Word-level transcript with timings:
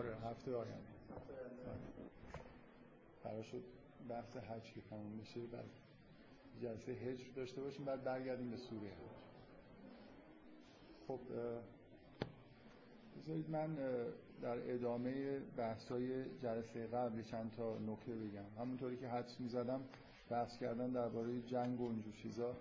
آره 0.00 0.16
هفته 0.16 0.54
آینده. 0.54 0.90
قرار 3.24 3.42
شد 3.42 3.62
بحث 4.08 4.36
حج 4.36 4.72
که 4.74 4.80
تموم 4.90 5.12
میشه 5.12 5.40
بعد 5.40 5.64
جلسه 6.62 6.92
هجر 6.92 7.24
داشته 7.36 7.60
باشیم 7.60 7.84
بعد 7.84 8.04
برگردیم 8.04 8.50
به 8.50 8.56
سوره 8.56 8.88
حج. 8.88 9.10
خب 11.08 11.20
بذارید 13.18 13.50
من 13.50 13.74
در 14.42 14.72
ادامه 14.74 15.38
بحثای 15.38 16.24
جلسه 16.42 16.86
قبل 16.86 17.22
چند 17.22 17.52
تا 17.56 17.78
نکته 17.78 18.14
بگم. 18.14 18.62
همونطوری 18.62 18.96
که 18.96 19.08
حدس 19.08 19.40
می‌زدم 19.40 19.80
بحث 20.30 20.58
کردن 20.58 20.90
درباره 20.90 21.42
جنگ 21.42 21.80
و 21.80 21.88
اینجور 21.90 22.14
چیزا 22.22 22.56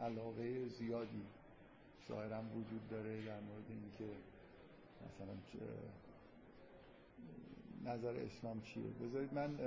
علاقه 0.00 0.68
زیادی 0.68 1.26
ظاهرا 2.08 2.42
وجود 2.42 2.88
داره 2.90 3.24
در 3.24 3.40
مورد 3.40 3.64
اینکه 3.68 4.14
مثلا 5.06 5.34
نظر 7.84 8.16
اسلام 8.16 8.62
چیه؟ 8.62 8.82
بذارید 8.82 9.34
من 9.34 9.58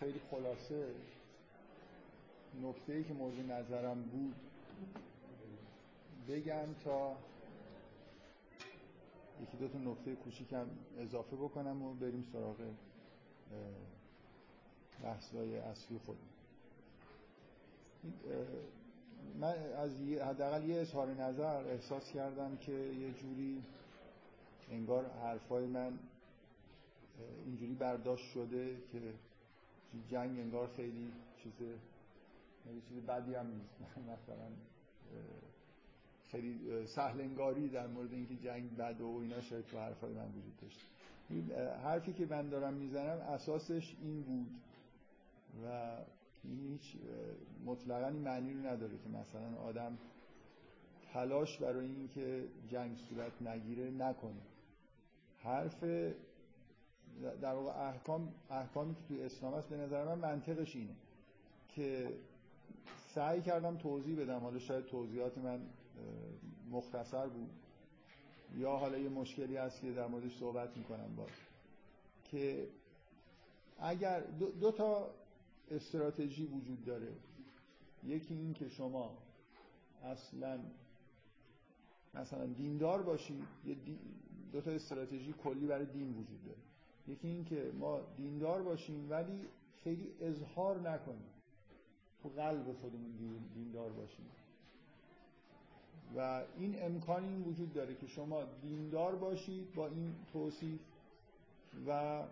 خیلی 0.00 0.20
خلاصه 0.30 0.94
نکته 2.62 2.92
ای 2.92 3.04
که 3.04 3.14
مورد 3.14 3.52
نظرم 3.52 4.02
بود 4.02 4.34
بگم 6.28 6.74
تا 6.84 7.16
یکی 9.42 9.56
دو 9.56 9.68
تا 9.68 9.78
نکته 9.78 10.14
کوچیکم 10.14 10.66
اضافه 10.98 11.36
بکنم 11.36 11.82
و 11.82 11.94
بریم 11.94 12.24
سراغ 12.32 12.56
بحث‌های 15.02 15.56
اصلی 15.58 15.98
خود 16.06 16.18
من 19.40 19.54
از 19.76 19.90
حداقل 20.00 20.68
یه 20.68 20.80
اظهار 20.80 21.08
نظر 21.08 21.66
احساس 21.66 22.12
کردم 22.12 22.56
که 22.56 22.72
یه 22.72 23.12
جوری 23.12 23.62
انگار 24.70 25.06
حرفای 25.22 25.66
من 25.66 25.98
اینجوری 27.46 27.74
برداشت 27.74 28.30
شده 28.30 28.76
که 28.92 29.00
جنگ 30.08 30.38
انگار 30.38 30.68
خیلی 30.76 31.12
چیز 31.42 31.52
چیز 32.88 33.06
بدی 33.06 33.34
هم 33.34 33.46
نیست. 33.46 33.74
مثلا 34.12 34.48
خیلی 36.30 36.86
سهل 36.86 37.20
انگاری 37.20 37.68
در 37.68 37.86
مورد 37.86 38.12
اینکه 38.12 38.36
جنگ 38.36 38.76
بد 38.76 39.00
و 39.00 39.18
اینا 39.22 39.40
شاید 39.40 39.66
تو 39.66 39.78
حرفای 39.78 40.12
من 40.12 40.28
وجود 40.28 40.56
داشت. 40.60 40.84
حرفی 41.84 42.12
که 42.12 42.26
من 42.26 42.48
دارم 42.48 42.74
می‌زنم 42.74 43.20
اساسش 43.20 43.96
این 44.02 44.22
بود 44.22 44.46
و 45.64 45.96
این 46.48 46.68
هیچ 46.68 46.96
مطلقا 47.64 48.06
این 48.08 48.22
معنی 48.22 48.52
رو 48.52 48.66
نداره 48.66 48.98
که 48.98 49.08
مثلا 49.08 49.56
آدم 49.56 49.98
تلاش 51.12 51.58
برای 51.58 51.86
اینکه 51.86 52.44
جنگ 52.68 52.96
صورت 52.96 53.42
نگیره 53.42 53.90
نکنه. 53.90 54.42
حرف 55.38 55.84
در 57.42 57.54
واقع 57.54 57.88
احکام 57.88 58.34
احکامی 58.50 58.94
که 58.94 59.00
توی 59.08 59.22
اسلام 59.22 59.54
هست 59.54 59.68
به 59.68 59.76
نظر 59.76 60.04
من 60.04 60.18
منطقش 60.18 60.76
اینه 60.76 60.94
که 61.68 62.12
سعی 63.14 63.40
کردم 63.40 63.76
توضیح 63.76 64.20
بدم. 64.20 64.38
حالا 64.38 64.58
شاید 64.58 64.84
توضیحات 64.84 65.38
من 65.38 65.60
مختصر 66.70 67.26
بود. 67.26 67.50
یا 68.56 68.76
حالا 68.76 68.98
یه 68.98 69.08
مشکلی 69.08 69.56
هست 69.56 69.80
که 69.80 69.92
در 69.92 70.06
موردش 70.06 70.38
صحبت 70.38 70.76
می‌کنم 70.76 71.16
باز. 71.16 71.28
که 72.24 72.68
اگر 73.78 74.20
دو, 74.20 74.50
دو 74.50 74.72
تا 74.72 75.10
استراتژی 75.70 76.46
وجود 76.46 76.84
داره. 76.84 77.12
یکی 78.04 78.34
این 78.34 78.54
که 78.54 78.68
شما 78.68 79.18
اصلا 80.04 80.58
مثلا 82.14 82.46
دیندار 82.46 83.02
باشید 83.02 83.44
یه 83.64 83.76
دو 84.52 84.60
تا 84.60 84.70
استراتژی 84.70 85.32
کلی 85.32 85.66
برای 85.66 85.86
دین 85.86 86.10
وجود 86.10 86.44
داره. 86.44 86.58
یکی 87.08 87.28
این 87.28 87.44
که 87.44 87.72
ما 87.78 88.00
دیندار 88.16 88.62
باشیم 88.62 89.10
ولی 89.10 89.40
خیلی 89.84 90.08
اظهار 90.20 90.90
نکنیم. 90.90 91.30
تو 92.22 92.28
قلب 92.28 92.72
خودمون 92.72 93.12
دیندار 93.54 93.92
باشیم. 93.92 94.26
و 96.16 96.42
این 96.56 96.82
امکان 96.82 97.24
این 97.24 97.42
وجود 97.42 97.72
داره 97.72 97.94
که 97.94 98.06
شما 98.06 98.44
دیندار 98.62 99.16
باشید 99.16 99.74
با 99.74 99.86
این 99.86 100.14
توصیف 100.32 100.80
و 101.86 102.22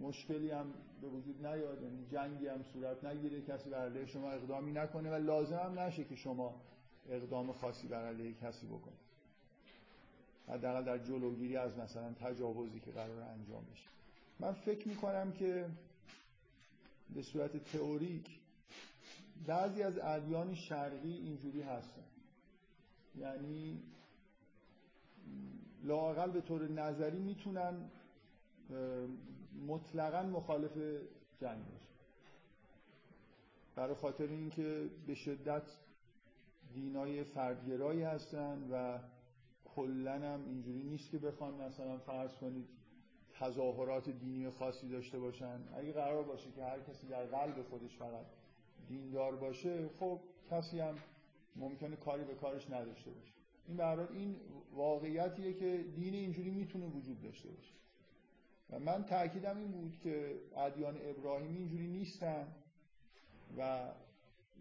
مشکلی 0.00 0.50
هم 0.50 0.66
به 1.00 1.08
وجود 1.08 1.46
نیاد 1.46 1.82
یعنی 1.82 2.06
جنگی 2.06 2.46
هم 2.46 2.62
صورت 2.72 3.04
نگیره 3.04 3.42
کسی 3.42 3.70
بر 3.70 3.84
علیه 3.84 4.06
شما 4.06 4.30
اقدامی 4.30 4.72
نکنه 4.72 5.10
و 5.10 5.14
لازم 5.14 5.56
هم 5.56 5.78
نشه 5.78 6.04
که 6.04 6.16
شما 6.16 6.62
اقدام 7.08 7.52
خاصی 7.52 7.88
بر 7.88 8.04
علیه 8.06 8.34
کسی 8.34 8.66
بکنید. 8.66 9.06
حداقل 10.48 10.84
در 10.84 10.98
جلوگیری 10.98 11.56
از 11.56 11.78
مثلا 11.78 12.12
تجاوزی 12.12 12.80
که 12.80 12.90
قرار 12.90 13.20
انجام 13.20 13.64
بشه. 13.72 13.88
من 14.40 14.52
فکر 14.52 14.88
می‌کنم 14.88 15.32
که 15.32 15.66
به 17.14 17.22
صورت 17.22 17.56
تئوریک 17.72 18.40
بعضی 19.46 19.82
از 19.82 19.98
ادیان 19.98 20.54
شرقی 20.54 21.12
اینجوری 21.12 21.62
هستن. 21.62 22.04
یعنی 23.18 23.82
لاقل 25.84 26.30
به 26.30 26.40
طور 26.40 26.68
نظری 26.68 27.18
می‌تونن 27.18 27.90
مطلقا 29.66 30.22
مخالف 30.22 30.78
جنگ 31.40 31.64
برای 33.76 33.94
خاطر 33.94 34.26
اینکه 34.26 34.90
به 35.06 35.14
شدت 35.14 35.62
دینای 36.74 37.24
فردگرایی 37.24 38.02
هستن 38.02 38.68
و 38.72 38.98
کلا 39.64 40.12
هم 40.12 40.44
اینجوری 40.46 40.82
نیست 40.82 41.10
که 41.10 41.18
بخوان 41.18 41.54
مثلا 41.54 41.98
فرض 41.98 42.34
کنید 42.34 42.68
تظاهرات 43.40 44.10
دینی 44.10 44.50
خاصی 44.50 44.88
داشته 44.88 45.18
باشن. 45.18 45.60
اگه 45.76 45.92
قرار 45.92 46.22
باشه 46.22 46.50
که 46.50 46.64
هر 46.64 46.80
کسی 46.80 47.06
در 47.06 47.24
قلب 47.24 47.62
خودش 47.62 47.96
فقط 47.96 48.26
دیندار 48.88 49.36
باشه 49.36 49.88
خب 49.88 50.20
کسی 50.50 50.80
هم 50.80 50.94
ممکنه 51.56 51.96
کاری 51.96 52.24
به 52.24 52.34
کارش 52.34 52.70
نداشته 52.70 53.10
باشه. 53.10 53.32
این 53.68 53.76
برای 53.76 54.06
این 54.12 54.36
واقعیتیه 54.74 55.52
که 55.52 55.84
دین 55.96 56.14
اینجوری 56.14 56.50
می‌تونه 56.50 56.86
وجود 56.86 57.22
داشته 57.22 57.48
باشه. 57.48 57.72
و 58.70 58.78
من 58.78 59.04
تاکیدم 59.04 59.56
این 59.56 59.70
بود 59.70 59.98
که 59.98 60.40
ادیان 60.56 60.98
ابراهیمی 61.02 61.58
اینجوری 61.58 61.86
نیستن 61.86 62.46
و 63.58 63.88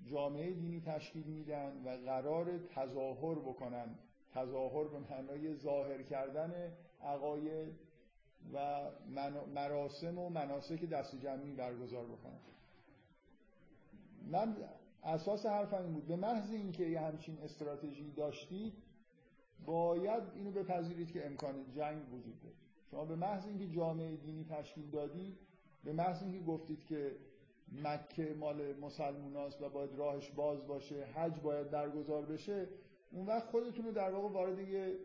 جامعه 0.05 0.53
دینی 0.53 0.81
تشکیل 0.81 1.27
میدن 1.27 1.83
و 1.85 1.89
قرار 1.89 2.57
تظاهر 2.57 3.35
بکنن. 3.35 3.95
تظاهر 4.33 4.87
به 4.87 4.99
معنای 4.99 5.55
ظاهر 5.55 6.01
کردن 6.03 6.73
عقاید 7.01 7.73
و 8.53 8.89
مراسم 9.53 10.17
و 10.17 10.29
مناسک 10.29 10.89
دست 10.89 11.15
جمعی 11.15 11.53
برگزار 11.53 12.05
بکنن. 12.05 12.39
من 14.31 14.55
اساس 15.03 15.45
حرفم 15.45 15.83
این 15.83 15.93
بود. 15.93 16.07
به 16.07 16.15
محض 16.15 16.51
اینکه 16.51 16.83
یه 16.83 16.99
همچین 16.99 17.37
استراتژی 17.43 18.11
داشتید 18.11 18.73
باید 19.65 20.23
اینو 20.35 20.51
بپذیرید 20.51 21.11
که 21.11 21.25
امکان 21.25 21.71
جنگ 21.75 22.13
وجود 22.13 22.41
داره. 22.41 22.64
شما 22.95 23.05
به 23.05 23.15
محض 23.15 23.45
اینکه 23.45 23.67
جامعه 23.67 24.15
دینی 24.15 24.43
تشکیل 24.43 24.89
دادید 24.89 25.37
به 25.83 25.93
محض 25.93 26.23
اینکه 26.23 26.39
گفتید 26.39 26.85
که 26.85 27.15
مکه 27.83 28.35
مال 28.39 28.79
مسلموناست 28.79 29.61
و 29.61 29.69
باید 29.69 29.95
راهش 29.95 30.31
باز 30.31 30.67
باشه 30.67 31.05
حج 31.05 31.39
باید 31.39 31.71
برگزار 31.71 32.25
بشه 32.25 32.67
اون 33.11 33.25
وقت 33.25 33.47
خودتون 33.47 33.85
رو 33.85 33.91
در 33.91 34.11
واقع 34.11 34.33
وارد 34.33 34.59
یه 34.59 34.97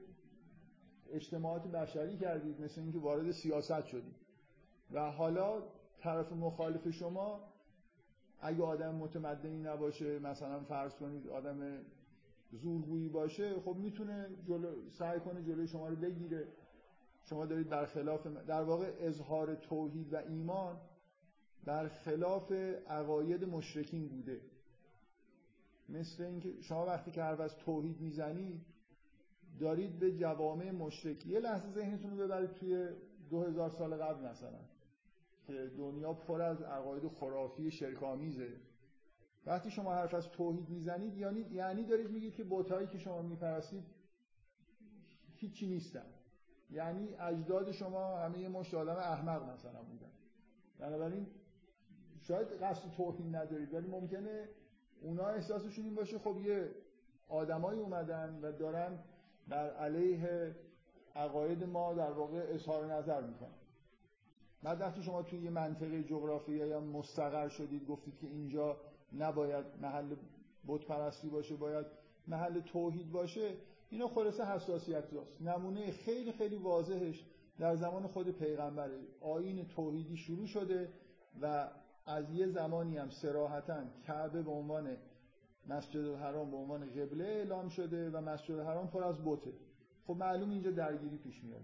اجتماعات 1.11 1.63
بشری 1.63 2.17
کردید 2.17 2.61
مثل 2.61 2.81
اینکه 2.81 2.99
وارد 2.99 3.31
سیاست 3.31 3.87
شدید. 3.87 4.17
و 4.91 5.11
حالا 5.11 5.63
طرف 5.99 6.33
مخالف 6.33 6.91
شما 6.91 7.41
اگه 8.41 8.63
آدم 8.63 8.95
متمدنی 8.95 9.59
نباشه 9.63 10.19
مثلا 10.19 10.61
فرض 10.61 10.95
کنید 10.95 11.29
آدم 11.29 11.83
زورگویی 12.53 13.09
باشه 13.09 13.61
خب 13.61 13.77
می‌تونه 13.77 14.27
جلو 14.49 14.91
سعی 14.91 15.21
کنه 15.21 15.43
جلوی 15.43 15.67
شما 15.67 15.89
رو 15.89 15.97
بگیره. 15.97 16.49
شما 17.25 17.47
دارید 17.47 17.69
برخلاف 17.69 18.27
در 18.27 18.63
واقع 18.63 18.93
اظهار 18.99 19.55
توحید 19.55 20.13
و 20.13 20.17
ایمان 20.17 20.81
برخلاف 21.65 22.53
عقاید 22.87 23.45
مشرکین 23.45 24.09
بوده. 24.09 24.41
مثل 25.89 26.23
اینکه 26.23 26.61
شما 26.61 26.87
وقتی 26.87 27.11
که 27.11 27.23
حرف 27.23 27.41
از 27.41 27.57
توحید 27.57 28.01
می‌زنید 28.01 28.61
دارید 29.61 29.99
به 29.99 30.13
جوامع 30.13 30.71
مشرکی. 30.71 31.29
یه 31.29 31.41
لحظه 31.41 31.71
ذهنتون 31.71 32.11
رو 32.11 32.17
ببرید 32.17 32.55
توی 32.55 32.89
دو 33.31 33.43
هزار 33.43 33.71
سال 33.71 33.95
قبل 33.95 34.25
مثلا 34.25 34.61
که 35.47 35.71
دنیا 35.79 36.13
پر 36.13 36.43
از 36.43 36.63
عقاید 36.63 37.09
خرافی 37.09 37.71
شرکامیزه 37.71 38.57
وقتی 39.47 39.71
شما 39.71 39.95
حرف 39.95 40.15
از 40.15 40.29
توحید 40.29 40.69
می‌زنید 40.69 41.17
یعنی 41.17 41.41
یعنی 41.41 41.85
دارید 41.85 42.11
میگید 42.11 42.35
که 42.35 42.45
بتایی 42.51 42.87
که 42.87 42.99
شما 42.99 43.23
میپرستید 43.23 43.85
هیچی 45.37 45.67
نیستن. 45.67 46.07
یعنی 46.73 47.15
اجداد 47.15 47.73
شما 47.73 48.19
همه 48.19 48.49
مشت 48.49 48.75
آدم 48.75 48.97
احمق 48.97 49.43
مثلا 49.43 49.83
بودن. 49.83 50.11
بنابراین 50.79 51.27
شاید 52.21 52.49
قصد 52.63 52.91
توهین 52.97 53.35
ندارید 53.35 53.75
ولی 53.75 53.89
ممکنه 53.89 54.49
اونا 55.03 55.27
احساسشون 55.27 55.85
این 55.85 55.95
باشه 55.95 56.19
خب 56.19 56.37
یه 56.45 56.71
آدمایی 57.29 57.81
اومدن 57.81 58.39
و 58.43 58.53
دارن 58.53 58.99
بر 59.49 59.71
علیه 59.71 60.57
عقاید 61.17 61.65
ما 61.65 61.95
در 61.95 62.11
واقع 62.11 62.47
اظهار 62.49 62.95
نظر 62.95 63.21
می‌کنن. 63.21 63.61
بعد 64.63 64.81
وقتی 64.81 65.03
شما 65.03 65.23
توی 65.23 65.39
یه 65.39 65.51
منطقه 65.51 66.03
جغرافیایی 66.03 66.71
یا 66.71 66.81
مستقر 66.81 67.49
شدید 67.49 67.87
گفتید 67.87 68.19
که 68.19 68.27
اینجا 68.27 68.81
نباید 69.13 69.65
محل 69.83 70.15
بت 70.67 70.81
باشه 71.33 71.57
باید 71.57 71.87
محل 72.27 72.61
توحید 72.61 73.13
باشه. 73.13 73.57
اینا 73.91 74.09
خلاصه 74.09 74.45
حساسیت 74.45 75.11
داست 75.11 75.43
نمونه 75.43 75.91
خیلی 75.91 76.33
خیلی 76.33 76.57
واضحش 76.57 77.25
در 77.59 77.77
زمان 77.77 78.07
خود 78.07 78.31
پیغمبره. 78.31 78.99
آین 79.21 79.69
توحیدی 79.69 80.17
شروع 80.17 80.47
شده 80.47 80.93
و 81.43 81.69
از 82.07 82.31
یه 82.31 82.47
زمانی 82.47 82.97
هم 82.97 83.11
سراحتا 83.11 83.85
کعبه 84.07 84.43
به 84.43 84.51
عنوان 84.51 84.97
مسجد 85.69 86.05
الحرام 86.05 86.51
به 86.51 86.57
عنوان 86.57 86.91
قبله 86.91 87.25
اعلام 87.25 87.69
شده 87.69 88.11
و 88.11 88.21
مسجد 88.21 88.55
الحرام 88.55 88.91
پر 88.91 89.05
از 89.05 89.25
بته. 89.25 89.53
خب 90.07 90.17
معلوم 90.17 90.51
اینجا 90.51 90.71
درگیری 90.71 91.17
پیش 91.17 91.45
میاد. 91.45 91.63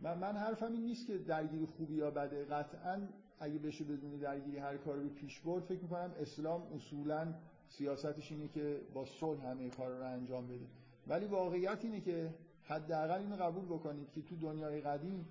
من, 0.00 0.18
من 0.18 0.36
حرفم 0.36 0.72
این 0.72 0.82
نیست 0.82 1.06
که 1.06 1.18
درگیری 1.18 1.66
خوبی 1.66 1.94
یا 1.94 2.10
بده. 2.10 2.44
قطعا 2.44 3.08
اگه 3.40 3.58
بشه 3.58 3.84
بدونی 3.84 4.18
درگیری 4.18 4.58
هر 4.58 4.76
کاری 4.76 5.02
رو 5.02 5.08
پیش 5.08 5.40
برد 5.40 5.62
فکر 5.62 5.82
می‌کنم 5.82 6.14
اسلام 6.20 6.72
اصولا 6.72 7.34
سیاستش 7.68 8.32
اینه 8.32 8.48
که 8.48 8.80
با 8.94 9.04
صلح 9.04 9.46
همه 9.46 9.70
کار 9.70 9.90
رو 9.90 10.04
انجام 10.04 10.46
بده. 10.46 10.66
ولی 11.06 11.26
واقعیت 11.26 11.84
اینه 11.84 12.00
که 12.00 12.34
حداقل 12.62 13.18
اینو 13.18 13.36
قبول 13.36 13.64
بکنید 13.64 14.10
که 14.10 14.22
تو 14.22 14.36
دنیای 14.36 14.80
قدیم 14.80 15.28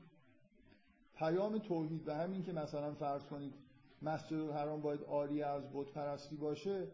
پیام 1.16 1.58
توحید 1.58 2.08
و 2.08 2.14
همین 2.16 2.44
که 2.44 2.54
مثلا 2.54 2.94
فرض 2.94 3.26
کنید 3.26 3.54
مسجد 4.02 4.34
الحرام 4.34 4.82
باید 4.82 5.04
آری 5.04 5.44
از 5.44 5.64
بت 5.74 5.92
پرستی 5.92 6.36
باشه 6.36 6.88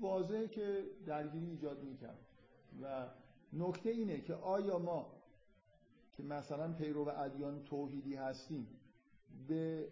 واضحه 0.00 0.48
که 0.48 0.84
درگیری 1.06 1.46
ایجاد 1.46 1.82
می‌کرد. 1.82 2.18
و 2.82 3.06
نکته 3.52 3.90
اینه 3.90 4.20
که 4.20 4.34
آیا 4.34 4.78
ما 4.78 5.12
که 6.16 6.22
مثلا 6.22 6.72
پیرو 6.72 7.08
ادیان 7.08 7.64
توحیدی 7.64 8.14
هستیم 8.14 8.66
به 9.48 9.88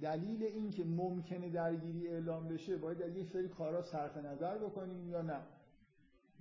دلیل 0.00 0.42
اینکه 0.42 0.84
ممکنه 0.84 1.50
درگیری 1.50 2.08
اعلام 2.08 2.48
بشه 2.48 2.76
باید 2.76 2.98
در 2.98 3.08
یک 3.08 3.28
سری 3.32 3.48
کارا 3.48 3.82
صرف 3.82 4.16
نظر 4.16 4.58
بکنیم 4.58 5.08
یا 5.08 5.22
نه؟ 5.22 5.40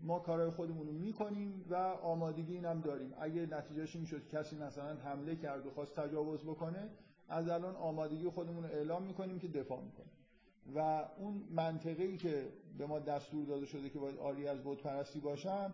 ما 0.03 0.19
کارهای 0.19 0.49
خودمون 0.49 0.87
رو 0.87 0.93
می‌کنیم 0.93 1.65
و 1.69 1.75
آمادگی 2.03 2.53
اینم 2.53 2.81
داریم. 2.81 3.13
اگه 3.19 3.45
نتیجهش 3.45 3.95
این 3.95 4.05
شد 4.05 4.27
کسی 4.27 4.55
مثلا 4.55 4.95
حمله 4.95 5.35
کرد 5.35 5.65
و 5.65 5.69
خواست 5.69 5.95
تجاوز 5.95 6.43
بکنه 6.43 6.89
از 7.27 7.49
الان 7.49 7.75
آمادگی 7.75 8.29
خودمون 8.29 8.63
رو 8.63 8.69
اعلام 8.69 9.03
می‌کنیم 9.03 9.39
که 9.39 9.47
دفاع 9.47 9.81
می‌کنیم. 9.83 10.11
و 10.75 11.09
اون 11.17 11.43
منطقه 11.51 12.03
ای 12.03 12.17
که 12.17 12.53
به 12.77 12.85
ما 12.85 12.99
دستور 12.99 13.45
داده 13.45 13.65
شده 13.65 13.89
که 13.89 13.99
باید 13.99 14.17
آری 14.17 14.47
از 14.47 14.63
بود 14.63 14.83
پرستی 14.83 15.19
باشن 15.19 15.73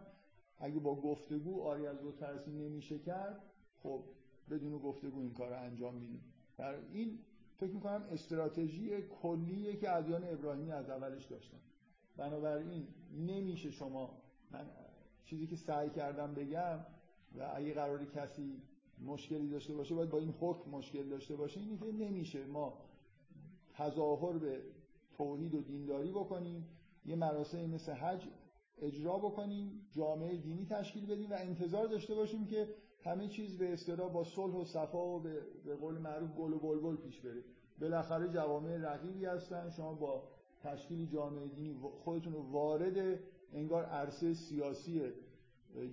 اگه 0.60 0.80
با 0.80 0.96
گفتگو 0.96 1.62
آری 1.62 1.88
از 1.88 1.98
بود 1.98 2.18
پرستی 2.18 2.52
نمیشه 2.52 3.00
کرد 3.00 3.44
خب 3.84 4.04
بدون 4.50 4.78
گفتگو 4.78 5.20
این 5.20 5.34
کار 5.34 5.50
رو 5.50 5.62
انجام 5.62 5.96
میدیم. 5.96 6.22
در 6.58 6.76
این 6.92 7.20
فکر 7.58 7.72
می‌کنم 7.72 8.04
استراتژی 8.12 9.02
کلیه 9.02 9.76
که 9.76 9.96
ادیان 9.96 10.24
ابراهیمی 10.24 10.72
از 10.72 10.90
اولش 10.90 11.26
داشتن. 11.26 11.58
بنابراین 12.18 12.88
نمیشه 13.18 13.72
شما 13.72 14.22
من 14.52 14.66
چیزی 15.26 15.48
که 15.48 15.56
سعی 15.56 15.90
کردم 15.90 16.34
بگم 16.34 16.80
و 17.36 17.52
اگه 17.56 17.74
قراری 17.74 18.06
کسی 18.06 18.62
مشکلی 19.06 19.50
داشته 19.50 19.74
باشه 19.74 19.96
باید 19.96 20.10
با 20.10 20.18
این 20.18 20.34
حکم 20.40 20.72
مشکل 20.72 21.10
داشته 21.10 21.36
باشه 21.36 21.60
اینه 21.60 21.78
که 21.78 21.86
نمیشه. 21.86 22.46
ما 22.46 22.78
تظاهر 23.70 24.38
به 24.38 24.62
توحید 25.18 25.56
و 25.56 25.62
دینداری 25.62 26.12
بکنیم 26.12 26.68
یه 27.06 27.16
مراسمی 27.16 27.68
مثل 27.68 27.92
حج 27.92 28.28
اجرا 28.78 29.18
بکنیم 29.18 29.88
جامعه 29.92 30.38
دینی 30.38 30.66
تشکیل 30.66 31.06
بدیم 31.06 31.32
و 31.32 31.34
انتظار 31.34 31.88
داشته 31.88 32.16
باشیم 32.16 32.46
که 32.46 32.76
همه 33.04 33.28
چیز 33.28 33.58
به 33.58 33.74
اصطلاح 33.74 34.12
با 34.12 34.24
صلح 34.24 34.54
و 34.54 34.66
صفا 34.66 35.08
و 35.08 35.20
به 35.66 35.76
قول 35.76 35.98
معروف 35.98 36.32
گل 36.32 36.54
و 36.54 36.60
بلبل 36.60 36.96
پیش 36.96 37.20
بره. 37.20 37.44
بالاخره 37.82 38.30
جوامع 38.30 38.78
رقیبی 38.78 39.26
هستن 39.26 39.70
شما 39.70 39.94
با 39.94 40.24
تشکیل 40.64 41.06
جامعه 41.06 41.48
دینی 41.48 41.76
خودتون 42.04 42.34
رو 42.34 42.52
وارد 42.52 43.20
انگار 43.54 43.86
عرصه 43.86 44.34
سیاسی 44.34 45.02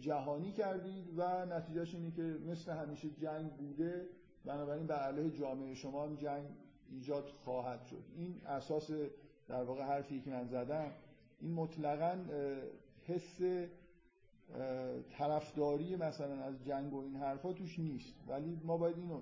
جهانی 0.00 0.52
کردید 0.52 1.18
و 1.18 1.46
نتیجهش 1.46 1.94
اینه 1.94 2.10
که 2.10 2.22
مثل 2.22 2.72
همیشه 2.72 3.10
جنگ 3.10 3.50
بوده 3.50 4.08
بنابراین 4.44 4.86
به 4.86 4.94
علیه 4.94 5.30
جامعه 5.30 5.74
شما 5.74 6.04
هم 6.04 6.16
جنگ 6.16 6.44
ایجاد 6.90 7.28
خواهد 7.44 7.82
شد. 7.84 8.04
این 8.16 8.40
اساس 8.46 8.90
در 9.48 9.62
واقع 9.64 9.82
حرفی 9.82 10.20
که 10.20 10.30
من 10.30 10.46
زدم 10.46 10.92
این 11.40 11.54
مطلقا 11.54 12.24
حس 13.06 13.40
طرفداری 15.10 15.96
مثلا 15.96 16.34
از 16.42 16.64
جنگ 16.64 16.92
و 16.94 16.98
این 16.98 17.16
حرفا 17.16 17.52
توش 17.52 17.78
نیست. 17.78 18.14
ولی 18.28 18.60
ما 18.64 18.76
باید 18.76 18.96
اینو 18.96 19.20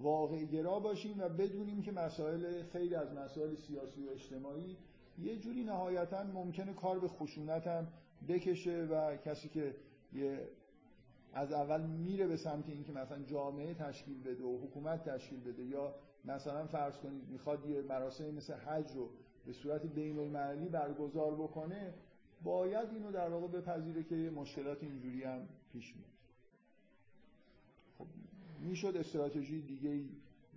واقع 0.00 0.44
گرا 0.44 0.80
باشیم 0.80 1.20
و 1.20 1.28
بدونیم 1.28 1.82
که 1.82 1.92
مسائل 1.92 2.62
خیلی 2.62 2.94
از 2.94 3.12
مسائل 3.12 3.54
سیاسی 3.54 4.06
و 4.06 4.10
اجتماعی 4.10 4.76
یه 5.18 5.36
جوری 5.36 5.64
نهایتا 5.64 6.22
ممکنه 6.22 6.72
کار 6.74 6.98
به 6.98 7.08
خشونت 7.08 7.66
هم 7.66 7.86
بکشه 8.28 8.88
و 8.90 9.16
کسی 9.16 9.48
که 9.48 9.74
یه 10.12 10.48
از 11.32 11.52
اول 11.52 11.80
میره 11.80 12.26
به 12.26 12.36
سمت 12.36 12.68
اینکه 12.68 12.92
مثلا 12.92 13.22
جامعه 13.22 13.74
تشکیل 13.74 14.22
بده 14.22 14.44
و 14.44 14.58
حکومت 14.58 15.08
تشکیل 15.08 15.40
بده 15.40 15.64
یا 15.64 15.94
مثلا 16.24 16.66
فرض 16.66 16.98
کنید 16.98 17.28
می‌خواد 17.28 17.66
یه 17.66 17.82
مراسم 17.82 18.30
مثل 18.30 18.54
حج 18.54 18.92
رو 18.94 19.10
به 19.46 19.52
صورت 19.52 19.86
بین 19.86 20.18
المللی 20.18 20.68
برگزار 20.68 21.34
بکنه 21.34 21.94
باید 22.42 22.88
اینو 22.92 23.12
در 23.12 23.28
واقع 23.28 23.46
بپذیره 23.46 24.02
که 24.02 24.14
مشکلات 24.14 24.82
اینجوری 24.82 25.24
هم 25.24 25.48
پیش 25.72 25.96
میاد. 25.96 26.19
می‌شد 28.60 28.96
استراتژی 28.96 29.62
دیگه 29.62 30.04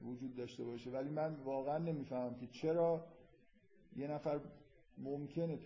وجود 0.05 0.35
داشته 0.35 0.63
باشه 0.63 0.89
ولی 0.89 1.09
من 1.09 1.35
واقعا 1.45 1.77
نمی‌فهمم 1.77 2.35
که 2.35 2.47
چرا 2.47 3.05
یه 3.95 4.07
نفر 4.07 4.39
ممکنه 4.97 5.59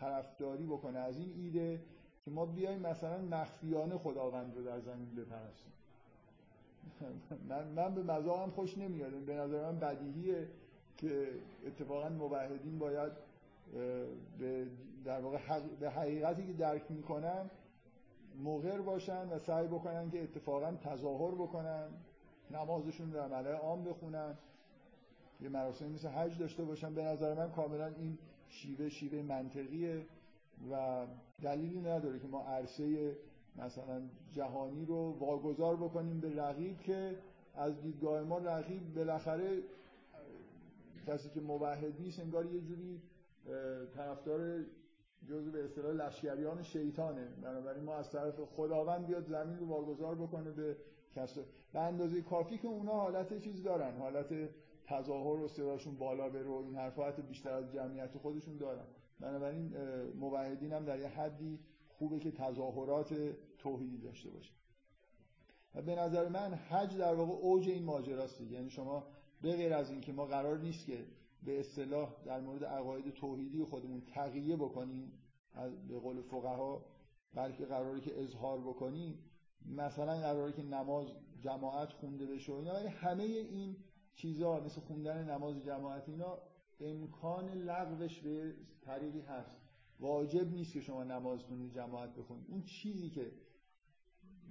طرفداری 0.00 0.66
بکنه. 0.66 0.98
از 0.98 1.18
این 1.18 1.32
ایده 1.36 1.80
که 2.24 2.30
ما 2.30 2.46
بیایم 2.46 2.80
مثلا 2.80 3.18
مخفیانه 3.18 3.98
خداوند 3.98 4.56
رو 4.56 4.64
در 4.64 4.80
زمین 4.80 5.14
بپرستیم. 5.14 5.72
من, 7.48 7.66
من 7.66 7.94
به 7.94 8.02
مزاقم 8.02 8.50
خوش 8.50 8.78
نمیاد. 8.78 9.10
به 9.10 9.34
نظر 9.34 9.72
من 9.72 9.78
بدیهیه 9.78 10.48
که 10.96 11.28
اتفاقا 11.66 12.08
موحدین 12.08 12.78
باید 12.78 13.12
به 14.38 14.66
در 15.04 15.20
واقع 15.20 15.38
به 15.80 15.90
حقیقتی 15.90 16.46
که 16.46 16.52
درک 16.52 16.82
می‌کنن 16.90 17.50
مغر 18.38 18.80
باشن 18.80 19.28
و 19.28 19.38
سعی 19.38 19.66
بکنن 19.66 20.10
که 20.10 20.22
اتفاقا 20.22 20.72
تظاهر 20.72 21.34
بکنن 21.34 21.88
نمازشون 22.50 23.10
در 23.10 23.28
ملای 23.28 23.52
عام 23.52 23.84
بخونن. 23.84 24.34
یه 25.40 25.48
مراسم 25.48 25.90
مثل 25.90 26.08
حج 26.08 26.38
داشته 26.38 26.64
باشن. 26.64 26.94
به 26.94 27.04
نظر 27.04 27.34
من 27.34 27.50
کاملا 27.50 27.86
این 27.86 28.18
شیوه 28.48 28.88
شیوه 28.88 29.22
منطقیه 29.22 30.06
و 30.70 31.06
دلیلی 31.42 31.80
نداره 31.80 32.18
که 32.18 32.28
ما 32.28 32.42
عرصه 32.42 33.16
مثلا 33.56 34.02
جهانی 34.32 34.84
رو 34.84 35.16
واگذار 35.18 35.76
بکنیم 35.76 36.20
به 36.20 36.36
رقیب 36.36 36.80
که 36.80 37.16
از 37.54 37.82
دیدگاه 37.82 38.22
ما 38.22 38.38
رقیب 38.38 38.94
بالاخره 38.94 39.62
کسی 41.06 41.30
که 41.30 41.40
موحد 41.40 42.00
نیست 42.00 42.20
انگار 42.20 42.46
یه 42.46 42.60
جوری 42.60 43.02
طرفدار 43.94 44.64
جزو 45.26 45.50
به 45.50 45.64
اصطلاح 45.64 45.92
لشکریان 45.92 46.62
شیطانه. 46.62 47.28
بنابراین 47.42 47.84
ما 47.84 47.94
از 47.94 48.10
طرف 48.10 48.40
خداوند 48.40 49.06
بیاد 49.06 49.26
زمین 49.26 49.58
رو 49.58 49.66
واگذار 49.66 50.14
بکنه 50.14 50.50
به 50.50 50.76
کس 51.16 51.38
به 51.72 51.80
اندازه 51.80 52.22
کافی 52.22 52.58
که 52.58 52.68
اونا 52.68 52.92
حالت 52.92 53.38
چیز 53.38 53.62
دارن. 53.62 53.96
حالت 53.96 54.34
تظاهر 54.86 55.40
و 55.40 55.48
صداشون 55.48 55.96
بالا 55.96 56.28
بره 56.28 56.48
و 56.48 56.62
این 56.64 56.74
حرفات 56.74 57.20
بیشتر 57.20 57.52
از 57.52 57.72
جمعیت 57.72 58.16
خودشون 58.18 58.56
دارن. 58.56 58.84
بنابراین 59.20 59.72
موحدین 60.14 60.72
هم 60.72 60.84
در 60.84 60.98
یه 60.98 61.08
حدی 61.08 61.58
خوبه 61.88 62.18
که 62.18 62.30
تظاهرات 62.30 63.14
توحیدی 63.58 63.98
داشته 63.98 64.30
باشه 64.30 64.52
و 65.74 65.82
به 65.82 65.94
نظر 65.94 66.28
من 66.28 66.54
حج 66.54 66.96
در 66.96 67.14
واقع 67.14 67.32
اوج 67.32 67.68
این 67.68 67.84
ماجراست 67.84 68.40
یعنی 68.40 68.70
شما 68.70 69.06
به 69.42 69.56
غیر 69.56 69.74
از 69.74 69.90
اینکه 69.90 70.12
ما 70.12 70.26
قرار 70.26 70.58
نیست 70.58 70.86
که 70.86 71.04
به 71.42 71.60
اصطلاح 71.60 72.14
در 72.24 72.40
مورد 72.40 72.64
عقاید 72.64 73.14
توحیدی 73.14 73.64
خودمون 73.64 74.00
تقیه 74.00 74.56
بکنیم 74.56 75.12
به 75.88 75.98
قول 75.98 76.22
فقها 76.22 76.84
بلکه 77.34 77.64
قراره 77.64 78.00
که 78.00 78.22
اظهار 78.22 78.60
بکنیم. 78.60 79.18
مثلا 79.66 80.18
قراره 80.18 80.52
که 80.52 80.62
نماز 80.62 81.06
جماعت 81.40 81.92
خونده 81.92 82.26
بشه 82.26 82.52
و 82.52 82.88
همه 83.00 83.24
این 83.24 83.76
چیزها 84.14 84.60
مثل 84.60 84.80
خوندن 84.80 85.30
نماز 85.30 85.64
جماعت 85.64 86.08
اینا 86.08 86.38
امکان 86.80 87.48
لغوش 87.48 88.20
به 88.20 88.54
طریقی 88.82 89.20
هست. 89.20 89.56
واجب 90.00 90.52
نیست 90.52 90.72
که 90.72 90.80
شما 90.80 91.04
نمازتون 91.04 91.70
جماعت 91.70 92.14
بخونید 92.14 92.46
اون 92.48 92.62
چیزی 92.62 93.10
که 93.10 93.32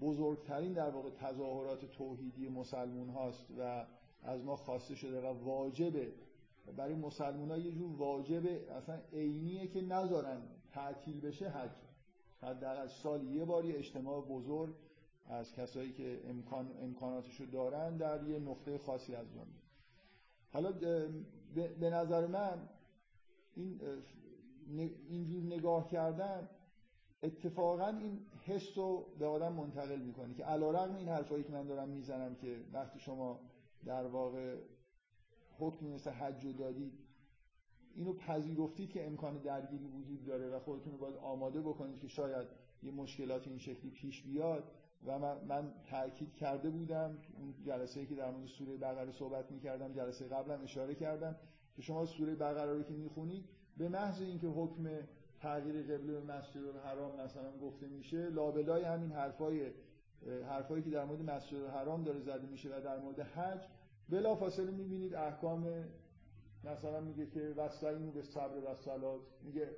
بزرگترین 0.01 0.73
در 0.73 0.89
واقع 0.89 1.09
تظاهرات 1.09 1.85
توحیدی 1.85 2.49
مسلمون 2.49 3.09
هاست 3.09 3.51
و 3.59 3.85
از 4.21 4.43
ما 4.43 4.55
خواسته 4.55 4.95
شده 4.95 5.21
و 5.21 5.25
واجبه 5.25 6.13
برای 6.75 6.95
مسلمان 6.95 7.51
ها 7.51 7.57
یه 7.57 7.71
جور 7.71 7.95
واجب 7.95 8.45
اصلا 8.71 8.99
عینیه 9.13 9.67
که 9.67 9.81
نذارن 9.81 10.41
تعطیل 10.71 11.19
بشه 11.21 11.49
حج. 11.49 11.71
حداقل 12.41 12.87
سال 12.87 13.23
یه 13.23 13.45
بار 13.45 13.65
یه 13.65 13.77
اجتماع 13.77 14.21
بزرگ 14.21 14.75
از 15.29 15.53
کسایی 15.53 15.93
که 15.93 16.21
امکان 16.29 16.71
امکاناتشو 16.81 17.45
دارن 17.45 17.97
در 17.97 18.27
یه 18.27 18.39
نقطه 18.39 18.77
خاصی 18.77 19.15
از 19.15 19.27
دنیا 19.27 19.67
حالا 20.53 20.71
به 21.79 21.89
نظر 21.89 22.27
من 22.27 22.69
این 23.55 23.81
اینجور 25.09 25.43
نگاه 25.43 25.87
کردن 25.87 26.49
اتفاقا 27.23 27.87
این 27.87 28.19
حس 28.45 28.77
رو 28.77 29.05
به 29.19 29.25
آدم 29.25 29.53
منتقل 29.53 29.99
می‌کنه 29.99 30.33
که 30.33 30.43
علیرغم 30.43 30.95
این 30.95 31.07
حرفایی 31.07 31.43
که 31.43 31.51
من 31.51 31.67
دارم 31.67 31.89
می‌زنم 31.89 32.35
که 32.35 32.59
وقتی 32.73 32.99
شما 32.99 33.39
در 33.85 34.05
واقع 34.05 34.57
حکم 35.59 35.85
مثل 35.85 36.11
حج 36.11 36.45
رو 36.45 36.53
دادید 36.53 36.93
اینو 37.95 38.13
پذیرفتید 38.13 38.89
که 38.89 39.07
امکان 39.07 39.37
درگیری 39.37 39.87
وجود 39.87 40.25
داره 40.25 40.49
و 40.49 40.59
خودتون 40.59 40.93
رو 40.93 40.97
باید 40.97 41.15
آماده 41.15 41.61
بکنید 41.61 41.99
که 41.99 42.07
شاید 42.07 42.47
یه 42.83 42.91
مشکلات 42.91 43.47
این 43.47 43.57
شکلی 43.57 43.91
پیش 43.91 44.23
بیاد. 44.23 44.71
و 45.05 45.19
من, 45.19 45.37
من 45.47 45.73
تاکید 45.89 46.35
کرده 46.35 46.69
بودم 46.69 47.17
اون 47.39 47.53
جلسه 47.65 48.05
که 48.05 48.15
در 48.15 48.31
مورد 48.31 48.47
سوره 48.47 48.77
بقره 48.77 49.11
صحبت 49.11 49.51
می‌کردم 49.51 49.93
جلسه 49.93 50.27
قبلم 50.27 50.61
اشاره 50.63 50.95
کردم 50.95 51.35
که 51.75 51.81
شما 51.81 52.05
سوره 52.05 52.35
بقره 52.35 52.73
رو 52.73 52.83
که 52.83 52.93
می‌خونید 52.93 53.45
به 53.77 53.89
محض 53.89 54.21
اینکه 54.21 54.47
حکم 54.47 54.89
تغییر 55.39 55.81
قبله 55.83 56.13
به 56.13 56.21
مسجد 56.21 56.65
الحرام 56.65 57.21
مثلا 57.21 57.57
گفته 57.57 57.87
میشه 57.87 58.29
لابلای 58.29 58.83
همین 58.83 59.11
حرفای 59.11 59.71
حرفایی 60.49 60.83
که 60.83 60.89
در 60.89 61.05
مورد 61.05 61.21
مسجد 61.21 61.57
الحرام 61.57 62.03
داره 62.03 62.19
زده 62.19 62.47
میشه 62.47 62.69
و 62.69 62.81
در 62.81 62.99
مورد 62.99 63.19
حج 63.19 63.61
بلا 64.09 64.35
فاصله 64.35 64.71
می‌بینید 64.71 65.15
احکام 65.15 65.83
مثلا 66.63 67.01
میگه 67.01 67.25
که 67.25 67.53
وستعینو 67.57 68.11
به 68.11 68.21
صبر 68.21 68.57
و 68.57 68.75
صلات 68.75 69.21
میگه 69.43 69.75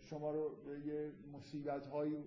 شما 0.00 0.30
رو 0.30 0.50
به 0.64 0.80
یه 0.86 1.12
مصیبت 1.32 1.86
های 1.86 2.24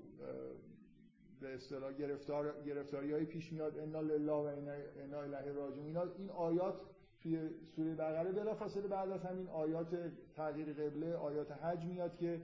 به 1.42 1.54
اصطلاح 1.56 1.94
گرفتار 1.94 2.64
گرفتاری 2.64 3.14
های 3.14 3.26
پیش 3.26 3.54
میاد 3.54 3.78
انا 3.78 4.02
لله 4.02 4.32
و 4.32 4.72
انا 4.98 5.22
الیه 5.22 5.52
راجعون. 5.52 5.86
اینا 5.86 6.04
این 6.18 6.30
آیات 6.30 6.82
توی 7.22 7.50
سوره 7.76 7.96
بقره 7.96 8.32
بلا 8.32 8.56
فاصله 8.56 8.88
بعد 8.88 9.12
از 9.12 9.24
همین 9.24 9.48
آیات 9.48 10.12
تغییر 10.36 10.74
قبله 10.74 11.16
آیات 11.16 11.52
حج 11.52 11.86
میاد 11.86 12.18
که 12.18 12.42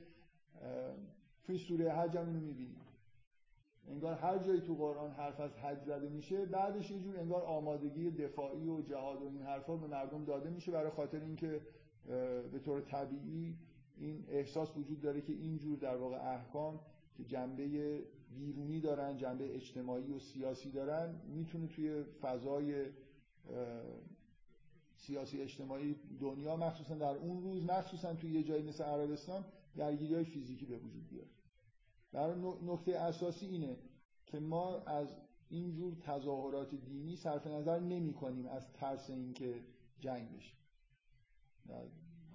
توی 1.43 1.57
سوره 1.57 1.91
حج 1.91 2.17
هم 2.17 2.27
اینو 2.27 2.39
می‌بینیم. 2.39 2.86
انگار 3.87 4.13
هر 4.13 4.37
جایی 4.37 4.61
تو 4.61 4.75
قرآن 4.75 5.11
حرف 5.11 5.39
از 5.39 5.57
حج 5.57 5.81
زده 5.83 6.09
میشه 6.09 6.45
بعدش 6.45 6.91
یه 6.91 6.99
جور 6.99 7.19
انگار 7.19 7.41
آمادگی 7.41 8.11
دفاعی 8.11 8.67
و 8.67 8.81
جهاد 8.81 9.21
و 9.21 9.25
این 9.27 9.41
حرفا 9.41 9.75
به 9.75 9.87
مردم 9.87 10.25
داده 10.25 10.49
میشه 10.49 10.71
برای 10.71 10.89
خاطر 10.89 11.19
اینکه 11.19 11.61
به 12.51 12.59
طور 12.65 12.81
طبیعی 12.81 13.57
این 13.97 14.25
احساس 14.29 14.77
وجود 14.77 15.01
داره 15.01 15.21
که 15.21 15.33
اینجور 15.33 15.77
در 15.77 15.95
واقع 15.95 16.33
احکام 16.33 16.79
که 17.17 17.23
جنبه 17.23 18.03
بیرونی 18.35 18.79
دارن 18.79 19.17
جنبه 19.17 19.55
اجتماعی 19.55 20.11
و 20.11 20.19
سیاسی 20.19 20.71
دارن 20.71 21.21
می‌تونه 21.27 21.67
توی 21.67 22.03
فضای 22.03 22.85
سیاسی 24.95 25.41
اجتماعی 25.41 25.95
دنیا 26.19 26.55
مخصوصا 26.55 26.95
در 26.95 27.15
اون 27.15 27.41
روز 27.41 27.63
مخصوصا 27.63 28.13
توی 28.13 28.31
یه 28.31 28.43
جایی 28.43 28.63
مثل 28.63 28.83
عربستان 28.83 29.45
درگیری 29.75 30.15
های 30.15 30.23
فیزیکی 30.23 30.65
به 30.65 30.77
وجود 30.77 31.07
بیاره. 31.07 31.36
در 32.11 32.35
نکته 32.61 32.97
اساسی 32.97 33.45
اینه 33.45 33.77
که 34.25 34.39
ما 34.39 34.79
از 34.79 35.07
اینجور 35.49 35.95
تظاهرات 35.95 36.75
دینی 36.75 37.15
صرف 37.15 37.47
نظر 37.47 37.79
نمی 37.79 38.13
کنیم 38.13 38.45
از 38.45 38.73
ترس 38.73 39.09
اینکه 39.09 39.63
جنگ 39.99 40.37
بشه. 40.37 40.53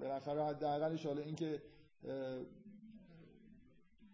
بالاخره 0.01 0.45
حداقلش 0.45 1.07
حالا 1.07 1.23
اینکه 1.23 1.63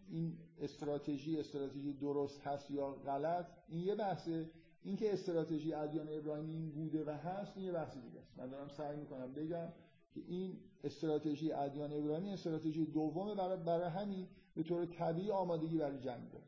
این 0.09 0.39
استراتژی 0.59 1.41
استراتژی 1.41 1.93
درست 1.93 2.41
هست 2.41 2.71
یا 2.71 2.91
غلط 2.91 3.47
این 3.69 3.81
یه 3.81 3.95
بحثه. 3.95 4.51
اینکه 4.83 5.13
استراتژی 5.13 5.73
ادیان 5.73 6.09
ابراهیمی 6.09 6.71
بوده 6.71 7.05
و 7.05 7.11
هست 7.11 7.57
این 7.57 7.67
یه 7.67 7.73
بحث 7.73 7.97
دیگه 7.97 8.21
است. 8.21 8.39
من 8.39 8.49
دارم 8.49 8.69
سعی 8.69 8.97
می‌کنم 8.97 9.33
بگم 9.33 9.69
که 10.15 10.21
این 10.27 10.61
استراتژی 10.85 11.53
ادیان 11.53 11.93
ابراهیمی 11.93 12.31
استراتژی 12.31 12.87
دومه 12.87 13.35
برای, 13.35 13.57
برای 13.57 13.89
همین 13.89 14.27
به 14.59 14.65
طور 14.65 14.87
طبیعی 14.87 15.31
آمادگی 15.31 15.79
برای 15.79 15.99
جنگ 15.99 16.31
داره 16.31 16.45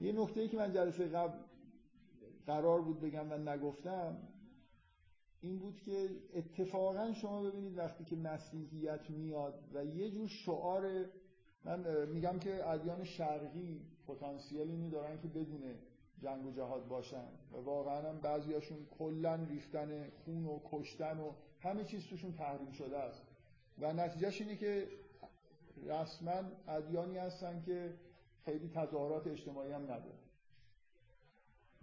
یه 0.00 0.12
نکته 0.12 0.48
که 0.48 0.56
من 0.56 0.72
جلسه 0.72 1.08
قبل 1.08 1.38
قرار 2.46 2.82
بود 2.82 3.00
بگم 3.00 3.32
و 3.32 3.38
نگفتم 3.38 4.16
این 5.40 5.58
بود 5.58 5.80
که 5.80 6.08
اتفاقا 6.34 7.12
شما 7.12 7.42
ببینید 7.42 7.78
وقتی 7.78 8.04
که 8.04 8.16
مسیحیت 8.16 9.10
میاد 9.10 9.54
و 9.74 9.84
یه 9.84 10.10
جور 10.10 10.28
شعار 10.28 11.04
من 11.64 12.08
میگم 12.08 12.38
که 12.38 12.68
ادیان 12.68 13.04
شرقی 13.04 13.80
پتانسیل 14.06 14.60
اینو 14.70 14.90
دارن 14.90 15.20
که 15.20 15.28
بدون 15.28 15.62
جنگ 16.18 16.46
و 16.46 16.50
جهاد 16.50 16.88
باشن 16.88 17.28
و 17.52 17.56
واقعا 17.56 18.08
هم 18.08 18.20
بعضیاشون 18.20 18.78
کلا 18.98 19.34
ریختن 19.34 20.10
خون 20.10 20.44
و 20.44 20.60
کشتن 20.70 21.18
و 21.20 21.32
همه 21.60 21.84
چیز 21.84 22.06
توشون 22.06 22.32
تحریم 22.32 22.72
شده 22.72 22.98
است. 22.98 23.22
و 23.78 23.92
نتیجهش 23.92 24.40
اینه 24.40 24.56
که 24.56 24.88
رسما 25.82 26.42
ادیانی 26.68 27.18
هستن 27.18 27.62
که 27.62 27.94
خیلی 28.44 28.68
تظاهرات 28.68 29.26
اجتماعی 29.26 29.72
هم 29.72 29.82
ندارن. 29.82 30.18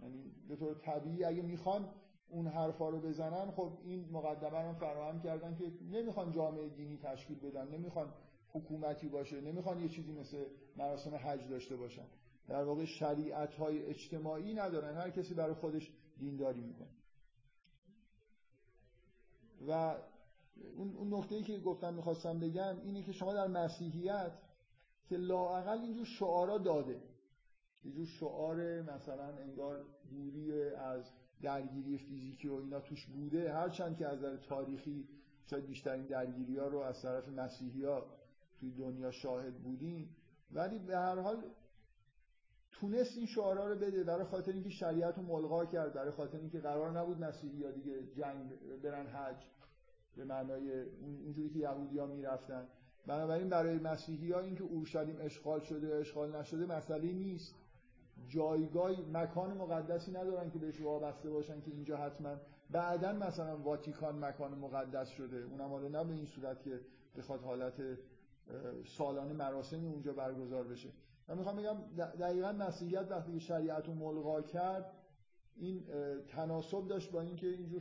یعنی 0.00 0.32
به 0.48 0.56
طور 0.56 0.74
طبیعی 0.74 1.24
اگه 1.24 1.42
می‌خوان 1.42 1.88
اون 2.28 2.46
حرفا 2.46 2.88
رو 2.88 3.00
بزنن 3.00 3.50
خب 3.50 3.78
این 3.84 4.08
مقدمه 4.10 4.62
رو 4.62 4.72
فراهم 4.72 5.20
کردن 5.20 5.54
که 5.54 5.72
نمی‌خوان 5.90 6.32
جامعه 6.32 6.68
دینی 6.68 6.98
تشکیل 6.98 7.38
بدن 7.38 7.68
نمی‌خوان 7.68 8.14
حکومتی 8.52 9.08
باشه 9.08 9.40
نمی‌خوان 9.40 9.82
یه 9.82 9.88
چیزی 9.88 10.12
مثل 10.12 10.44
مراسم 10.76 11.14
حج 11.14 11.48
داشته 11.48 11.76
باشن. 11.76 12.06
در 12.48 12.64
واقع 12.64 12.84
شریعت 12.84 13.54
های 13.54 13.86
اجتماعی 13.86 14.54
ندارن 14.54 14.96
هر 14.96 15.10
کسی 15.10 15.34
برای 15.34 15.54
خودش 15.54 15.90
دینداری 16.18 16.60
می‌کنه. 16.60 16.88
و 19.68 19.96
اون 20.76 21.14
نقطه‌ای 21.14 21.42
که 21.42 21.58
گفتم 21.58 21.94
می‌خواستم 21.94 22.40
بگم 22.40 22.80
اینه 22.84 23.02
که 23.02 23.12
شما 23.12 23.34
در 23.34 23.46
مسیحیت 23.46 24.32
که 25.08 25.16
لاعقل 25.16 25.78
اینجور 25.78 26.04
شعارا 26.04 26.58
داده. 26.58 27.02
اینجور 27.82 28.06
شعار 28.06 28.82
مثلا 28.82 29.36
انگار 29.36 29.84
دوری 30.10 30.70
از 30.74 31.10
درگیری 31.42 31.98
فیزیکی 31.98 32.48
و 32.48 32.54
اینا 32.54 32.80
توش 32.80 33.06
بوده. 33.06 33.52
هرچند 33.52 33.96
که 33.96 34.06
از 34.06 34.18
نظر 34.18 34.36
تاریخی 34.36 35.08
شاید 35.46 35.66
بیشترین 35.66 36.06
درگیری 36.06 36.58
ها 36.58 36.66
رو 36.66 36.78
از 36.78 37.02
طرف 37.02 37.28
مسیحی 37.28 37.84
ها 37.84 38.06
توی 38.60 38.70
دنیا 38.70 39.10
شاهد 39.10 39.54
بودیم. 39.54 40.16
ولی 40.52 40.78
به 40.78 40.96
هر 40.96 41.20
حال 41.20 41.44
تونست 42.70 43.16
این 43.16 43.26
شعارا 43.26 43.68
رو 43.68 43.78
بده 43.78 44.04
برای 44.04 44.24
خاطر 44.24 44.52
اینکه 44.52 44.70
شریعت 44.70 45.16
رو 45.16 45.22
ملغا 45.22 45.66
کرد 45.66 45.94
برای 45.94 46.10
خاطر 46.10 46.38
اینکه 46.38 46.60
قرار 46.60 46.98
نبود 46.98 47.18
مسیحی 47.18 47.56
یا 47.56 47.70
دیگه 47.70 48.06
جنگ 48.06 48.50
برن 48.82 49.06
حج. 49.06 49.46
به 50.16 50.24
معنای 50.24 50.82
اونجوری 51.24 51.50
که 51.50 51.58
یهودی 51.58 51.98
ها 51.98 52.06
می‌رفتن. 52.06 52.66
بنابراین 53.06 53.48
برای 53.48 53.78
مسیحی 53.78 54.32
ها 54.32 54.40
اینکه 54.40 54.64
اورشلیم 54.64 55.16
اشغال 55.20 55.60
شده 55.60 55.86
یا 55.86 55.96
اشغال 55.96 56.36
نشده 56.36 56.66
مسئله 56.66 57.12
نیست. 57.12 57.54
جایگاه 58.28 58.90
مکان 59.12 59.56
مقدسی 59.56 60.12
ندارن 60.12 60.50
که 60.50 60.58
بهش 60.58 60.80
وابسته 60.80 61.30
باشن 61.30 61.60
که 61.60 61.70
اینجا 61.70 61.96
حتما. 61.96 62.36
بعدا 62.70 63.12
مثلا 63.12 63.56
واتیکان 63.56 64.24
مکان 64.24 64.58
مقدس 64.58 65.08
شده. 65.08 65.36
اونم 65.36 65.68
حالا 65.68 65.88
نه 65.88 66.04
به 66.04 66.14
این 66.14 66.26
صورت 66.26 66.62
که 66.62 66.80
بخواد 67.16 67.40
حالت 67.40 67.74
سالانه 68.98 69.32
مراسمی 69.32 69.86
اونجا 69.86 70.12
برگزار 70.12 70.64
بشه. 70.64 70.88
من 71.28 71.38
می‌خوام 71.38 71.56
بگم 71.56 71.76
دقیقا 71.96 72.52
مسیحیت 72.52 73.06
وقتی 73.10 73.40
شریعت 73.40 73.86
رو 73.86 73.94
ملغا 73.94 74.42
کرد 74.42 74.92
این 75.56 75.84
تناسب 76.28 76.88
داشت 76.88 77.10
با 77.10 77.20
اینکه 77.20 77.46
اینجور 77.46 77.80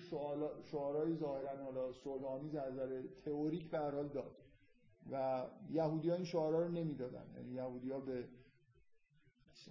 شعارهای 0.64 1.16
ظاهرا 1.16 1.64
حالا 1.64 1.92
صلحآمیز 1.92 2.56
از 2.56 2.74
نظر 2.74 3.02
تئوریک 3.26 3.72
به 3.72 3.78
هر 3.78 3.92
حال 3.92 4.08
داد 4.08 4.36
و 5.12 5.46
یهودی 5.70 6.10
ها 6.10 6.16
این 6.16 6.26
شعارها 6.26 6.60
رو 6.60 6.72
نمی‌دادن. 6.72 7.26
یعنی 7.36 7.52
یهودی 7.52 7.92
ها 7.92 8.00
به 8.00 8.28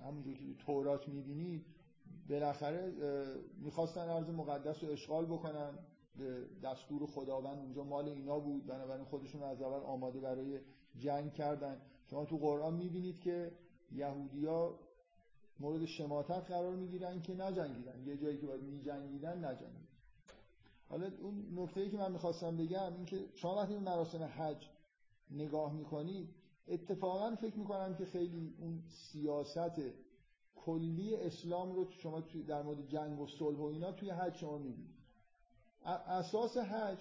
همونجور 0.04 0.34
که 0.34 0.54
تورات 0.54 1.08
می‌بینید 1.08 1.66
بالاخره 2.28 2.92
می‌خواستن 3.58 4.08
ارز 4.08 4.30
مقدس 4.30 4.84
رو 4.84 4.90
اشغال 4.90 5.26
بکنن. 5.26 5.78
به 6.18 6.46
دستور 6.62 7.06
خداوند 7.06 7.58
اونجا 7.58 7.84
مال 7.84 8.08
اینا 8.08 8.38
بود. 8.38 8.66
بنابراین 8.66 9.04
خودشون 9.04 9.42
از 9.42 9.62
اول 9.62 9.80
آماده 9.80 10.20
برای 10.20 10.60
جنگ 10.98 11.32
کردن. 11.32 11.80
شما 12.06 12.24
تو 12.24 12.38
قرآن 12.38 12.74
می‌بینید 12.74 13.20
که 13.20 13.52
یهودیا 13.92 14.78
مورد 15.62 15.84
شماتت 15.84 16.50
قرار 16.50 16.76
می‌گیرن 16.76 17.22
که 17.22 17.34
نجنگیدن. 17.34 18.06
یه 18.06 18.16
جایی 18.16 18.38
که 18.38 18.46
باید 18.46 18.62
میجنگیدن 18.62 19.44
نجنگیدن. 19.44 19.88
حالا 20.88 21.10
اون 21.22 21.58
نکته 21.58 21.80
ای 21.80 21.90
که 21.90 21.96
من 21.96 22.12
می‌خواستم 22.12 22.56
بگم 22.56 22.94
این 22.96 23.04
که 23.04 23.24
شما 23.34 23.56
وقتی 23.56 23.74
به 23.74 23.80
مراسم 23.80 24.22
حج 24.22 24.68
نگاه 25.30 25.72
می‌کنید 25.72 26.28
اتفاقا 26.68 27.36
فکر 27.36 27.58
می‌کنم 27.58 27.94
که 27.94 28.04
خیلی 28.04 28.54
اون 28.58 28.82
سیاست 29.12 29.80
کلی 30.56 31.16
اسلام 31.16 31.72
رو 31.72 31.90
شما 31.90 32.20
در 32.48 32.62
مورد 32.62 32.88
جنگ 32.88 33.20
و 33.20 33.26
صلح 33.26 33.58
و 33.58 33.64
اینا 33.64 33.92
توی 33.92 34.10
حج 34.10 34.34
شما 34.34 34.58
می‌بینید 34.58 34.94
اساس 36.06 36.56
حج 36.56 36.98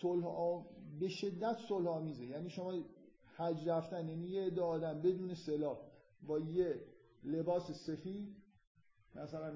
صلح 0.00 0.24
به 1.00 1.08
شدت 1.08 1.56
صلح 1.68 1.88
آمیزه 1.88 2.26
یعنی 2.26 2.50
شما 2.50 2.72
حج 3.36 3.68
رفتن 3.68 4.08
یعنی 4.08 4.26
یه 4.26 4.42
عده 4.42 4.62
آدم 4.62 5.02
بدون 5.02 5.34
سلاح 5.34 5.78
با 6.26 6.38
یه 6.38 6.93
لباس 7.24 7.70
سفید 7.70 8.36
مثلا 9.14 9.52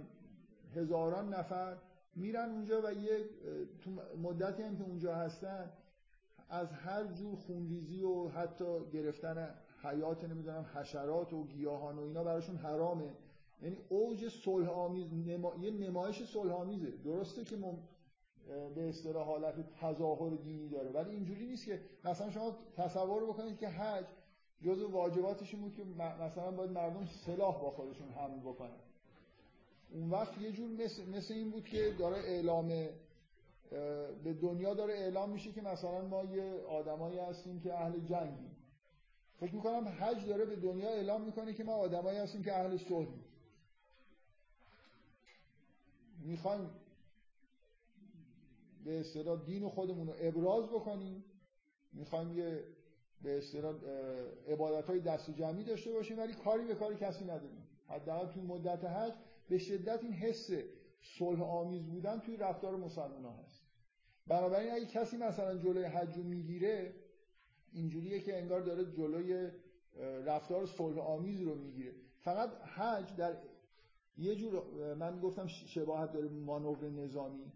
هزاران 0.74 1.34
نفر 1.34 1.76
میرن 2.14 2.50
اونجا 2.50 2.82
و 2.84 2.92
یه 2.92 3.24
تو 3.80 3.90
مدتی 4.22 4.62
هم 4.62 4.76
که 4.76 4.82
اونجا 4.82 5.14
هستن 5.14 5.72
از 6.50 6.72
هر 6.72 7.04
جور 7.04 7.36
خونریزی 7.36 8.02
و 8.02 8.28
حتی 8.28 8.90
گرفتن 8.92 9.54
حیات 9.82 10.24
نمی‌دونم 10.24 10.66
حشرات 10.74 11.32
و 11.32 11.46
گیاهان 11.46 11.98
و 11.98 12.02
اینا 12.02 12.24
براشون 12.24 12.56
حرامه. 12.56 13.14
یعنی 13.62 13.76
اوج 13.88 14.28
صلح 14.28 14.68
آمیز 14.68 15.14
نما... 15.14 15.54
یه 15.60 15.70
نمایش 15.70 16.22
صلح 16.22 16.52
آمیزه 16.52 16.90
درسته 16.90 17.44
که 17.44 17.56
به 18.74 18.88
اصطلاح 18.88 19.26
حالت 19.26 19.72
تظاهر 19.80 20.36
دینی 20.36 20.68
داره 20.68 20.90
ولی 20.90 21.10
اینجوری 21.10 21.46
نیست 21.46 21.64
که 21.64 21.80
مثلا 22.04 22.30
شما 22.30 22.56
تصور 22.76 23.24
بکنید 23.24 23.58
که 23.58 23.68
حج 23.68 24.04
جزء 24.64 24.88
واجباتش 24.88 25.54
بود 25.54 25.74
که 25.74 25.84
مثلا 26.20 26.50
باید 26.50 26.70
مردم 26.70 27.06
سلاح 27.26 27.60
با 27.60 27.70
خودشون 27.70 28.08
حمل 28.08 28.40
بکنن. 28.40 28.80
اون 29.90 30.10
وقت 30.10 30.38
یه 30.38 30.52
جور 30.52 30.70
مثل, 30.70 31.08
مثل 31.08 31.34
این 31.34 31.50
بود 31.50 31.64
که 31.64 31.94
داره 31.98 32.16
اعلام 32.16 32.68
به 34.24 34.32
دنیا 34.42 34.74
داره 34.74 34.94
اعلام 34.94 35.30
میشه 35.30 35.52
که 35.52 35.62
مثلا 35.62 36.08
ما 36.08 36.24
یه 36.24 36.60
آدمایی 36.68 37.18
هستیم 37.18 37.60
که 37.60 37.74
اهل 37.74 38.00
جنگیم. 38.00 38.56
فکر 39.40 39.54
می‌کنم 39.54 39.88
حج 39.88 40.26
داره 40.26 40.44
به 40.44 40.56
دنیا 40.56 40.88
اعلام 40.88 41.22
می‌کنه 41.22 41.54
که 41.54 41.64
ما 41.64 41.74
آدمایی 41.74 42.18
هستیم 42.18 42.42
که 42.42 42.58
اهل 42.58 42.78
صلحیم 42.78 43.24
می‌خوایم 46.24 46.70
به 48.84 49.00
اصطلاح 49.00 49.44
دین 49.44 49.68
خودمون 49.68 50.06
رو 50.06 50.14
ابراز 50.18 50.64
بکنیم. 50.64 51.24
می‌خوایم 51.92 52.38
یه 52.38 52.64
به 53.22 53.38
اصطلاح 53.38 53.74
عبادت 54.48 54.86
های 54.86 55.00
دست 55.00 55.30
جمعی 55.30 55.64
داشته 55.64 55.92
باشیم 55.92 56.18
ولی 56.18 56.32
کاری 56.32 56.66
به 56.66 56.74
کاری 56.74 56.96
کسی 56.96 57.24
نداریم. 57.24 57.68
حداقل 57.88 58.32
توی 58.32 58.42
مدت 58.42 58.84
حج 58.84 59.12
به 59.48 59.58
شدت 59.58 60.04
این 60.04 60.12
حس 60.12 60.50
صلح 61.18 61.42
آمیز 61.42 61.86
بودن 61.86 62.20
توی 62.20 62.36
رفتار 62.36 62.76
مسلمان 62.76 63.34
هست. 63.44 63.62
بنابراین 64.26 64.72
اگه 64.72 64.86
کسی 64.86 65.16
مثلا 65.16 65.58
جلوی 65.58 65.84
حج 65.84 66.16
رو 66.16 66.22
می‌گیره 66.22 66.94
اینجوریه 67.72 68.20
که 68.20 68.38
انگار 68.38 68.60
داره 68.60 68.84
جلوی 68.84 69.50
رفتار 70.24 70.66
صلح 70.66 70.98
آمیز 70.98 71.40
رو 71.40 71.54
می‌گیره. 71.54 71.92
فقط 72.20 72.50
حج 72.62 73.16
در 73.16 73.36
یه 74.16 74.34
جور 74.34 74.62
من 74.94 75.20
گفتم 75.20 75.46
شباهت 75.46 76.12
داره 76.12 76.28
مانور 76.28 76.90
نظامی. 76.90 77.52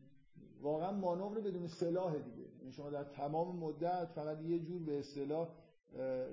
واقعا 0.61 0.93
مانور 0.93 1.41
بدون 1.41 1.67
سلاح 1.67 2.19
دیگه. 2.19 2.42
شما 2.71 2.91
در 2.91 3.05
تمام 3.05 3.57
مدت 3.57 4.09
فقط 4.15 4.41
یه 4.41 4.59
جور 4.59 4.83
به 4.83 4.99
اصطلاح 4.99 5.49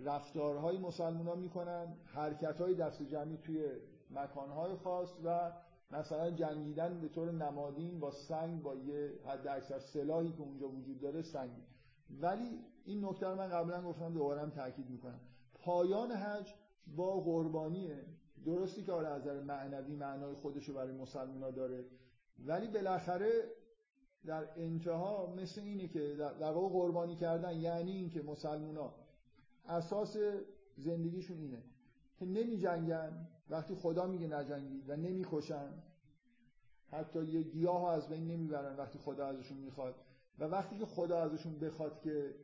رفتارهای 0.05 0.77
مسلمان 0.77 1.27
ها 1.27 1.35
می‌کنن 1.35 1.97
حرکت 2.05 2.61
های 2.61 2.75
دست 2.75 3.03
جمعی 3.03 3.37
توی 3.37 3.65
مکانهای 4.11 4.75
خاص 4.75 5.09
و 5.23 5.51
مثلا 5.91 6.31
جنگیدن 6.31 7.01
به 7.01 7.07
طور 7.07 7.31
نمادین 7.31 7.99
با 7.99 8.11
سنگ 8.11 8.61
با 8.61 8.75
یه 8.75 9.19
حد 9.25 9.47
اکثر 9.47 9.79
سلاحی 9.79 10.31
که 10.31 10.41
اونجا 10.41 10.69
وجود 10.69 10.99
داره 11.01 11.21
سنگ. 11.21 11.51
ولی 12.21 12.59
این 12.85 13.05
نکته 13.05 13.27
رو 13.27 13.35
من 13.35 13.47
قبلا 13.47 13.81
گفتم 13.81 14.13
دوباره 14.13 14.41
هم 14.41 14.49
تاکید 14.49 14.89
می‌کنم. 14.89 15.19
پایان 15.53 16.11
حج 16.11 16.53
با 16.95 17.19
قربانیه. 17.19 18.05
درستی 18.45 18.83
که 18.83 18.91
آره 18.91 19.07
از 19.07 19.21
نظر 19.21 19.39
معنوی 19.39 19.95
معنای 19.95 20.33
خودشو 20.33 20.73
برای 20.73 20.93
مسلمان 20.93 21.51
داره. 21.51 21.85
ولی 22.45 22.67
بالاخره 22.67 23.31
در 24.25 24.49
انتها 24.55 25.33
مثل 25.37 25.61
اینه 25.61 25.87
که 25.87 26.15
در 26.15 26.51
واقع 26.51 26.69
قربانی 26.69 27.15
کردن 27.15 27.57
یعنی 27.57 27.91
اینکه 27.91 28.21
مسلمونا 28.21 28.93
اساس 29.65 30.17
زندگیشون 30.77 31.37
اینه 31.37 31.63
که 32.17 32.25
نمی 32.25 32.57
جنگن 32.57 33.27
وقتی 33.49 33.75
خدا 33.75 34.07
میگه 34.07 34.27
نجنگید 34.27 34.89
و 34.89 34.95
نمی 34.95 35.25
کشن 35.31 35.83
حتی 36.91 37.25
یه 37.25 37.41
گیاه 37.41 37.89
از 37.89 38.09
بین 38.09 38.27
نمی‌برن 38.27 38.75
وقتی 38.75 38.99
خدا 38.99 39.27
ازشون 39.27 39.57
می‌خواد. 39.57 39.95
و 40.39 40.43
وقتی 40.43 40.77
که 40.77 40.85
خدا 40.85 41.19
ازشون 41.19 41.59
بخواد 41.59 42.01
که 42.01 42.35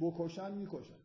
بکشن 0.00 0.54
می‌کشن. 0.54 0.98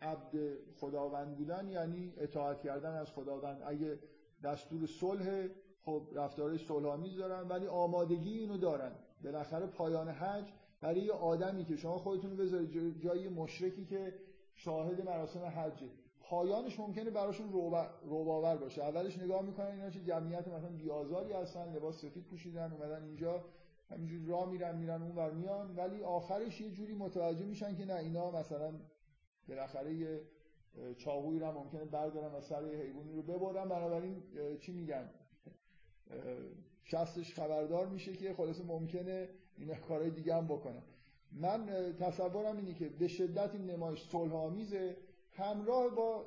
عبد 0.00 0.56
خداوند 0.80 1.36
بودن 1.36 1.68
یعنی 1.68 2.14
اطاعت 2.16 2.60
کردن 2.60 2.94
از 2.94 3.10
خداوند. 3.10 3.62
اگه 3.66 3.98
دستور 4.42 4.86
صلح 4.86 5.48
خب 5.84 6.02
رفتارهای 6.14 6.58
صلحآمیز 6.58 7.16
دارن 7.16 7.48
ولی 7.48 7.66
آمادگی 7.66 8.38
اینو 8.38 8.56
دارن. 8.56 8.92
بالاخره 9.24 9.66
پایان 9.66 10.08
حج 10.08 10.44
برای 10.80 11.00
یه 11.00 11.12
آدمی 11.12 11.64
که 11.64 11.76
شما 11.76 11.98
خودتون 11.98 12.36
بذارید 12.36 13.00
جای 13.00 13.28
مشرکی 13.28 13.84
که 13.84 14.14
شاهد 14.54 15.06
مراسم 15.06 15.40
حجه 15.40 15.88
پایانش 16.20 16.80
ممکنه 16.80 17.10
براشون 17.10 17.52
روباور 18.02 18.56
باشه. 18.56 18.82
اولش 18.82 19.18
نگاه 19.18 19.42
می‌کنن 19.42 19.66
اینا 19.66 19.90
چه 19.90 20.00
جمعیت 20.00 20.48
مثلا 20.48 20.70
بیازاری 20.70 21.32
هستن 21.32 21.72
لباس 21.72 22.00
سفید 22.00 22.24
پوشیدن 22.24 22.72
اومدن 22.72 23.04
اینجا 23.04 23.44
همینجوری 23.90 24.26
راه 24.26 24.50
میرن 24.50 24.78
میرن 24.78 25.02
اون 25.02 25.16
ور 25.16 25.30
میان. 25.30 25.76
ولی 25.76 26.02
آخرش 26.02 26.60
یه 26.60 26.70
جوری 26.70 26.94
متوجه 26.94 27.44
میشن 27.44 27.76
که 27.76 27.84
نه 27.84 27.94
اینا 27.94 28.30
مثلا 28.30 28.72
بالاخره 29.48 29.94
یه 29.94 30.20
چاقویی 30.96 31.40
رو 31.40 31.52
ممکنه 31.52 31.84
بردارن 31.84 32.34
و 32.34 32.40
سر 32.40 32.64
حیوانی 32.64 33.12
رو 33.12 33.22
ببرن. 33.22 33.68
بنابراین 33.68 34.22
چی 34.60 34.72
میگن؟ 34.72 35.10
شستش 36.84 37.34
خبردار 37.34 37.86
میشه 37.86 38.12
که 38.12 38.34
خلاصه 38.34 38.64
ممکنه 38.64 39.28
اینا 39.58 39.74
کارهای 39.74 40.10
دیگه 40.10 40.34
هم 40.34 40.46
بکنن. 40.46 40.82
من 41.32 41.94
تصورم 42.00 42.56
اینه 42.56 42.74
که 42.74 42.88
به 42.88 43.08
شدت 43.08 43.54
این 43.54 43.70
نمایش 43.70 44.08
صلح 44.12 44.34
آمیزه 44.34 44.96
همراه 45.32 45.94
با 45.94 46.24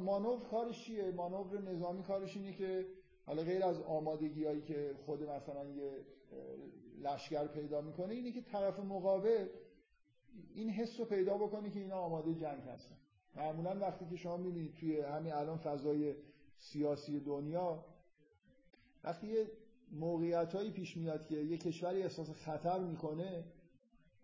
مانور 0.00 0.40
کارش 0.40 0.84
چیه؟ 0.84 1.10
مانور 1.10 1.60
نظامی 1.60 2.02
کارش 2.02 2.36
اینه 2.36 2.52
که 2.52 2.86
حالا 3.26 3.42
غیر 3.42 3.64
از 3.64 3.80
آمادگی 3.80 4.44
هایی 4.44 4.62
که 4.62 4.94
خود 5.06 5.22
مثلا 5.22 5.64
یه 5.64 5.90
لشکر 7.02 7.46
پیدا 7.46 7.80
می‌کنه 7.80 8.14
اینه 8.14 8.32
که 8.32 8.40
طرف 8.40 8.78
مقابل 8.78 9.48
این 10.54 10.70
حس 10.70 11.00
رو 11.00 11.06
پیدا 11.06 11.38
بکنه 11.38 11.70
که 11.70 11.80
اینا 11.80 11.96
آماده 11.96 12.34
جنگ 12.34 12.62
هستن. 12.62 12.96
معمولا 13.36 13.78
وقتی 13.80 14.06
که 14.06 14.16
شما 14.16 14.36
می‌بینید 14.36 14.74
توی 14.74 15.00
همین 15.00 15.32
الان 15.32 15.58
فضای 15.58 16.14
سیاسی 16.58 17.20
دنیا 17.20 17.84
وقتی 19.06 19.26
یه 19.26 19.50
موقعیت 19.92 20.54
هایی 20.54 20.70
پیش 20.70 20.96
میاد 20.96 21.26
که 21.26 21.34
یه 21.34 21.58
کشوری 21.58 22.02
احساس 22.02 22.30
خطر 22.30 22.78
می‌کنه 22.78 23.44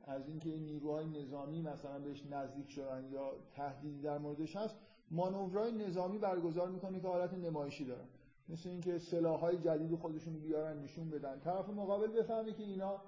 از 0.05 0.29
اینکه 0.29 0.49
این 0.49 0.65
نیروهای 0.65 1.07
نظامی 1.07 1.63
مثلا 1.63 1.99
بهش 1.99 2.27
نزدیک 2.31 2.71
شدن 2.71 3.09
یا 3.13 3.33
تهدیدی 3.55 4.01
در 4.01 4.19
موردش 4.19 4.57
هست 4.57 4.77
مانورهای 5.11 5.73
نظامی 5.73 6.19
برگزار 6.19 6.69
می‌کنه 6.69 7.01
که 7.01 7.09
حالت 7.09 7.35
نمایشی 7.35 7.85
دارن. 7.85 8.09
مثل 8.49 8.69
اینکه 8.69 8.99
سلاحهای 8.99 9.59
جدید 9.59 9.95
خودشون 9.95 10.41
بیارن 10.41 10.83
نشون 10.83 11.11
بدن. 11.11 11.41
طرف 11.41 11.69
مقابل 11.69 12.07
بفهمه 12.07 12.53
که 12.53 12.63
اینا 12.63 13.03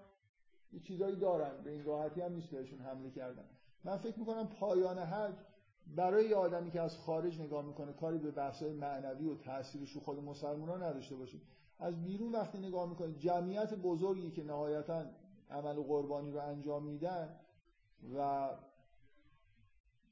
یه 0.73 0.81
چیزایی 0.81 1.17
دارن 1.17 1.63
به 1.65 1.71
این 1.71 1.85
راحتی 1.85 2.21
هم 2.21 2.33
نیست 2.33 2.51
بهشون 2.51 2.79
حمله 2.79 3.11
کردن. 3.11 3.45
من 3.85 3.97
فکر 3.97 4.19
می‌کنم 4.19 4.49
پایان 4.49 4.99
حج 4.99 5.35
برای 5.97 6.29
یه 6.29 6.37
آدمی 6.37 6.71
که 6.71 6.81
از 6.81 6.97
خارج 6.97 7.41
نگاه 7.41 7.67
می‌کنه 7.67 7.93
کاری 7.93 8.19
به 8.19 8.31
بحث‌های 8.31 8.73
معنوی 8.73 9.27
و 9.29 9.35
تاثیرش 9.35 9.93
رو 9.93 10.01
خود 10.01 10.19
مسلمانان 10.19 10.83
نداشته 10.83 11.15
باشه. 11.15 11.39
از 11.79 12.05
بیرون 12.05 12.33
وقتی 12.33 12.59
نگاه 12.59 12.89
می‌کنید 12.89 13.19
جمعیت 13.19 13.75
بزرگی 13.75 14.31
که 14.31 14.45
نهایتا 14.45 15.05
عمل 15.51 15.75
قربانی 15.75 16.31
رو 16.31 16.39
انجام 16.39 16.87
میدن 16.87 17.37
و 18.17 18.49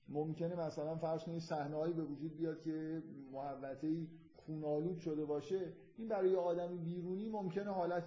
ممکنه 0.09 0.55
مثلا 0.55 0.97
فرض 0.97 1.25
کنید 1.25 1.43
صحنه‌ای 1.43 1.93
به 1.93 2.05
وجود 2.05 2.37
بیاد 2.37 2.63
که 2.63 3.03
محوطه‌ای 3.33 4.09
خونالود 4.37 4.99
شده 4.99 5.25
باشه 5.25 5.73
این 5.97 6.09
برای 6.09 6.37
آدم 6.37 6.77
بیرونی 6.77 7.29
ممکنه 7.29 7.71
حالت 7.71 8.05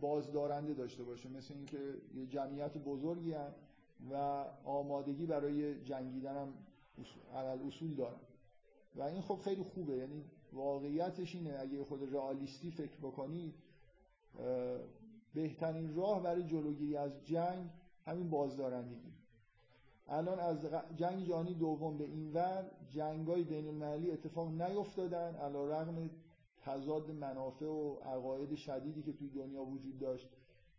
بازدارنده 0.00 0.74
داشته 0.74 1.04
باشه 1.04 1.28
مثل 1.28 1.54
اینکه 1.54 1.94
یه 2.14 2.26
جمعیت 2.26 2.78
بزرگی 2.78 3.32
هم 3.32 3.54
و 4.10 4.44
آمادگی 4.64 5.26
برای 5.26 5.82
جنگیدن 5.82 6.36
هم 6.36 6.54
اصول 7.66 7.94
دارن. 7.94 8.20
و 8.96 9.02
این 9.02 9.22
خب 9.22 9.38
خیلی 9.44 9.62
خوبه 9.62 9.96
یعنی 9.96 10.24
واقعیتش 10.52 11.34
اینه 11.34 11.56
اگه 11.60 11.84
خود 11.84 12.14
رئالیستی 12.14 12.70
فکر 12.70 12.96
بکنید 12.96 13.54
بهترین 15.34 15.94
راه 15.94 16.22
برای 16.22 16.44
جلوگیری 16.44 16.96
از 16.96 17.24
جنگ 17.24 17.70
همین 18.04 18.30
بازدارندگی 18.30 19.12
الان 20.08 20.40
از 20.40 20.66
جنگ 20.96 21.26
جهانی 21.26 21.54
دوم 21.54 21.98
به 21.98 22.04
این 22.04 22.32
ور 22.32 22.70
جنگای 22.90 23.42
بین 23.44 23.66
المللی 23.66 24.10
اتفاق 24.10 24.48
نیفتادن 24.62 25.34
علا 25.34 25.64
رغم 25.64 26.10
تضاد 26.62 27.10
منافع 27.10 27.66
و 27.66 27.94
عقاید 27.94 28.54
شدیدی 28.54 29.02
که 29.02 29.12
توی 29.12 29.28
دنیا 29.28 29.64
وجود 29.64 29.98
داشت. 29.98 30.28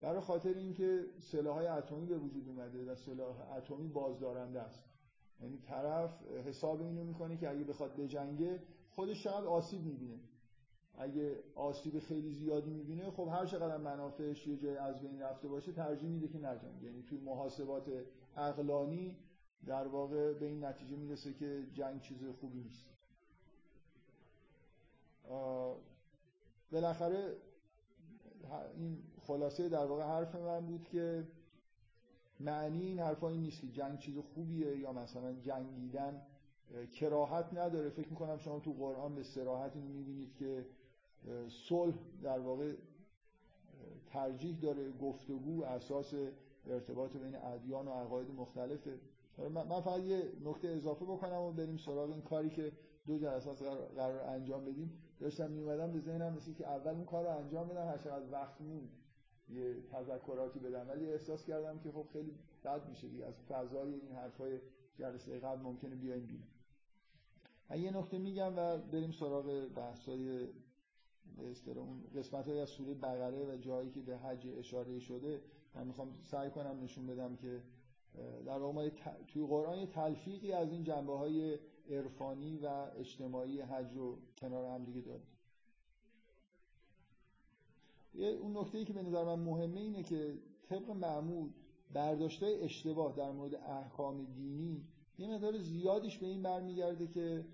برای 0.02 0.20
خاطر 0.20 0.54
اینکه 0.54 1.06
سلاح‌های 1.20 1.68
اتمی 1.68 2.06
به 2.06 2.18
وجود 2.18 2.48
اومده 2.48 2.92
و 2.92 2.96
سلاح 2.96 3.52
اتمی 3.58 3.88
بازدارنده 3.88 4.62
است. 4.62 4.84
یعنی 5.42 5.58
طرف 5.58 6.24
حساب 6.46 6.82
اینو 6.82 7.04
می‌کنه 7.04 7.38
که 7.38 7.50
اگه 7.50 7.64
بخواد 7.64 7.96
بجنگه 7.96 8.60
خودش 9.00 9.24
چقدر 9.24 9.48
آسیب 9.48 9.82
می‌بینه. 9.84 10.20
اگه 10.98 11.44
آسیب 11.56 12.00
خیلی 12.00 12.34
زیادی 12.34 12.70
می‌بینه 12.70 13.12
خب 13.12 13.28
هر 13.32 13.46
چقدر 13.46 13.78
منافعش 13.78 14.48
یه 14.48 14.58
جای 14.58 14.78
از 14.78 15.02
بین 15.02 15.22
رفته 15.22 15.48
باشه 15.48 15.72
ترجیح 15.72 16.10
میده 16.10 16.28
که 16.28 16.38
نجنگه. 16.38 16.84
یعنی 16.84 17.04
توی 17.04 17.18
محاسبات 17.18 17.84
عقلانی 18.38 19.16
در 19.66 19.88
واقع 19.88 20.34
به 20.34 20.46
این 20.46 20.66
نتیجه 20.66 20.96
می‌رسه 20.96 21.34
که 21.34 21.68
جنگ 21.74 22.02
چیز 22.02 22.18
خوبی 22.40 22.60
نیست. 22.60 22.90
بالاخره 26.72 27.38
این 28.76 29.04
خلاصه 29.22 29.70
در 29.70 29.86
واقع 29.86 30.04
حرف 30.04 30.36
من 30.36 30.66
بود 30.66 30.84
که 30.84 31.28
معنی 32.40 32.86
این 32.86 33.00
حرفا 33.00 33.30
نیست 33.30 33.62
که 33.62 33.68
جنگ 33.68 34.00
چیز 34.00 34.18
خوبیه 34.18 34.78
یا 34.78 34.94
مثلا 34.94 35.34
جنگیدن 35.34 36.22
کراهت 36.92 37.54
نداره. 37.54 37.90
فکر 37.90 38.10
می‌کنم 38.10 38.38
شما 38.38 38.60
تو 38.60 38.74
قرآن 38.74 39.16
به 39.16 39.24
سراحت 39.24 39.76
می‌بینید 39.76 40.36
که 40.36 40.66
صلح 41.70 41.96
در 42.24 42.40
واقع 42.40 42.74
ترجیح 44.08 44.60
داره 44.62 44.92
گفتگو 44.92 45.64
اساس 45.64 46.14
ارتباط 46.68 47.16
بین 47.18 47.36
ادیان 47.36 47.88
و 47.88 47.92
عقاید 47.92 48.32
مختلفه. 48.32 49.00
من 49.38 49.82
فقط 49.82 50.00
یه 50.00 50.24
نکته 50.46 50.68
اضافه 50.68 51.06
بکنم 51.06 51.42
و 51.42 51.52
بریم 51.52 51.78
سراغ 51.78 52.10
این 52.10 52.22
کاری 52.22 52.50
که 52.50 52.72
دو 53.08 53.20
جلسه 53.20 53.52
قرار 53.96 54.20
انجام 54.20 54.66
بدیم. 54.66 54.94
داشتم 55.20 55.52
میومدم 55.52 55.92
به 55.92 56.00
ذهنم 56.00 56.36
رسید 56.36 56.58
که 56.58 56.68
اول 56.68 56.92
اون 56.92 57.06
کار 57.06 57.28
انجام 57.28 57.68
بدم. 57.68 57.88
هر 57.88 57.98
چقدر 57.98 58.32
وقت 58.32 58.62
مون 58.62 58.90
یه 59.50 59.76
تذکراتی 59.92 60.60
بدم. 60.60 60.90
ولی 60.90 61.12
احساس 61.12 61.46
کردم 61.46 61.80
که 61.80 61.92
خب 61.92 62.06
خیلی 62.14 62.36
بد 62.64 62.90
میشه 62.90 63.08
دیگه. 63.08 63.26
از 63.26 63.34
فضای 63.50 63.94
این 63.94 64.12
حرفای 64.12 64.60
جلسه 64.96 65.40
قبل 65.40 65.62
ممکنه 65.62 65.96
بیایم 65.96 66.26
بیرون. 66.26 66.48
من 67.70 67.82
یه 67.82 67.98
نکته 67.98 68.18
میگم 68.18 68.54
و 68.58 68.78
بریم 68.78 69.12
سراغ 69.12 69.68
بحثای 69.76 70.48
به 71.66 71.80
اون 71.80 72.04
قسمت 72.16 72.48
های 72.48 72.60
از 72.60 72.70
سوره 72.70 72.94
بقره 72.94 73.54
و 73.54 73.58
جایی 73.58 73.90
که 73.90 74.02
به 74.02 74.18
حج 74.18 74.48
اشاره 74.58 75.00
شده. 75.00 75.42
من 75.76 75.88
می‌خوام 75.88 76.20
سعی 76.24 76.50
کنم 76.50 76.84
نشون 76.84 77.08
بدم 77.08 77.36
که 77.36 77.64
در 78.46 78.58
واقع 78.58 78.90
توی 79.28 79.46
قرآن 79.46 79.80
یه 79.80 79.86
تلفیقی 79.86 80.52
از 80.52 80.72
این 80.72 80.84
جنبه 80.84 81.18
های 81.18 81.60
عرفانی 81.90 82.58
و 82.58 82.68
اجتماعی 82.98 83.62
حج 83.62 83.94
رو 83.96 84.18
کنار 84.38 84.66
هم 84.66 84.84
دیگه 84.84 85.02
داریم. 85.02 85.28
اون 88.42 88.58
نکته 88.58 88.78
ای 88.78 88.86
که 88.86 88.94
به 88.94 89.02
نظر 89.02 89.24
من 89.24 89.40
مهمه 89.40 89.80
اینه 89.80 90.04
که 90.04 90.38
طبق 90.70 90.90
معمول 90.90 91.50
برداشته 91.94 92.60
اشتباه 92.62 93.16
در 93.16 93.32
مورد 93.32 93.56
احکام 93.56 94.26
دینی 94.26 94.88
یه 95.18 95.28
مقدار 95.28 95.58
زیادیش 95.58 96.18
به 96.18 96.28
این 96.28 96.42
برمیگرده 96.44 97.08
که 97.08 97.46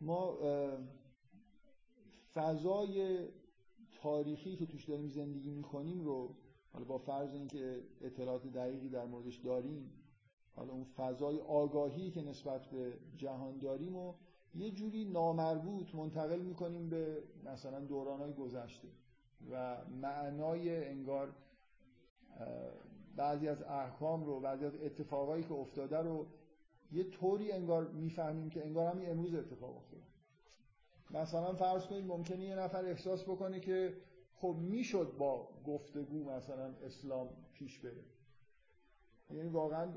ما 0.00 0.38
فضای 2.34 3.18
تاریخی 3.92 4.56
که 4.56 4.66
توش 4.66 4.84
داریم 4.84 5.08
زندگی 5.08 5.50
می‌کنیم 5.50 6.00
رو 6.00 6.34
حالا 6.72 6.84
با 6.84 6.98
فرض 6.98 7.34
اینکه 7.34 7.82
اطلاعات 8.00 8.46
دقیقی 8.46 8.88
در 8.88 9.06
موردش 9.06 9.36
داریم 9.36 9.90
حالا 10.56 10.72
اون 10.72 10.84
فضای 10.84 11.40
آگاهی 11.40 12.10
که 12.10 12.22
نسبت 12.22 12.66
به 12.66 12.92
جهان 13.16 13.58
داریم 13.58 13.96
و 13.96 14.14
یه 14.54 14.70
جوری 14.70 15.04
نامربوط 15.04 15.94
منتقل 15.94 16.40
می‌کنیم 16.40 16.88
به 16.88 17.22
مثلا 17.44 17.80
دورانهای 17.80 18.32
گذشته 18.32 18.88
و 19.50 19.84
معنای 20.02 20.86
انگار 20.86 21.32
بعضی 23.16 23.48
از 23.48 23.62
احکام 23.62 24.24
رو 24.24 24.40
بعضی 24.40 24.64
از 24.64 24.74
اتفاقایی 24.74 25.42
که 25.42 25.52
افتاده 25.52 25.98
رو 25.98 26.26
یه 26.94 27.04
طوری 27.04 27.52
انگار 27.52 27.88
می‌فهمیم 27.88 28.50
که 28.50 28.66
انگار 28.66 28.86
همین 28.86 29.10
امروز 29.10 29.34
اتفاق 29.34 29.76
افتاده. 29.76 30.02
مثلا 31.10 31.54
فرض 31.54 31.86
کنید 31.86 32.06
ممکنه 32.06 32.44
یه 32.44 32.56
نفر 32.56 32.84
احساس 32.84 33.22
بکنه 33.22 33.60
که 33.60 33.96
خب 34.34 34.56
می‌شد 34.60 35.14
با 35.18 35.48
گفتگو 35.66 36.30
مثلا 36.30 36.74
اسلام 36.86 37.28
پیش 37.54 37.78
بره. 37.78 38.04
یعنی 39.30 39.48
واقعا 39.48 39.88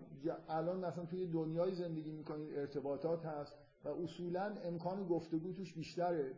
الان 0.49 0.86
مثلا 0.86 1.05
توی 1.05 1.27
دنیای 1.27 1.75
زندگی 1.75 2.12
می‌کنید 2.12 2.57
ارتباطات 2.57 3.25
هست 3.25 3.57
و 3.83 3.89
اصولا 3.89 4.55
امکان 4.63 5.07
گفتگو 5.07 5.53
توش 5.53 5.73
بیشتره 5.73 6.33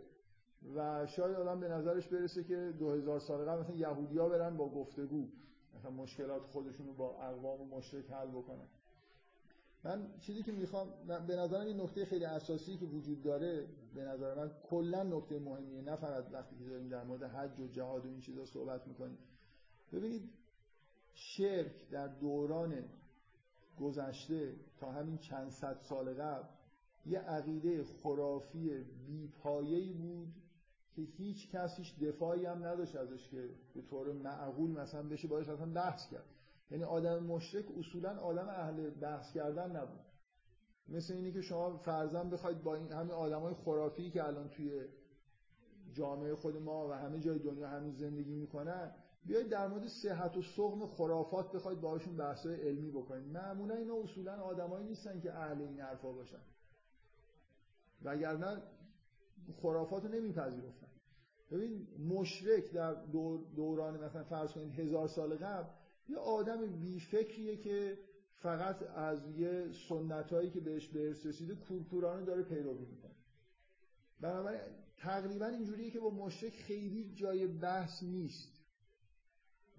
و 0.75 1.05
شاید 1.05 1.35
آدم 1.35 1.59
به 1.59 1.67
نظرش 1.67 2.07
برسه 2.07 2.43
که 2.43 2.73
2000 2.79 3.19
سال 3.19 3.45
قبل 3.45 3.61
مثلا 3.61 3.75
یهودیا 3.75 4.29
برن 4.29 4.57
با 4.57 4.69
گفتگو 4.69 5.27
مثلا 5.75 5.91
مشکلات 5.91 6.45
خودشون 6.45 6.87
رو 6.87 6.93
با 6.93 7.21
اقوام 7.21 7.67
مشرک 7.67 8.11
حل 8.11 8.27
بکنن. 8.27 8.67
من 9.83 10.07
چیزی 10.19 10.43
که 10.43 10.51
می‌خوام 10.51 10.87
به 11.27 11.35
نظرم 11.35 11.65
این 11.65 11.81
نکته 11.81 12.05
خیلی 12.05 12.25
اساسی 12.25 12.77
که 12.77 12.85
وجود 12.85 13.23
داره 13.23 13.67
به 13.95 14.01
نظر 14.03 14.35
من 14.35 14.51
کلا 14.69 15.03
نکته 15.03 15.39
مهمیه 15.39 15.81
نه 15.81 15.95
فقط 15.95 16.25
وقتی 16.31 16.55
که 16.55 16.65
داریم 16.65 16.89
در 16.89 17.03
مورد 17.03 17.23
حج 17.23 17.59
و 17.59 17.67
جهاد 17.67 18.05
و 18.05 18.09
این 18.09 18.19
چیزا 18.19 18.45
صحبت 18.45 18.87
می‌کنیم. 18.87 19.17
ببینید 19.93 20.29
شرک 21.13 21.89
در 21.89 22.07
دوران 22.07 22.83
گذشته 23.79 24.55
تا 24.77 24.91
همین 24.91 25.17
چند 25.17 25.49
صد 25.49 25.79
سال 25.81 26.13
قبل 26.13 26.47
یه 27.05 27.19
عقیده 27.19 27.83
خرافی 27.83 28.83
بیپایه‌ای 29.07 29.93
بود 29.93 30.33
که 30.95 31.01
هیچ 31.01 31.51
کسیش 31.51 31.93
دفاعی 32.01 32.45
هم 32.45 32.65
نداشت 32.65 32.95
ازش 32.95 33.27
که 33.27 33.49
به 33.75 33.81
طور 33.81 34.11
معقول 34.11 34.71
مثلا 34.71 35.03
بشه 35.03 35.27
باید 35.27 35.49
اصلا 35.49 35.73
بحث 35.73 36.09
کرد. 36.09 36.25
یعنی 36.71 36.83
آدم 36.83 37.23
مشرک 37.23 37.65
اصولا 37.77 38.19
آدم 38.19 38.49
اهل 38.49 38.89
بحث 38.89 39.33
کردن 39.33 39.75
نبود. 39.75 39.99
مثل 40.87 41.13
اینی 41.13 41.31
که 41.31 41.41
شما 41.41 41.77
فرزن 41.77 42.29
بخواید 42.29 42.63
با 42.63 42.75
این 42.75 42.91
همین 42.91 43.11
آدمای 43.11 43.53
خرافی 43.53 44.11
که 44.11 44.23
الان 44.23 44.49
توی 44.49 44.85
جامعه 45.93 46.35
خود 46.35 46.57
ما 46.57 46.89
و 46.89 46.91
همه 46.91 47.19
جای 47.19 47.39
دنیا 47.39 47.67
همین 47.69 47.93
زندگی 47.93 48.35
می‌کنن 48.35 48.91
بیاید 49.25 49.49
در 49.49 49.67
مورد 49.67 49.87
صحت 49.87 50.37
و 50.37 50.41
سقم 50.41 50.85
خرافات 50.85 51.51
بخواید 51.51 51.81
باهاشون 51.81 52.17
بحثای 52.17 52.55
علمی 52.55 52.91
بکنید. 52.91 53.27
معمولا 53.37 53.75
اینا 53.75 53.95
اصولا 53.95 54.41
آدمایی 54.41 54.85
نیستن 54.85 55.19
که 55.19 55.33
اهل 55.33 55.61
این 55.61 55.79
حرفا 55.79 56.11
باشن. 56.11 56.41
وگرنه 58.03 58.61
خرافات 59.61 60.03
رو 60.03 60.09
نمیپذیرفتن. 60.09 60.87
ببین 61.51 61.87
مشرک 62.09 62.71
در 62.71 62.93
دوران 63.55 64.03
مثلا 64.03 64.23
فرض 64.23 64.51
کنید 64.51 64.79
هزار 64.79 65.07
سال 65.07 65.35
قبل 65.35 65.69
یه 66.09 66.17
آدم 66.17 66.79
بیفکریه 66.79 67.57
که 67.57 67.97
فقط 68.35 68.83
از 68.83 69.19
یه 69.37 69.65
سنتایی 69.89 70.49
که 70.49 70.59
بهش 70.59 70.87
به 70.87 71.15
رسیده 71.25 71.55
کورکورانه 71.55 72.25
داره 72.25 72.43
پیروی 72.43 72.85
می‌کنه. 72.85 73.15
بنابراین 74.21 74.61
تقریبا 74.97 75.45
اینجوریه 75.45 75.91
که 75.91 75.99
با 75.99 76.09
مشرک 76.09 76.53
خیلی 76.53 77.13
جای 77.15 77.47
بحث 77.47 78.03
نیست. 78.03 78.49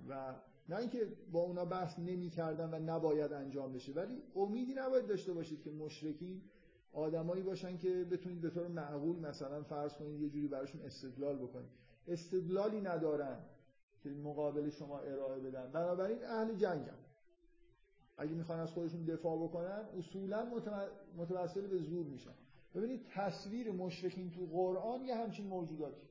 و 0.08 0.34
نه 0.68 0.76
اینکه 0.76 1.08
با 1.32 1.40
اونا 1.40 1.64
بحث 1.64 1.98
نمی‌کردن 1.98 2.74
و 2.74 2.78
نباید 2.78 3.32
انجام 3.32 3.72
بشه 3.72 3.92
ولی 3.92 4.22
امیدی 4.34 4.74
نباید 4.74 5.06
داشته 5.06 5.32
باشید 5.32 5.62
که 5.62 5.70
مشرکین 5.70 6.42
آدمایی 6.92 7.42
باشن 7.42 7.78
که 7.78 8.04
بتونید 8.04 8.40
به 8.40 8.50
طور 8.50 8.68
معقول 8.68 9.18
مثلا 9.18 9.62
فرض 9.62 9.92
کنید 9.92 10.20
یه 10.20 10.28
جوری 10.28 10.48
براشون 10.48 10.80
استدلال 10.80 11.36
بکنید. 11.36 11.70
استدلالی 12.08 12.80
ندارن. 12.80 13.38
که 14.02 14.10
مقابل 14.10 14.70
شما 14.70 14.98
ارائه 14.98 15.40
بدن. 15.40 15.70
بنابراین 15.72 16.24
اهل 16.24 16.54
جنگن 16.54 16.98
اگه 18.18 18.32
می‌خوان 18.32 18.60
از 18.60 18.70
خودشون 18.70 19.04
دفاع 19.04 19.36
بکنن 19.36 19.84
اصولا 19.98 20.46
متوسل 21.16 21.66
به 21.66 21.78
زور 21.78 22.06
میشن. 22.06 22.34
ببینید 22.74 23.06
تصویر 23.14 23.72
مشرکین 23.72 24.30
تو 24.30 24.46
قرآن 24.46 25.04
یه 25.04 25.16
همچین 25.16 25.46
موجوداتی. 25.46 26.06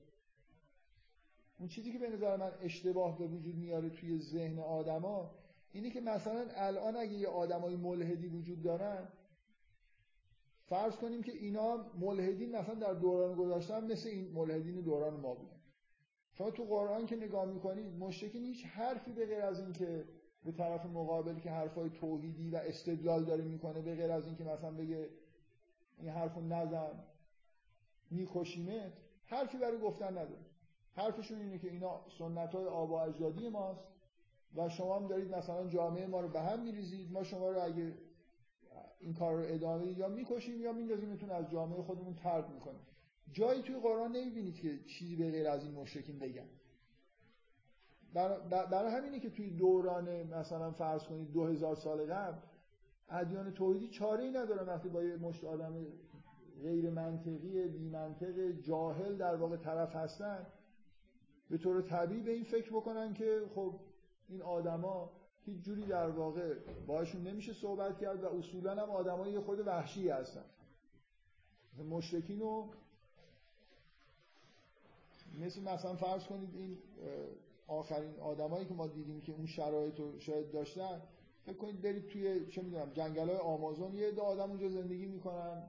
اون 1.60 1.68
چیزی 1.70 1.92
که 1.92 2.00
به 2.00 2.10
نظر 2.10 2.38
من 2.38 2.52
اشتباه 2.62 3.18
به 3.18 3.28
وجود 3.28 3.56
میاره 3.56 3.90
توی 3.90 4.20
ذهن 4.20 4.60
آدما 4.60 5.32
اینه 5.72 5.90
که 5.90 6.02
مثلا 6.02 6.46
الان 6.56 6.96
اگه 6.96 7.14
یه 7.14 7.28
آدمای 7.28 7.76
ملحدی 7.76 8.28
وجود 8.28 8.64
دارن 8.64 9.08
فرض 10.70 10.96
کنیم 10.96 11.24
که 11.24 11.32
اینا 11.32 11.86
ملحدین 12.00 12.56
مثلا 12.56 12.76
در 12.76 12.94
دوران 12.94 13.36
گذاشتن 13.36 13.92
مثل 13.92 14.10
این 14.10 14.32
ملحدین 14.32 14.82
دوران 14.82 15.20
ما 15.20 15.34
بودن. 15.34 15.59
شما 16.40 16.52
تو 16.52 16.64
قرآن 16.64 17.06
که 17.06 17.16
نگاه 17.16 17.46
می‌کنید 17.46 18.00
مشرکین 18.00 18.44
هیچ 18.44 18.66
حرفی 18.66 19.12
به 19.12 19.26
غیر 19.26 19.42
از 19.42 19.60
اینکه 19.60 20.06
به 20.46 20.52
طرف 20.52 20.86
مقابل 20.86 21.40
که 21.40 21.52
حرفای 21.52 21.90
توحیدی 21.90 22.50
و 22.50 22.56
استدلال 22.56 23.26
داره 23.26 23.44
می‌کنه 23.44 23.82
به 23.82 23.96
غیر 23.96 24.12
از 24.12 24.26
اینکه 24.26 24.44
مثلا 24.44 24.72
بگه 24.72 25.10
این 25.98 26.10
حرفو 26.10 26.42
نزن 26.42 27.04
میکشیمت 28.12 28.94
حرفی 29.26 29.58
برای 29.58 29.80
گفتن 29.80 30.08
نداره. 30.08 30.46
حرفشون 30.96 31.40
اینه 31.40 31.60
که 31.60 31.72
اینا 31.72 32.02
سنت 32.20 32.56
های 32.56 32.66
آب 32.66 32.90
و 32.92 32.94
اجدادی 32.94 33.50
ماست 33.50 33.84
و 34.56 34.70
شما 34.70 34.96
هم 34.96 35.08
دارید 35.08 35.36
مثلا 35.36 35.68
جامعه 35.68 36.08
ما 36.08 36.22
رو 36.22 36.28
به 36.28 36.42
هم 36.42 36.64
میریزید. 36.64 37.12
ما 37.12 37.24
شما 37.24 37.50
رو 37.50 37.64
اگه 37.64 37.94
این 39.00 39.14
کار 39.14 39.36
رو 39.36 39.54
ادامه 39.54 39.92
یا 39.92 40.08
می‌کشیم 40.08 40.62
یا 40.62 40.74
میندازیمتون 40.74 41.30
از 41.30 41.50
جامعه 41.50 41.82
خودمون 41.82 42.14
ترد 42.14 42.50
می‌کنیم. 42.50 42.82
جایی 43.34 43.62
توی 43.62 43.76
قرآن 43.80 44.12
نمی‌بینید 44.12 44.56
که 44.56 44.80
چیزی 44.84 45.16
به 45.16 45.32
غیر 45.32 45.48
از 45.48 45.64
این 45.64 45.74
مشرکین 45.74 46.20
بگن. 46.20 46.48
برای 48.50 48.92
همینه 48.92 49.20
که 49.20 49.30
توی 49.30 49.50
دوران 49.50 50.24
مثلا 50.24 50.72
فرض 50.72 51.04
کنید 51.04 51.32
دو 51.32 51.46
هزار 51.46 51.76
سال 51.76 52.14
قبل 52.14 52.38
ادیان 53.10 53.54
توحیدی 53.54 53.88
چاره 53.88 54.24
ای 54.24 54.32
ندارن 54.32 54.68
وقتی 54.68 54.90
با 54.90 55.04
یه 55.04 55.16
مشت 55.16 55.44
آدم 55.44 55.86
غیر 56.62 56.90
منطقی 56.90 57.68
بی 57.68 57.90
منطق 57.90 58.52
جاهل 58.52 59.18
در 59.18 59.36
واقع 59.36 59.58
طرف 59.58 59.96
هستن 59.96 60.48
به 61.50 61.58
طور 61.58 61.82
طبیعی 61.82 62.22
به 62.22 62.32
این 62.32 62.44
فکر 62.44 62.70
بکنن 62.72 63.14
که 63.14 63.42
خب 63.56 63.80
این 64.30 64.42
آدما 64.42 65.12
هیچ 65.46 65.64
جوری 65.64 65.82
در 65.82 66.10
واقع 66.10 66.56
باشون 66.88 67.22
نمیشه 67.22 67.54
صحبت 67.54 67.98
کرد 67.98 68.24
و 68.24 68.28
اصولا 68.28 68.72
هم 68.72 68.90
آدمای 68.90 69.40
خود 69.40 69.68
وحشی 69.68 70.10
هستن. 70.10 70.46
مشرکین 71.90 72.40
رو 72.40 72.74
مثل 75.38 75.62
مثلا 75.62 75.96
فرض 75.96 76.26
کنید 76.26 76.56
این 76.56 76.78
آخرین 77.68 78.20
آدمایی 78.20 78.66
که 78.66 78.74
ما 78.74 78.88
دیدیم 78.88 79.22
که 79.22 79.32
اون 79.32 79.46
شرایط 79.46 80.00
رو 80.00 80.20
شاید 80.20 80.52
داشتن 80.52 81.02
فکر 81.46 81.58
کنید 81.58 81.82
برید 81.82 82.08
توی 82.08 82.46
چه 82.46 82.62
می‌دونم 82.62 82.92
جنگل 82.94 83.30
های 83.30 83.38
آمازون 83.38 83.94
یه 83.94 84.12
دو 84.12 84.22
آدم 84.22 84.50
اونجا 84.50 84.70
زندگی 84.70 85.06
می‌کنن 85.06 85.64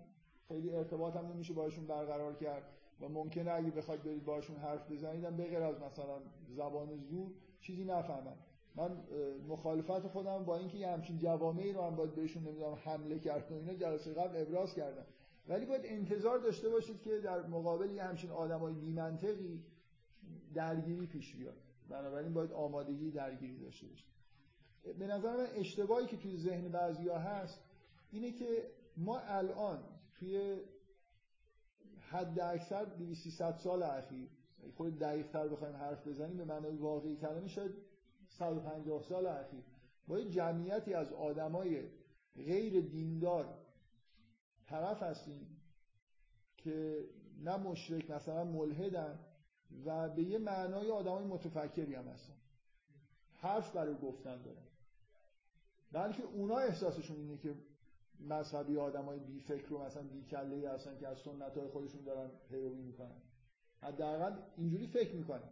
خیلی 0.48 0.70
ارتباط 0.70 1.16
هم 1.16 1.26
نمیشه 1.26 1.52
باشون 1.52 1.86
برقرار 1.86 2.34
کرد 2.34 2.62
و 3.00 3.08
ممکنه 3.08 3.50
اگه 3.50 3.70
بخواید 3.70 4.02
برید 4.02 4.24
باشون 4.24 4.56
حرف 4.56 4.90
بزنید 4.92 5.24
هم 5.24 5.36
بغیر 5.36 5.62
از 5.62 5.76
مثلا 5.80 6.20
زبان 6.48 6.96
زور 7.10 7.30
چیزی 7.60 7.84
نفهمن. 7.84 8.36
من 8.74 8.90
مخالفت 9.48 10.06
خودم 10.06 10.44
با 10.44 10.56
اینکه 10.56 10.78
یه 10.78 10.88
همچین 10.88 11.18
جوامعی 11.18 11.72
رو 11.72 11.82
هم 11.82 11.96
باید 11.96 12.14
بهشون 12.14 12.42
نمی‌دونم 12.42 12.78
حمله 12.84 13.18
کرد 13.18 13.52
و 13.52 13.54
اینا 13.54 13.74
جلسه 13.74 14.14
قبل 14.14 14.42
ابراز 14.42 14.74
کردم. 14.74 15.06
ولی 15.50 15.66
باید 15.66 15.82
انتظار 15.84 16.38
داشته 16.38 16.68
باشید 16.68 17.00
که 17.00 17.18
در 17.18 17.46
مقابل 17.46 17.90
یه 17.90 18.02
همچین 18.02 18.30
آدمای 18.30 18.74
بی‌منطقی 18.74 19.64
درگیری 20.54 21.06
پیش 21.06 21.34
بیاد. 21.34 21.56
بنابراین 21.88 22.34
باید 22.34 22.52
آمادگی 22.52 23.10
درگیری 23.10 23.58
داشته 23.58 23.86
باشید. 23.86 24.06
به 24.98 25.06
نظر 25.06 25.36
من 25.36 25.46
اشتباهی 25.54 26.06
که 26.06 26.16
توی 26.16 26.36
ذهن 26.36 26.68
بعضیا 26.68 27.18
هست 27.18 27.60
اینه 28.10 28.32
که 28.32 28.70
ما 28.96 29.18
الان 29.18 29.78
توی 30.14 30.60
حد 31.98 32.40
اکثر 32.40 32.84
200 32.84 33.58
سال 33.58 33.82
اخیر 33.82 34.28
خود 34.76 34.98
دقیق 34.98 35.26
تر 35.26 35.48
بخوایم 35.48 35.76
حرف 35.76 36.06
بزنیم 36.06 36.36
به 36.36 36.44
معنای 36.44 36.76
واقعی 36.76 37.16
کلمه 37.16 37.48
شاید 37.48 37.72
150 38.28 39.02
سال 39.02 39.26
اخیر 39.26 39.64
با 40.08 40.18
یه 40.18 40.30
جمعیتی 40.30 40.94
از 40.94 41.12
آدمای 41.12 41.82
غیر 42.36 42.80
دیندار 42.80 43.58
طرف 44.70 45.02
هستیم 45.02 45.46
که 46.56 47.04
نه 47.44 47.56
مشرک 47.56 48.10
مثلا 48.10 48.44
ملحدن 48.44 49.18
و 49.84 50.08
به 50.08 50.22
یه 50.22 50.38
معنای 50.38 50.90
آدمای 50.90 51.24
متفکری 51.24 51.94
هم 51.94 52.08
هستن. 52.08 52.34
حرف 53.36 53.72
برای 53.72 53.94
گفتن 53.94 54.42
دارن. 54.42 54.66
بلکه 55.92 56.22
اونا 56.22 56.58
احساسشون 56.58 57.16
اینه 57.16 57.36
که 57.36 57.54
مذهبی 58.20 58.76
آدمای 58.76 59.18
بی 59.18 59.40
فکر 59.40 59.74
و 59.74 59.82
مثلا 59.82 60.02
بی 60.02 60.24
کله 60.24 60.70
هستن 60.70 60.98
که 60.98 61.08
از 61.08 61.18
سنت 61.18 61.56
های 61.58 61.68
خودشون 61.68 62.04
دارن 62.04 62.30
پیروی 62.48 62.82
می‌کنن. 62.82 63.22
حداقل 63.82 64.36
اینجوری 64.56 64.86
فکر 64.86 65.14
می‌کنن. 65.14 65.50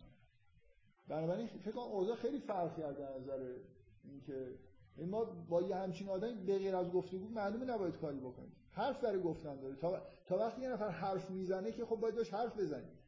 بنابراین 1.08 1.46
فکر 1.46 1.70
کنم 1.70 1.82
اوضاع 1.82 2.16
خیلی 2.16 2.40
فرق 2.40 2.76
کرده 2.76 3.06
از 3.06 3.22
نظر 3.22 3.56
اینکه 4.04 4.54
این 4.96 5.08
ما 5.08 5.24
با 5.24 5.62
یه 5.62 5.76
همچین 5.76 6.08
آدمی 6.08 6.44
به 6.44 6.58
غیر 6.58 6.76
از 6.76 6.90
گفتگو 6.90 7.28
معلومه 7.28 7.64
نباید 7.64 7.96
کاری 7.96 8.18
بکنیم. 8.18 8.52
حرف 8.78 9.00
برای 9.00 9.22
گفتن 9.22 9.60
داره. 9.60 9.76
تا, 9.76 10.02
تا 10.26 10.38
وقتی 10.38 10.62
یه 10.62 10.68
نفر 10.68 10.88
حرف 10.88 11.30
می‌زنه 11.30 11.72
که 11.72 11.84
خب 11.84 11.96
باید 11.96 12.14
داشت 12.14 12.34
حرف 12.34 12.58
بزنیم 12.58 12.98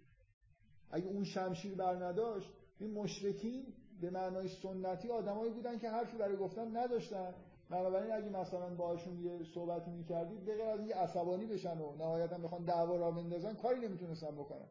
اگه 0.90 1.06
اون 1.06 1.24
شمشیر 1.24 1.74
بر 1.74 2.04
نداشت 2.04 2.50
این 2.78 2.90
مشرکین 2.90 3.66
به 4.00 4.10
معنای 4.10 4.48
سنتی 4.48 5.10
آدمایی 5.10 5.52
بودن 5.52 5.78
که 5.78 5.90
حرفی 5.90 6.16
برای 6.16 6.36
گفتن 6.36 6.76
نداشتن. 6.76 7.34
بنابراین 7.70 8.12
اگه 8.12 8.28
مثلا 8.28 8.74
باهاشون 8.74 9.18
یه 9.18 9.44
صحبتی 9.54 9.90
می‌کردید 9.90 10.44
به 10.44 10.56
غیر 10.56 10.66
از 10.66 10.78
اینکه 10.78 10.94
عصبانی 10.94 11.46
بشن 11.46 11.78
و 11.78 11.96
نهایتا 11.96 12.38
بخوان 12.38 12.64
دعوا 12.64 12.96
را 12.96 13.10
بندازن 13.10 13.54
کاری 13.54 13.80
نمی‌تونستن 13.80 14.30
بکنن. 14.30 14.66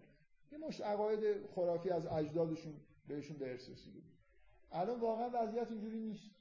یه 0.51 0.57
مش 0.57 0.81
عقاید 0.81 1.45
خرافی 1.55 1.89
از 1.89 2.07
اجدادشون 2.07 2.73
بهشون 3.07 3.38
به 3.38 3.51
ارث 3.51 3.69
رسیده 3.69 3.99
الان 4.71 4.99
واقعا 4.99 5.29
وضعیت 5.33 5.71
اینجوری 5.71 5.99
نیست. 5.99 6.38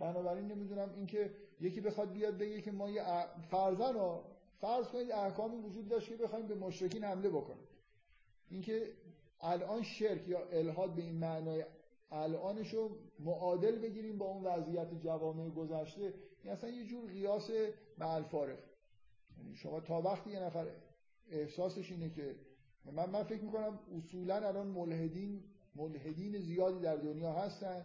بنابراین 0.00 0.46
نمی‌دونم 0.46 0.90
اینکه 0.96 1.30
یکی 1.60 1.80
بخواد 1.80 2.12
بیاد 2.12 2.38
بگه 2.38 2.60
که 2.60 2.72
ما 2.72 2.90
یه 2.90 3.02
فرزن 3.50 3.94
رو 3.94 4.22
فرض 4.60 4.86
کنید 4.86 5.12
احکامی 5.12 5.56
وجود 5.56 5.88
داشت 5.88 6.08
که 6.08 6.16
بخوایم 6.16 6.46
به 6.46 6.54
مشرکین 6.54 7.04
حمله 7.04 7.28
بکنیم. 7.28 7.68
اینکه 8.50 8.92
الان 9.40 9.82
شرک 9.82 10.28
یا 10.28 10.40
الهاد 10.52 10.94
به 10.94 11.02
این 11.02 11.14
معنای 11.14 11.64
الانش 12.12 12.74
رو 12.74 12.90
معادل 13.18 13.78
بگیریم 13.78 14.18
با 14.18 14.26
اون 14.26 14.44
وضعیت 14.44 14.94
جوامع 15.00 15.48
گذشته 15.48 16.14
این 16.42 16.52
اصلا 16.52 16.70
یه 16.70 16.86
جور 16.86 17.10
قیاس 17.10 17.50
معلفارق 17.98 18.58
یعنی 19.38 19.56
شما 19.56 19.80
تا 19.80 20.02
وقتی 20.02 20.30
یه 20.30 20.40
نفر 20.40 20.66
احساسش 21.30 21.90
اینه 21.90 22.10
که 22.10 22.36
من 22.84 23.10
من 23.10 23.22
فکر 23.22 23.42
می‌کنم 23.42 23.78
اصولا 23.98 24.34
الان 24.34 24.66
ملحدین 24.66 25.44
ملحدین 25.74 26.38
زیادی 26.38 26.80
در 26.80 26.96
دنیا 26.96 27.32
هستن 27.32 27.84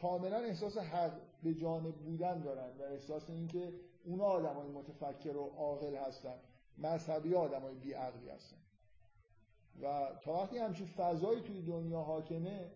کاملا 0.00 0.36
احساس 0.36 0.76
حق 0.76 1.20
به 1.42 1.54
جانب 1.54 1.94
بودن 1.94 2.40
دارن 2.40 2.78
و 2.78 2.82
احساس 2.82 3.30
اینکه 3.30 3.72
اونا 4.04 4.24
آدمای 4.24 4.68
متفکر 4.68 5.36
و 5.36 5.44
عاقل 5.56 5.96
هستن 5.96 6.38
مذهبی 6.78 7.34
آدمای 7.34 7.74
بیعقلی 7.74 8.28
هستن. 8.28 8.56
و 9.82 10.10
تا 10.22 10.32
وقتی 10.32 10.58
همچین 10.58 10.86
فضایی 10.86 11.40
توی 11.40 11.62
دنیا 11.62 12.00
حاکمه 12.00 12.70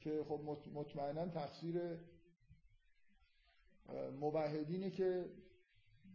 که 0.00 0.24
خب 0.28 0.40
مطمئنا 0.74 1.28
تقصیر 1.28 1.98
موحدینه 4.20 4.90
که 4.90 5.30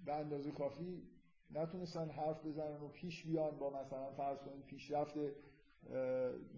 به 0.06 0.14
اندازه 0.14 0.52
کافی 0.52 1.08
نتونستن 1.52 2.10
حرف 2.10 2.46
بزنن 2.46 2.82
و 2.82 2.88
پیش 2.88 3.24
بیان 3.24 3.58
با 3.58 3.70
مثلا 3.70 4.12
فرض 4.12 4.38
کنید 4.38 4.66
پیشرفت 4.66 5.16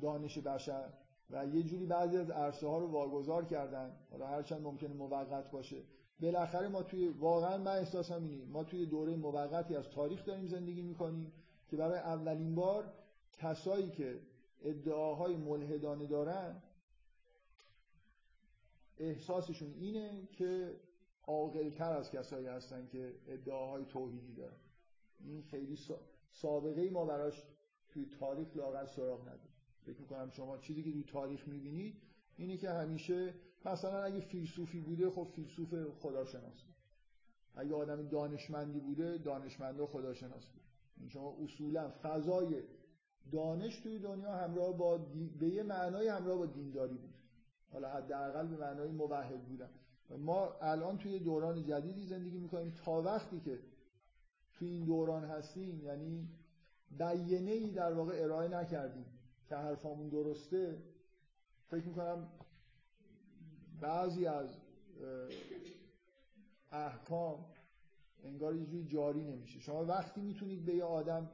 دانش 0.02 0.38
بشر. 0.38 0.90
و 1.30 1.46
یه 1.46 1.64
جوری 1.64 1.86
بعضی 1.86 2.18
از 2.18 2.30
عرصه 2.30 2.68
ها 2.68 2.78
رو 2.78 2.88
واگذار 2.88 3.46
کردن. 3.46 3.92
حالا 4.12 4.28
هرچند 4.28 4.62
ممکنه 4.62 4.94
موقت 4.94 5.52
باشه. 5.52 5.84
بالاخره 6.22 6.68
ما 6.68 6.84
توی 6.84 7.08
واقعا 7.08 7.58
من 7.58 7.72
احساسم 7.72 8.24
اینه 8.24 8.46
ما 8.46 8.64
توی 8.64 8.86
دوره 8.86 9.16
موقتی 9.16 9.76
از 9.76 9.90
تاریخ 9.90 10.26
داریم 10.26 10.48
زندگی 10.48 10.82
می‌کنیم 10.82 11.32
که 11.68 11.78
برای 11.78 12.00
اولین 12.00 12.56
بار 12.56 12.94
کسایی 13.38 13.90
که 13.90 14.20
ادعاهای 14.62 15.36
ملحدانه 15.36 16.06
دارن 16.06 16.64
احساسشون 18.98 19.74
اینه 19.74 20.28
که 20.32 20.76
عاقلتر 21.28 21.92
از 21.92 22.12
کسایی 22.12 22.48
هستن 22.48 22.88
که 22.88 23.16
ادعاهای 23.28 23.86
توحیدی 23.86 24.34
دارن. 24.34 24.58
این 25.20 25.44
خیلی 25.44 25.78
سابقه 26.32 26.90
ما 26.90 27.06
براش 27.06 27.46
توی 27.90 28.06
تاریخ 28.20 28.58
لاغر 28.58 28.86
سراغ 28.86 29.22
نداره. 29.22 29.49
فکر 29.86 30.00
می‌کنم 30.00 30.30
شما 30.30 30.58
چیزی 30.58 30.84
که 30.84 30.92
توی 30.92 31.04
تاریخ 31.04 31.48
می‌بینید 31.48 32.02
اینه 32.38 32.58
که 32.58 32.70
همیشه 32.70 33.34
مثلا 33.66 34.04
اگه 34.04 34.20
فیلسوفی 34.20 34.80
بوده 34.80 35.10
خب 35.10 35.28
فیلسوف 35.36 35.74
خداشناس 36.00 36.62
بود. 36.64 36.76
اگه 37.56 37.76
آدم 37.76 38.08
دانشمندی 38.08 38.80
بوده 38.80 39.18
دانشمند 39.18 39.80
و 39.80 39.88
خداشناس 39.88 40.46
بود. 40.50 40.62
شما 41.10 41.38
اصولا 41.44 41.90
فضای 42.04 42.64
دانش 43.32 43.80
توی 43.80 44.00
دنیا 44.00 44.38
همراه 44.38 44.78
با 44.78 44.98
به 45.40 45.48
یه 45.50 45.64
معنای 45.64 46.08
همراه 46.08 46.38
با 46.38 46.46
دینداری 46.46 46.98
بود. 46.98 47.14
حالا 47.72 47.90
حداقل 47.90 48.48
به 48.48 48.58
معنای 48.58 48.92
موحد 48.92 49.46
بودن. 49.48 49.70
ما 50.18 50.54
الان 50.62 50.98
توی 50.98 51.20
دوران 51.20 51.64
جدیدی 51.64 52.06
زندگی 52.06 52.38
می‌کنیم 52.38 52.74
تا 52.86 53.02
وقتی 53.02 53.40
که 53.40 53.60
توی 54.54 54.70
این 54.70 54.86
دوران 54.86 55.24
هستیم 55.24 55.84
یعنی 55.84 56.30
بیینه 56.92 57.52
ای 57.52 57.72
در 57.72 57.94
واقع 57.94 58.24
ارائه 58.24 58.48
نکردیم. 58.48 59.06
که 59.50 59.56
حرفامون 59.56 60.10
درسته 60.10 60.84
فکر 61.68 61.86
می‌کنم 61.86 62.28
بعضی 63.82 64.26
از 64.26 64.58
احکام 66.72 67.46
انگار 68.24 68.56
یه 68.56 68.84
جاری 68.84 69.24
نمیشه. 69.24 69.60
شما 69.60 69.86
وقتی 69.86 70.22
می‌تونید 70.22 70.66
به 70.66 70.76
یه 70.76 70.84
آدم 70.84 71.30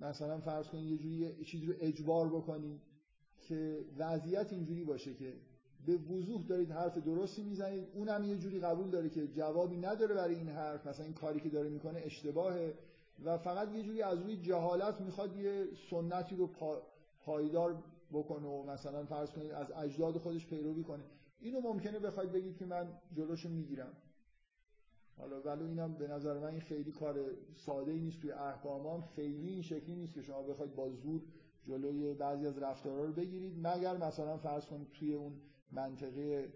مثلا 0.00 0.40
فرض 0.40 0.68
کنید 0.68 0.90
یه 0.90 0.98
جوری 0.98 1.44
چیزی 1.44 1.66
رو 1.66 1.74
اجبار 1.80 2.28
بکنید 2.28 2.80
که 3.40 3.84
وضعیت 3.98 4.52
اینجوری 4.52 4.84
باشه 4.84 5.14
که 5.14 5.40
به 5.86 5.96
وضوح 5.96 6.42
دارید 6.42 6.70
حرف 6.70 6.98
درستی 6.98 7.42
می‌زنید. 7.42 7.88
اونم 7.94 8.24
یه 8.24 8.36
جوری 8.36 8.60
قبول 8.60 8.90
داره 8.90 9.08
که 9.08 9.26
جوابی 9.26 9.76
نداره 9.76 10.14
برای 10.14 10.34
این 10.34 10.48
حرف. 10.48 10.86
مثلا 10.86 11.04
این 11.04 11.14
کاری 11.14 11.40
که 11.40 11.48
داره 11.48 11.68
می‌کنه 11.68 12.02
اشتباهه. 12.04 12.74
و 13.24 13.38
فقط 13.38 13.74
یه 13.74 13.82
جوری 13.82 14.02
از 14.02 14.18
روی 14.18 14.36
جهالت 14.36 15.00
می‌خواد 15.00 15.36
یه 15.36 15.68
سنتی 15.90 16.36
رو 16.36 16.50
پایدار 17.24 17.82
بکنه 18.12 18.46
و 18.46 18.70
مثلا 18.70 19.04
فرض 19.04 19.30
کنید 19.30 19.50
از 19.50 19.72
اجداد 19.72 20.18
خودش 20.18 20.46
پیروی 20.46 20.82
کنه. 20.82 21.02
اینو 21.40 21.60
ممکنه 21.60 21.98
بخواید 21.98 22.32
بگید 22.32 22.56
که 22.56 22.66
من 22.66 22.88
جلوشو 23.16 23.48
می‌گیرم. 23.48 23.92
حالا 25.18 25.40
ولی 25.40 25.64
اینم 25.64 25.94
به 25.94 26.08
نظر 26.08 26.38
من 26.38 26.48
این 26.48 26.60
خیلی 26.60 26.92
کار 26.92 27.16
ساده 27.56 27.92
ای 27.92 28.00
نیست. 28.00 28.20
توی 28.20 28.32
احکامام 28.32 29.02
خیلی 29.16 29.48
این 29.48 29.62
شکلی 29.62 29.94
نیست 29.94 30.14
که 30.14 30.22
شما 30.22 30.42
بخواید 30.42 30.74
با 30.74 30.90
زور 30.90 31.20
جلوی 31.66 32.14
بعضی 32.14 32.46
از 32.46 32.58
رفتارها 32.58 33.04
رو 33.04 33.12
بگیرید. 33.12 33.66
مگر 33.66 33.96
مثلا 33.96 34.36
فرض 34.36 34.66
کنید 34.66 34.92
توی 34.92 35.14
اون 35.14 35.32
منطقه 35.72 36.52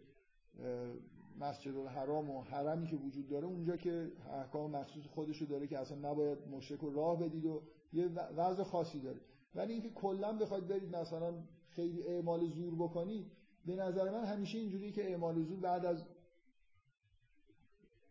مسجد 1.40 1.76
الحرام 1.76 2.30
و 2.30 2.42
حرمی 2.42 2.86
که 2.86 2.96
وجود 2.96 3.28
داره 3.28 3.46
اونجا 3.46 3.76
که 3.76 4.12
احکام 4.32 4.70
مخصوص 4.70 5.06
خودشو 5.06 5.44
داره 5.44 5.66
که 5.66 5.78
اصلا 5.78 6.10
نباید 6.10 6.48
مشرک 6.48 6.80
رو 6.80 6.94
راه 6.94 7.18
بدید 7.18 7.46
و 7.46 7.62
یه 7.92 8.08
وضع 8.08 8.62
خاصی 8.62 9.00
داره. 9.00 9.20
ولی 9.54 9.72
اینکه 9.72 9.90
کلا 9.90 10.32
بخواید 10.32 10.68
برید 10.68 10.96
مثلا 10.96 11.34
خیلی 11.68 12.02
اعمال 12.02 12.46
زور 12.46 12.74
بکنید 12.74 13.30
به 13.66 13.76
نظر 13.76 14.10
من 14.10 14.24
همیشه 14.24 14.58
اینجوری 14.58 14.92
که 14.92 15.10
اعمال 15.10 15.42
زور 15.42 15.60
بعد 15.60 15.84
از 15.86 16.04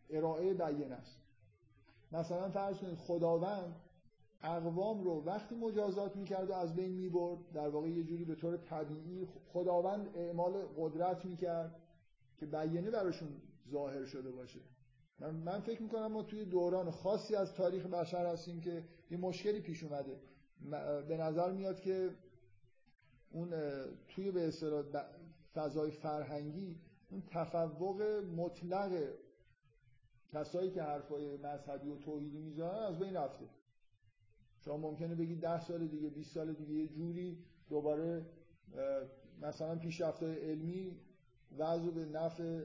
ارائه 0.10 0.54
بیان 0.54 0.92
است. 0.92 1.20
مثلا 2.12 2.50
فرض 2.50 2.78
کنید 2.78 2.98
خداوند 2.98 3.76
اقوام 4.44 5.04
رو 5.04 5.24
وقتی 5.26 5.56
مجازات 5.56 6.16
می‌کرد 6.16 6.50
و 6.50 6.54
از 6.54 6.76
بین 6.76 6.92
می‌برد 6.92 7.40
در 7.54 7.70
واقع 7.70 7.90
یه 7.90 8.04
جوری 8.04 8.26
به 8.26 8.36
طور 8.36 8.58
طبیعی 8.58 9.28
خداوند 9.54 10.10
اعمال 10.16 10.54
قدرت 10.78 11.26
می‌کرد 11.26 11.76
که 12.38 12.46
بیانه 12.46 12.92
براشون 12.92 13.30
ظاهر 13.72 14.06
شده 14.06 14.32
باشه. 14.32 14.60
من, 15.20 15.30
من 15.36 15.60
فکر 15.60 15.82
می‌کنم 15.82 16.08
ما 16.08 16.24
توی 16.24 16.46
دوران 16.46 16.92
خاصی 16.92 17.36
از 17.36 17.54
تاریخ 17.54 17.86
بشر 17.86 18.26
هستیم 18.26 18.62
که 18.62 18.84
یه 19.12 19.18
مشکلی 19.18 19.62
پیش 19.62 19.84
اومده. 19.84 20.20
به 21.08 21.18
نظر 21.18 21.52
میاد 21.52 21.80
که 21.80 22.10
اون 23.32 23.50
توی 24.08 24.32
به 24.32 24.48
اصطلاح 24.48 24.84
فضای 25.54 25.92
فرهنگی 25.92 26.76
اون 27.12 27.24
تفوق 27.32 28.02
مطلق 28.38 29.04
کسایی 30.34 30.72
که 30.72 30.84
حرفای 30.84 31.38
مذهبی 31.38 31.90
و 31.90 31.98
توحیدی 31.98 32.40
می‌زنن 32.40 32.70
از 32.70 33.00
بین 33.00 33.16
رفته. 33.16 33.46
شما 34.66 34.78
ممکنه 34.78 35.16
بگید 35.16 35.42
ده 35.42 35.60
سال 35.60 35.88
دیگه 35.88 36.10
20 36.10 36.34
سال 36.34 36.54
دیگه 36.54 36.74
یه 36.74 36.88
جوری 36.88 37.38
دوباره 37.70 38.26
مثلا 39.42 39.76
پیشرفت 39.76 40.24
علمی 40.24 40.98
وضع 41.58 41.92
به 41.92 42.06
نفع 42.06 42.64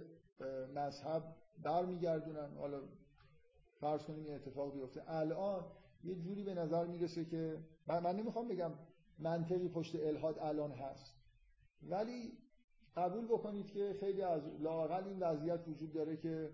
مذهب 0.75 1.23
برمیگردونن. 1.63 2.57
حالا 2.57 2.81
فرض 3.81 4.03
کنیم 4.03 4.25
این 4.25 4.35
اتفاق 4.35 4.75
بیفته. 4.75 5.03
الان 5.07 5.65
یه 6.05 6.15
جوری 6.15 6.43
به 6.45 6.55
نظر 6.55 6.87
می‌رسه 6.87 7.25
که 7.25 7.59
من, 7.87 8.03
من 8.03 8.17
نمی‌خوام 8.17 8.49
بگم 8.49 8.71
منطقی 9.19 9.69
پشت 9.69 9.97
الهاد 9.97 10.39
الان 10.39 10.73
هست. 10.73 11.15
ولی 11.83 12.33
قبول 12.97 13.25
بکنید 13.25 13.71
که 13.71 13.97
خیلی 14.01 14.23
از 14.23 14.43
لاقل 14.61 15.05
این 15.05 15.19
وضعیت 15.19 15.69
وجود 15.69 15.93
داره 15.93 16.17
که 16.17 16.51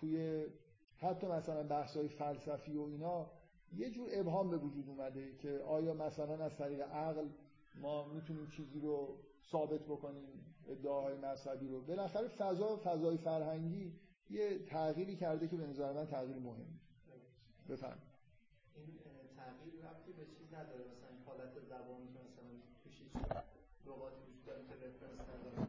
توی 0.00 0.46
حتی 0.96 1.26
مثلا 1.26 1.62
بحث 1.62 1.96
های 1.96 2.08
فلسفی 2.08 2.76
و 2.76 2.82
اینا 2.82 3.30
یه 3.72 3.90
جور 3.90 4.08
ابهام 4.12 4.50
به 4.50 4.56
وجود 4.56 4.88
اومده 4.88 5.36
که 5.36 5.58
آیا 5.58 5.94
مثلا 5.94 6.44
از 6.44 6.56
طریق 6.56 6.80
عقل 6.80 7.28
ما 7.80 8.08
می‌تونیم 8.08 8.50
چیزی 8.56 8.80
رو 8.80 9.18
ثابت 9.50 9.80
بکنیم 9.80 10.54
ادعاهای 10.68 11.16
مذهبی 11.16 11.68
رو؟ 11.68 11.80
بالاخره 11.80 12.28
فضا 12.28 12.76
فضای 12.84 13.16
فرهنگی 13.16 13.92
یه 14.30 14.58
تغییری 14.58 15.16
کرده 15.16 15.48
که 15.48 15.56
به 15.56 15.66
نظر 15.66 15.92
من 15.92 16.06
تغییر 16.06 16.36
مهم. 16.36 16.80
بفهم 17.68 17.98
این 18.76 18.86
تغییر 19.36 19.84
وقتی 19.84 20.12
به 20.12 20.24
چیز 20.24 20.54
نداره. 20.54 20.84
مثلا 20.84 21.08
این 21.08 21.22
حالت 21.26 21.60
زبانی 21.68 22.06
که 22.06 22.18
مثلا 22.18 22.48
توش 22.84 22.94
لغاتی 23.86 24.22
وجود 24.22 24.44
داره 24.46 24.62
که 24.68 24.74
رفرنس 24.74 25.20
نداره. 25.20 25.68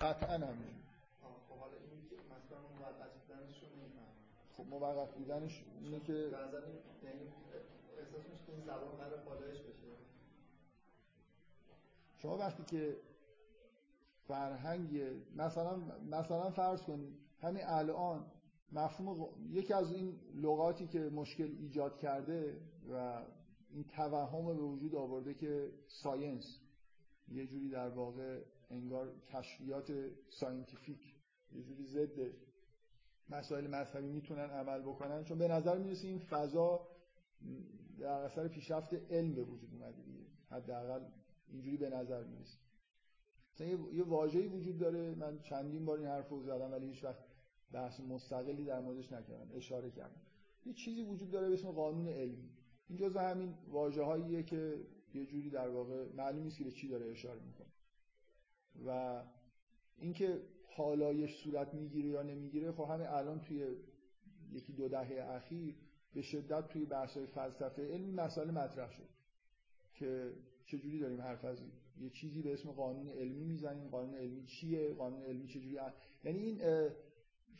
قطعا 0.00 0.34
همینجور 0.34 0.86
خب 1.48 1.58
حالا 1.58 1.76
این 1.90 2.08
که 2.10 2.16
مثلا 2.34 2.60
موقت 2.78 3.12
بودنش 3.18 3.62
رو 3.62 3.68
خب 4.55 4.55
موقت 4.70 5.14
بودنش 5.14 5.64
اینه 5.80 6.00
که 6.00 6.12
نظر 6.12 6.62
یعنی 7.04 7.32
احساس 7.98 8.30
میشه 8.30 8.44
که 8.46 8.52
این 8.52 8.64
زبان 8.64 8.96
قرار 8.96 9.48
بشه؟ 9.48 9.64
شما 12.16 12.36
وقتی 12.36 12.62
که 12.64 12.96
فرهنگ 14.28 15.00
مثلا 15.36 15.76
مثلا 16.10 16.50
فرض 16.50 16.82
کنید 16.82 17.14
همین 17.40 17.62
الان 17.64 18.26
مفهوم 18.72 19.28
یکی 19.50 19.72
از 19.72 19.92
این 19.92 20.20
لغاتی 20.34 20.86
که 20.86 20.98
مشکل 20.98 21.56
ایجاد 21.58 21.96
کرده 21.96 22.60
و 22.90 23.22
این 23.70 23.84
توهم 23.84 24.46
به 24.46 24.62
وجود 24.62 24.94
آورده 24.94 25.34
که 25.34 25.72
science 25.86 26.60
یه 27.28 27.46
جوری 27.46 27.68
در 27.68 27.88
واقع 27.88 28.40
انگار 28.70 29.12
کشفیات 29.32 29.92
scientific 30.30 31.14
یه 31.52 31.62
جوری 31.62 31.86
ضد 31.86 32.45
مسائل 33.30 33.66
مذهبی 33.66 34.08
می‌تونن 34.08 34.50
عمل 34.50 34.80
بکنن. 34.80 35.24
چون 35.24 35.38
به 35.38 35.48
نظر 35.48 35.78
می‌رسه 35.78 36.08
این 36.08 36.18
فضا 36.18 36.88
در 37.98 38.08
اثر 38.08 38.48
پیشرفت 38.48 38.94
علم 38.94 39.34
به 39.34 39.42
وجود 39.42 39.70
اومده 39.72 40.02
حداقل 40.50 41.00
اینجوری 41.48 41.76
به 41.76 41.90
نظر 41.90 42.24
می‌رسه. 42.24 42.58
مثلا 43.54 43.66
یه 43.66 44.04
واژه‌ای 44.04 44.46
وجود 44.46 44.78
داره. 44.78 45.14
من 45.14 45.40
چندین 45.40 45.84
بار 45.84 45.98
این 45.98 46.06
حرف 46.06 46.28
رو 46.28 46.42
زدم 46.42 46.72
ولی 46.72 46.86
هیچ 46.86 47.04
وقت 47.04 47.24
بحث 47.72 48.00
مستقلی 48.00 48.64
در 48.64 48.80
موردش 48.80 49.12
نکردم. 49.12 49.48
اشاره 49.54 49.90
کردم. 49.90 50.20
یه 50.66 50.72
چیزی 50.72 51.02
وجود 51.02 51.30
داره 51.30 51.48
به 51.48 51.54
اسم 51.54 51.70
قانون 51.70 52.08
علمی 52.08 52.50
این 52.88 52.98
جزء 52.98 53.20
همین 53.20 53.54
واژه‌هاییه 53.68 54.42
که 54.42 54.80
یه 55.14 55.26
جوری 55.26 55.50
در 55.50 55.68
واقع 55.68 56.12
معلوم 56.12 56.42
نیست 56.42 56.58
که 56.58 56.64
به 56.64 56.70
چی 56.70 56.88
داره 56.88 57.10
اشاره 57.10 57.40
می‌کنه. 57.40 57.66
و 58.86 59.22
اینکه 59.96 60.42
حالایش 60.76 61.42
صورت 61.44 61.74
می‌گیره 61.74 62.08
یا 62.08 62.22
نمی‌گیره 62.22 62.72
خب 62.72 62.84
همین 62.90 63.06
الان 63.06 63.40
توی 63.40 63.76
یکی 64.52 64.72
دو 64.72 64.88
دهه 64.88 65.30
اخیر 65.30 65.74
به 66.14 66.22
شدت 66.22 66.68
توی 66.68 66.84
بحث‌های 66.84 67.26
فلسفه 67.26 67.82
علمی 67.82 68.12
مسائل 68.12 68.50
مطرح 68.50 68.90
شد 68.90 69.08
که 69.94 70.32
چجوری 70.66 70.98
داریم 70.98 71.20
حرف 71.20 71.44
از 71.44 71.58
یه 72.00 72.10
چیزی 72.10 72.42
به 72.42 72.52
اسم 72.52 72.70
قانون 72.72 73.08
علمی 73.08 73.44
می‌زنیم 73.44 73.88
قانون 73.88 74.14
علمی 74.14 74.44
چیه 74.44 74.94
قانون 74.94 75.22
علمی 75.22 75.46
چجوری 75.48 75.78
یعنی 76.24 76.38
این 76.38 76.60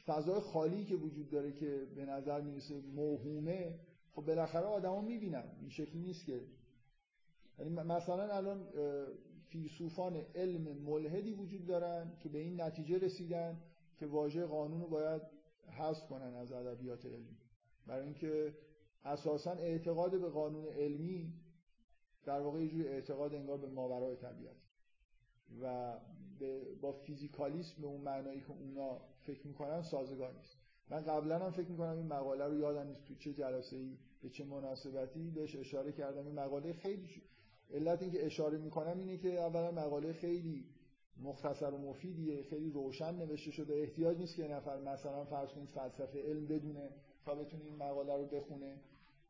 فضای 0.06 0.40
خالی 0.40 0.84
که 0.84 0.94
وجود 0.94 1.30
داره 1.30 1.52
که 1.52 1.86
به 1.96 2.06
نظر 2.06 2.40
می‌رسه 2.40 2.80
موهومه 2.80 3.78
خب 4.12 4.22
بالاخره 4.22 4.64
آدما 4.64 5.00
می‌بینن 5.00 5.44
این 5.60 5.70
شکلی 5.70 6.02
نیست 6.02 6.26
که. 6.26 6.40
یعنی 7.58 7.70
مثلا 7.70 8.34
الان 8.34 8.66
فیلسوفان 9.48 10.16
علم 10.34 10.62
ملحدی 10.62 11.32
وجود 11.32 11.66
دارن 11.66 12.12
که 12.20 12.28
به 12.28 12.38
این 12.38 12.60
نتیجه 12.60 12.98
رسیدن 12.98 13.60
که 13.96 14.06
واژه 14.06 14.46
قانون 14.46 14.80
رو 14.80 14.88
باید 14.88 15.22
حذف 15.78 16.06
کنن 16.08 16.34
از 16.34 16.52
ادبیات 16.52 17.06
علمی. 17.06 17.36
برای 17.86 18.04
اینکه 18.04 18.54
اساسا 19.04 19.52
اعتقاد 19.52 20.20
به 20.20 20.28
قانون 20.28 20.66
علمی 20.66 21.32
در 22.24 22.40
واقع 22.40 22.62
یه 22.62 22.68
جور 22.68 22.86
اعتقاد 22.86 23.34
انگار 23.34 23.58
به 23.58 23.66
ماورای 23.66 24.16
طبیعت. 24.16 24.56
و 25.62 25.96
با 26.80 26.92
فیزیکالیسم 26.92 27.82
به 27.82 27.86
اون 27.86 28.00
معنایی 28.00 28.40
که 28.40 28.50
اونا 28.50 29.00
فکر 29.20 29.46
می‌کنن 29.46 29.82
سازگار 29.82 30.34
نیست. 30.36 30.58
من 30.90 31.00
قبلا 31.00 31.38
هم 31.38 31.50
فکر 31.50 31.68
می‌کنم 31.70 31.96
این 31.96 32.06
مقاله 32.06 32.44
رو 32.44 32.58
یادم 32.58 32.86
نیست 32.86 33.04
تو 33.04 33.14
چه 33.14 33.32
جلسه 33.32 33.76
ای 33.76 33.98
به 34.22 34.28
چه 34.28 34.44
مناسبتی 34.44 35.30
بهش 35.30 35.56
اشاره 35.56 35.92
کردم. 35.92 36.26
این 36.26 36.34
مقاله 36.34 36.72
خیلی. 36.72 37.08
علت 37.74 38.02
اینکه 38.02 38.26
اشاره 38.26 38.58
می‌کنم 38.58 38.98
اینه 38.98 39.16
که 39.16 39.40
اولا 39.40 39.70
مقاله 39.70 40.12
خیلی 40.12 40.64
مختصر 41.22 41.70
و 41.70 41.78
مفیدیه 41.78 42.42
خیلی 42.42 42.70
روشن 42.70 43.14
نوشته 43.14 43.50
شده. 43.50 43.74
احتیاج 43.74 44.18
نیست 44.18 44.36
که 44.36 44.48
نفر 44.48 44.80
مثلا 44.80 45.24
فرض 45.24 45.48
کنید 45.48 45.68
فلسفه 45.68 46.22
علم 46.22 46.46
بدونه 46.46 46.90
تا 47.24 47.34
بتونه 47.34 47.64
این 47.64 47.76
مقاله 47.76 48.16
رو 48.16 48.26
بخونه. 48.26 48.76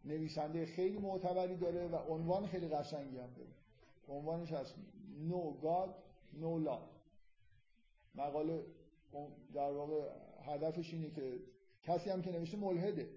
نویسنده 0.04 0.66
خیلی 0.66 0.98
معتبری 0.98 1.56
داره 1.56 1.88
و 1.88 1.96
عنوان 1.96 2.46
خیلی 2.46 2.68
قشنگی 2.68 3.18
هم 3.18 3.30
داره. 3.36 3.50
عنوانش 4.08 4.52
هست 4.52 4.74
No 5.28 5.64
God 5.64 5.90
No 6.40 6.68
Law. 6.68 6.80
مقاله 8.14 8.64
در 9.54 9.70
واقع 9.72 10.08
هدفش 10.42 10.92
اینه 10.92 11.10
که 11.10 11.38
کسی 11.84 12.10
هم 12.10 12.22
که 12.22 12.30
نوشته 12.30 12.56
ملحده. 12.56 13.08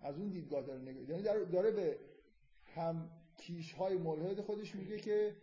از 0.00 0.18
اون 0.18 0.28
دیدگاه 0.28 0.62
داره 0.62 0.80
نگاه 0.80 1.10
یعنی 1.10 1.22
داره 1.52 1.70
به 1.70 1.98
هم 2.74 3.10
کیش 3.46 3.72
های 3.72 3.96
ملحد 3.96 4.40
خودش 4.40 4.74
میگه 4.74 4.98
که 4.98 5.36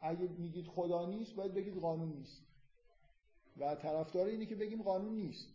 اگه 0.00 0.28
میگید 0.38 0.66
خدا 0.66 1.06
نیست 1.06 1.34
باید 1.34 1.54
بگید 1.54 1.74
قانون 1.74 2.08
نیست. 2.08 2.42
و 3.56 3.74
طرفدار 3.74 4.26
اینه 4.26 4.46
که 4.46 4.54
بگیم 4.54 4.82
قانون 4.82 5.14
نیست. 5.14 5.48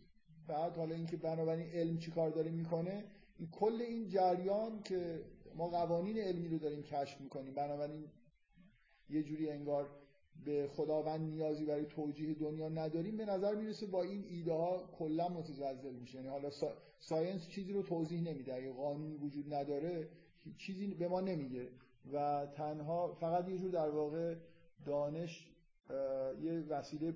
بعد 0.48 0.76
حالا 0.76 0.94
اینکه 0.94 1.16
بنابراین 1.16 1.70
علم 1.70 1.98
چیکار 1.98 2.30
داره 2.30 2.50
می‌کنه 2.50 3.04
این 3.38 3.48
کل 3.50 3.82
این 3.82 4.08
جریان 4.08 4.82
که 4.82 5.24
ما 5.56 5.68
قوانین 5.68 6.18
علمی 6.18 6.48
رو 6.48 6.58
داریم 6.58 6.82
کشف 6.82 7.20
می‌کنیم 7.20 7.54
بنابراین 7.54 8.04
یه 9.08 9.22
جوری 9.22 9.50
انگار 9.50 9.90
به 10.44 10.68
خداوند 10.76 11.20
نیازی 11.20 11.64
برای 11.64 11.84
توجیه 11.84 12.34
دنیا 12.34 12.68
نداریم 12.68 13.16
به 13.16 13.24
نظر 13.24 13.54
می‌رسه 13.54 13.86
با 13.86 14.02
این 14.02 14.24
ایده 14.28 14.52
ها 14.52 14.90
کلا 14.98 15.28
متزلزل 15.28 15.94
میشه. 15.94 16.16
یعنی 16.16 16.28
حالا 16.28 16.50
science 16.98 17.48
چیزی 17.48 17.72
رو 17.72 17.82
توضیح 17.82 18.20
نمیده. 18.20 18.54
اگه 18.54 18.72
قانونی 18.72 19.16
وجود 19.16 19.54
نداره 19.54 20.08
چیزی 20.58 20.94
به 20.94 21.08
ما 21.08 21.20
نمیگه. 21.20 21.68
و 22.12 22.46
تنها 22.46 23.14
فقط 23.14 23.48
یه 23.48 23.58
جور 23.58 23.70
در 23.70 23.90
واقع 23.90 24.36
دانش 24.86 25.50
یه 26.40 26.64
وسیله 26.68 27.14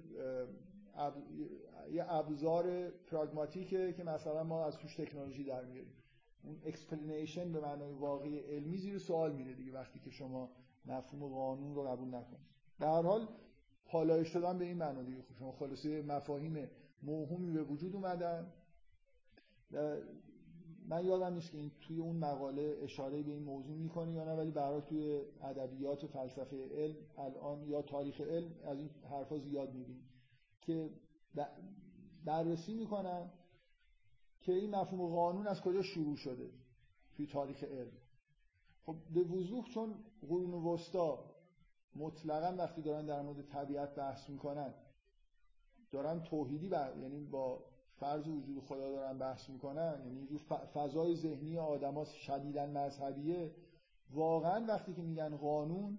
یه 1.93 2.13
ابزار 2.13 2.91
pragmatic 2.91 3.82
ه 3.82 3.93
که 3.93 4.05
مثلا 4.05 4.45
ما 4.45 4.67
از 4.67 4.79
توش 4.79 4.97
تکنولوژی 4.97 5.45
در 5.45 5.65
میاریم. 5.65 5.93
اون 6.43 6.61
explanation 6.65 7.53
به 7.53 7.61
معنای 7.61 7.93
واقعی 7.93 8.39
علمی 8.39 8.79
زیر 8.79 8.99
سوال 8.99 9.33
میره 9.33 9.55
دیگه 9.55 9.73
وقتی 9.73 9.99
که 9.99 10.11
شما 10.11 10.51
مفهوم 10.87 11.35
قانون 11.35 11.75
رو 11.75 11.83
قبول 11.83 12.09
نکنید. 12.09 12.49
در 12.81 12.87
هر 12.87 13.03
حال 13.03 13.29
پالایش 13.87 14.37
دادن 14.37 14.59
به 14.59 14.65
این 14.65 14.77
معنی 14.77 15.05
دیگه. 15.05 15.25
شما 15.39 15.53
خلاصه 15.53 16.03
مفاهیم 16.03 16.69
موهومی 17.03 17.53
به 17.53 17.63
وجود 17.63 17.95
اومدن. 17.95 18.53
من 20.89 21.05
یادم 21.05 21.35
نیست 21.35 21.51
که 21.51 21.59
این 21.59 21.71
توی 21.81 21.99
اون 21.99 22.17
مقاله 22.17 22.79
اشاره 22.83 23.23
به 23.23 23.31
این 23.31 23.43
موضوع 23.43 23.77
می‌کنه 23.77 24.13
یا 24.13 24.25
نه 24.25 24.33
ولی 24.33 24.51
برای 24.51 24.83
توی 24.83 25.21
ادبیات 25.43 26.05
و 26.05 26.07
فلسفه 26.07 26.69
علم 26.69 26.97
الان 27.19 27.63
یا 27.69 27.83
تاریخ 27.83 28.21
علم 28.21 28.51
از 28.65 28.79
این 28.79 28.91
حرفا 29.11 29.39
زیاد 29.39 29.75
می‌بینیم 29.75 30.09
که 30.61 30.91
بررسی 32.25 32.75
می‌کنن 32.75 33.31
که 34.41 34.53
این 34.53 34.71
مفهوم 34.71 35.15
قانون 35.15 35.47
از 35.47 35.61
کجا 35.61 35.83
شروع 35.83 36.17
شده 36.17 36.51
توی 37.17 37.27
تاریخ 37.27 37.65
علم. 37.65 37.93
خب 38.87 38.97
به 39.15 39.23
وضوح 39.23 39.65
چون 39.65 39.95
قرون 40.21 40.55
وسطا 40.55 41.35
مطلقا 41.97 42.57
وقتی 42.59 42.83
دارن 42.83 43.07
در 43.07 43.23
مورد 43.23 43.43
طبیعت 43.43 43.95
بحث 43.95 44.31
می‌کنن 44.31 44.75
دارن 45.91 46.23
توحیدی 46.23 46.69
بر... 46.69 46.97
یعنی 46.99 47.25
با 47.25 47.65
فرض 48.01 48.29
وجود 48.29 48.65
خدا 48.65 48.91
دارن 48.91 49.19
بحث 49.19 49.51
می‌کنن 49.51 50.03
یعنی 50.05 50.19
اینجور 50.19 50.39
فضای 50.75 51.17
ذهنی 51.17 51.59
آدما 51.59 52.05
شدیدا 52.05 52.67
مذهبیه. 52.67 53.55
واقعا 54.11 54.67
وقتی 54.67 54.95
که 54.95 55.03
میگن 55.03 55.37
قانون 55.37 55.99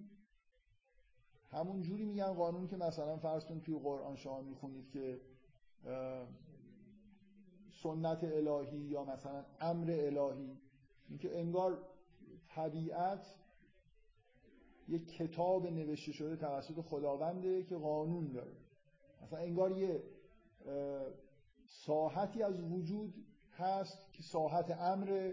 همون 1.50 1.82
جوری 1.82 2.04
میگن 2.04 2.34
قانون 2.34 2.68
که 2.68 2.76
مثلا 2.76 3.16
فرض 3.16 3.44
کن 3.44 3.60
توی 3.60 3.78
قرآن 3.78 4.16
شما 4.16 4.40
می‌خونید 4.40 4.90
که 4.90 5.20
سنت 7.82 8.24
الهی 8.24 8.78
یا 8.78 9.04
مثلا 9.04 9.44
امر 9.60 9.90
الهی. 9.90 10.56
اینکه 11.08 11.38
انگار 11.38 11.78
طبیعت 12.48 13.26
یک 14.88 15.16
کتاب 15.16 15.66
نوشته 15.66 16.12
شده 16.12 16.36
توسط 16.36 16.80
خداونده 16.80 17.62
که 17.62 17.76
قانون 17.76 18.32
داره. 18.32 18.56
مثلا 19.22 19.38
انگار 19.38 19.78
یه 19.78 20.02
ساحتی 21.70 22.42
از 22.42 22.60
وجود 22.60 23.14
هست 23.52 24.12
که 24.12 24.22
ساحت 24.22 24.70
امر 24.70 25.32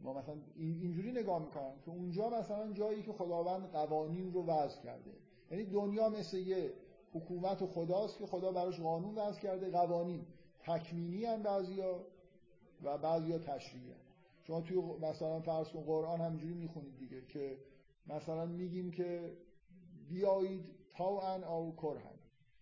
ما 0.00 0.12
مثلا 0.12 0.36
اینجوری 0.56 1.12
نگاه 1.12 1.42
می‌کنم 1.42 1.80
که 1.84 1.90
اونجا 1.90 2.30
مثلا 2.30 2.72
جایی 2.72 3.02
که 3.02 3.12
خداوند 3.12 3.70
قوانین 3.72 4.32
رو 4.32 4.46
وضع 4.46 4.82
کرده. 4.82 5.10
یعنی 5.50 5.64
دنیا 5.64 6.08
مثل 6.08 6.36
یه 6.36 6.72
حکومت 7.12 7.66
خداست 7.66 8.18
که 8.18 8.26
خدا 8.26 8.52
براش 8.52 8.80
قانون 8.80 9.14
وضع 9.14 9.40
کرده 9.40 9.70
قوانین. 9.70 10.26
تکمینی 10.60 11.24
هم 11.24 11.42
بعضیا 11.42 12.06
و 12.82 12.98
بعضیا 12.98 13.38
تشریعی 13.38 13.90
هم. 13.90 13.98
شما 14.42 14.60
توی 14.60 14.76
مثلا 14.76 15.40
فرض 15.40 15.68
کن 15.68 15.82
قرآن 15.82 16.20
همینجوری 16.20 16.54
می‌خونید 16.54 16.98
دیگه 16.98 17.22
که 17.26 17.58
مثلا 18.06 18.46
میگیم 18.46 18.90
که 18.90 19.36
بیایید 20.08 20.64
ان 21.00 21.44
او 21.44 21.76
کرهن 21.76 22.18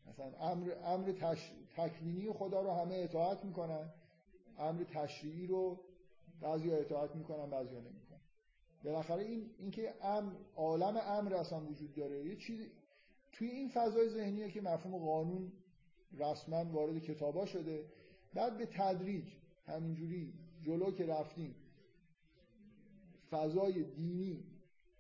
مثلا 0.06 0.32
امر 0.40 0.72
امر 0.84 1.12
تش... 1.12 1.52
تکوینی 1.76 2.32
خدا 2.32 2.60
رو 2.60 2.70
همه 2.70 2.94
اطاعت 2.94 3.44
می‌کنن. 3.44 3.92
امر 4.58 4.84
تشریعی 4.84 5.46
رو 5.46 5.80
بعضی 6.40 6.70
اطاعت 6.70 7.16
می‌کنن 7.16 7.50
بعضی 7.50 7.74
نمی‌کنن. 7.74 8.20
بالاخره 8.84 9.22
این 9.22 9.50
اینکه 9.58 9.94
امر 10.02 10.32
عالم 10.56 10.96
امر 10.96 11.34
اصلا 11.34 11.60
وجود 11.60 11.94
داره. 11.94 12.24
یه 12.24 12.36
چیز 12.36 12.60
توی 13.32 13.48
این 13.48 13.68
فضای 13.68 14.08
ذهنیه 14.08 14.50
که 14.50 14.60
مفهوم 14.60 14.98
قانون 14.98 15.52
رسما 16.18 16.64
وارد 16.64 16.98
کتابا 16.98 17.46
شده 17.46 17.84
بعد 18.34 18.58
به 18.58 18.66
تدریج 18.66 19.24
همینجوری 19.66 20.34
جلو 20.62 20.90
که 20.90 21.06
رفتیم 21.06 21.54
فضای 23.30 23.82
دینی 23.82 24.44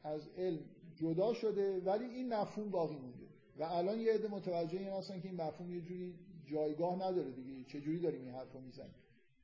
از 0.02 0.28
علم 0.28 0.64
جدا 0.96 1.34
شده 1.34 1.80
ولی 1.80 2.04
این 2.04 2.34
مفهوم 2.34 2.70
باقی 2.70 2.96
مونده. 2.96 3.26
و 3.58 3.62
الان 3.62 4.00
یه 4.00 4.12
عده 4.12 4.28
متوجه 4.28 4.78
این 4.78 4.88
هستن 4.88 5.20
که 5.20 5.28
این 5.28 5.40
مفهوم 5.40 5.74
یه 5.74 5.80
جوری 5.80 6.14
جایگاه 6.46 6.94
نداره 6.94 7.30
دیگه. 7.30 7.64
چه 7.64 7.80
جوری 7.80 8.00
داریم 8.00 8.20
این 8.20 8.30
حرفو 8.30 8.60
می‌زنیم؟ 8.60 8.94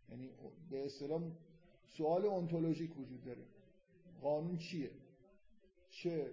یعنی 0.09 0.31
به 0.71 0.87
اصطلاح 0.87 1.23
سوال 1.97 2.27
انتولوژیک 2.27 2.99
وجود 2.99 3.25
داره. 3.25 3.43
قانون 4.23 4.59
چیه؟ 4.59 4.91
چه 5.91 6.31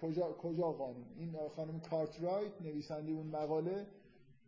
کجا 0.00 0.32
کجا 0.32 0.72
قانون؟ 0.72 1.06
این 1.16 1.48
خانم 1.56 1.80
کارترایت 1.80 2.62
نویسنده 2.62 3.12
اون 3.12 3.26
مقاله 3.26 3.86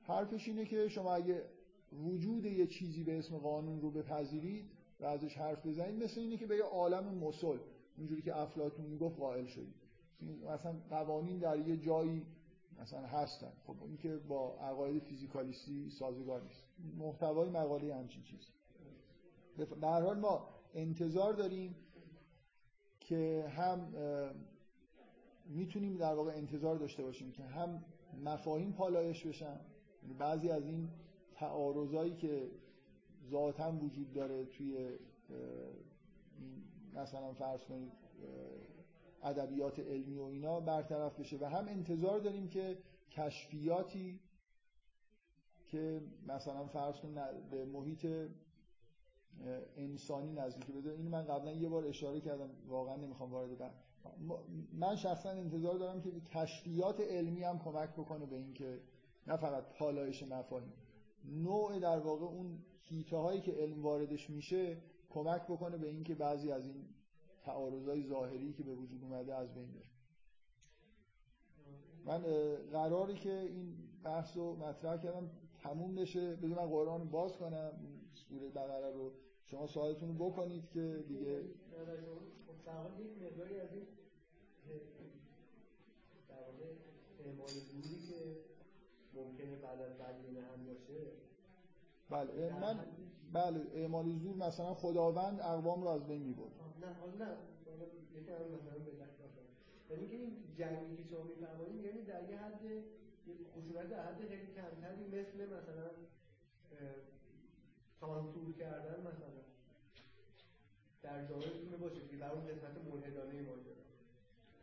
حرفش 0.02 0.48
اینه 0.48 0.64
که 0.64 0.88
شما 0.88 1.14
اگه 1.14 1.44
وجود 1.92 2.44
یه 2.44 2.66
چیزی 2.66 3.04
به 3.04 3.18
اسم 3.18 3.38
قانون 3.38 3.80
رو 3.80 3.90
بپذیرید 3.90 4.70
و 5.00 5.04
ازش 5.04 5.36
حرف 5.36 5.66
بزنید 5.66 6.02
مثل 6.02 6.20
اینه 6.20 6.36
که 6.36 6.46
به 6.46 6.56
یه 6.56 6.62
عالم 6.62 7.14
مسل 7.14 7.58
اونجوری 7.98 8.22
که 8.22 8.36
افلاطون 8.36 8.86
می‌گفت 8.86 9.18
قائل 9.18 9.46
شدید. 9.46 9.74
مثلا 10.44 10.74
قوانین 10.90 11.38
در 11.38 11.68
یه 11.68 11.76
جایی 11.76 12.26
مثلا 12.82 13.06
هستن. 13.06 13.52
خب 13.66 13.76
این 13.84 13.96
که 13.96 14.16
با 14.16 14.56
عقاید 14.60 15.02
فیزیکالیستی 15.02 15.90
سازگار 15.90 16.42
نیست. 16.42 16.64
محتوای 16.96 17.50
مقاله 17.50 17.94
همچین 17.94 18.22
چیز 18.22 18.48
به 19.80 19.88
حال 19.88 20.18
ما 20.18 20.48
انتظار 20.74 21.32
داریم 21.32 21.76
که 23.00 23.46
هم 23.56 23.94
می‌تونیم 25.44 25.96
در 25.96 26.14
واقع 26.14 26.32
انتظار 26.32 26.76
داشته 26.76 27.02
باشیم 27.02 27.32
که 27.32 27.42
هم 27.42 27.84
مفاهیم 28.24 28.72
پالایش 28.72 29.26
بشن. 29.26 29.60
یعنی 30.02 30.14
بعضی 30.14 30.50
از 30.50 30.66
این 30.66 30.88
تعارضایی 31.34 32.14
که 32.16 32.50
ذاتا 33.30 33.72
وجود 33.72 34.12
داره 34.12 34.44
توی 34.44 34.98
مثلا 36.94 37.32
فرض 37.32 37.60
کنید 37.60 37.92
ادبیات 39.22 39.80
علمی 39.80 40.16
و 40.16 40.22
اینا 40.22 40.60
برطرف 40.60 41.20
بشه 41.20 41.38
و 41.40 41.44
هم 41.44 41.68
انتظار 41.68 42.20
داریم 42.20 42.48
که 42.48 42.78
کشفیاتی 43.10 44.20
که 45.66 46.02
مثلا 46.26 46.66
فرض 46.66 46.94
به 47.50 47.64
محیط 47.64 48.06
انسانی 49.76 50.32
نزدیک 50.32 50.66
بده 50.66 50.90
این 50.90 51.08
من 51.08 51.24
قبلا 51.24 51.52
یه 51.52 51.68
بار 51.68 51.86
اشاره 51.86 52.20
کردم 52.20 52.50
واقعا 52.68 52.96
نمی‌خوام 52.96 53.30
وارد 53.32 53.58
بعد 53.58 53.74
من 54.72 54.96
شخصا 54.96 55.30
انتظار 55.30 55.78
دارم 55.78 56.00
که 56.00 56.10
کشفیات 56.20 57.00
علمی 57.00 57.42
هم 57.42 57.58
کمک 57.58 57.90
بکنه 57.90 58.26
به 58.26 58.36
اینکه 58.36 58.80
نه 59.26 59.36
فقط 59.36 59.64
پالایش 59.78 60.22
مفاهیم 60.22 60.72
نوع 61.24 61.78
در 61.78 61.98
واقع 61.98 62.26
اون 62.26 62.58
هیته 62.80 63.16
هایی 63.16 63.40
که 63.40 63.52
علم 63.52 63.82
واردش 63.82 64.30
میشه 64.30 64.76
کمک 65.10 65.42
بکنه 65.42 65.78
به 65.78 65.88
اینکه 65.88 66.14
بعضی 66.14 66.52
از 66.52 66.66
این 66.66 66.84
تعارضای 67.44 68.02
ظاهری 68.02 68.52
که 68.52 68.62
به 68.62 68.74
وجود 68.74 69.04
اومده 69.04 69.34
از 69.34 69.54
بین 69.54 69.72
بره 69.72 69.92
من 72.04 72.22
قراری 72.72 73.14
که 73.14 73.32
این 73.32 73.74
بحث 74.04 74.36
رو 74.36 74.56
مطرح 74.56 74.96
کردم 75.02 75.30
تموم 75.62 75.94
بشه. 75.94 76.36
بذار 76.36 76.58
من 76.58 76.70
قرآن 76.70 77.10
باز 77.10 77.36
کنم 77.36 77.72
سوره 78.14 78.48
بقره 78.48 78.90
رو. 78.90 79.12
شما 79.46 79.66
سوالتون 79.66 80.08
رو 80.08 80.30
بکنید 80.30 80.70
که 80.70 81.04
دیگه 81.08 81.42
در 86.28 86.34
واقع 86.34 86.64
اعمال 87.24 87.48
دوری 87.48 87.98
که 88.08 88.36
ممکنه 89.14 89.56
بعد 89.56 89.80
از 89.80 89.92
بدلین 89.98 90.36
هم 90.36 90.66
باشه 90.66 91.12
بله 92.12 92.52
من 92.60 92.78
بله 93.32 93.60
اعمال 93.74 94.18
زور 94.18 94.36
مثلا 94.36 94.74
خداوند 94.74 95.40
اقوام 95.40 95.82
رو 95.82 95.88
از 95.88 96.06
بین 96.06 96.22
می‌برد. 96.22 96.52
نه 96.80 97.24
نه 97.24 97.36
یعنی 99.90 100.08
که 100.08 100.16
این 100.16 100.32
جنگی 100.58 100.96
که 100.96 101.04
شما 101.10 101.22
میفرمایید 101.22 101.84
یعنی 101.84 102.02
در 102.02 102.30
یه 102.30 102.38
حد 102.38 102.60
خشونت 103.54 103.90
در 103.90 104.02
حد 104.06 104.18
خیلی 104.28 104.46
کمتری 104.56 105.04
مثل 105.06 105.38
مثلا 105.46 105.90
سانسور 108.00 108.52
کردن 108.52 109.00
مثلا 109.00 109.32
در 111.02 111.26
جامعه 111.26 111.48
می‌تونه 111.54 111.76
باشه 111.76 112.08
که 112.10 112.16
در 112.16 112.30
اون 112.32 112.46
قسمت 112.46 112.76
ملحدانه 112.92 113.42
ماجرا 113.42 113.82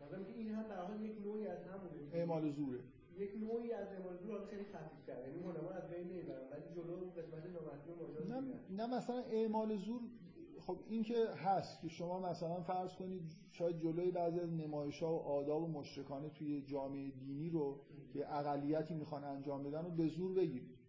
مثلا 0.02 0.24
که 0.24 0.34
این 0.34 0.56
هم 0.56 0.64
در 0.64 0.82
حال 0.86 1.02
یک 1.02 1.22
نوعی 1.26 1.48
از 1.48 1.60
همونه. 1.64 2.14
اعمال 2.14 2.52
زوره. 2.52 2.80
یک 3.20 3.32
نوعی 3.44 3.72
از 3.72 3.88
زور 4.22 4.32
حالا 4.32 4.46
خیلی 4.46 4.64
خفیف 4.64 5.08
کرده. 5.08 5.30
یعنی 5.30 5.44
علما 5.44 5.70
از 5.70 5.90
بین 5.90 6.08
نمی‌برن 6.08 6.50
ولی 6.52 6.64
جلو 6.76 6.96
قسمت 6.96 7.46
نامطلوب 7.46 8.02
ماجرا 8.02 8.40
نه, 8.40 8.54
نه 8.70 8.98
مثلا 8.98 9.20
اعمال 9.20 9.78
زور 9.78 10.02
خب 10.60 10.78
این 10.88 11.04
که 11.04 11.28
هست 11.30 11.82
که 11.82 11.88
شما 11.88 12.20
مثلا 12.20 12.62
فرض 12.62 12.96
کنید 12.96 13.22
شاید 13.52 13.80
جلوی 13.80 14.12
بعضی 14.12 14.40
از 14.40 14.54
نمایش 14.54 15.04
ها 15.04 15.14
و 15.14 15.20
آداب 15.20 15.64
و 15.64 15.68
مشرکانه 15.68 16.30
توی 16.30 16.62
جامعه 16.62 17.12
دینی 17.12 17.50
رو 17.50 17.82
که 18.14 18.34
اقلیتی 18.34 18.94
می‌خوان 18.94 19.24
انجام 19.24 19.64
بدن 19.64 19.84
رو 19.86 19.92
به 19.92 20.08
زور 20.08 20.34
بگیرید. 20.34 20.80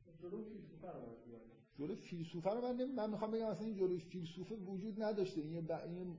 جلوی 1.79 1.95
فیلسوفه 1.95 2.51
رو 2.51 2.61
من 2.61 2.85
من 2.85 3.11
می‌خوام 3.11 3.31
بگم 3.31 3.47
اصلا 3.47 3.67
این 3.67 3.77
جلوی 3.77 3.99
فیلسوفه 3.99 4.55
وجود 4.55 5.03
نداشته. 5.03 5.41
این 5.41 5.67
ب... 5.67 5.73
این 5.73 6.17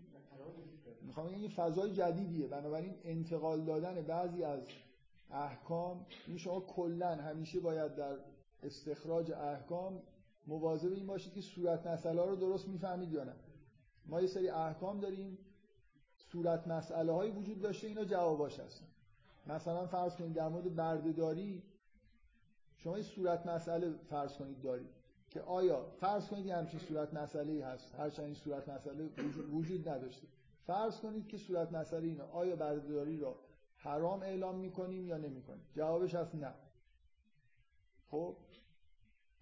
می‌خوام 1.02 1.28
بگم 1.28 1.40
این 1.40 1.50
فضای 1.50 1.94
جدیدیه. 1.94 2.48
بنابراین 2.48 2.94
انتقال 3.04 3.66
دادن 3.66 4.02
بعضی 4.02 4.44
از 4.44 4.62
احکام 5.34 6.06
این 6.28 6.38
شما 6.38 6.60
کلا 6.60 7.16
همیشه 7.16 7.60
باید 7.60 7.96
در 7.96 8.18
استخراج 8.64 9.32
احکام 9.32 10.02
مواظب 10.48 10.92
این 10.92 11.08
باشید 11.08 11.34
که 11.34 11.42
صورت 11.42 11.88
مسئله 11.88 12.26
رو 12.26 12.36
درست 12.36 12.68
می‌فهمید 12.68 13.12
یا 13.12 13.24
نه. 13.24 13.36
ما 14.06 14.22
یه 14.22 14.28
سری 14.28 14.50
احکام 14.50 15.00
داریم 15.00 15.38
صورت 16.32 16.68
مسئله 16.68 17.12
های 17.12 17.32
وجود 17.32 17.62
داشته 17.62 17.88
اینا 17.88 18.04
جواباش 18.04 18.60
هستن. 18.60 18.86
مثلا 19.48 19.88
فرض 19.88 20.16
کنید 20.16 20.34
در 20.34 20.48
مورد 20.48 20.76
بردهداری 20.76 21.64
شما 22.78 22.98
یه 22.98 23.04
صورت 23.04 23.46
مسئله 23.46 23.94
فرض 24.10 24.34
کنید 24.34 24.62
دارید 24.62 24.90
که 25.30 25.42
آیا 25.42 25.86
فرض 26.00 26.28
کنید 26.28 26.46
یه 26.46 26.56
همچین 26.56 26.80
صورت 26.80 27.14
مسئله 27.14 27.66
هست 27.66 27.96
هرچند 27.96 28.26
این 28.26 28.34
صورت 28.34 28.70
مسئله 28.70 29.10
وجود 29.52 29.90
نداشته. 29.90 30.28
فرض 30.68 31.00
کنید 31.00 31.28
که 31.28 31.38
صورت 31.38 31.72
مسئله 31.72 32.08
اینه 32.08 32.24
آیا 32.24 32.56
بردهداری 32.56 33.18
را 33.18 33.36
حرام 33.84 34.22
اعلام 34.22 34.56
می‌کنیم 34.56 35.08
یا 35.08 35.18
نمی‌کنیم؟ 35.18 35.66
جوابش 35.74 36.16
هست 36.16 36.36
نه. 36.36 36.54
خب 38.12 38.36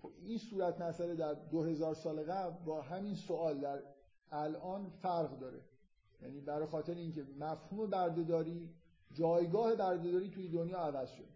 خب 0.02 0.12
این 0.22 0.38
صورت 0.38 0.82
مسئله 0.82 1.16
در 1.16 1.34
2000 1.34 1.96
سال 1.96 2.24
قبل 2.24 2.66
با 2.66 2.82
همین 2.82 3.16
سوال 3.16 3.60
در 3.60 3.84
الان 4.32 4.90
فرق 4.90 5.40
داره. 5.40 5.62
یعنی 6.22 6.42
برای 6.42 6.68
خاطر 6.68 6.94
اینکه 6.94 7.26
مفهوم 7.40 7.90
بردهداری 7.90 8.70
جایگاه 9.12 9.76
بردهداری 9.76 10.30
توی 10.30 10.48
دنیا 10.48 10.78
عوض 10.78 11.10
شد. 11.10 11.28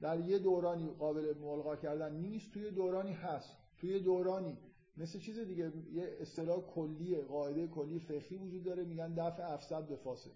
در 0.00 0.20
یه 0.20 0.38
دورانی 0.38 0.90
قابل 0.90 1.38
ملغا 1.38 1.76
کردن 1.76 2.14
نیست 2.14 2.50
توی 2.52 2.70
دورانی 2.70 3.12
هست. 3.12 3.56
توی 3.78 4.00
دورانی 4.00 4.58
مثل 4.96 5.18
چیز 5.18 5.38
دیگه 5.38 5.72
یه 5.92 6.16
اصطلاح 6.20 6.60
کلی 6.60 7.16
قاعده 7.20 7.66
کلی 7.66 7.98
فقهی 7.98 8.36
وجود 8.36 8.64
داره 8.64 8.84
میگن 8.84 9.14
دفع 9.14 9.52
افسد 9.52 9.88
به 9.88 9.96
فاسد. 9.96 10.30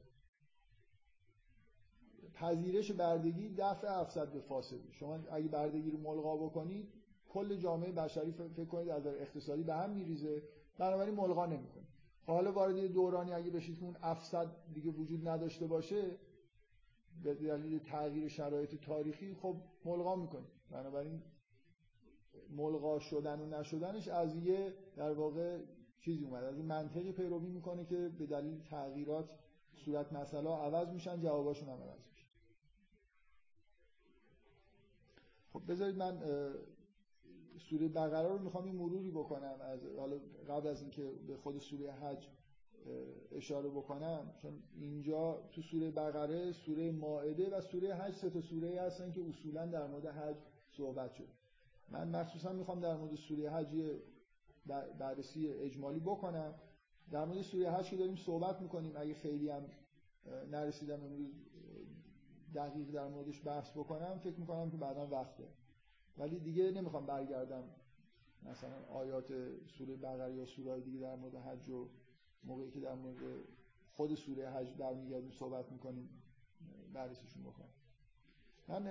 پذیرش 2.34 2.92
بردگی 2.92 3.54
دفع 3.59 4.00
افسد 4.00 4.32
به 4.32 4.40
فاسد. 4.40 4.90
شما 4.90 5.18
اگه 5.32 5.48
بردگی 5.48 5.90
رو 5.90 5.98
ملغا 5.98 6.36
بکنید 6.36 6.88
کل 7.28 7.56
جامعه 7.56 7.92
بشری 7.92 8.32
فکر 8.32 8.64
کنید 8.64 8.88
از 8.88 9.06
اقتصادی 9.06 9.62
به 9.62 9.74
هم 9.74 9.90
میریزه. 9.90 10.42
بنابراین 10.78 11.14
ملغا 11.14 11.46
نمی‌کنید 11.46 11.88
حالا 12.26 12.52
وارد 12.52 12.86
دورانی 12.86 13.32
اگه 13.32 13.50
بشید 13.50 13.78
که 13.78 13.84
اون 13.84 13.96
افسد 14.02 14.46
دیگه 14.74 14.90
وجود 14.90 15.28
نداشته 15.28 15.66
باشه 15.66 16.18
به 17.22 17.34
دلیل 17.34 17.78
تغییر 17.78 18.28
شرایط 18.28 18.74
تاریخی 18.74 19.34
خب 19.34 19.56
ملغا 19.84 20.16
می‌کنید. 20.16 20.48
بنابراین 20.70 21.22
ملغا 22.57 22.99
شدن 22.99 23.41
و 23.41 23.47
نشدنش 23.47 24.09
از 24.09 24.36
یه 24.36 24.74
در 24.97 25.12
واقع 25.12 25.59
چیزی 26.01 26.24
اومد 26.24 26.45
از 26.45 26.57
این 26.57 26.66
منطقی 26.66 27.12
پیروی 27.12 27.49
می‌کنه 27.49 27.84
که 27.84 28.09
به 28.18 28.26
دلیل 28.26 28.62
تغییرات 28.62 29.30
صورت 29.84 30.12
مسئله 30.12 30.51
عوض 30.51 30.89
میشن 30.89 31.20
جواباشون 31.20 31.68
هم 31.68 31.74
عوض 31.74 32.01
میشن 32.11 32.28
خب 35.53 35.62
بذارید 35.68 35.97
من 35.97 36.22
سوره 37.59 37.89
بقره 37.89 38.28
رو 38.28 38.39
می‌خوام 38.39 38.64
این 38.64 38.76
مروری 38.76 39.11
بکنم 39.11 39.55
از 39.61 39.80
حالا 39.99 40.16
قبل 40.49 40.66
از 40.66 40.82
اینکه 40.82 41.12
به 41.26 41.36
خود 41.36 41.59
سوره 41.59 41.93
حج 41.93 42.28
اشاره 43.32 43.68
بکنم 43.68 44.34
چون 44.43 44.62
اینجا 44.80 45.43
تو 45.53 45.62
سوره 45.62 45.91
بقره 45.91 46.53
سوره 46.53 46.91
مائده 46.91 47.51
و 47.51 47.61
سوره 47.61 47.95
حج 47.95 48.14
سه 48.14 48.30
تا 48.30 48.41
سوره 48.41 48.80
هستن 48.80 49.12
که 49.12 49.20
اصولا 49.28 49.66
در 49.66 49.86
مورد 49.86 50.07
حج 50.07 50.36
صحبت 50.70 51.12
شد 51.12 51.28
من 51.91 52.09
مخصوصا 52.09 52.53
می‌خوام 52.53 52.80
در 52.80 52.97
مورد 52.97 53.14
سوره 53.14 53.51
حج 53.51 53.99
بررسی 54.99 55.49
اجمالی 55.49 56.01
بکنم. 56.01 56.55
در 57.11 57.24
مورد 57.24 57.43
سوره 57.43 57.70
حج 57.70 57.91
که 57.91 57.97
داریم 57.97 58.16
صحبت 58.16 58.61
می‌کنیم 58.61 58.93
اگه 58.97 59.14
خیلی 59.14 59.49
هم 59.49 59.62
نرسیدم 60.51 61.05
امروز 61.05 61.30
دقیق 62.55 62.91
در 62.91 63.07
موردش 63.07 63.47
بحث 63.47 63.70
بکنم 63.70 64.18
فکر 64.18 64.41
می‌کنم 64.41 64.70
که 64.70 64.76
بعدا 64.76 65.07
وقته. 65.07 65.45
ولی 66.18 66.39
دیگه 66.39 66.70
نمی‌خوام 66.70 67.07
برگردم 67.07 67.64
مثلا 68.43 68.84
آیات 68.91 69.32
سوره 69.66 69.97
بقره 69.97 70.34
یا 70.34 70.47
سوره 70.47 70.80
دیگه 70.80 71.01
در 71.01 71.14
مورد 71.14 71.34
حج 71.34 71.70
و 71.70 71.89
موقعی 72.45 72.70
که 72.70 72.80
در 72.80 72.95
مورد 72.95 73.16
خود 73.93 74.14
سوره 74.14 74.51
حج 74.51 74.74
برمیگردیم 74.74 75.30
صحبت 75.30 75.72
می‌کنیم 75.72 76.09
بررسیشون 76.93 77.43
بکنم. 77.43 77.68
من 78.68 78.91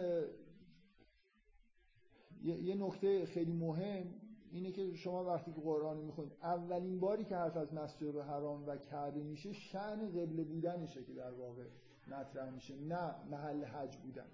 یه 2.44 2.76
نکته 2.76 3.26
خیلی 3.26 3.52
مهم 3.52 4.14
اینه 4.52 4.72
که 4.72 4.94
شما 4.94 5.26
وقتی 5.26 5.54
که 5.54 5.62
قرآن 5.62 5.98
می‌خونید 5.98 6.32
اولین 6.42 7.00
باری 7.00 7.24
که 7.24 7.36
حرف 7.36 7.58
از 7.58 7.74
مسجد 7.74 8.16
حرام 8.16 8.68
و 8.68 8.78
کعبه 8.78 9.24
میشه 9.24 9.54
شأن 9.54 10.08
قبله 10.08 10.44
بودنشه 10.44 11.04
که 11.04 11.14
در 11.14 11.32
واقع 11.32 11.64
مطرح 12.08 12.50
میشه 12.50 12.76
نه 12.76 13.16
محل 13.32 13.64
حج 13.64 13.98
بودن. 13.98 14.28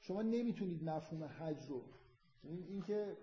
شما 0.00 0.22
نمی‌تونید 0.22 0.84
مفهوم 0.84 1.24
حج 1.24 1.66
رو 1.66 1.82
این 2.42 2.64
اینکه 2.68 3.16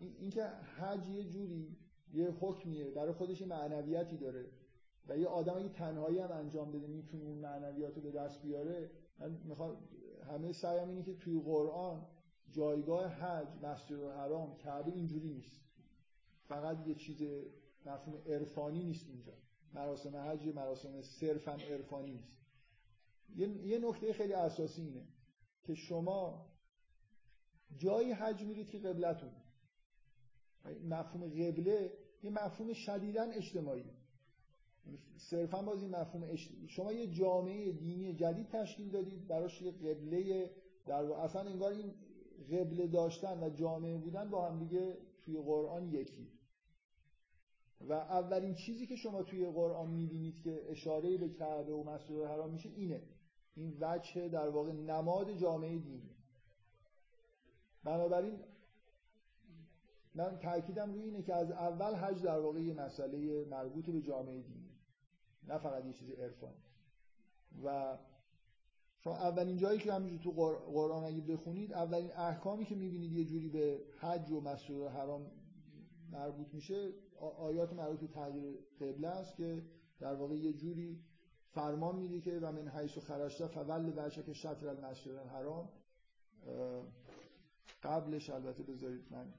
اینکه 0.00 0.46
حج 0.78 1.08
یه 1.08 1.24
جوری 1.24 1.76
یه 2.14 2.30
حکمیه 2.40 2.90
برای 2.90 3.12
خودش 3.12 3.42
معنویتی 3.42 4.16
داره 4.16 4.46
و 5.08 5.18
یه 5.18 5.26
آدم 5.26 5.56
اگه 5.56 5.68
تنهایی 5.68 6.18
هم 6.18 6.32
انجام 6.32 6.72
بده 6.72 6.86
می‌تونه 6.86 7.24
اون 7.24 7.38
معنویات 7.38 7.96
رو 7.96 8.02
به 8.02 8.10
دست 8.10 8.42
بیاره. 8.42 8.90
من 9.18 9.38
می‌خوام 9.44 9.76
همه 10.30 10.52
سعیم 10.52 10.88
اینه 10.88 11.02
که 11.02 11.14
توی 11.14 11.40
قرآن 11.40 12.06
جایگاه 12.50 13.06
حج 13.06 13.48
مسجد 13.62 14.02
حرام 14.02 14.56
کعبه 14.56 14.92
اینجوری 14.92 15.28
نیست. 15.28 15.60
فقط 16.48 16.86
یه 16.86 16.94
چیز 16.94 17.22
مفهوم 17.86 18.22
عرفانی 18.26 18.84
نیست 18.84 19.06
اینجا 19.08 19.32
مراسم 19.74 20.16
حج 20.16 20.48
مراسم 20.48 21.02
صرفا 21.02 21.52
عرفانی 21.52 22.12
نیست. 22.12 22.40
یه 23.36 23.78
نکته 23.78 24.12
خیلی 24.12 24.32
اساسی 24.32 24.82
اینه 24.82 25.06
که 25.62 25.74
شما 25.74 26.46
جایی 27.76 28.12
حج 28.12 28.42
میرید 28.42 28.70
که 28.70 28.78
قبلتون. 28.78 29.30
مفهوم 30.84 31.28
قبله 31.28 31.92
یه 32.22 32.30
مفهوم 32.30 32.72
شدیدا 32.72 33.22
اجتماعی. 33.22 33.90
صرفا 35.16 35.62
باز 35.62 35.82
این 35.82 35.90
مفهوم 35.90 36.36
شما 36.68 36.92
یه 36.92 37.06
جامعه 37.06 37.72
دینی 37.72 38.14
جدید 38.14 38.48
تشکیل 38.48 38.90
دادید 38.90 39.28
براش 39.28 39.62
یه 39.62 39.70
قبله 39.70 40.50
در 40.86 41.04
اصلا 41.04 41.40
انگار 41.40 41.72
این 41.72 41.94
قبله 42.52 42.86
داشتن 42.86 43.42
و 43.42 43.50
جامعه 43.50 43.98
بودن 43.98 44.30
با 44.30 44.48
هم 44.48 44.58
دیگه 44.58 44.96
توی 45.24 45.38
قرآن 45.38 45.88
یکی. 45.88 46.28
و 47.80 47.92
اولین 47.92 48.54
چیزی 48.54 48.86
که 48.86 48.96
شما 48.96 49.22
توی 49.22 49.46
قرآن 49.46 49.90
می‌بینید 49.90 50.40
که 50.40 50.70
اشاره 50.70 51.16
به 51.16 51.28
کعبه 51.28 51.72
و 51.72 51.82
مسجد 51.82 52.12
الحرام 52.12 52.50
میشه 52.50 52.68
اینه. 52.68 53.02
این 53.56 53.76
وجه 53.80 54.28
در 54.28 54.48
واقع 54.48 54.72
نماد 54.72 55.32
جامعه 55.32 55.78
دینی. 55.78 56.10
بنابراین 57.84 58.38
من 60.14 60.38
تاکیدم 60.38 60.92
روی 60.92 61.02
اینه 61.02 61.22
که 61.22 61.34
از 61.34 61.50
اول 61.50 61.94
حج 61.94 62.22
در 62.22 62.40
واقع 62.40 62.60
یه 62.60 62.74
مسئله 62.74 63.44
مربوط 63.44 63.90
به 63.90 64.00
جامعه 64.00 64.42
دینی. 64.42 64.59
نه 65.50 65.58
فقط 65.58 65.84
یه 65.84 65.92
چیز 65.92 66.10
عرفان. 66.10 66.54
و 67.64 67.98
شما 69.04 69.16
اولین 69.16 69.56
جایی 69.56 69.78
که 69.78 69.92
همینجور 69.92 70.22
تو 70.22 70.30
قرآن 70.72 71.04
اگه 71.04 71.20
بخونید 71.20 71.72
اولین 71.72 72.12
احکامی 72.12 72.64
که 72.64 72.74
می‌بینید 72.74 73.12
یه 73.12 73.24
جوری 73.24 73.48
به 73.48 73.80
حج 73.98 74.30
و 74.30 74.40
مسجد 74.40 74.86
حرام 74.86 75.30
مربوط 76.12 76.54
میشه 76.54 76.92
آیات 77.38 77.72
مربوط 77.72 78.00
به 78.00 78.06
تغییر 78.06 78.58
قبله 78.80 79.08
است 79.08 79.36
که 79.36 79.62
در 80.00 80.14
واقع 80.14 80.34
یه 80.34 80.52
جوری 80.52 81.04
فرمان 81.54 81.96
میده 81.96 82.20
که 82.20 82.38
و 82.38 82.52
من 82.52 82.68
حیث 82.68 82.96
و 82.96 83.00
خرجته 83.00 83.46
فول 83.46 84.10
که 84.10 84.32
شطر 84.32 84.68
المسجد 84.68 85.14
الحرام. 85.14 85.68
قبلش 87.82 88.30
البته 88.30 88.62
بذارید 88.62 89.06
من 89.10 89.34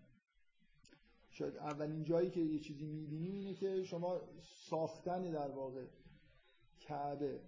شاید 1.29 1.57
اولین 1.57 2.03
جایی 2.03 2.29
که 2.29 2.39
یه 2.39 2.59
چیزی 2.59 2.85
می‌بینیم 2.85 3.33
اینه 3.33 3.53
که 3.53 3.83
شما 3.83 4.21
ساختن 4.69 5.31
در 5.31 5.51
واقع 5.51 5.85
کعبه 6.87 7.39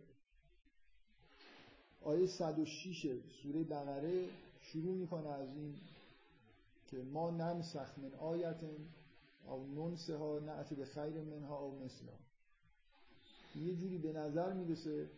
آیه 2.01 2.27
106 2.27 3.19
سوره 3.43 3.63
بقره 3.63 4.29
شروع 4.61 4.95
می‌کنه 4.95 5.29
از 5.29 5.47
این 5.55 5.75
که 6.87 6.97
ما 6.97 7.31
ننسخ 7.31 7.99
من 7.99 8.13
آیت 8.13 8.63
او 9.47 9.67
ننسه 9.75 10.17
ها 10.17 10.39
نعت 10.39 10.73
به 10.73 10.85
خیر 10.85 11.21
منها 11.21 11.59
او 11.59 11.79
مثلا. 11.85 12.13
یه 13.55 13.75
جوری 13.75 13.97
به 13.97 14.13
نظر 14.13 14.53
می‌رسه 14.53 15.09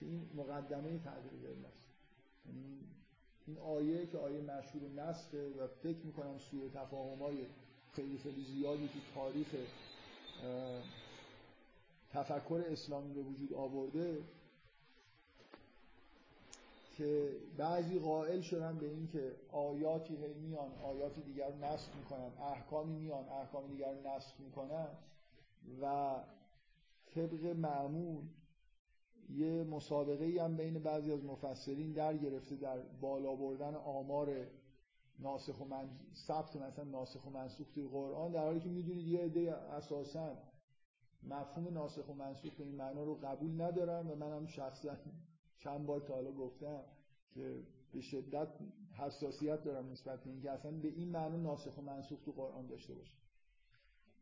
که 0.00 0.06
این 0.06 0.30
مقدمه 0.34 0.98
تعبیر 0.98 1.32
قبل 1.32 1.64
است 1.64 1.88
این 3.46 3.58
آیه 3.58 4.06
که 4.06 4.18
آیه 4.18 4.40
مشهور 4.40 4.90
نسخه 4.90 5.48
و 5.48 5.66
فکر 5.66 6.06
می‌کنم 6.06 6.38
سوء 6.38 6.68
تفاهم 6.68 7.18
های 7.18 7.46
خیلی 7.92 8.18
خیلی 8.18 8.44
زیادی 8.44 8.88
تو 8.88 8.98
تاریخ 9.14 9.46
تفکر 12.10 12.62
اسلامی 12.66 13.14
به 13.14 13.22
وجود 13.22 13.54
آورده 13.54 14.24
که 16.98 17.36
بعضی 17.56 17.98
قائل 17.98 18.40
شدن 18.40 18.78
به 18.78 18.86
این 18.86 19.08
که 19.08 19.36
آیاتی 19.52 20.16
میان 20.16 20.72
آیاتی 20.84 21.22
دیگر 21.22 21.48
رو 21.48 21.64
نسخ 21.64 21.96
می‌کنن 21.96 22.32
احکامی 22.40 22.96
میان 22.96 23.28
احکام 23.28 23.66
دیگر 23.66 23.92
رو 23.92 24.16
نسخ 24.16 24.40
می‌کنن 24.40 24.88
و 25.82 26.14
طبق 27.14 27.44
معمول 27.44 28.24
یه 29.30 29.64
مسابقه 29.64 30.44
هم 30.44 30.56
بین 30.56 30.78
بعضی 30.78 31.12
از 31.12 31.24
مفسرین 31.24 31.92
در 31.92 32.16
گرفته 32.16 32.56
در 32.56 32.78
بالا 33.00 33.34
بردن 33.34 33.74
آمار 33.74 34.46
ناسخ 35.18 35.60
و 35.60 35.64
من... 35.64 35.88
ثبت 36.26 36.56
مثلا 36.56 36.84
ناسخ 36.84 37.26
و 37.26 37.30
منسوخ 37.30 37.66
توی 37.74 37.88
قرآن 37.88 38.32
در 38.32 38.44
حالی 38.44 38.60
که 38.60 38.68
می‌دونید 38.68 39.06
یه 39.06 39.20
عده 39.20 39.52
اساسا 39.52 40.36
مفهوم 41.22 41.68
ناسخ 41.74 42.08
و 42.08 42.14
منسوخ 42.14 42.54
به 42.54 42.64
این 42.64 42.74
معنا 42.74 43.04
رو 43.04 43.14
قبول 43.14 43.60
ندارم 43.60 44.10
و 44.10 44.14
منم 44.14 44.46
شخصا 44.46 44.96
چند 45.56 45.86
بار 45.86 46.00
تا 46.00 46.14
حالا 46.14 46.32
گفتم 46.32 46.80
که 47.30 47.62
به 47.92 48.00
شدت 48.00 48.48
حساسیت 48.92 49.64
دارم 49.64 49.90
نسبت 49.90 50.24
به 50.24 50.30
اینکه 50.30 50.50
اصلا 50.50 50.70
به 50.70 50.88
این 50.88 51.08
معنا 51.08 51.36
ناسخ 51.36 51.78
و 51.78 51.82
منسوخ 51.82 52.20
تو 52.24 52.32
قرآن 52.32 52.66
داشته 52.66 52.94
باشه. 52.94 53.14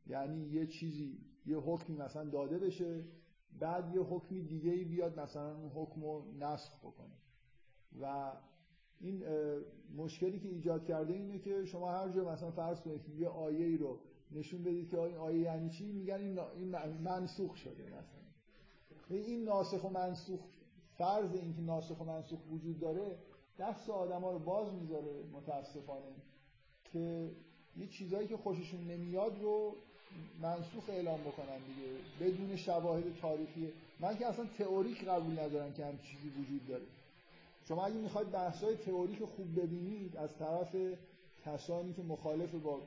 یعنی 0.06 0.46
یه 0.46 0.66
چیزی 0.66 1.18
یه 1.46 1.56
حکمی 1.56 1.96
مثلا 1.96 2.24
داده 2.24 2.58
بشه 2.58 3.04
بعد 3.60 3.94
یه 3.94 4.00
حکمی 4.00 4.42
دیگه 4.42 4.70
ای 4.70 4.84
بیاد 4.84 5.20
مثلا 5.20 5.56
اون 5.56 5.70
حکم 5.74 6.02
رو 6.02 6.24
نسخ 6.38 6.78
بکنه. 6.78 7.14
و 8.00 8.32
این 9.00 9.24
مشکلی 9.96 10.40
که 10.40 10.48
ایجاد 10.48 10.84
کرده 10.84 11.12
اینه 11.12 11.38
که 11.38 11.64
شما 11.64 11.92
هر 11.92 12.08
جا 12.08 12.32
مثلا 12.32 12.50
فرض 12.50 12.80
کنید 12.80 13.08
یه 13.08 13.28
آیه 13.28 13.66
ای 13.66 13.76
رو 13.76 14.00
نشون 14.32 14.62
بدید 14.62 14.90
که 14.90 15.00
این 15.00 15.16
آیه 15.16 15.40
یعنی 15.40 15.70
چی؟ 15.70 15.92
میگن 15.92 16.14
این 16.14 16.72
منسوخ 17.04 17.56
شده 17.56 17.84
مثلا. 17.86 18.26
این 19.10 19.44
ناسخ 19.44 19.84
و 19.84 19.88
منسوخ 19.88 20.40
فرض 20.98 21.34
اینکه 21.34 21.60
ناسخ 21.60 22.00
و 22.00 22.04
منسوخ 22.04 22.38
وجود 22.50 22.80
داره 22.80 23.18
دست 23.58 23.90
آدما 23.90 24.32
رو 24.32 24.38
باز 24.38 24.72
می‌ذاره 24.72 25.22
متاسفانه 25.32 26.12
که 26.92 27.30
یه 27.76 27.86
چیزایی 27.86 28.28
که 28.28 28.36
خوششون 28.36 28.80
نمیاد 28.80 29.42
رو 29.42 29.76
منسوخ 30.42 30.84
اعلام 30.88 31.20
بکنن 31.20 31.58
دیگه 31.58 31.88
بدون 32.20 32.56
شواهد 32.56 33.04
تاریخی. 33.20 33.72
من 34.00 34.18
که 34.18 34.26
اصلا 34.26 34.46
تئوریک 34.58 35.04
قبول 35.04 35.38
ندارم 35.38 35.72
که 35.72 35.84
هم 35.86 35.98
چیزی 35.98 36.28
وجود 36.28 36.66
داره. 36.68 36.84
شما 37.68 37.84
اگه 37.86 37.96
می‌خواید 37.96 38.30
بحث‌های 38.30 38.76
تئوریک 38.76 39.24
خوب 39.24 39.60
ببینید 39.60 40.16
از 40.16 40.36
طرف 40.38 40.76
کسانی 41.44 41.92
که 41.92 42.02
مخالف 42.02 42.54
با 42.54 42.80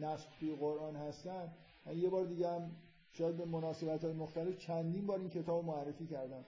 نسخ 0.00 0.26
توی 0.40 0.54
قرآن 0.54 0.96
هستن. 0.96 1.52
من 1.86 1.98
یه 1.98 2.08
بار 2.08 2.26
دیگه 2.26 2.50
هم 2.50 2.70
شاید 3.12 3.36
به 3.36 3.44
مناسبت 3.44 4.04
های 4.04 4.12
مختلف 4.12 4.58
چندین 4.58 5.06
بار 5.06 5.18
این 5.18 5.30
کتاب 5.30 5.64
معرفی 5.64 6.06
کردم. 6.06 6.44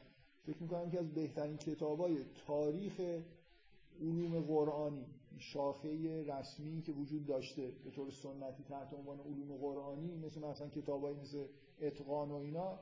فکر 0.47 0.63
می‌کنم 0.63 0.91
که 0.91 0.99
از 0.99 1.15
بهترین 1.15 1.57
کتاب 1.57 2.01
های 2.01 2.17
تاریخ 2.47 3.01
علوم 4.01 4.41
قرآنی 4.41 5.07
شاخه 5.39 6.23
رسمی 6.23 6.83
که 6.83 6.93
وجود 6.93 7.27
داشته 7.27 7.73
به 7.85 7.91
طور 7.91 8.11
سنتی 8.11 8.63
تحت 8.63 8.95
عنوان 8.95 9.21
علوم 9.21 9.57
قرآنی 9.57 10.17
مثل 10.17 10.41
مثلا 10.41 10.69
کتابایی 10.69 11.17
مثل 11.17 11.45
اتقان 11.81 12.31
و 12.31 12.35
اینا. 12.35 12.79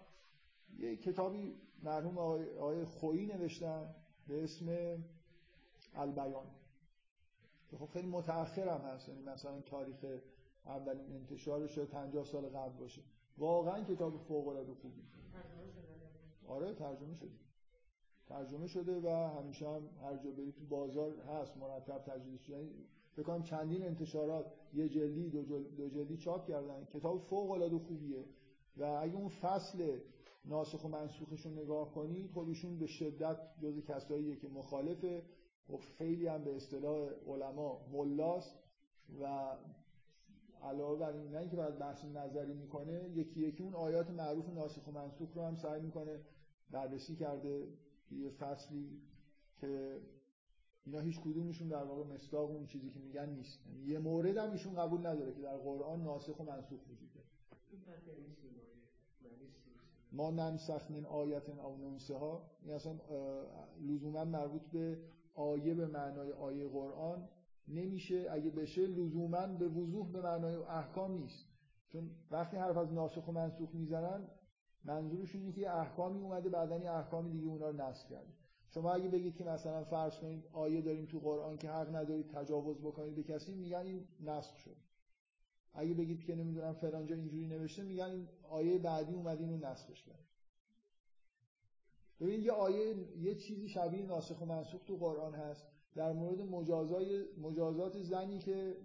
یه 0.79 0.97
کتابی 0.97 1.55
مرحوم 1.83 2.19
آقای 2.19 2.85
خویی 2.85 3.27
نوشتن 3.27 3.95
به 4.29 4.45
اسم 4.45 4.97
البیان. 5.95 6.47
خب 7.79 7.87
خیلی 7.87 8.07
متأخر 8.07 8.69
هم 8.69 8.81
هست 8.81 9.09
یعنی 9.09 9.23
مثلا 9.23 9.61
تاریخ 9.61 10.05
اولین 10.67 11.13
انتشارش 11.13 11.79
50 11.79 12.25
سال 12.25 12.49
قبل 12.49 12.79
باشه. 12.79 13.03
واقعا 13.39 13.85
کتاب 13.85 14.17
فوق 14.17 14.49
العاده 14.49 14.75
خوبی. 14.75 15.03
آره 16.47 16.75
ترجمه 16.75 17.15
شده. 17.15 17.31
ترجمه 18.27 18.67
شده 18.67 19.01
و 19.01 19.09
همیشه 19.09 19.69
هم 19.69 19.89
هر 20.03 20.17
جا 20.17 20.31
برید 20.31 20.55
تو 20.55 20.65
بازار 20.65 21.21
هست 21.21 21.57
مرتب 21.57 21.99
تجدید 21.99 22.41
شده. 22.41 22.57
یعنی 22.57 22.71
فکر 23.13 23.23
کنم 23.23 23.43
چندین 23.43 23.83
انتشارات 23.83 24.53
یه 24.75 24.89
جلدی 24.89 25.31
دو, 25.31 25.43
دو 25.63 25.89
جلدی 25.89 26.17
چاپ 26.17 26.49
کردن. 26.49 26.85
کتاب 26.85 27.19
فوق 27.19 27.51
العاده 27.51 27.79
خوبیه 27.79 28.25
و 28.77 28.85
اگه 28.85 29.15
اون 29.15 29.29
فصل 29.29 29.99
ناسخ 30.45 30.85
و 30.85 30.89
منسوخش 30.89 31.47
رو 31.47 31.53
نگاه 31.53 31.95
کنید 31.95 32.31
خب 32.31 32.79
به 32.79 32.87
شدت 32.87 33.39
جز 33.63 33.85
کساییه 33.85 34.37
که 34.37 34.49
مخالفه. 34.49 35.23
و 35.69 35.77
خب 35.77 35.81
خیلی 35.99 36.27
هم 36.27 36.45
به 36.45 36.57
اصطلاح 36.57 37.11
علما 37.27 37.87
ملاست 37.93 38.59
و 39.21 39.57
علاوه 40.63 40.99
بر 40.99 41.13
این 41.13 41.31
نه 41.31 41.47
بعد 41.47 41.79
بحث 41.79 42.05
نظری 42.05 42.55
می‌کنه 42.55 43.11
یکی 43.15 43.41
یکی 43.41 43.63
اون 43.63 43.75
آیات 43.75 44.11
معروف 44.11 44.49
ناسخ 44.49 44.87
و 44.87 44.91
منسوخ 44.91 45.29
رو 45.35 45.43
هم 45.43 45.57
سعی 45.57 45.81
می‌کنه 45.81 46.21
بررسی 46.71 47.17
کرده 47.17 47.69
یه 48.11 48.31
فصلی 48.31 49.01
که 49.61 50.01
اینا 50.85 51.01
هیچ 51.01 51.21
کدومشون 51.21 51.69
در 51.69 51.85
واقع 51.85 52.15
مصداق 52.15 52.51
اون 52.51 52.67
چیزی 52.67 52.91
که 52.91 53.01
میگن 53.01 53.29
نیست. 53.29 53.67
یعنی 53.67 53.83
یه 53.83 53.99
مورد 53.99 54.37
هم 54.37 54.53
ایشون 54.53 54.75
قبول 54.75 55.07
نداره 55.07 55.33
که 55.33 55.43
در 55.43 55.57
قرآن 55.57 56.03
ناسخ 56.03 56.41
و 56.41 56.45
منسوخ 56.45 56.81
وجود 56.91 57.13
داره. 57.15 57.27
ما 60.13 60.31
ننسخ 60.31 60.91
من 60.91 61.05
آیت 61.05 61.49
او 61.49 61.77
ننسه 61.77 62.15
ها 62.15 62.51
این 62.63 62.75
اصلا 62.75 62.99
لزوما 63.81 64.25
مربوط 64.25 64.63
به 64.63 64.99
آیه 65.35 65.75
به 65.75 65.87
معنای 65.87 66.33
آیه 66.33 66.69
قرآن. 66.69 67.29
نمیشه 67.69 68.27
اگه 68.31 68.51
بشه 68.51 68.87
لزوما 68.87 69.47
به 69.47 69.69
وضوح 69.69 70.13
به 70.13 70.23
معنای 70.23 70.55
احکام 70.55 71.13
نیست. 71.13 71.47
چون 71.89 72.11
وقتی 72.31 72.57
حرف 72.57 72.77
از 72.77 72.93
ناسخ 72.93 73.29
و 73.29 73.33
منسوخ 73.33 73.75
می‌زنن 73.75 74.29
منظورشون 74.85 75.41
اینه 75.41 75.53
که 75.53 75.71
احکامی 75.71 76.21
اومده 76.21 76.49
بعدا 76.49 76.79
یه 76.79 76.91
احکامی 76.91 77.33
دیگه 77.33 77.47
اونا 77.47 77.71
رو 77.71 77.77
نسخ 77.77 78.09
کرده. 78.09 78.33
شما 78.69 78.93
اگه 78.93 79.09
بگید 79.09 79.37
که 79.37 79.45
مثلا 79.45 79.85
فرض 79.85 80.19
کنید 80.19 80.45
آیه 80.53 80.81
داریم 80.81 81.07
تو 81.07 81.19
قرآن 81.19 81.59
که 81.59 81.71
حق 81.71 81.97
ندارید 81.97 82.29
تجاوز 82.29 82.79
بکنید 82.79 83.15
به 83.15 83.23
کسی 83.23 83.55
میگن 83.55 83.87
این 83.87 84.09
نسخ 84.21 84.57
شد. 84.57 84.77
اگه 85.75 85.95
بگید 85.95 86.25
که 86.25 86.35
نمی‌دونم 86.35 86.73
فرانجا 86.73 87.15
اینجوری 87.15 87.47
نوشته 87.47 87.83
میگن 87.83 88.05
این 88.05 88.29
آیه 88.43 88.79
بعدی 88.79 89.15
اومد 89.15 89.41
اینو 89.41 89.57
نسخش 89.57 90.05
کرد. 90.05 90.25
ببین 92.21 92.41
یه 92.41 92.53
آیه 92.53 92.97
یه 93.19 93.35
چیزی 93.35 93.69
شبیه 93.69 94.03
ناسخ 94.03 94.41
و 94.41 94.45
منسوخ 94.45 94.83
تو 94.85 94.97
قرآن 94.97 95.35
هست. 95.35 95.72
در 95.95 96.13
مورد 96.13 96.41
مجازات 97.41 98.03
زنی 98.03 98.39
که 98.39 98.77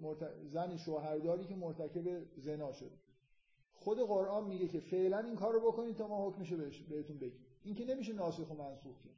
زن 0.52 0.78
شوهرداری 0.78 1.46
که 1.46 1.56
مرتکب 1.56 2.26
زنا 2.38 2.72
شد. 2.72 2.92
خود 3.74 4.00
قرآن 4.00 4.48
میگه 4.48 4.68
که 4.68 4.80
فعلا 4.80 5.20
این 5.20 5.36
کار 5.36 5.54
رو 5.54 5.72
بکنید 5.72 5.96
تا 5.96 6.08
ما 6.08 6.30
حکمش 6.30 6.54
بهتون 6.90 7.18
بگیم. 7.18 7.46
این 7.64 7.76
که 7.76 7.86
نمیشه 7.86 8.14
ناسخ 8.14 8.52
و 8.52 8.54
منسوخ 8.54 9.04
کرد. 9.04 9.16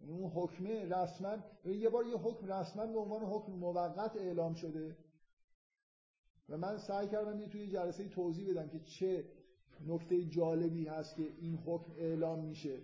یعنی 0.00 0.12
اون 0.12 0.30
حکمه 0.30 0.84
رسما 0.84 1.36
یه 1.64 1.88
بار 1.88 2.06
یه 2.06 2.16
حکم 2.16 2.52
رسما 2.52 2.86
به 2.86 2.98
عنوان 2.98 3.22
حکم 3.22 3.52
موقت 3.52 4.16
اعلام 4.16 4.54
شده. 4.54 4.96
و 6.48 6.56
من 6.56 6.78
سعی 6.78 7.08
کردم 7.08 7.40
یه 7.40 7.48
توی 7.48 7.68
جلسه 7.68 8.08
توضیح 8.08 8.50
بدم 8.50 8.68
که 8.68 8.80
چه 8.80 9.24
نکته 9.86 10.24
جالبی 10.24 10.86
هست 10.86 11.16
که 11.16 11.22
این 11.40 11.58
حکم 11.66 11.92
اعلام 11.98 12.44
میشه. 12.44 12.78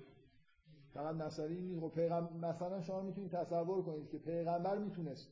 فقط 0.94 1.14
مسئله 1.14 1.60
نیست. 1.60 1.80
خب 1.80 1.92
پیغمبر 1.94 2.48
مثلا 2.48 2.82
شما 2.82 3.00
می‌تونید 3.00 3.30
تصور 3.30 3.82
کنید 3.82 4.08
که 4.08 4.18
پیغمبر 4.18 4.78
می‌تونست 4.78 5.28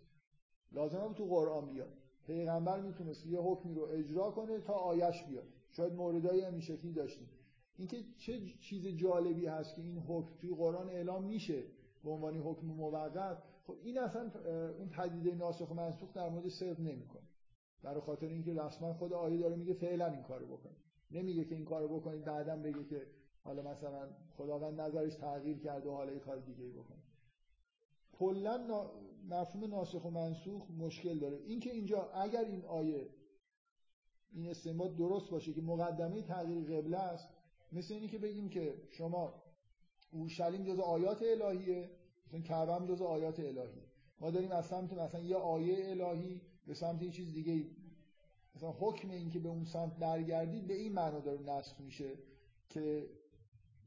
لازم 0.72 1.12
تو 1.12 1.24
قرآن 1.24 1.70
بیاد. 1.70 1.92
پیغمبر 2.26 2.80
می‌تونست 2.80 3.26
یه 3.26 3.38
حکمی 3.38 3.74
رو 3.74 3.82
اجرا 3.82 4.30
کنه 4.30 4.60
تا 4.60 4.72
آیش 4.72 5.22
بیاد. 5.22 5.44
شاید 5.70 5.92
موردایی 5.92 6.40
هم 6.40 6.60
شکلی 6.60 6.92
داشتیم. 6.92 7.28
اینکه 7.76 7.96
چه 8.16 8.40
چیز 8.60 8.86
جالبی 8.86 9.46
هست 9.46 9.74
که 9.74 9.82
این 9.82 9.98
حکم 9.98 10.34
توی 10.40 10.54
قرآن 10.54 10.88
اعلام 10.88 11.24
میشه 11.24 11.62
به 12.04 12.10
عنوان 12.10 12.36
حکم 12.36 12.66
موقت. 12.66 13.42
خب 13.66 13.76
این 13.82 13.98
اصلا 13.98 14.30
اون 14.78 14.88
پدیده 14.88 15.34
ناسخ 15.34 15.70
و 15.70 15.74
منسوخ 15.74 16.14
در 16.14 16.28
مورد 16.28 16.48
صدق 16.48 16.80
نمی‌کنه. 16.80 17.22
برای 17.82 18.00
خاطر 18.00 18.26
اینکه 18.26 18.54
رسما 18.54 18.94
خود 18.94 19.12
آیه 19.12 19.38
داره 19.38 19.56
میگه 19.56 19.74
فعلا 19.74 20.06
این 20.06 20.22
کارو 20.22 20.46
بکنید. 20.46 20.76
نمیگه 21.10 21.44
که 21.44 21.54
این 21.54 21.64
کارو 21.64 22.00
بکنید 22.00 22.24
بعدا 22.24 22.56
بگه 22.56 22.84
که 22.84 23.06
حالا 23.48 23.62
مثلا 23.62 24.08
خداوند 24.36 24.80
نظرش 24.80 25.14
تغییر 25.14 25.58
کرده 25.58 25.88
و 25.88 25.92
حالا 25.92 26.12
یه 26.12 26.18
کار 26.18 26.38
دیگه 26.38 26.68
بکنه. 26.68 27.02
کلا 28.18 28.86
مفهوم 29.28 29.64
ناسخ 29.70 30.04
و 30.04 30.10
منسوخ 30.10 30.70
مشکل 30.70 31.18
داره. 31.18 31.36
اینکه 31.36 31.70
اینجا 31.70 32.02
اگر 32.02 32.44
این 32.44 32.64
آیه 32.64 33.08
این 34.32 34.50
استنباط 34.50 34.96
درست 34.96 35.30
باشه 35.30 35.52
که 35.52 35.60
مقدمه 35.60 36.22
تغییر 36.22 36.64
قبله 36.64 36.98
است 36.98 37.28
مثل 37.72 37.94
اینی 37.94 38.08
که 38.08 38.18
بگیم 38.18 38.48
که 38.48 38.74
شما 38.90 39.34
اورشلیم 40.12 40.64
جز 40.64 40.80
آیات 40.80 41.22
الهیه 41.22 41.90
مثلا 42.26 42.40
کعبه 42.40 42.74
هم 42.74 42.86
جز 42.86 43.02
آیات 43.02 43.40
الهی 43.40 43.82
ما 44.20 44.30
داریم 44.30 44.52
از 44.52 44.66
سمت 44.66 44.92
مثلا 44.92 45.20
یه 45.20 45.36
آیه 45.36 45.90
الهی 45.90 46.40
به 46.66 46.74
سمت 46.74 47.02
یه 47.02 47.10
چیز 47.10 47.34
دیگه 47.34 47.64
مثلا 48.56 48.72
حکم 48.72 49.10
این 49.10 49.30
که 49.30 49.38
به 49.38 49.48
اون 49.48 49.64
سمت 49.64 49.96
برگردید 49.96 50.66
به 50.66 50.74
این 50.74 50.92
معنا 50.92 51.20
داره 51.20 51.42
نسخ 51.42 51.80
میشه 51.80 52.18
که 52.68 53.06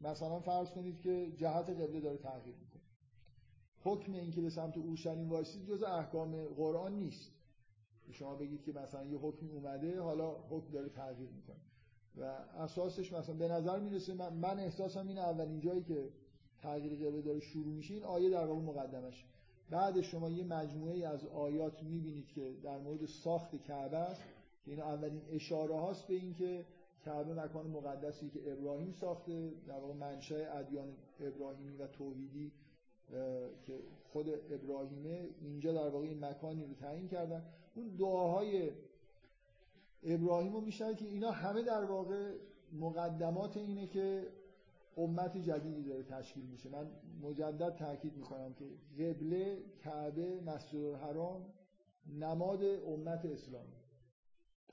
مثلا 0.02 0.39
فرض 0.39 0.72
کنید 0.72 0.99
که 0.99 1.32
جهت 1.38 1.70
قبله 1.70 1.99
داره 1.99 2.18
تغییر 2.18 2.56
می‌کنه. 2.56 2.82
حکم 3.84 4.14
این 4.14 4.32
که 4.32 4.41
به 4.41 4.49
سمت 4.49 4.78
اورشلیم 4.78 5.30
وایسید 5.30 5.66
جز 5.66 5.84
احکام 5.84 6.45
قرآن 6.45 6.95
نیست. 6.95 7.32
شما 8.12 8.36
بگید 8.36 8.64
که 8.64 8.72
مثلا 8.72 9.06
یه 9.06 9.18
حکم 9.18 9.49
اومده 9.52 10.02
حالا 10.02 10.32
حکم 10.32 10.72
داره 10.72 10.89
تغییر 10.89 11.30
می‌کنه. 11.30 11.62
و 12.18 12.24
اساسش 12.58 13.14
مثلا 13.14 13.36
به 13.36 13.47
نظر 13.47 13.80
می‌رسه 13.80 14.14
من, 14.14 14.34
من 14.34 14.60
احساسم 14.60 15.08
این 15.08 15.18
اولین 15.18 15.60
جایی 15.60 15.84
که 15.84 16.10
تغییر 16.62 16.95
قبله 16.95 17.22
داره 17.22 17.39
شروع 17.39 17.74
میشه 17.74 17.93
این 17.93 18.04
آیه 18.04 18.30
در 18.30 18.45
واقع 18.45 18.62
مقدمش 18.62 19.26
بعد 19.70 20.02
شما 20.02 20.30
یه 20.30 20.43
مجموعه 20.43 21.08
از 21.08 21.26
آیات 21.26 21.84
می‌بینید 21.84 22.28
که 22.28 22.56
در 22.64 22.78
مورد 22.78 23.06
ساخت 23.06 23.56
کعبه 23.56 23.97
است. 23.97 24.22
که 24.66 24.72
این 24.72 24.82
اولین 24.82 25.22
اشاره 25.30 25.76
هاست 25.76 26.08
به 26.08 26.14
اینکه 26.14 26.66
کعبه 27.06 27.34
مکان 27.34 27.68
مقدسی 27.68 28.30
که 28.30 28.52
ابراهیم 28.52 28.91
ساخته 28.91 29.52
در 29.68 29.80
واقع 29.80 29.93
منشأ 29.93 30.60
ادیان 30.60 30.88
ابراهیمی 31.20 31.78
و 31.78 31.88
توحیدی 31.88 32.52
که 33.66 33.80
خود 34.12 34.30
ابراهیمه 34.30 35.30
اینجا 35.41 35.74
در 35.74 35.89
واقع 35.89 36.06
این 36.06 36.26
مکانی 36.26 36.66
رو 36.66 36.74
تعیین 36.74 37.08
کردن. 37.08 37.45
اون 37.76 37.88
دعاهای 37.88 38.72
ابراهیم 40.04 40.54
رو 40.54 40.62
میشن 40.62 40.95
که 40.95 41.06
اینا 41.06 41.32
همه 41.32 41.62
در 41.62 41.84
واقع 41.84 42.34
مقدمات 42.74 43.58
اینه 43.58 43.88
که 43.88 44.28
امت 44.97 45.38
جدیدی 45.38 45.84
داره 45.84 46.04
تشکیل 46.04 46.45
میشه. 46.45 46.70
من 46.70 46.88
مجدد 47.22 47.76
تاکید 47.76 48.18
می‌کنم 48.18 48.54
که 48.54 48.66
قبله 49.04 49.58
کعبه 49.84 50.41
مسجد 50.41 50.84
الحرام 50.84 51.45
نماد 52.20 52.64
امت 52.64 53.26
اسلامی. 53.26 53.81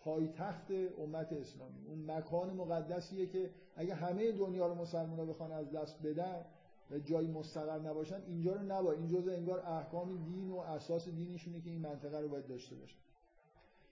پایتخت 0.05 0.71
امت 0.99 1.33
اسلامی. 1.33 1.87
اون 1.87 2.11
مکان 2.11 2.51
مقدسیه 2.51 3.27
که 3.27 3.51
اگه 3.77 3.95
همه 3.95 4.33
دنیا 4.33 4.67
رو 4.67 4.75
مسلمان 4.75 5.27
بخوان 5.27 5.53
از 5.53 5.71
دست 5.71 6.03
بدن 6.03 6.45
و 6.91 6.99
جایی 6.99 7.29
مستقر 7.29 7.79
نباشن 7.79 8.23
اینجا 8.27 8.53
رو 8.53 8.63
نباید. 8.63 8.99
این 8.99 9.09
جزء 9.09 9.33
انگار 9.33 9.61
احکام 9.61 10.25
دین 10.25 10.51
و 10.51 10.57
اساس 10.59 11.09
دینشونه 11.09 11.61
که 11.61 11.71
این 11.71 11.81
منطقه 11.81 12.21
رو 12.21 12.29
باید 12.29 12.47
داشته 12.47 12.77
باشن. 12.77 12.99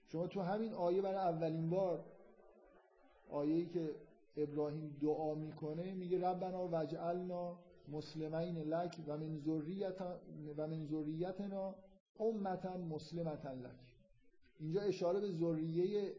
شما 0.09 0.27
تو 0.27 0.41
همین 0.41 0.73
آیه 0.73 1.03
برای 1.03 1.17
اولین 1.17 1.71
بار 1.71 2.05
آیه‌ای 3.31 3.67
که 3.67 3.91
ابراهیم 4.37 4.97
دعا 5.03 5.35
می‌کنه 5.35 5.95
میگه 5.95 6.29
ربنا 6.31 6.69
وجعلنا 6.73 7.57
مسلمین 7.89 8.59
لک 8.59 8.97
و 9.07 9.17
من 9.17 9.39
ذریت 9.39 10.01
و 10.57 10.67
من 10.67 10.87
ذریتنا 10.87 11.75
امتا 12.21 12.77
مسلمتا 12.77 13.53
لک. 13.53 13.96
اینجا 14.61 14.81
اشاره 14.81 15.21
به 15.21 15.31
ذریه 15.31 16.13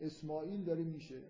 اسماعیل 0.00 0.64
داره 0.64 0.82
میشه. 0.82 1.22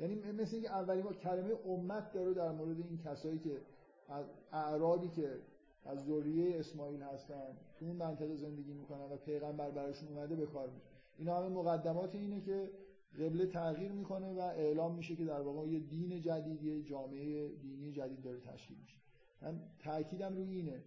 یعنی 0.00 0.14
مثل 0.14 0.54
اینکه 0.54 0.70
اولین 0.70 1.02
بار 1.02 1.16
کلمه 1.16 1.54
امت 1.66 2.12
داره 2.12 2.34
در 2.34 2.52
مورد 2.52 2.78
این 2.78 2.98
کسایی 2.98 3.38
که 3.38 3.60
از 4.08 4.24
اعرابی 4.52 5.08
که 5.08 5.38
از 5.84 6.06
ذریه 6.06 6.60
اسماعیل 6.60 7.02
هستن 7.02 7.56
تو 7.78 7.84
اون 7.84 7.96
منطقه 7.96 8.36
زندگی 8.36 8.72
می‌کنن 8.72 9.12
و 9.12 9.16
پیغمبر 9.16 9.70
براشون 9.70 10.08
اومده 10.08 10.36
به 10.36 10.46
کار 10.46 10.70
میشه 10.70 10.86
اینا 11.18 11.38
همه 11.38 11.48
مقدمات 11.48 12.14
اینه 12.14 12.40
که 12.40 12.70
قبله 13.18 13.46
تغییر 13.46 13.92
می‌کنه 13.92 14.32
و 14.32 14.40
اعلام 14.40 14.94
میشه 14.94 15.16
که 15.16 15.24
در 15.24 15.40
واقع 15.40 15.68
یه 15.68 15.78
دین 15.78 16.20
جدید 16.20 16.62
یه 16.62 16.82
جامعه 16.82 17.48
دینی 17.48 17.92
جدید 17.92 18.22
داره 18.22 18.40
تشکیل 18.40 18.76
میشه. 18.82 18.96
من 19.42 19.60
تاکیدم 19.78 20.36
روی 20.36 20.54
اینه. 20.54 20.82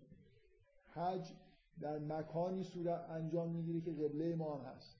حج 0.94 1.34
در 1.82 2.00
مکانی 2.00 2.64
صورت 2.64 3.10
انجام 3.10 3.50
می‌گیره 3.50 3.82
که 3.82 3.92
قبله 3.92 4.36
ما 4.36 4.58
هم 4.58 4.66
هست. 4.66 4.98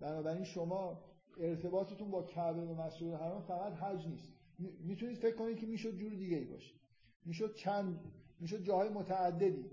بنابراین 0.00 0.44
شما 0.44 1.04
ارتباطتون 1.38 2.10
با 2.10 2.22
کعبه 2.22 2.60
و 2.60 2.74
مسجد 2.74 3.06
الحرام 3.06 3.42
فقط 3.42 3.72
حج 3.72 4.06
نیست. 4.06 4.32
می‌تونید 4.80 5.18
فکر 5.18 5.36
کنید 5.36 5.58
که 5.58 5.66
می‌شد 5.66 5.96
جور 5.96 6.12
دیگه 6.12 6.36
ای 6.36 6.44
باشه. 6.44 6.74
می‌شد 7.24 7.54
چند 7.54 8.00
می‌شد 8.40 8.62
جاهای 8.62 8.88
متعددی 8.88 9.70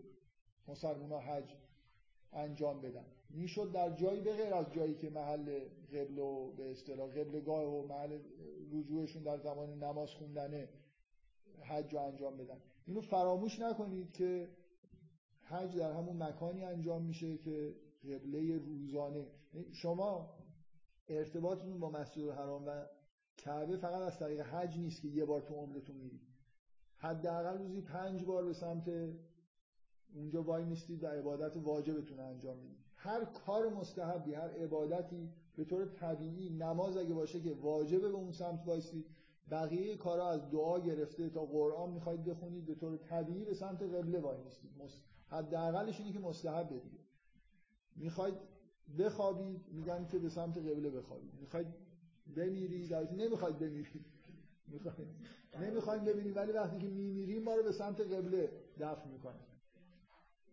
مسلمان 0.68 1.22
حج 1.22 1.56
انجام 2.34 2.82
بدن. 2.82 3.06
می‌شد 3.30 3.72
در 3.72 3.96
جایی 3.96 4.22
به 4.22 4.34
غیر 4.34 4.54
از 4.54 4.74
جایی 4.74 4.96
که 4.96 5.10
محل 5.10 5.60
قبل 5.94 6.20
و 6.20 6.52
به 6.52 6.72
اصطلاح 6.72 7.10
قبلگاه 7.10 7.64
و 7.64 7.88
محل 7.88 8.20
رجوعشون 8.74 9.24
در 9.24 9.38
زمان 9.38 9.84
نماز 9.84 10.10
خوندن 10.10 10.68
حج 11.62 11.94
رو 11.94 12.00
انجام 12.00 12.38
بدن. 12.38 12.58
اینو 12.86 13.02
فراموش 13.02 13.60
نکنید 13.60 14.12
که 14.12 14.50
حج 15.50 15.78
در 15.78 15.92
همون 15.92 16.24
مکانی 16.24 16.64
انجام 16.64 17.02
میشه 17.02 17.38
که 17.38 17.76
قبله 18.04 18.58
روزانه. 18.58 19.28
شما 19.72 20.30
ارتباطتون 21.08 21.80
با 21.80 21.90
مسجد 21.90 22.24
الحرام 22.24 22.68
و 22.68 22.86
کعبه 23.38 23.78
فقط 23.78 24.02
از 24.02 24.20
طریق 24.20 24.42
حج 24.42 24.78
نیست 24.78 25.02
که 25.02 25.08
یه 25.08 25.26
بار 25.26 25.42
تو 25.42 25.54
عمرتون 25.54 25.96
میرید 25.96 26.22
حداقل 26.98 27.58
روزی 27.58 27.82
پنج 27.82 28.26
بار 28.26 28.46
به 28.46 28.54
سمت 28.54 28.90
اونجا 30.14 30.44
وای 30.44 30.64
میستید 30.64 31.04
و 31.04 31.08
عبادت 31.08 31.58
واجبتون 31.58 32.20
انجام 32.20 32.58
می‌دید. 32.58 32.78
هر 32.96 33.26
کار 33.26 33.70
مستحبی 33.70 34.34
هر 34.34 34.50
عبادتی 34.50 35.30
به 35.56 35.66
طور 35.66 35.86
طبیعی 35.86 36.50
نماز 36.50 36.98
اگه 36.98 37.14
باشه 37.14 37.42
که 37.42 37.52
واجبه 37.52 38.10
به 38.10 38.16
اون 38.16 38.32
سمت 38.32 38.64
وایستید. 38.66 39.06
بقیه 39.52 39.98
کارا 39.98 40.30
از 40.30 40.52
دعا 40.52 40.80
گرفته 40.80 41.30
تا 41.30 41.46
قرآن 41.46 41.92
می‌خواید 41.92 42.24
بخونید 42.24 42.66
به 42.66 42.76
طور 42.76 42.98
طبیعی 42.98 43.46
به 43.46 43.54
سمت 43.54 43.82
قبله 43.82 44.20
وای 44.20 44.38
میستید. 44.44 44.72
حداقلش 45.30 46.00
اینه 46.00 46.14
که 46.14 46.20
مستحبه 46.20 46.80
دیگه 46.80 47.00
می‌خواید 47.96 48.36
بخوابید 49.00 49.62
میگن 49.72 50.08
که 50.08 50.20
به 50.20 50.30
سمت 50.30 50.58
قبله 50.58 50.90
بخوابید. 50.90 51.34
می‌خواید 51.40 51.68
بمیرید 52.36 52.90
در 52.90 53.14
نمی‌خواید 53.14 53.60
بمیرید. 53.60 54.06
نمی‌خوایم 55.62 56.06
ببینید 56.06 56.38
ولی 56.38 56.52
وقتی 56.52 56.78
که 56.78 56.88
میمیریم 56.88 57.44
ما 57.44 57.56
رو 57.56 57.64
به 57.64 57.72
سمت 57.72 58.02
قبله 58.02 58.52
دفن 58.80 59.10
می‌کنن 59.10 59.40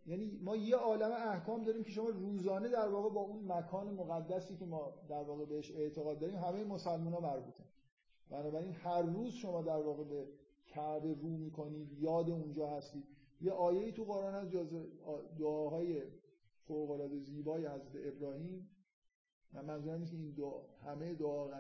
یعنی 0.07 0.41
ما 0.43 0.57
یه 0.57 0.77
عالم 0.77 1.13
احکام 1.13 1.65
داریم 1.65 1.85
که 1.85 1.91
شما 1.91 2.09
روزانه 2.09 2.69
در 2.69 2.89
واقع 2.89 3.11
با 3.11 3.21
اون 3.21 3.53
مکان 3.53 3.95
مقدسی 3.95 4.57
که 4.57 4.65
ما 4.67 4.95
در 5.09 5.23
واقع 5.23 5.45
بهش 5.45 5.71
اعتقاد 5.71 6.19
داریم 6.19 6.37
همه 6.37 6.65
مسلمان 6.65 7.13
ها 7.13 7.21
مربوطه 7.21 7.65
بنابراین 8.31 8.73
هر 8.73 9.03
روز 9.03 9.33
شما 9.33 9.63
در 9.63 9.83
واقع 9.83 10.05
به 10.05 10.29
کعبه 10.67 11.15
رو 11.15 11.29
می‌کنید 11.29 11.93
یاد 11.93 12.31
اونجا 12.31 12.69
هستید. 12.69 13.05
یه 13.41 13.53
آیه 13.53 13.93
تو 13.93 14.05
قرآن 14.05 14.35
از 14.35 14.51
جز 14.51 14.75
دعاهای 15.39 16.03
فوق 16.67 16.91
العاده 16.91 17.19
زیبای 17.19 17.67
حضرت 17.67 17.93
ابراهیم. 17.95 18.71
من 19.53 19.65
منظورم 19.65 20.01
نیست 20.01 20.13
این 20.13 20.31
دعا 20.31 20.63
همه 20.85 21.15
دعا 21.15 21.51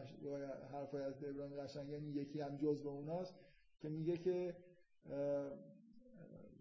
حرفای 0.72 1.04
حضرت 1.04 1.28
ابراهیم 1.28 1.56
قشنگ 1.56 1.88
یعنی 1.88 2.08
یکی 2.10 2.40
هم 2.40 2.56
جز 2.56 2.82
به 2.82 2.88
اوناست 2.88 3.34
که 3.80 3.88
میگه 3.88 4.16
که 4.16 4.56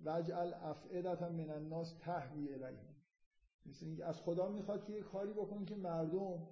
وجعل 0.05 0.53
افعدتا 0.53 1.29
من 1.29 1.49
الناس 1.49 1.93
تهوی 1.99 2.53
الیه 2.53 2.93
مثل 3.65 3.85
اینکه 3.85 4.05
از 4.05 4.21
خدا 4.21 4.49
می‌خواد 4.49 4.85
که 4.85 4.93
یه 4.93 5.01
کاری 5.01 5.33
بکن 5.33 5.65
که 5.65 5.75
مردم 5.75 6.47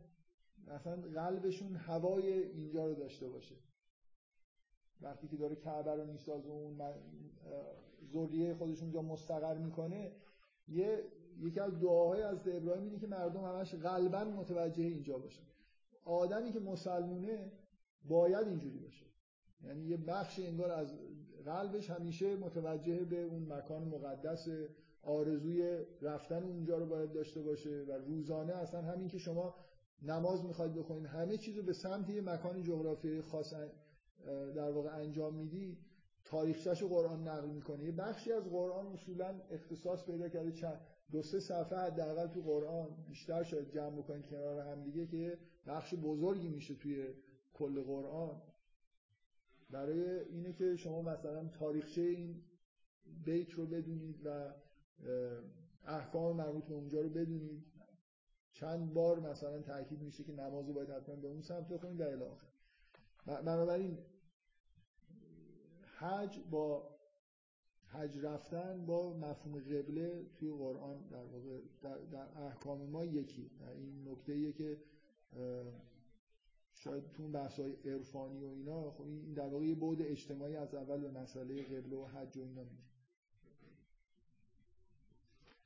مثلا 0.68 1.02
قلبشون 1.02 1.76
هوای 1.76 2.44
اینجا 2.44 2.88
رو 2.88 2.96
داشته 2.96 3.30
باشه. 3.30 3.56
وقتی 5.02 5.28
که 5.28 5.38
داره 5.38 5.56
کعبه 5.56 5.92
رو 5.92 6.06
می‌سازه 6.06 6.50
اون 6.50 6.82
ذریه 8.14 8.54
خودشون 8.54 8.84
اونجا 8.84 9.02
مستقر 9.02 9.58
می‌کنه 9.58 10.12
یه 10.68 11.04
یکی 11.40 11.60
از 11.60 11.80
دعاهای 11.80 12.22
از 12.22 12.48
ابراهیم 12.48 12.84
اینه 12.84 13.00
که 13.00 13.08
مردم 13.08 13.44
همش 13.44 13.76
قلبا 13.76 14.24
متوجه 14.24 14.84
اینجا 14.84 15.18
باشه 15.18 15.42
آدمی 16.06 16.52
که 16.52 16.60
مسلمونه 16.60 17.52
باید 18.08 18.48
اینجوری 18.48 18.78
باشه. 18.78 19.06
یعنی 19.64 19.84
یه 19.84 19.98
بخش 19.98 20.40
انگار 20.40 20.72
از 20.72 20.94
قلبش 21.46 21.90
همیشه 21.90 22.36
متوجه 22.36 23.06
به 23.06 23.24
اون 23.24 23.54
مکان 23.54 23.88
مقدس 23.88 24.48
آرزوی 25.04 25.86
رفتن 26.02 26.44
اونجا 26.44 26.78
رو 26.78 26.86
باید 26.86 27.12
داشته 27.14 27.42
باشه 27.42 27.86
و 27.88 27.92
روزانه 27.92 28.54
اصلا 28.54 28.82
همین 28.82 29.08
که 29.08 29.18
شما 29.18 29.56
نماز 30.02 30.46
می‌خواید 30.46 30.74
بخونید 30.74 31.06
همه 31.06 31.38
چیز 31.38 31.58
رو 31.58 31.64
به 31.64 31.74
سمت 31.74 32.10
یه 32.10 32.22
مکان 32.22 32.64
جغرافیایی 32.64 33.22
خاص 33.22 33.54
در 34.56 34.72
واقع 34.72 34.96
انجام 34.96 35.36
میدی. 35.36 35.78
تاریخچه‌شو 36.32 36.88
قرآن 36.88 37.28
نقل 37.28 37.50
می‌کنه. 37.50 37.84
یه 37.84 37.92
بخشی 37.92 38.32
از 38.32 38.44
قرآن 38.44 38.88
اصولا 38.88 39.42
اختصاص 39.52 40.06
پیدا 40.06 40.30
کرده. 40.30 40.52
چند 40.52 40.80
دو 41.12 41.22
سه 41.22 41.40
صفحه 41.40 41.80
حداقل 41.80 42.28
تو 42.28 42.42
قرآن 42.42 42.88
بیشتر 43.08 43.44
شاید 43.44 43.70
جمع 43.70 44.02
بکنید 44.02 44.26
کنار 44.26 44.60
هم 44.60 44.84
دیگه 44.84 45.08
که 45.08 45.38
بخش 45.68 45.96
بزرگی 45.96 46.50
میشه 46.50 46.76
توی 46.76 47.08
کل 47.54 47.84
قرآن. 47.84 48.42
برای 49.70 50.20
اینه 50.20 50.54
که 50.54 50.76
شما 50.76 51.02
مثلا 51.02 51.48
تاریخچه 51.48 52.02
این 52.02 52.42
بیت 53.26 53.52
رو 53.52 53.66
بدونید 53.66 54.26
و 54.26 54.54
احکام 55.86 56.36
مربوط 56.36 56.64
به 56.64 56.74
اونجا 56.74 57.02
رو 57.02 57.10
بدونید. 57.10 57.66
چند 58.54 58.94
بار 58.94 59.20
مثلا 59.20 59.62
تاکید 59.62 60.02
میشه 60.02 60.24
که 60.24 60.34
نماز 60.34 60.68
رو 60.68 60.74
باید 60.74 60.90
حتما 60.90 61.16
به 61.16 61.28
اون 61.28 61.42
سمت 61.42 61.68
بخونید 61.68 61.98
در 61.98 62.08
الی 62.08 62.26
بنابراین 63.26 63.98
حج 66.02 66.40
با 66.50 66.90
حج 67.86 68.18
رفتن 68.18 68.86
با 68.86 69.14
مفهوم 69.18 69.60
قبله 69.60 70.26
توی 70.36 70.52
قرآن 70.52 71.08
در 71.08 71.24
واقع 71.24 71.60
در, 71.82 72.42
احکام 72.42 72.90
ما 72.90 73.06
یکی. 73.06 73.52
این 73.76 74.08
نکته 74.08 74.54
که 74.54 74.78
شاید 76.74 77.12
تو 77.12 77.28
بحث 77.28 77.60
های 77.60 77.74
عرفانی 77.74 78.44
و 78.44 78.48
اینا 78.48 78.92
خب 78.92 79.02
این 79.02 79.34
در 79.34 79.48
واقع 79.48 79.66
یه 79.66 79.76
بعد 79.76 79.98
اجتماعی 80.02 80.56
از 80.56 80.76
اول 80.76 81.02
به 81.02 81.12
مسئله 81.12 81.64
قبله 81.64 81.96
و 81.96 82.06
حج 82.06 82.38
و 82.38 82.42
اینا 82.42 82.64
میده 82.64 82.84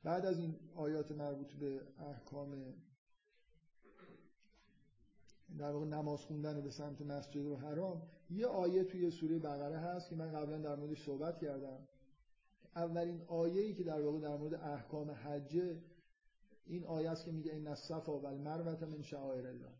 بعد 0.04 0.26
از 0.26 0.40
این 0.40 0.56
آیات 0.76 1.12
مربوط 1.12 1.54
به 1.54 1.82
احکام 2.00 2.74
در 5.58 5.72
واقع 5.72 5.86
نماز 5.86 6.20
خوندن 6.20 6.62
به 6.62 6.70
سمت 6.70 7.02
مسجد 7.02 7.46
و 7.46 7.56
حرام 7.56 8.02
یه 8.30 8.48
آیه 8.48 8.84
توی 8.84 9.12
سوره 9.12 9.40
بقره 9.40 9.78
هست 9.78 10.10
که 10.10 10.16
من 10.16 10.32
قبلا 10.32 10.58
در 10.58 10.76
موردش 10.76 11.06
صحبت 11.06 11.40
کردم. 11.40 11.80
اولین 12.76 13.22
آیه‌ای 13.28 13.74
که 13.74 13.84
در 13.84 14.02
واقع 14.02 14.20
در 14.20 14.38
مورد 14.38 14.54
احکام 14.54 15.12
حجه 15.12 15.78
این 16.66 16.84
آیه 16.84 17.10
است 17.10 17.26
که 17.26 17.32
میگه 17.32 17.52
این 17.52 17.68
الصفا 17.68 18.20
و 18.20 18.26
المروه 18.26 18.86
من 18.86 19.02
شعائر 19.02 19.48
الله. 19.48 19.72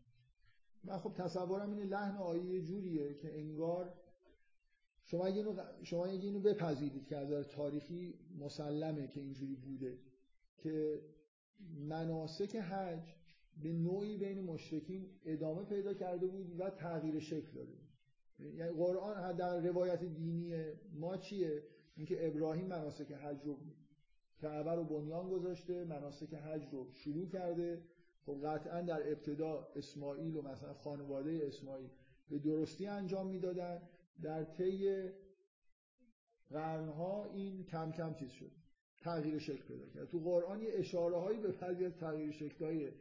من 0.84 0.98
خب 0.98 1.12
تصورم 1.14 1.70
اینه 1.70 1.84
لحن 1.84 2.16
آیه 2.16 2.62
جوریه 2.62 3.14
که 3.14 3.38
انگار 3.38 3.94
شما 5.04 5.26
اگه 5.26 5.36
اینو, 5.36 5.62
شما 5.82 6.06
اگه 6.06 6.24
اینو 6.24 6.40
بپذیرید 6.40 7.06
که 7.06 7.16
از 7.16 7.48
تاریخی 7.48 8.14
مسلمه 8.38 9.08
که 9.08 9.20
اینجوری 9.20 9.54
بوده 9.54 9.98
که 10.56 11.00
مناسک 11.78 12.56
حج 12.56 13.14
به 13.62 13.72
نوعی 13.72 14.16
بین 14.16 14.40
مشرکین 14.40 15.06
ادامه 15.24 15.64
پیدا 15.64 15.94
کرده 15.94 16.26
بود 16.26 16.60
و 16.60 16.70
تغییر 16.70 17.20
شکل 17.20 17.52
داده 17.54 17.85
یعنی 18.38 18.70
قرآن 18.70 19.36
در 19.36 19.60
روایت 19.60 20.04
دینی 20.04 20.72
ما 20.94 21.16
چیه؟ 21.16 21.62
اینکه 21.96 22.26
ابراهیم 22.26 22.66
مناسک 22.66 23.12
حج 23.12 23.44
رو 23.44 23.58
کعبه 24.42 24.72
رو 24.72 24.84
بنیان 24.84 25.28
گذاشته 25.28 25.84
مناسک 25.84 26.34
حج 26.34 26.62
رو 26.72 26.92
شروع 26.92 27.26
کرده. 27.26 27.82
خب 28.26 28.40
قطعا 28.44 28.82
در 28.82 29.12
ابتدا 29.12 29.68
اسماعیل 29.76 30.36
و 30.36 30.42
مثلا 30.42 30.74
خانواده 30.74 31.40
اسماعیل 31.46 31.88
به 32.30 32.38
درستی 32.38 32.86
انجام 32.86 33.26
می‌دادن. 33.26 33.82
در 34.22 34.44
طی 34.44 35.10
قرنها 36.50 37.24
این 37.24 37.64
کم 37.64 37.92
کم 37.92 38.14
چیز 38.14 38.30
شد. 38.30 38.50
تغییر 39.00 39.38
شکل 39.38 39.62
پیدا 39.62 39.86
کرد. 39.86 40.08
تو 40.08 40.20
قرآن 40.20 40.62
یه 40.62 40.68
اشاره 40.72 41.16
هایی 41.16 41.38
به 41.38 41.52
بعضی 41.52 41.84
از 41.84 41.96
تغییر 41.96 42.30
شکل 42.30 42.64
های 42.64 42.92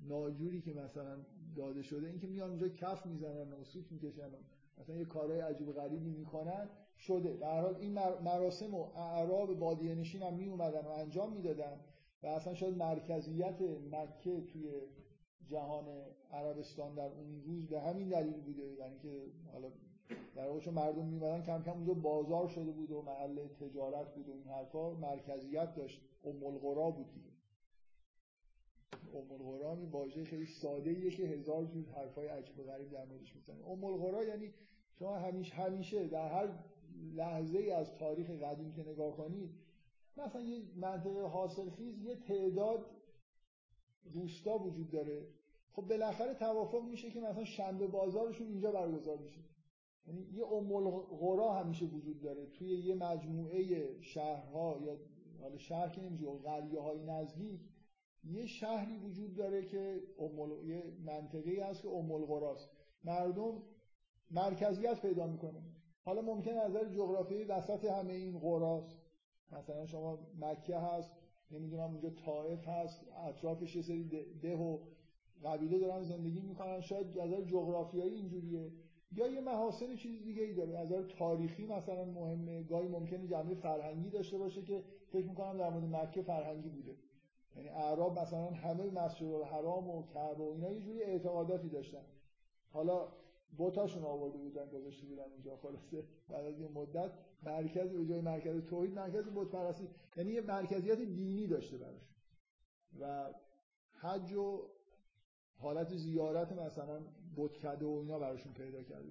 ناجوری 0.00 0.60
که 0.60 0.72
مثلا 0.72 1.18
داده 1.56 1.82
شده 1.82 2.06
اینکه 2.06 2.26
میان 2.26 2.50
اونجا 2.50 2.68
کف 2.68 3.06
می‌زنن 3.06 3.52
و 3.52 3.64
سوت 3.64 3.92
می‌کشن 3.92 4.30
مثلا 4.80 4.96
یه 4.96 5.04
کارهای 5.04 5.40
عجیب 5.40 5.72
غریبی 5.72 6.10
می‌کنن 6.10 6.68
شده. 6.98 7.36
در 7.36 7.60
حال 7.60 7.76
این 7.76 7.92
مراسم 8.24 8.74
و 8.74 8.86
اعراب 8.96 9.58
بادیه 9.58 9.94
نشین 9.94 10.22
هم 10.22 10.34
می 10.34 10.48
اومدن 10.48 10.80
و 10.80 10.88
انجام 10.88 11.32
می‌دادن 11.32 11.80
و 12.22 12.26
اصلا 12.26 12.54
شاید 12.54 12.76
مرکزیت 12.76 13.60
مکه 13.92 14.40
توی 14.40 14.70
جهان 15.46 15.84
عربستان 16.32 16.94
در 16.94 17.08
اون 17.08 17.42
روز 17.46 17.66
به 17.66 17.80
همین 17.80 18.08
دلیل 18.08 18.40
بوده. 18.40 18.62
یعنی 18.62 18.98
که 18.98 19.22
حالا 19.52 19.68
در 20.34 20.48
واقع 20.48 20.70
مردم 20.70 21.06
میمدن 21.06 21.42
کم 21.42 21.62
کم 21.62 21.72
اونجا 21.72 21.94
بازار 21.94 22.48
شده 22.48 22.70
بود 22.70 22.90
و 22.90 23.02
محل 23.02 23.46
تجارت 23.46 24.14
بود 24.14 24.28
و 24.28 24.32
این 24.32 24.48
حرفا 24.48 24.90
مرکزیت 24.90 25.74
داشت. 25.74 26.00
ام 26.24 26.44
القرا 26.44 26.90
بود 26.90 27.12
دیگه. 27.14 27.37
ام 29.14 29.32
القرا 29.32 29.76
واژه 29.90 30.24
خیلی 30.24 30.46
ساده 30.46 30.90
ایه 30.90 31.10
که 31.10 31.22
هزار 31.22 31.64
جور 31.64 31.84
حرفای 31.84 32.28
عجیب 32.28 32.56
غریب 32.56 32.90
در 32.90 33.04
موردش 33.04 33.36
می‌زنه. 33.36 33.68
ام 33.68 33.84
القرا 33.84 34.24
یعنی 34.24 34.52
شما 34.98 35.18
همیشه 35.18 35.54
همیشه 35.54 36.08
در 36.08 36.28
هر 36.28 36.48
لحظه 37.14 37.58
ای 37.58 37.70
از 37.70 37.94
تاریخ 37.94 38.30
قدیم 38.30 38.72
که 38.72 38.82
نگاه 38.82 39.16
کنید 39.16 39.50
مثلا 40.16 40.42
یه 40.42 40.62
منطقه 40.76 41.22
حاصل 41.22 41.70
خیز 41.70 42.02
یه 42.02 42.14
تعداد 42.14 42.86
روستا 44.14 44.58
وجود 44.58 44.90
داره. 44.90 45.26
خب 45.72 45.82
بالاخره 45.82 46.34
توافق 46.34 46.82
میشه 46.82 47.10
که 47.10 47.20
مثلا 47.20 47.44
شنبه 47.44 47.86
بازارشون 47.86 48.46
اینجا 48.46 48.72
برگزار 48.72 49.18
میشه. 49.18 49.40
یعنی 50.06 50.20
یه 50.32 50.46
ام 50.46 50.72
القرا 50.72 51.52
همیشه 51.52 51.84
وجود 51.84 52.20
داره. 52.20 52.46
توی 52.46 52.68
یه 52.68 52.94
مجموعه 52.94 53.86
شهرها 54.00 54.78
یا 54.84 54.96
حالا 55.40 55.58
شهر 55.58 55.88
که 55.88 56.00
نمیشه 56.00 56.26
قریه 56.26 56.80
های 56.80 57.02
نزدیک 57.02 57.60
یه 58.24 58.46
شهری 58.46 58.96
وجود 58.96 59.34
داره 59.34 59.64
که 59.64 60.00
ام 60.18 60.66
یه 60.68 60.82
منطقه 61.04 61.64
هست 61.64 61.82
که 61.82 61.88
ام 61.88 62.30
مردم 63.04 63.62
مرکزیت 64.30 65.02
پیدا 65.02 65.26
می‌کنه. 65.26 65.62
حالا 66.04 66.22
ممکن 66.22 66.52
نظر 66.52 66.84
جغرافیایی 66.88 67.44
وسط 67.44 67.84
همه 67.84 68.12
این 68.12 68.38
قراست 68.38 68.98
مثلا 69.52 69.86
شما 69.86 70.18
مکه 70.40 70.76
هست 70.76 71.12
نمی‌دونم 71.50 71.90
اونجا 71.90 72.10
طائف 72.10 72.68
هست 72.68 73.04
اطرافش 73.28 73.76
یه 73.76 73.82
سری 73.82 74.04
ده 74.42 74.56
و 74.56 74.78
قبیله 75.44 75.78
دارن 75.78 76.02
زندگی 76.02 76.40
می‌کنن. 76.40 76.80
شاید 76.80 77.20
نظر 77.20 77.42
جغرافیایی 77.42 78.14
اینجوریه. 78.14 78.72
یا 79.12 79.26
یه 79.26 79.40
محاسن 79.40 79.96
چیز 79.96 80.24
دیگه 80.24 80.42
ای 80.42 80.54
داره 80.54 80.80
نظر 80.80 81.02
تاریخی 81.02 81.66
مثلا 81.66 82.04
مهمه. 82.04 82.62
گاهی 82.62 82.88
ممکنه 82.88 83.26
جنبه 83.26 83.54
فرهنگی 83.54 84.10
داشته 84.10 84.38
باشه 84.38 84.62
که 84.62 84.84
فکر 85.12 85.26
می‌کنم 85.26 85.58
در 85.58 85.70
مورد 85.70 85.84
مکه 85.84 86.22
فرهنگی 86.22 86.68
بوده. 86.68 86.96
یعنی 87.58 87.68
اعراب 87.68 88.18
مثلا 88.18 88.50
همه 88.50 88.90
مسجد 88.90 89.26
الحرام 89.26 89.90
و 89.90 90.02
کعبه 90.14 90.44
و 90.44 90.52
اینا 90.52 90.70
یه 90.70 90.80
جوری 90.80 91.02
اعتقاداتی 91.02 91.68
داشتن. 91.68 92.04
حالا 92.70 93.08
بوتاشون 93.56 94.04
آورده 94.04 94.38
بودن 94.38 94.66
گذاشته 94.66 95.06
بودن 95.06 95.32
اینجا 95.32 95.56
خلاصه 95.56 96.04
بعد 96.28 96.44
از 96.44 96.60
یه 96.60 96.68
مدت 96.68 97.10
مرکز 97.42 97.92
به 97.92 98.06
جای 98.06 98.20
مرکز 98.20 98.66
توحید 98.66 98.94
مرکز 98.94 99.24
بت 99.34 99.48
پرستی 99.48 99.88
یعنی 100.16 100.32
یه 100.32 100.40
مرکزیت 100.40 100.98
دینی 100.98 101.46
داشته 101.46 101.78
براش 101.78 102.08
و 103.00 103.34
حج 103.92 104.32
و 104.32 104.62
حالت 105.56 105.96
زیارت 105.96 106.52
مثلا 106.52 107.00
بتکده 107.36 107.86
و 107.86 107.98
اینا 108.02 108.18
براشون 108.18 108.52
پیدا 108.52 108.82
کرده 108.82 109.08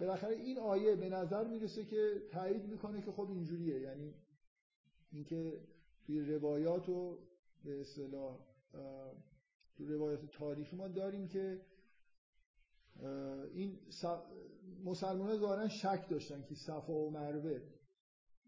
بالاخره 0.00 0.34
این 0.34 0.58
آیه 0.58 0.96
به 0.96 1.08
نظر 1.08 1.44
می‌رسه 1.44 1.84
که 1.84 2.22
تایید 2.30 2.66
می‌کنه 2.66 3.02
که 3.02 3.12
خب 3.12 3.30
اینجوریه. 3.30 3.80
یعنی 3.80 4.14
اینکه 5.12 5.60
توی 6.06 6.20
روایات 6.20 6.88
و 6.88 7.18
به 7.64 7.80
اصطلاح 7.80 8.38
روایات 9.78 10.30
تاریخی 10.30 10.76
ما 10.76 10.88
داریم 10.88 11.28
که 11.28 11.60
این 13.54 13.78
مسلمان 14.84 15.36
ظاهرا 15.36 15.68
شک 15.68 16.08
داشتن 16.10 16.42
که 16.42 16.54
صفا 16.54 16.92
و 16.92 17.10
مروه 17.10 17.60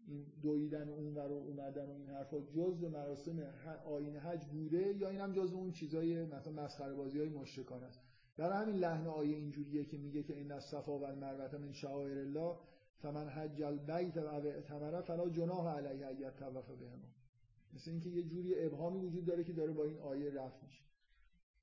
این 0.07 0.25
دویدن 0.41 0.89
اون 0.89 1.13
و 1.13 1.19
اومدن 1.19 1.85
و 1.85 1.93
این 1.93 2.09
حرفا 2.09 2.41
جز 2.41 2.83
مراسم 2.83 3.39
آین 3.85 4.15
حج 4.15 4.45
بوده 4.45 4.97
یا 4.97 5.09
این 5.09 5.19
هم 5.19 5.33
جز 5.33 5.53
اون 5.53 5.71
چیزای 5.71 6.25
مثلا 6.25 6.53
مسخره 6.53 6.93
بازی 6.93 7.19
های 7.19 7.29
مشرکان 7.29 7.83
است؟ 7.83 7.99
در 8.37 8.51
همین 8.51 8.75
لحن 8.75 9.07
آیه 9.07 9.35
اینجوریه 9.35 9.85
که 9.85 9.97
میگه 9.97 10.23
که 10.23 10.35
این 10.35 10.51
از 10.51 10.63
صفا 10.63 10.99
و 10.99 11.05
المروه 11.05 11.57
من 11.57 11.71
شعائر 11.71 12.17
الله 12.17 12.55
فمن 12.97 13.29
حج 13.29 13.61
البیت 13.61 14.17
و 14.17 14.27
اعتمر 14.27 15.01
فلا 15.01 15.29
جناح 15.29 15.77
علیه 15.77 16.07
ان 16.07 16.17
یطوف 16.17 16.67
بهما. 16.67 17.07
مثل 17.73 17.91
اینکه 17.91 18.09
یه 18.09 18.23
جوری 18.23 18.65
ابهامی 18.65 18.99
وجود 18.99 19.25
داره 19.25 19.43
که 19.43 19.53
داره 19.53 19.71
با 19.71 19.83
این 19.83 19.97
آیه 19.97 20.29
رفت 20.29 20.63
میشه. 20.63 20.83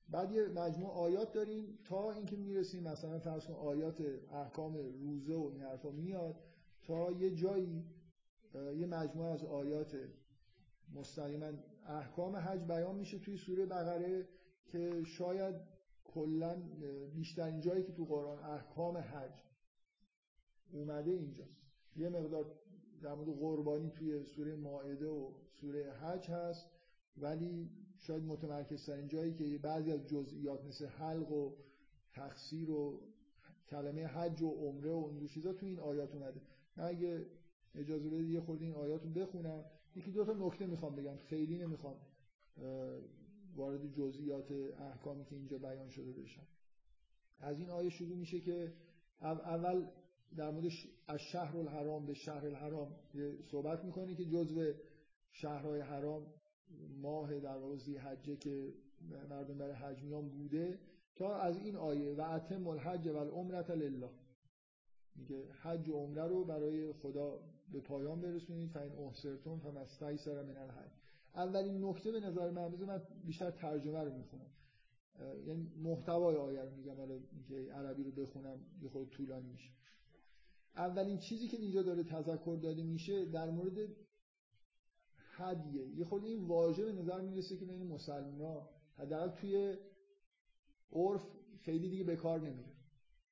بعد 0.09 0.32
یه 0.32 0.48
مجموع 0.48 0.90
آیات 0.90 1.32
داریم. 1.32 1.78
تا 1.84 2.12
اینکه 2.12 2.36
می‌رسیم 2.36 2.82
مثلا 2.82 3.18
فرض 3.18 3.46
کن 3.46 3.52
آیات 3.52 4.00
احکام 4.32 4.76
روزه 4.76 5.34
و 5.34 5.50
این 5.52 5.62
حرفا 5.62 5.90
میاد 5.90 6.36
تا 6.82 7.12
یه 7.12 7.34
جایی 7.34 7.84
یه 8.54 8.86
مجموعه 8.86 9.30
از 9.30 9.44
آیات 9.44 9.96
مستقیما 10.94 11.52
احکام 11.86 12.36
حج 12.36 12.61
بیان 12.61 12.96
میشه 12.96 13.18
توی 13.18 13.36
سوره 13.36 13.66
بقره 13.66 14.28
که 14.66 15.02
شاید 15.04 15.54
کلا 16.04 16.62
بیشترین 17.14 17.61
جایی 17.61 17.82
که 17.82 17.92
تو 17.92 18.04
قرآن 18.04 18.38
احکام 18.38 18.96
حج 18.96 19.42
اومده 20.72 21.11
اینجاست. 21.11 21.62
یه 21.96 22.09
مقدار 22.09 22.59
در 23.03 23.14
مورد 23.14 23.28
قربانی 23.28 23.90
توی 23.90 24.24
سوره 24.24 24.55
مائده 24.55 25.07
و 25.07 25.30
سوره 25.61 25.92
حج 25.92 26.30
هست 26.30 26.66
ولی 27.16 27.70
شاید 27.99 28.22
متمرکز 28.22 28.90
جایی 28.90 29.34
که 29.34 29.59
بعضی 29.59 29.92
از 29.92 30.07
جزئیات 30.07 30.64
مثل 30.64 30.86
حلق 30.86 31.32
و 31.32 31.53
تقصیر 32.12 32.70
و 32.70 33.01
کلمه 33.68 34.07
حج 34.07 34.42
و 34.42 34.51
عمره 34.51 34.90
و 34.90 35.11
این 35.12 35.26
چیزا 35.26 35.53
تو 35.53 35.66
این 35.66 35.78
آیات 35.78 36.14
اومده. 36.14 36.40
من 36.76 36.84
اگه 36.84 37.26
اجازه 37.74 38.09
بدید 38.09 38.30
یه 38.30 38.40
خورده 38.40 38.64
این 38.64 38.74
آیات 38.74 39.05
رو 39.05 39.11
بخونم. 39.11 39.64
یکی 39.96 40.11
دو 40.11 40.24
تا 40.24 40.32
نکته 40.32 40.66
می‌خوام 40.66 40.96
بگم 40.96 41.16
خیلی 41.16 41.59
نمی‌خوام 41.59 41.96
وارد 43.57 43.92
جزئیات 43.92 44.51
احکامی 44.78 45.24
که 45.24 45.36
اینجا 45.36 45.59
بیان 45.59 45.88
شده 45.88 46.12
بشم. 46.12 46.46
از 47.40 47.59
این 47.59 47.70
آیه 47.70 47.90
شروع 47.90 48.16
میشه 48.16 48.40
که 48.40 48.72
اول 49.20 49.86
در 50.37 50.51
مورد 50.51 50.72
از 51.09 51.20
شهر 51.20 51.57
الحرام 51.57 52.07
به 52.07 52.14
شهر 52.14 52.47
الحرام 52.47 52.97
صحبت 53.51 53.85
می‌کنه 53.85 54.14
که 54.14 54.24
جزء 54.24 54.72
شهرهای 55.31 55.81
حرام 55.81 56.26
ماه 57.03 57.41
در 57.41 57.57
واقع 57.57 57.76
حجه 57.99 58.37
که 58.37 58.74
مردم 59.31 59.59
برای 59.59 59.74
حج 59.74 60.03
میان 60.03 60.29
بوده 60.29 60.79
تا 61.16 61.37
از 61.37 61.57
این 61.57 61.76
آیه 61.76 62.14
و 62.14 62.20
اتم 62.20 62.66
الحج 62.66 63.07
و 63.07 63.16
العمرت 63.16 63.70
لله. 63.70 64.11
میگه 65.16 65.53
حج 65.53 65.89
و 65.89 65.93
عمره 65.93 66.26
رو 66.26 66.45
برای 66.45 66.93
خدا 66.93 67.41
به 67.72 67.81
پایان 67.81 68.20
برسونید 68.20 68.70
فین 68.70 68.93
احسرتون 68.93 69.59
فمستیسر 69.59 70.43
من 70.43 70.57
الحج. 70.57 70.91
اولین 71.35 71.85
نکته 71.85 72.12
به 72.12 72.20
نظر 72.20 72.51
من 72.51 72.68
من 72.68 73.03
بیشتر 73.24 73.51
ترجمه 73.51 74.01
رو 74.01 74.12
می‌خونم. 74.12 74.51
یعنی 75.47 75.72
محتوای 75.83 76.37
آیه 76.37 76.62
رو 76.62 76.70
میگم 76.70 76.97
حالا 76.97 77.14
اینکه 77.33 77.72
عربی 77.72 78.03
رو 78.03 78.11
بخونم 78.11 78.61
یه 78.83 78.89
خود 78.89 79.11
طولانی 79.11 79.49
میشه. 79.49 79.70
اولین 80.79 81.18
چیزی 81.18 81.49
که 81.49 81.57
اینجا 81.57 81.83
داره 81.83 82.05
تذکر 82.05 82.59
داده 82.62 82.83
میشه 82.83 83.24
در 83.24 83.51
مورد 83.51 83.89
هدیه 85.18 85.89
یه 85.89 86.05
خود 86.05 86.24
این 86.24 86.47
واژه 86.47 86.85
به 86.85 86.93
نظر 86.93 87.20
می‌رسه 87.20 87.57
که 87.57 87.64
بین 87.64 87.87
مسلمان 87.87 88.41
ها 88.41 88.70
حداقل 88.97 89.29
توی 89.29 89.76
عرف 90.93 91.22
خیلی 91.61 91.91
دیگه 91.91 92.05
به 92.05 92.16
کار 92.16 92.41
نمیره. 92.41 92.72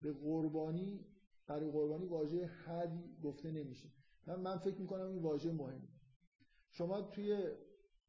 به 0.03 0.13
قربانی 0.13 1.05
برای 1.47 1.71
قربانی 1.71 2.07
واژه 2.07 2.51
هدی 2.65 3.17
گفته 3.23 3.51
نمیشه. 3.51 3.89
من, 4.27 4.41
من 4.41 4.59
فکر 4.59 4.81
می‌کنم 4.81 5.07
این 5.07 5.23
واژه 5.23 5.53
مهم 5.53 5.89
شما 6.71 7.03
توی 7.03 7.51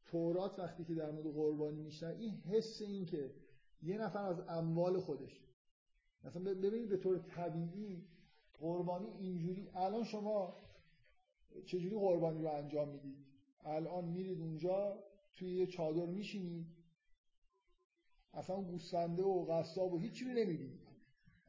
تورات 0.04 0.58
وقتی 0.58 0.84
که 0.84 0.94
در 0.94 1.10
مورد 1.10 1.34
قربانی 1.34 1.82
میشن 1.82 2.06
این 2.06 2.30
حس 2.30 2.80
این 2.80 3.06
که 3.06 3.34
یه 3.82 3.98
نفر 3.98 4.22
از 4.22 4.40
اموال 4.48 5.00
خودش 5.00 5.40
مثلا 6.24 6.54
ببینید 6.54 6.88
به 6.88 6.96
طور 6.96 7.18
طبیعی 7.18 8.08
قربانی 8.60 9.06
اینجوری 9.18 9.68
الان 9.74 10.04
شما 10.04 10.56
چجوری 11.66 11.96
قربانی 11.96 12.42
رو 12.42 12.52
انجام 12.52 12.88
می‌دید؟ 12.88 13.16
الان 13.64 14.04
میرید 14.04 14.40
اونجا 14.40 14.98
توی 15.34 15.54
یه 15.54 15.66
چادر 15.66 16.06
میشینید. 16.06 16.66
اصلا 18.34 18.62
گوسفنده 18.62 19.22
و 19.22 19.44
قصاب 19.44 19.94
و 19.94 19.98
هیچی 19.98 20.24
رو 20.24 20.30
نمی‌بینید. 20.30 20.88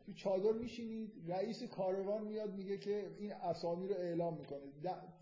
تو 0.05 0.13
چادر 0.13 0.51
میشینید 0.51 1.11
رئیس 1.27 1.63
کاروان 1.63 2.23
میاد 2.27 2.53
میگه 2.53 2.77
که 2.77 3.15
این 3.19 3.33
اسامی 3.33 3.87
رو 3.87 3.95
اعلام 3.95 4.37
می‌کنه. 4.37 4.59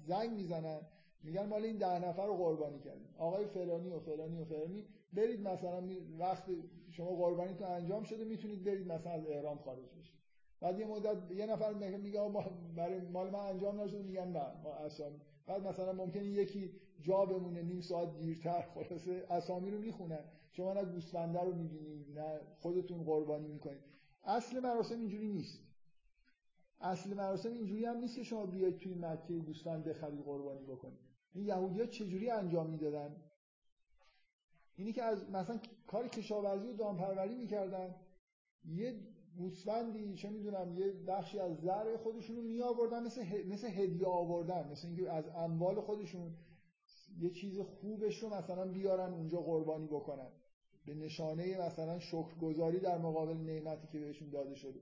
زنگ 0.07 0.31
می‌زنن. 0.31 0.81
میگن 1.23 1.45
مال 1.45 1.63
این 1.63 1.77
ده 1.77 2.07
نفر 2.07 2.25
رو 2.25 2.37
قربانی 2.37 2.79
کردیم. 2.79 3.09
آقای 3.17 3.45
فلانی 3.45 3.89
و 3.89 3.99
فلانی 3.99 4.41
و 4.41 4.45
فلانی 4.45 4.85
برید 5.13 5.41
مثلا 5.47 5.89
وقت 6.19 6.43
شما 6.91 7.15
قربانیتون 7.15 7.67
انجام 7.67 8.03
شده 8.03 8.23
می‌تونید 8.23 8.63
برید 8.63 8.87
مثلا 8.87 9.11
از 9.11 9.27
احرام 9.27 9.57
خارج 9.57 9.89
بشید. 9.99 10.16
بعد 10.59 10.79
یه 10.79 10.85
مدت 10.85 11.31
یه 11.31 11.45
نفر 11.45 11.73
میگه 11.97 12.29
برای 12.75 12.99
مال 12.99 13.29
من 13.29 13.39
انجام 13.39 13.81
نشده 13.81 14.03
میگن 14.03 14.27
نه 14.27 14.61
ما 14.63 14.73
اسامی 14.73 15.19
بعد 15.45 15.67
مثلا 15.67 15.93
ممکنه 15.93 16.25
یکی 16.25 16.71
جا 17.01 17.25
بمونه 17.25 17.61
نیم 17.61 17.81
ساعت 17.81 18.17
دیرتر 18.17 18.61
خلاصه 18.61 19.25
اسامی 19.29 19.71
رو 19.71 19.79
می‌خونن. 19.79 20.23
شما 20.51 20.73
نه 20.73 20.85
گوسفنده 20.85 21.41
رو 21.41 21.55
می‌بینید 21.55 22.19
نه 22.19 22.39
خودتون 22.59 23.03
قربانی 23.03 23.47
می‌کنید 23.47 23.81
اصل 24.23 24.59
مراسم 24.59 24.99
اینجوری 24.99 25.27
نیست. 25.27 25.59
اصل 26.81 27.13
مراسم 27.13 27.53
اینجوری 27.53 27.85
هم 27.85 27.97
نیست 27.97 28.15
که 28.15 28.23
شما 28.23 28.45
بیاید 28.45 28.77
توی 28.77 28.93
مکه 28.93 29.33
گوسفند 29.33 29.83
بخرید 29.83 30.21
قربانی 30.21 30.65
بکنید. 30.65 30.99
این 31.33 31.45
یهودی‌ها 31.45 31.85
چجوری 31.85 32.29
انجام 32.29 32.69
می‌دادن؟ 32.69 33.15
اینی 34.75 34.93
که 34.93 35.03
از 35.03 35.29
مثلا 35.29 35.59
کار 35.87 36.07
کشاورزی 36.07 36.67
و 36.67 36.73
دامپروری 36.73 37.35
می‌کردن. 37.35 37.95
یه 38.65 38.99
گوسفندی 39.37 40.15
چه 40.15 40.29
می‌دونم 40.29 40.79
یه 40.79 40.93
بخشی 41.07 41.39
از 41.39 41.57
زرع 41.57 41.97
خودشون 41.97 42.35
رو 42.35 42.41
می 42.41 42.61
آوردن 42.61 43.03
مثل 43.03 43.21
مثل 43.47 43.67
هدیه 43.67 44.07
آوردن 44.07 44.71
مثل 44.71 44.87
اینکه 44.87 45.11
از 45.11 45.25
اموال 45.35 45.81
خودشون 45.81 46.33
یه 47.19 47.29
چیز 47.29 47.59
خوبش 47.59 48.23
رو 48.23 48.29
مثلا 48.29 48.71
بیارن 48.71 49.13
اونجا 49.13 49.39
قربانی 49.39 49.87
بکنن. 49.87 50.31
به 50.85 50.93
نشانه 50.93 51.61
مثلا 51.61 51.99
شکرگزاری 51.99 52.79
در 52.79 52.97
مقابل 52.97 53.37
نعمتی 53.37 53.87
که 53.87 53.99
بهشون 53.99 54.29
داده 54.29 54.55
شده. 54.55 54.79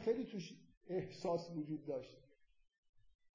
خیلی 0.00 0.24
توش 0.24 0.54
احساس 0.86 1.50
وجود 1.56 1.86
داشت. 1.86 2.16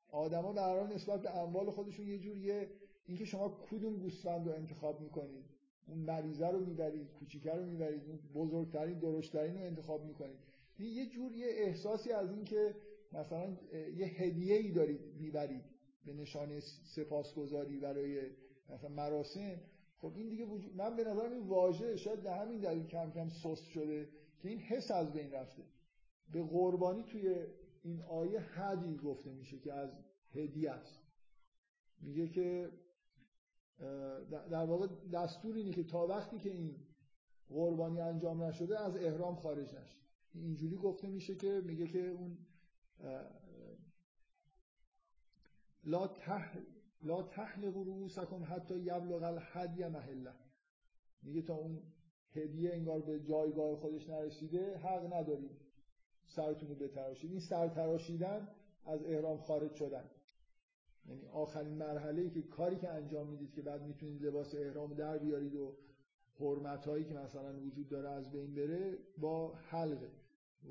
آدما 0.09 0.53
به 0.53 0.61
هر 0.61 0.87
نسبت 0.87 1.21
به 1.21 1.37
اموال 1.37 1.71
خودشون 1.71 2.07
یه 2.07 2.19
جوریه 2.19 2.69
اینکه 3.05 3.25
شما 3.25 3.57
کدوم 3.71 3.97
گوسفند 3.97 4.47
رو 4.47 4.53
انتخاب 4.53 5.01
می‌کنید؟ 5.01 5.45
اون 5.87 5.97
مریضه 5.97 6.47
رو 6.47 6.65
می‌برید 6.65 7.11
کوچیکه 7.11 7.51
رو 7.51 7.65
می‌برید 7.65 8.01
بزرگترین 8.33 8.99
درشترین 8.99 9.55
رو 9.55 9.61
انتخاب 9.61 10.05
می‌کنید. 10.05 10.39
یه 10.79 11.09
جور 11.09 11.31
یه 11.31 11.47
احساسی 11.49 12.11
از 12.11 12.31
این 12.31 12.43
که 12.43 12.75
مثلا 13.11 13.57
یه 13.97 14.05
هدیه 14.05 14.55
ای 14.55 14.71
دارید 14.71 15.01
می‌برید 15.19 15.63
به 16.05 16.13
نشانه 16.13 16.59
سپاسگزاری 16.95 17.79
برای 17.79 18.21
مثلا 18.69 18.89
مراسم. 18.89 19.61
خب 19.97 20.13
این 20.15 20.29
دیگه 20.29 20.45
وجود 20.45 20.75
من 20.75 20.95
به 20.95 21.03
نظرم 21.03 21.31
این 21.31 21.47
واژه 21.47 21.97
شاید 21.97 22.23
به 22.23 22.31
همین 22.31 22.59
دلیل 22.61 22.87
کم 22.87 23.11
کم 23.11 23.29
سست 23.29 23.65
شده 23.65 24.09
که 24.41 24.49
این 24.49 24.59
حس 24.59 24.91
از 24.91 25.13
بین 25.13 25.31
رفته. 25.31 25.63
به 26.31 26.43
قربانی 26.43 27.03
توی 27.03 27.35
این 27.83 28.01
آیه 28.01 28.39
هدی 28.39 28.97
گفته 28.97 29.31
میشه 29.31 29.59
که 29.59 29.73
از 29.73 29.89
هدیه 30.35 30.71
است. 30.71 30.99
میگه 32.01 32.27
که 32.27 32.69
در 34.29 34.65
واقع 34.65 34.87
دستور 35.13 35.55
اینه 35.55 35.71
که 35.71 35.83
تا 35.83 36.07
وقتی 36.07 36.37
که 36.37 36.49
این 36.49 36.75
قربانی 37.49 38.01
انجام 38.01 38.43
نشده 38.43 38.79
از 38.79 38.95
احرام 38.95 39.35
خارج 39.35 39.75
نشه. 39.75 39.97
اینجوری 40.33 40.75
گفته 40.75 41.07
میشه 41.07 41.35
که 41.35 41.61
میگه 41.65 41.87
که 41.87 42.07
اون 42.07 42.37
لا 45.83 46.07
تح 46.07 46.57
لا 47.01 47.23
تحلق 47.23 47.77
رؤوسکم 47.77 48.43
حتی 48.43 48.79
یبلغ 48.79 49.23
الهدی 49.23 49.87
محله. 49.87 50.33
میگه 51.21 51.41
تا 51.41 51.53
اون 51.53 51.81
هدیه 52.31 52.73
انگار 52.73 53.01
به 53.01 53.19
جایگاه 53.19 53.75
خودش 53.75 54.09
نرسیده 54.09 54.77
حق 54.77 55.13
ندارید 55.13 55.61
سرتون 56.25 56.69
رو 56.69 56.75
بتراشید. 56.75 57.31
این 57.31 57.39
سر 57.39 57.67
تراشیدن 57.67 58.47
از 58.85 59.03
احرام 59.03 59.37
خارج 59.37 59.75
شدن. 59.75 60.09
یعنی 61.09 61.25
آخرین 61.25 61.73
مرحله 61.73 62.21
ای 62.21 62.29
که 62.29 62.41
کاری 62.41 62.75
که 62.75 62.89
انجام 62.89 63.27
می‌دید 63.27 63.53
که 63.53 63.61
بعد 63.61 63.81
می‌تونید 63.81 64.23
لباس 64.23 64.55
احرام 64.55 64.93
در 64.93 65.17
بیارید 65.17 65.55
و 65.55 65.75
حرمت 66.39 66.85
هایی 66.85 67.05
که 67.05 67.13
مثلا 67.13 67.59
وجود 67.59 67.89
داره 67.89 68.09
از 68.09 68.31
بین 68.31 68.55
بره 68.55 68.97
با 69.17 69.53
حلقه 69.53 70.11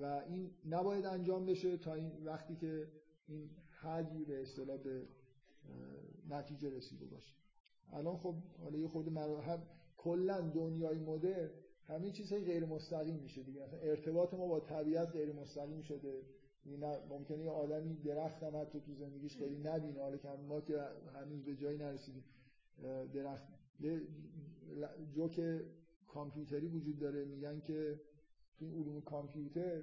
و 0.00 0.22
این 0.28 0.50
نباید 0.68 1.04
انجام 1.04 1.46
بشه 1.46 1.76
تا 1.76 1.94
این 1.94 2.24
وقتی 2.24 2.56
که 2.56 2.88
این 3.28 3.50
حجی 3.82 4.24
به 4.24 4.42
اصطلاح 4.42 4.76
به 4.76 5.02
نتیجه 6.28 6.70
رسیده 6.70 7.06
باشه. 7.06 7.34
الان 7.92 8.16
خب 8.16 8.34
حالا 8.58 8.78
یه 8.78 8.88
خود 8.88 9.16
هم 9.16 9.62
کلا 9.96 10.40
دنیای 10.40 10.98
مدرن 10.98 11.50
همه 11.88 12.10
چیزهای 12.10 12.44
غیر 12.44 12.64
مستقیم 12.64 13.18
میشه 13.18 13.42
دیگه. 13.42 13.62
ارتباط 13.82 14.34
ما 14.34 14.46
با 14.46 14.60
طبیعت 14.60 15.08
غیر 15.08 15.32
مستقیم 15.32 15.82
شده. 15.82 16.22
ممکنه 17.10 17.44
یه 17.44 17.50
آدمی 17.50 17.94
درخت 17.94 18.42
هم 18.42 18.56
حتی 18.56 18.80
تو 18.80 18.94
زندگیش 18.94 19.36
خیلی 19.36 19.58
نبینه. 19.58 20.00
حالا 20.00 20.16
که 20.16 20.28
ما 20.28 20.60
که 20.60 20.80
هنوز 21.14 21.44
به 21.44 21.56
جایی 21.56 21.78
نرسیدیم 21.78 22.24
درخت 23.14 23.44
جوک 25.12 25.62
کامپیوتری 26.06 26.66
وجود 26.66 26.98
داره. 26.98 27.24
میگن 27.24 27.60
که 27.60 28.00
تو 28.58 28.64
این 28.64 28.74
علوم 28.74 29.00
کامپیوتر 29.00 29.82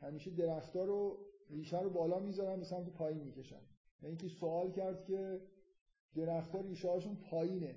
همیشه 0.00 0.30
درختها 0.30 0.84
رو 0.84 1.18
ریشه 1.50 1.80
رو 1.82 1.90
بالا 1.90 2.18
می‌ذارن 2.18 2.58
به 2.58 2.64
سمت 2.64 2.90
پایین 2.90 3.20
می‌کشن. 3.20 3.60
یعنی 4.02 4.16
که 4.16 4.28
سوال 4.28 4.72
کرد 4.72 5.04
که 5.04 5.40
درختها 6.14 6.60
ریشه 6.60 6.88
هاشون 6.88 7.16
پایینه. 7.16 7.76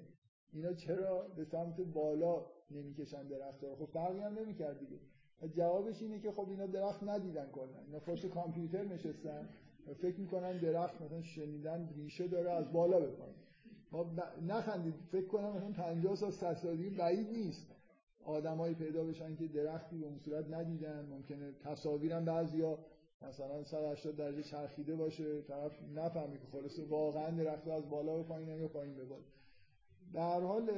اینا 0.54 0.74
چرا 0.74 1.28
به 1.28 1.44
سمت 1.44 1.82
بالا 1.82 2.46
نمی‌کشن 2.72 3.28
درختها 3.28 3.70
رو؟ 3.70 3.76
خب 3.76 3.86
فرقی 3.86 4.20
هم 4.20 4.40
نمی‌کرد 4.40 4.80
دیگه. 4.80 5.00
جوابش 5.46 6.02
اینه 6.02 6.20
که 6.20 6.32
خب 6.32 6.50
اینا 6.50 6.66
درخت 6.66 7.04
ندیدن 7.04 7.50
کلا. 7.52 7.80
اینا 7.86 8.00
پشت 8.00 8.28
کامپیوتر 8.28 8.84
نشستن. 8.84 9.50
و 9.88 9.94
فکر 9.94 10.20
می‌کنن 10.20 10.58
درخت 10.58 11.02
مثلا 11.02 11.22
شنیدن 11.22 11.90
ریشه 11.96 12.28
داره 12.28 12.52
از 12.52 12.72
بالا 12.74 13.00
به 13.00 13.08
پایین 13.08 13.36
نخندید. 14.48 14.94
فکر 15.12 15.28
کنم 15.28 15.50
مثلا 15.56 15.72
50 15.72 16.16
سال 16.16 16.32
100 16.32 16.54
سال 16.54 16.90
بعید 16.98 17.30
نیست. 17.30 17.76
آدمایی 18.26 18.76
پیدا 18.76 19.04
بشن 19.04 19.36
که 19.36 19.48
درختی 19.48 19.98
به 19.98 20.06
اون 20.06 20.18
صورت 20.18 20.54
ندیدن. 20.54 21.06
ممکنه 21.06 21.54
تصاویرم 21.64 22.26
بعضیا 22.26 22.78
مثلا 23.22 23.64
180 23.64 24.16
درجه 24.16 24.44
چرخیده 24.44 24.96
باشه. 24.96 25.42
طرف 25.42 25.72
نفهمه 25.96 26.38
که 26.38 26.48
خلاصه 26.52 26.86
واقعا 26.86 27.32
درخت 27.32 27.68
از 27.68 27.90
بالا 27.90 28.18
به 28.18 28.24
پایین 28.24 28.50
یا 28.50 28.68
پایین 28.68 28.96
به 28.96 29.06
بالا 29.06 29.24
در 30.14 30.42
حال 30.42 30.70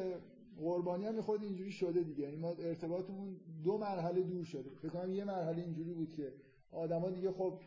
قربانی 0.60 1.06
هم 1.06 1.22
خود 1.22 1.44
اینجوری 1.44 1.72
شده 1.72 2.04
دیگه. 2.04 2.24
یعنی 2.24 2.36
ما 2.36 2.50
ارتباطمون 2.50 3.38
دو 3.64 3.78
مرحله 3.78 4.22
دور 4.22 4.46
شده. 4.46 4.70
فکر 4.70 4.90
کنم 4.90 5.14
یه 5.14 5.24
مرحله 5.24 5.62
اینجوری 5.62 5.94
بود 5.94 6.14
که 6.14 6.34
آدما 6.72 7.10
دیگه 7.10 7.32
خب 7.32 7.60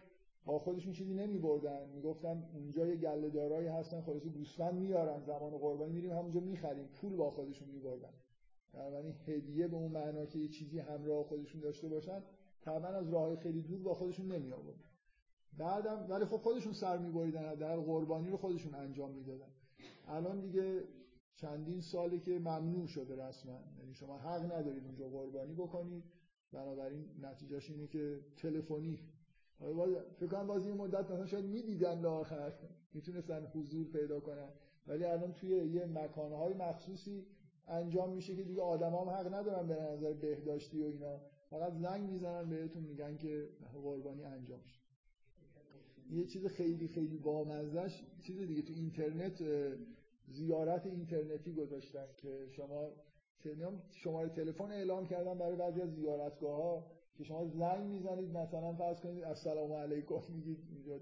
با 0.45 0.59
خودشون 0.59 0.93
چیزی 0.93 1.14
نمی 1.14 1.38
بردن 1.38 1.88
می‌گفتن 1.95 2.45
اونجا 2.55 2.86
یه 2.86 2.97
گله 2.97 3.30
دارایی 3.30 3.68
هستن 3.68 4.01
خلاص 4.01 4.22
گوسفند 4.22 4.74
میارن. 4.74 5.22
زمان 5.22 5.59
قربانی 5.59 5.93
میریم 5.93 6.11
همونجا 6.11 6.40
می‌خریم. 6.40 6.88
پول 7.01 7.16
با 7.16 7.30
خودشون 7.30 7.68
میبردن. 7.68 8.12
بنابراین 8.72 9.14
هدیه 9.26 9.68
به 9.68 9.76
اون 9.76 9.93
معنا 9.93 10.26
که 10.26 10.38
یه 10.38 10.49
چیزی 10.49 10.78
همراه 10.78 11.24
خودشون 11.24 11.61
داشته 11.61 11.88
باشن 11.88 12.22
طبعا 12.61 12.88
از 12.88 13.11
راه 13.11 13.36
خیلی 13.36 13.62
دور 13.62 13.82
با 13.82 13.95
خودشون 13.95 14.32
نمی 14.32 14.53
آورد 14.53 14.76
بعدم 15.59 16.07
ولی 16.09 16.24
خب 16.24 16.36
خودشون 16.36 16.72
سر 16.72 16.99
میبریدن 16.99 17.55
در 17.55 17.76
قربانی 17.76 18.30
رو 18.30 18.36
خودشون 18.36 18.74
انجام 18.74 19.11
می‌دادن. 19.11 19.49
الان 20.09 20.40
دیگه 20.40 20.84
چندین 21.37 21.80
ساله 21.80 22.18
که 22.18 22.39
ممنوع 22.39 22.87
شده 22.87 23.26
رسما. 23.26 23.64
یعنی 23.78 23.95
شما 23.95 24.18
حق 24.18 24.53
ندارید 24.53 24.85
اونجا 24.85 25.09
قربانی 25.09 25.55
بکنید. 25.55 26.05
بنابراین 26.53 27.05
نتیجهش 27.22 27.70
اینه 27.70 27.87
که 27.87 28.20
تلفنی. 28.37 28.99
فکر 30.16 30.28
کنم 30.28 30.47
باز 30.47 30.66
این 30.66 30.76
مدت 30.76 31.11
مثلا 31.11 31.26
شاید 31.26 31.45
می‌دیدن 31.45 32.05
آخر. 32.05 32.53
می‌تونستن 32.95 33.47
حضور 33.47 33.87
پیدا 33.87 34.20
کنن. 34.20 34.49
ولی 34.87 35.05
الان 35.05 35.33
توی 35.33 35.49
یه 35.51 35.87
مکانهای 35.87 36.55
مخصوصی 36.55 37.26
انجام 37.68 38.14
میشه 38.14 38.37
که 38.37 38.43
دیگه 38.43 38.62
آدما 38.62 39.05
هم 39.05 39.09
حق 39.09 39.35
ندارن 39.35 39.68
به 39.68 39.74
نظر 39.74 40.12
بهداشتی 40.12 40.83
و 40.83 40.85
اینا. 40.85 41.20
فقط 41.51 41.72
زنگ 41.72 42.11
می‌زنن 42.11 42.49
بهتون 42.49 42.83
میگن 42.83 43.16
که 43.16 43.49
قربانی 43.83 44.24
انجام 44.24 44.64
شد. 44.64 44.83
یه 46.11 46.26
چیز 46.26 46.47
خیلی 46.47 46.89
خیلی 46.89 47.18
بامزش 47.18 48.03
چیز 48.20 48.41
دیگه 48.41 48.62
تو 48.62 48.72
اینترنت 48.72 49.43
زیارت 50.28 50.86
اینترنتی 50.86 51.52
گذاشتن 51.52 52.06
که 52.16 52.46
شما 52.56 52.88
شماره 53.90 54.28
تلفن 54.28 54.72
اعلام 54.72 55.06
کردن 55.06 55.38
برای 55.38 55.56
بعضی 55.56 55.80
از 55.80 55.94
زیارتگاه 55.94 56.56
ها 56.56 56.86
که 57.18 57.24
شما 57.24 57.44
زنگ 57.44 57.86
می‌زنید 57.86 58.36
مثلا 58.36 58.72
فرض 58.72 59.00
کنید 59.00 59.24
السلام 59.24 59.72
علیکم 59.72 60.20
میگید 60.28 60.58
اینجا 60.70 61.00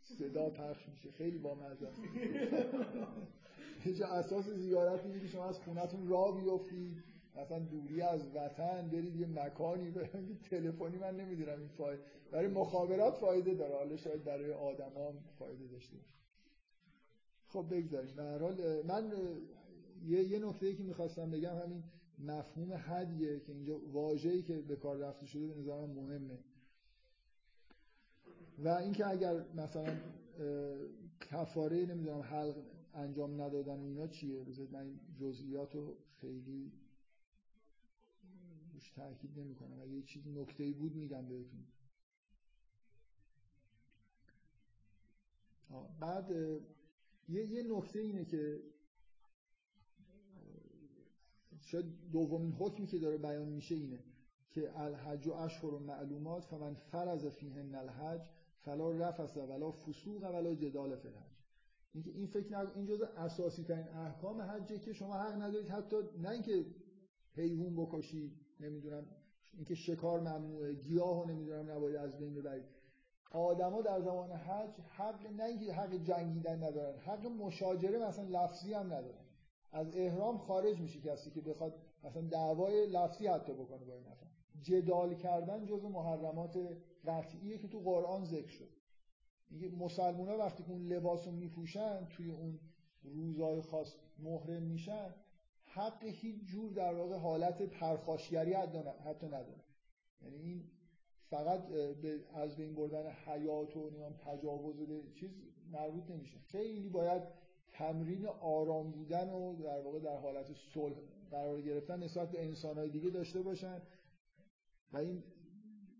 صدا 0.00 0.50
پخش 0.50 0.88
میشه 0.88 1.10
خیلی 1.10 1.38
با 1.38 1.54
مزه 1.54 1.88
هیچ 3.84 4.02
اساس 4.02 4.48
زیارت 4.48 5.04
اینه 5.06 5.20
که 5.20 5.26
شما 5.26 5.48
از 5.48 5.58
خونتون 5.58 6.08
راه 6.08 6.40
بیفتید 6.40 7.02
مثلا 7.36 7.58
دوری 7.58 8.02
از 8.02 8.36
وطن 8.36 8.88
برید 8.92 9.16
یه 9.16 9.26
مکانی 9.26 9.90
برید 9.90 10.40
تلفنی 10.50 10.98
من 10.98 11.16
نمی‌دونم 11.16 11.58
این 11.58 11.68
فایده 11.68 12.02
برای 12.32 12.48
مخابرات 12.48 13.14
فایده 13.14 13.54
داره 13.54 13.74
حالا 13.74 13.96
شاید 13.96 14.24
برای 14.24 14.52
آدما 14.52 15.12
فایده 15.38 15.66
داشته 15.66 15.96
باشه. 15.96 16.21
خب 17.52 17.66
بگذاریم. 17.70 18.16
به 18.16 18.22
حال 18.22 18.82
من 18.86 19.12
یه, 20.06 20.24
یه 20.24 20.38
نکته 20.38 20.74
که 20.74 20.82
می‌خواستم 20.82 21.30
بگم 21.30 21.56
همین 21.56 21.82
مفهوم 22.18 22.72
هدیه 22.72 23.40
که 23.40 23.52
اینجا 23.52 23.78
واژه‌ای 23.78 24.42
که 24.42 24.60
به 24.60 24.76
کار 24.76 24.96
رفته 24.96 25.26
شده 25.26 25.46
به 25.46 25.60
نظرم 25.60 25.90
مهمه. 25.90 26.38
و 28.58 28.68
اینکه 28.68 29.06
اگر 29.06 29.44
مثلا 29.54 29.96
کفاره 31.20 31.86
نمی‌دونم 31.86 32.20
حلق 32.20 32.56
انجام 32.94 33.40
ندادن 33.40 33.80
اینا 33.80 34.06
چیه؟ 34.06 34.44
بذارید 34.44 34.72
من 34.72 35.00
جزئیات 35.20 35.74
رو 35.74 35.96
خیلی 36.20 36.72
روش 38.74 38.90
تاکید 38.90 39.38
نمی‌کنم. 39.38 39.80
اگه 39.80 39.92
یه 39.92 40.02
چیز 40.02 40.28
نکته 40.28 40.72
بود 40.72 40.94
میگم 40.94 41.28
بهتون. 41.28 41.64
بعد 46.00 46.26
یه 47.28 47.46
یه 47.46 47.62
نکته 47.76 47.98
اینه 47.98 48.24
که 48.24 48.62
شاید 51.60 51.86
دومین 52.12 52.52
حکمی 52.52 52.86
که 52.86 52.98
داره 52.98 53.18
بیان 53.18 53.48
میشه 53.48 53.74
اینه 53.74 53.98
که 54.50 54.80
الحج 54.80 55.26
و 55.26 55.32
اشهر 55.32 55.74
و 55.74 55.78
معلومات 55.78 56.44
فمن 56.44 56.74
فرض 56.74 57.26
فیهن 57.26 57.74
الحج 57.74 58.20
فلا 58.58 58.90
رفث 58.90 59.36
ولا 59.36 59.72
فسوق 59.72 60.24
ولا 60.24 60.54
جدال 60.54 60.96
فی 60.96 61.08
الحج. 61.08 61.32
اینکه 61.92 62.10
این 62.10 62.26
فکر 62.26 62.52
نکن 62.52 62.72
این 62.74 62.86
جزء 62.86 63.06
اساسی 63.06 63.64
ترین 63.64 63.88
احکام 63.88 64.40
حجه 64.40 64.78
که 64.78 64.92
شما 64.92 65.14
حق 65.14 65.42
ندارید 65.42 65.68
حتی 65.68 65.96
نه 66.22 66.28
اینکه 66.28 66.66
حیوان 67.34 67.76
بکشید 67.76 68.32
نمی‌دونم 68.60 69.06
اینکه 69.54 69.74
شکار 69.74 70.20
ممنوعه 70.20 70.74
گیاه 70.74 71.30
نمی‌دونم 71.30 71.70
نباید 71.70 71.96
از 71.96 72.18
بین 72.18 72.34
ببرید. 72.34 72.64
آدما 73.32 73.82
در 73.82 74.00
زمان 74.00 74.32
حج 74.32 74.70
حق 74.96 75.26
نه 75.26 75.44
اینکه 75.44 75.72
حق 75.72 75.94
جنگیدن 75.94 76.64
ندارن 76.64 76.98
حق 76.98 77.26
مشاجره 77.26 77.98
مثلا 77.98 78.44
لفظی 78.44 78.74
هم 78.74 78.86
ندارن. 78.86 79.24
از 79.72 79.96
احرام 79.96 80.38
خارج 80.38 80.80
میشه 80.80 81.00
کسی 81.00 81.30
که 81.30 81.40
بخواد 81.40 81.74
مثلا 82.04 82.22
دعوای 82.22 82.86
لفظی 82.86 83.26
حتی 83.26 83.52
بکنه 83.52 83.84
با 83.84 83.94
این 83.94 84.06
نفر 84.06 84.26
جدال 84.62 85.14
کردن 85.14 85.66
جز 85.66 85.84
محرمات 85.84 86.58
قطعیه 87.06 87.58
که 87.58 87.68
تو 87.68 87.80
قرآن 87.80 88.24
ذکر 88.24 88.50
شد. 88.50 88.68
میگه 89.50 89.68
مسلمان 89.68 90.28
ها 90.28 90.38
وقتی 90.38 90.62
که 90.62 90.70
اون 90.70 90.86
لباس 90.86 91.26
رو 91.26 91.32
میپوشن 91.32 92.06
توی 92.06 92.30
اون 92.30 92.60
روزای 93.02 93.62
خاص 93.62 93.94
محرم 94.18 94.62
میشن 94.62 95.14
حق 95.64 96.04
هیچ 96.04 96.44
جور 96.44 96.72
در 96.72 96.94
واقع 96.94 97.16
حالت 97.16 97.62
پرخاشگری 97.62 98.52
حتی 98.52 99.26
نداره 99.26 99.64
یعنی 100.22 100.36
این 100.36 100.70
فقط 101.32 101.66
به 102.02 102.20
از 102.34 102.56
بین 102.56 102.74
بردن 102.74 103.10
حیات 103.26 103.76
و 103.76 103.90
تجاوز 104.24 104.80
و 104.80 105.02
چیز 105.14 105.30
مربوط 105.72 106.10
نمیشه. 106.10 106.38
خیلی 106.38 106.88
باید 106.88 107.22
تمرین 107.72 108.26
آرام 108.26 108.90
بودن 108.90 109.30
و 109.30 109.56
در 109.62 109.80
واقع 109.80 109.98
در 109.98 110.16
حالت 110.16 110.46
صلح 110.74 110.94
قرار 111.30 111.60
گرفتن 111.60 112.02
نسبت 112.02 112.30
به 112.30 112.44
انسانهای 112.44 112.88
دیگه 112.88 113.10
داشته 113.10 113.42
باشن. 113.42 113.82
و 114.92 114.96
این 114.96 115.22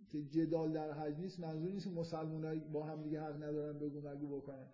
که 0.09 0.22
جدال 0.22 0.72
در 0.72 0.93
حج 0.93 1.18
نیست 1.18 1.41
منظور 1.41 1.72
نیست 1.72 1.85
که 1.85 1.91
مسلمان 1.91 2.61
با 2.72 2.85
هم 2.85 3.03
دیگه 3.03 3.20
حق 3.20 3.43
ندارن 3.43 3.78
بگو 3.78 4.09
مگو 4.09 4.37
بکنن. 4.37 4.66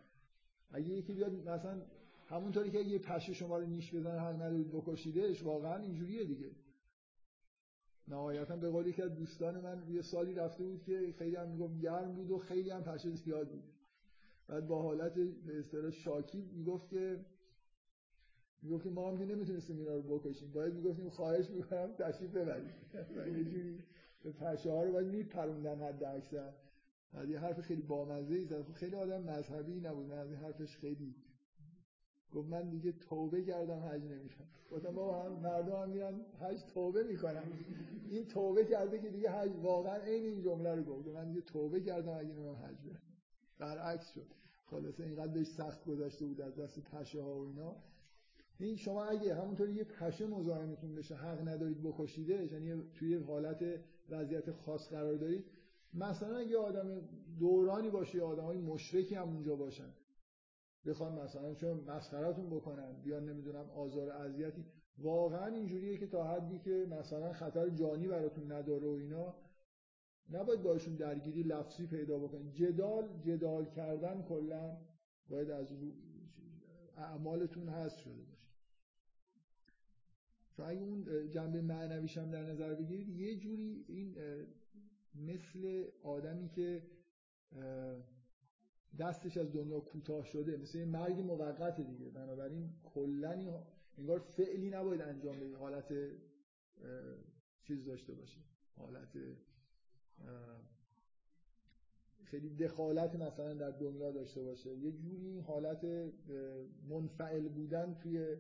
اگه 0.71 0.89
یکی 0.89 1.13
بیاد 1.13 1.33
مثلا 1.33 1.83
همونطوری 2.27 2.71
که 2.71 2.79
یه 2.79 2.99
پشه 2.99 3.33
شما 3.33 3.59
رو 3.59 3.67
نیش 3.67 3.95
بزنه 3.95 4.21
حق 4.21 4.35
ندارید 4.35 4.73
بکشیدش 4.73 5.43
واقعا 5.43 5.77
اینجوریه 5.77 6.25
دیگه. 6.25 6.51
نهایتا 8.11 8.57
به 8.57 8.71
قولی 8.71 8.93
که 8.93 9.03
دوستان 9.03 9.61
من 9.61 9.83
یه 9.91 10.03
سالی 10.03 10.35
رفته 10.35 10.65
بود 10.65 10.83
که 10.83 11.15
خیلی 11.19 11.37
هم 11.37 11.49
می‌گفت 11.49 11.79
گرم 11.81 12.15
بود 12.15 12.31
و 12.31 12.39
خیلی 12.39 12.71
هم 12.71 12.83
پشه 12.83 13.15
زیاد 13.15 13.49
بود. 13.49 13.65
بعد 14.49 14.67
با 14.67 14.83
حالت 14.83 15.15
به 15.15 15.59
اصطلاح 15.59 15.91
شاکی 15.91 16.43
می‌گفت 16.43 16.89
که 16.89 17.21
می‌گفت 18.63 18.85
که 18.85 18.91
ما 18.91 19.11
هم 19.11 19.19
که 19.19 19.25
نمی‌تونستیم 19.25 19.79
اینا 19.79 19.95
رو 19.95 20.03
بکشیم. 20.03 20.53
باید 20.53 20.75
می‌گفتیم 20.75 21.09
خواهش 21.09 21.51
می‌کنم 21.51 21.93
تشریف 21.99 22.37
ببرید. 22.37 22.71
یه 23.27 23.45
جوری 23.45 23.79
به 24.25 24.33
پشه 24.33 24.71
ها 24.71 24.83
رو 24.83 24.93
باید 24.93 25.07
میپروندن 25.07 25.81
حد 25.81 26.05
اکثر 26.05 26.53
بعد 27.13 27.29
یه 27.29 27.39
حرف 27.39 27.61
خیلی 27.61 27.83
بامزه 27.83 28.35
ای 28.35 28.45
زد 28.45 28.73
خیلی 28.73 28.97
آدم 28.97 29.23
مذهبی 29.23 29.81
نبود. 29.81 30.07
من 30.07 30.19
از 30.19 30.31
این 30.31 30.39
حرفش 30.39 30.77
خیلی 30.77 31.15
گفت 32.35 32.49
من 32.49 32.71
دیگه 32.71 32.93
توبه 32.93 33.43
کردم 33.43 33.79
حج 33.79 34.03
نمیشم 34.03 34.45
گفتم 34.71 34.93
بابا 34.93 35.23
هم 35.23 35.33
مردم 35.33 35.77
هم 35.83 35.91
میرن 35.91 36.15
حج 36.41 36.63
توبه 36.75 37.03
می‌کنن. 37.03 37.43
این 38.11 38.27
توبه 38.27 38.65
کرده 38.65 38.99
که 38.99 39.09
دیگه 39.09 39.31
حج 39.31 39.51
واقعا 39.63 39.97
عین 39.97 40.25
این 40.25 40.43
جمله 40.43 40.75
رو 40.75 40.83
گفت. 40.83 41.09
من 41.09 41.29
دیگه 41.29 41.41
توبه 41.41 41.81
کردم 41.81 42.13
اگه 42.13 42.29
نمیرم 42.29 42.55
حج 42.55 42.77
برم. 42.87 43.03
برعکس 43.59 44.13
شد. 44.15 44.27
خلاصه 44.67 45.05
اینقدر 45.05 45.33
بهش 45.33 45.47
سخت 45.47 45.85
گذاشته 45.85 46.27
بود 46.27 46.41
از 46.41 46.57
دست 46.57 46.81
پشه 46.81 47.23
ها 47.23 47.35
و 47.35 47.47
اینا. 47.47 47.77
این 48.59 48.77
شما 48.77 49.05
اگه 49.05 49.35
همونطوری 49.35 49.73
یه 49.73 49.85
پشه 49.85 50.27
مزاحمتون 50.27 50.95
بشه 50.95 51.15
حق 51.15 51.49
ندارید 51.49 51.83
بکشیدش 51.83 52.53
یعنی 52.53 52.83
توی 52.95 53.15
حالت 53.15 53.65
وضعیت 54.11 54.53
خاص 54.53 54.89
قرار 54.89 55.15
دارید 55.15 55.45
مثلا 55.95 56.37
اگه 56.37 56.59
آدم 56.59 57.01
دورانی 57.39 57.91
باشه 57.91 58.23
آدمای 58.23 58.59
مشرکی 58.59 59.15
هم 59.15 59.29
اونجا 59.29 59.57
باشن. 59.57 59.91
بخوان 60.87 61.13
مثلا 61.13 61.55
چون 61.55 61.81
مسخرتون 61.81 62.51
بکنن 62.51 62.93
بیان 63.03 63.29
نمی‌دونم 63.29 63.71
آزار 63.71 64.11
اذیتی 64.11 64.65
واقعا 64.99 65.47
اینجوریه 65.47 65.99
که 65.99 66.07
تا 66.07 66.25
حدی 66.25 66.59
که 66.59 66.87
مثلا 66.91 67.33
خطر 67.33 67.69
جانی 67.69 68.09
براتون 68.09 68.53
نداره 68.53 68.87
و 68.87 68.91
اینا 68.91 69.35
نباید 70.31 70.63
باشون 70.63 70.95
درگیری 70.95 71.43
لفظی 71.43 71.87
پیدا 71.87 72.19
بکنید 72.19 72.55
جدال 72.55 73.09
جدال 73.21 73.65
کردن 73.65 74.23
کلا 74.23 74.77
باید 75.29 75.51
از 75.51 75.73
اعمالتون 76.97 77.69
هست 77.69 77.99
شده 77.99 78.23
باشه. 78.23 78.49
چون 80.57 80.67
اگه 80.67 80.81
اون 80.81 81.31
جنبه 81.31 81.61
معنویش 81.61 82.19
هم 82.19 82.31
در 82.31 82.43
نظر 82.43 82.75
بگیرید 82.75 83.09
یه 83.09 83.37
جوری 83.37 83.85
این 83.89 84.17
مثل 85.15 85.85
آدمی 86.03 86.49
که 86.49 86.83
دستش 88.99 89.37
از 89.37 89.53
دنیا 89.53 89.81
کوتاه 89.81 90.25
شده 90.25 90.57
مثل 90.57 90.79
این 90.79 90.89
مرگ 90.89 91.21
موقت 91.21 91.81
دیگه. 91.81 92.11
بنابراین 92.11 92.71
کلا 92.85 93.65
انگار 93.99 94.19
فعلی 94.19 94.71
نباید 94.71 95.01
انجام 95.01 95.41
بدید 95.41 95.55
حالت 95.55 95.95
چیز 97.63 97.85
داشته 97.85 98.15
باشه 98.15 98.41
حالت 98.77 99.19
خیلی 102.25 102.49
دخالت 102.49 103.17
مثلا 103.17 103.55
در 103.55 103.71
دنیا 103.71 104.11
داشته 104.11 104.43
باشه. 104.43 104.77
یه 104.77 104.93
جوری 104.93 105.39
حالت 105.39 105.85
منفعل 106.89 107.49
بودن 107.49 107.95
توی 107.95 108.37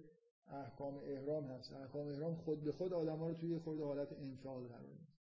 احکام 0.46 0.94
احرام 0.96 1.44
هست. 1.44 1.72
احکام 1.72 2.08
احرام 2.08 2.34
خود 2.34 2.64
به 2.64 2.72
خود 2.72 2.92
آدم 2.92 3.24
رو 3.24 3.34
توی 3.34 3.58
خورده 3.58 3.84
حالت 3.84 4.12
انفعال 4.12 4.66
قرار 4.66 4.92
میده. 4.92 5.12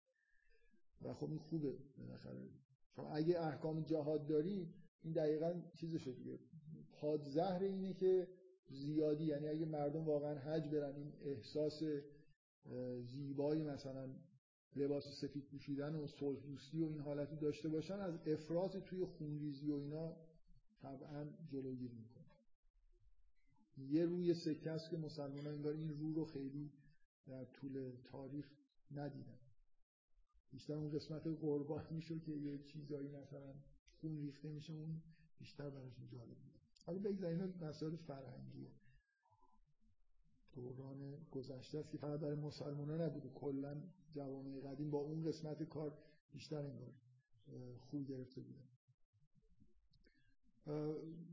و 1.02 1.14
خب 1.14 1.30
این 1.30 1.38
خوبه 1.38 1.72
بالاخره. 1.98 2.48
شما 2.96 3.10
اگه 3.14 3.40
احکام 3.40 3.82
جهاد 3.82 4.26
داری 4.26 4.74
این 5.06 5.14
دقیقا 5.14 5.62
چیزشه 5.74 6.12
دیگه. 6.12 6.38
پادزهر 6.92 7.62
اینه 7.62 7.94
که 7.94 8.28
زیادی 8.70 9.24
یعنی 9.24 9.48
اگه 9.48 9.66
مردم 9.66 10.04
واقعا 10.04 10.38
حج 10.38 10.68
برن 10.68 10.96
این 10.96 11.12
احساس 11.22 11.82
زیبایی 13.02 13.62
مثلا 13.62 14.14
لباس 14.76 15.04
سفید 15.20 15.44
پوشیدن 15.44 15.94
و 15.94 16.06
صلح 16.06 16.40
دوستی 16.40 16.80
و 16.80 16.86
این 16.86 17.00
حالتی 17.00 17.36
داشته 17.36 17.68
باشن 17.68 17.94
از 17.94 18.14
افراط 18.26 18.76
توی 18.76 19.04
خونریزی 19.04 19.70
و 19.70 19.74
اینا 19.74 20.16
طبعا 20.82 21.26
جلوگیری 21.48 21.96
می‌کنه. 21.96 22.24
یه 23.76 24.04
روی 24.04 24.34
سکه 24.34 24.70
است 24.70 24.90
که 24.90 24.96
مسلمان 24.96 25.46
انگار 25.46 25.72
این 25.72 25.88
رو 25.88 26.12
رو 26.12 26.24
خیلی 26.24 26.72
در 27.26 27.44
طول 27.44 27.92
تاریخ 28.04 28.46
ندیدن. 28.90 29.38
بیشتر 30.52 30.74
اون 30.74 30.90
قسمت 30.90 31.26
قربانی 31.26 32.00
شد 32.00 32.22
که 32.22 32.32
یه 32.32 32.58
چیزایی 32.58 33.08
مثلا 33.08 33.54
خون 34.06 34.18
ریخته 34.18 34.48
میشه 34.48 34.72
اون 34.72 35.02
بیشتر 35.38 35.70
براشون 35.70 36.08
جالب 36.08 36.28
بود 36.28 36.60
حالا 36.86 36.98
بگذاریم 36.98 37.54
مسائل 37.60 37.96
فرهنگیه 37.96 38.70
دوران 40.52 41.16
گذشته 41.30 41.78
است 41.78 41.90
که 41.90 41.98
فقط 41.98 42.20
برای 42.20 42.34
مسلمان 42.34 42.90
ها 42.90 42.96
نبوده. 42.96 43.28
کلا 43.28 43.76
جوامع 44.12 44.60
قدیم 44.60 44.90
با 44.90 44.98
اون 44.98 45.22
قسمت 45.22 45.62
کار 45.62 45.92
بیشتر 46.32 46.56
انگار 46.56 46.92
خوب 47.80 48.06
گرفته 48.06 48.40
بوده. 48.40 48.60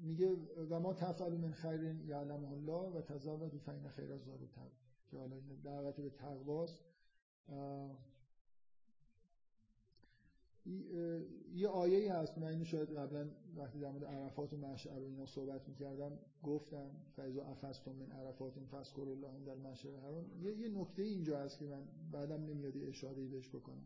میگه 0.02 0.32
و 0.70 0.80
ما 0.80 0.94
تفعل 0.94 1.38
من 1.38 1.52
خیر 1.52 1.84
یعلم 1.84 2.46
الله 2.46 2.98
و 2.98 3.02
تزود 3.02 3.58
فین 3.58 3.90
خیر 3.90 4.18
زاد 4.18 4.50
که 5.12 5.18
حالا 5.18 5.40
دعوت 5.64 5.96
به 5.96 6.10
تقواست 6.10 6.80
یه 11.54 11.68
آیه 11.68 11.98
ای 11.98 12.08
هست. 12.08 12.38
من 12.38 12.48
اینو 12.48 12.66
شاید 12.66 12.90
قبلا 12.90 13.30
وقتی 13.56 13.80
در 13.80 13.92
مورد 13.92 14.06
عرفات 14.06 14.54
و 14.54 14.58
مشعر 14.58 15.00
و 15.00 15.06
اینا 15.06 15.26
صحبت 15.26 15.68
می‌کردم 15.70 16.20
گفتم 16.44 16.92
فیضا 17.16 17.44
افستم 17.44 17.92
من 17.92 18.12
عرفات 18.12 18.54
فذکر 18.60 19.02
الله 19.02 19.46
در 19.46 19.56
مشعر 19.56 20.00
حرام 20.00 20.26
یه, 20.42 20.58
یه 20.58 20.70
نکته 20.70 21.02
اینجا 21.02 21.40
هست 21.40 21.60
که 21.60 21.66
من 21.66 21.84
بعدم 22.12 22.46
نمیاد 22.46 22.78
اشاره 22.78 23.28
بهش 23.28 23.50
بکنم. 23.50 23.86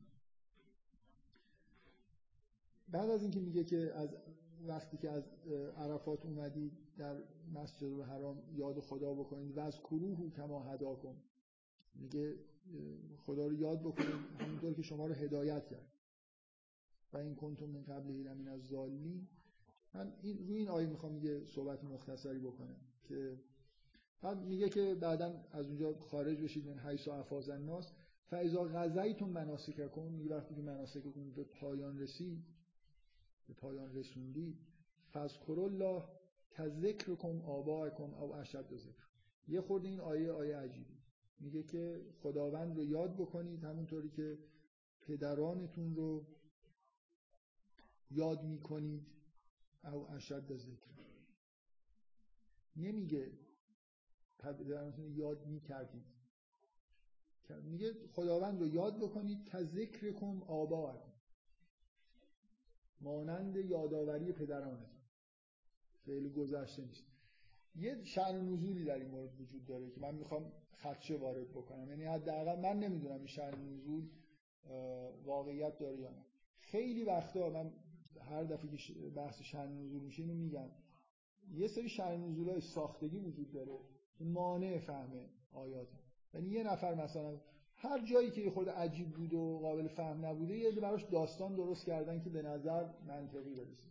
بعد 2.89 3.09
از 3.09 3.21
اینکه 3.21 3.39
میگه 3.39 3.63
که 3.63 3.93
از 3.95 4.09
وقتی 4.67 4.97
که 4.97 5.09
از 5.09 5.23
عرفات 5.77 6.25
اومدید 6.25 6.71
در 6.97 7.15
مسجد 7.53 7.83
الحرام 7.83 8.37
یاد 8.55 8.79
خدا 8.79 9.13
بکنید. 9.13 9.57
و 9.57 9.59
از 9.59 9.79
کروه 9.79 10.29
کما 10.29 10.63
هدا 10.63 10.95
کن 10.95 11.15
میگه 11.95 12.35
خدا 13.25 13.47
رو 13.47 13.53
یاد 13.53 13.79
بکنید 13.79 14.15
همونطور 14.39 14.73
که 14.73 14.81
شما 14.81 15.07
رو 15.07 15.13
هدایت 15.13 15.67
کرد. 15.67 15.96
و 17.13 17.17
این 17.17 17.35
کنتم 17.35 17.65
من 17.65 17.83
قبل 17.83 18.11
من 18.11 18.47
از 18.47 18.67
ظالمین 18.67 19.27
من 19.93 20.13
این 20.21 20.37
روی 20.37 20.57
این 20.57 20.67
آیه 20.67 20.87
می‌خوام 20.87 21.17
یه 21.17 21.45
صحبت 21.45 21.83
مختصری 21.83 22.39
بکنم 22.39 22.75
که 23.03 23.37
بعد 24.21 24.43
میگه 24.43 24.69
که 24.69 24.95
بعدا 24.95 25.43
از 25.51 25.67
اونجا 25.67 25.93
خارج 25.93 26.41
بشید 26.41 26.67
من 26.67 26.79
حیث 26.79 27.07
و 27.07 27.11
افاظ 27.11 27.49
الناس. 27.49 27.91
فاذا 28.25 28.63
غزیتم 28.63 29.29
مناسککم 29.29 30.01
میگه 30.11 30.35
وقتی 30.35 30.55
که 30.55 30.61
مناسکتون 30.61 31.31
به 31.31 31.43
پایان 31.43 31.99
رسید 31.99 32.43
به 33.47 33.53
پایان 33.53 33.95
رسوندید 33.95 34.57
فذکر 35.13 35.59
الله 35.59 36.03
کذکرکم 36.51 37.41
آباءکم 37.41 38.13
او 38.13 38.35
اشد 38.35 38.75
ذکر. 38.75 39.07
یه 39.47 39.61
خورده 39.61 39.87
این 39.87 39.99
آیه 39.99 40.31
آیه 40.31 40.57
عجیبی 40.57 40.97
میگه 41.39 41.63
که 41.63 42.01
خداوند 42.21 42.77
رو 42.77 42.83
یاد 42.83 43.13
بکنید 43.13 43.63
همونطوری 43.63 44.09
که 44.09 44.37
پدرانتون 45.01 45.95
رو 45.95 46.25
یاد 48.11 48.43
می‌کنید 48.43 49.07
او 49.83 50.11
اشد 50.11 50.57
ذکر. 50.57 50.87
نمیگه 52.75 53.31
پدرانتون 54.39 55.11
یاد 55.15 55.45
می‌کردید. 55.45 56.05
میگه 57.63 57.93
خداوند 58.11 58.61
رو 58.61 58.67
یاد 58.67 58.97
بکنید 58.97 59.45
که 59.45 59.63
ذکرکم 59.63 60.43
آباءکم 60.43 61.11
مانند 63.01 63.55
یادآوری 63.55 64.31
پدرانتون. 64.31 64.97
فعل 66.05 66.29
گذشته 66.29 66.85
نیست. 66.85 67.03
یه 67.75 68.03
شأن 68.03 68.49
نزولی 68.49 68.83
در 68.83 68.95
این 68.95 69.07
مورد 69.07 69.41
وجود 69.41 69.65
داره 69.65 69.89
که 69.91 69.99
من 69.99 70.15
می‌خوام 70.15 70.51
خدشه 70.73 71.17
وارد 71.17 71.49
بکنم. 71.49 71.89
یعنی 71.89 72.03
حداقل 72.03 72.59
من 72.59 72.79
نمی‌دونم 72.79 73.17
این 73.17 73.27
شأن 73.27 73.73
نزول 73.73 74.09
واقعیت 75.25 75.77
داره 75.77 75.99
یا 75.99 76.09
نه. 76.09 76.25
خیلی 76.59 77.03
وقتا 77.03 77.49
من 77.49 77.73
هر 78.21 78.43
دفعه 78.43 78.77
که 78.77 78.93
بحث 79.15 79.41
شأن 79.41 79.77
نزول 79.77 80.01
میشه 80.01 80.23
اینو 80.23 80.33
میگم. 80.33 80.69
یه 81.53 81.67
سری 81.67 81.89
شأن 81.89 82.23
نزولای 82.23 82.61
ساختگی 82.61 83.19
وجود 83.19 83.51
داره. 83.51 83.79
مانع 84.19 84.79
فهم 84.79 85.11
آیات. 85.53 85.87
یعنی 86.33 86.47
یه 86.47 86.63
نفر 86.63 86.95
مثلا 86.95 87.37
هر 87.75 88.05
جایی 88.05 88.31
که 88.31 88.51
خود 88.51 88.69
عجیب 88.69 89.09
بود 89.09 89.33
و 89.33 89.59
قابل 89.59 89.87
فهم 89.87 90.25
نبوده 90.25 90.57
یه 90.57 90.71
براش 90.71 91.03
داستان 91.03 91.55
درست 91.55 91.85
کردن 91.85 92.19
که 92.19 92.29
به 92.29 92.41
نظر 92.41 92.85
منطقی 93.07 93.55
برسه. 93.55 93.87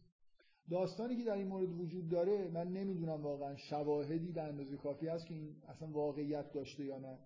داستانی 0.70 1.16
که 1.16 1.24
در 1.24 1.32
این 1.32 1.48
مورد 1.48 1.80
وجود 1.80 2.08
داره 2.08 2.48
من 2.48 2.68
نمی‌دونم 2.72 3.22
واقعا 3.22 3.56
شواهدی 3.56 4.32
به 4.32 4.42
اندازه 4.42 4.76
کافی 4.76 5.08
هست 5.08 5.26
که 5.26 5.34
این 5.34 5.56
اصلا 5.68 5.88
واقعیت 5.88 6.52
داشته 6.52 6.84
یا 6.84 6.98
نه. 6.98 7.18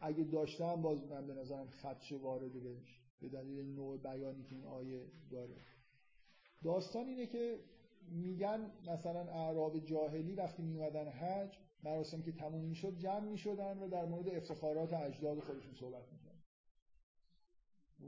اگه 0.00 0.24
داشتم 0.24 0.82
باز 0.82 1.06
من 1.06 1.26
به 1.26 1.34
نظرم 1.34 1.66
خدش 1.66 2.12
وارده 2.12 2.60
بهش 2.60 3.05
به 3.20 3.28
دلیل 3.28 3.74
نوع 3.74 3.96
بیانی 3.98 4.44
که 4.44 4.54
این 4.54 4.64
آیه 4.64 5.06
داره. 5.30 5.56
داستان 6.64 7.06
اینه 7.06 7.26
که 7.26 7.60
میگن 8.08 8.70
مثلا 8.86 9.20
اعراب 9.20 9.78
جاهلی 9.78 10.34
وقتی 10.34 10.62
میومدن 10.62 11.08
حج 11.08 11.58
مراسم 11.82 12.22
که 12.22 12.32
تموم 12.32 12.64
می‌شد 12.64 12.98
جمع 12.98 13.28
می‌شدن 13.28 13.78
و 13.78 13.88
در 13.88 14.04
مورد 14.04 14.28
افتخارات 14.28 14.92
اجداد 14.92 15.40
خودشون 15.40 15.74
صحبت 15.74 16.12
می‌کردن. 16.12 16.42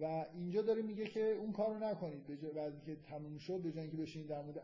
و 0.01 0.27
اینجا 0.35 0.63
داره 0.63 0.83
میگه 0.83 1.07
که 1.07 1.21
اون 1.21 1.53
کارو 1.53 1.79
نکنید. 1.79 2.27
به 2.27 2.37
جای 2.37 2.81
که 2.87 2.97
تموم 2.97 3.39
شد 3.39 3.63
به 3.63 3.73
جای 3.73 3.91
که 3.91 3.97
بشینید 3.97 4.29
در 4.29 4.43
مورد 4.43 4.63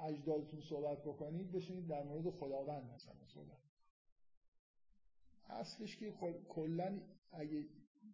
اجدادتون 0.00 0.60
صحبت 0.60 1.02
بکنید 1.02 1.52
بشینید 1.52 1.86
در 1.86 2.02
مورد 2.02 2.30
خداوند 2.30 2.92
مثلا 2.94 3.26
صحبت 3.26 3.58
اصلش 5.46 5.96
که 5.96 6.14
کلا 6.48 7.00
اگه 7.32 7.66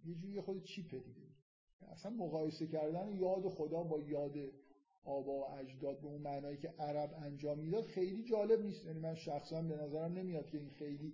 یه 0.04 0.14
جوری 0.14 0.40
خود 0.40 0.64
چیپه 0.64 0.98
دیگه. 0.98 1.33
اصلا 1.92 2.12
مقایسه 2.12 2.66
کردن 2.66 3.12
یاد 3.12 3.48
خدا 3.48 3.82
با 3.82 4.00
یاد 4.00 4.36
آبا 5.04 5.32
و 5.32 5.50
اجداد 5.50 6.00
به 6.00 6.06
اون 6.06 6.20
معنایی 6.20 6.56
که 6.56 6.68
عرب 6.78 7.14
انجام 7.22 7.58
می‌داد 7.58 7.84
خیلی 7.84 8.22
جالب 8.22 8.62
نیست. 8.62 8.84
یعنی 8.84 8.98
من 8.98 9.14
شخصا 9.14 9.62
به 9.62 9.76
نظرم 9.76 10.12
نمیاد 10.12 10.50
که 10.50 10.58
این 10.58 10.70
خیلی 10.70 11.12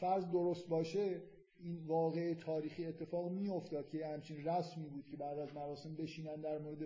فرض 0.00 0.30
درست 0.30 0.68
باشه 0.68 1.22
این 1.60 1.86
واقع 1.86 2.34
تاریخی 2.34 2.86
اتفاق 2.86 3.30
میافتاد 3.30 3.88
که 3.88 4.06
همچین 4.06 4.44
رسمی 4.44 4.88
بود 4.88 5.06
که 5.06 5.16
بعد 5.16 5.38
از 5.38 5.54
مراسم 5.54 5.94
بشینن 5.94 6.40
در 6.40 6.58
مورد 6.58 6.78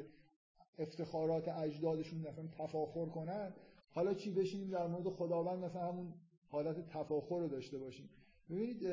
افتخارات 0.79 1.49
اجدادشون 1.49 2.19
مثلا 2.19 2.49
تفاخر 2.59 3.07
کنن. 3.07 3.55
حالا 3.91 4.15
چی 4.15 4.31
بشینیم 4.31 4.71
در 4.71 4.87
مورد 4.87 5.09
خداوند 5.09 5.65
مثلا 5.65 5.83
همون 5.83 6.15
حالت 6.49 6.87
تفاخر 6.87 7.39
رو 7.39 7.49
داشته 7.49 7.79
باشیم. 7.79 8.11
ببینید 8.51 8.87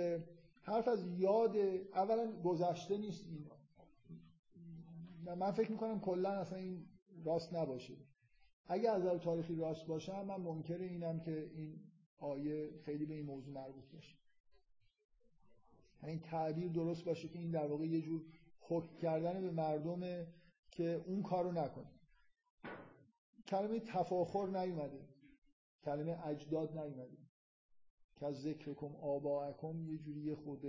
حرف 0.62 0.88
از 0.88 1.08
یاد 1.18 1.56
اولا 1.94 2.42
گذشته 2.44 2.98
نیست 2.98 3.24
این 3.28 3.46
من 5.34 5.52
فکر 5.52 5.72
می‌کنم 5.72 6.00
کلا 6.00 6.30
اصلا 6.30 6.58
این 6.58 6.86
راست 7.26 7.54
نباشه. 7.54 7.98
اگه 8.68 8.90
از 8.90 9.02
نظر 9.02 9.18
تاریخی 9.18 9.56
راست 9.56 9.86
باشه 9.88 10.24
من 10.24 10.42
منکر 10.42 10.78
اینم 10.78 11.20
که 11.20 11.52
این 11.54 11.80
آیه 12.18 12.70
خیلی 12.86 13.06
به 13.06 13.14
این 13.14 13.26
موضوع 13.26 13.54
مربوط 13.54 13.92
باشه. 13.94 14.16
این 16.04 16.20
تعبیر 16.20 16.72
درست 16.72 17.06
باشه 17.06 17.28
که 17.28 17.40
این 17.40 17.52
در 17.52 17.68
واقع 17.68 17.86
یه 17.86 18.02
جور 18.02 18.22
حکم 18.62 18.98
کردن 18.98 19.42
به 19.42 19.52
مردمه 19.52 20.28
که 20.72 21.04
اون 21.06 21.24
کارو 21.24 21.52
نکنه. 21.52 21.92
کلمه 23.48 23.80
تفاخر 23.80 24.48
نیومده. 24.48 25.00
کلمه 25.84 26.28
اجداد 26.28 26.78
نیومده. 26.78 27.18
که 28.16 28.26
از 28.26 28.42
ذکرکم 28.42 28.96
آباءکم 28.96 29.82
یه 29.82 29.98
جوری 29.98 30.36
خود 30.36 30.66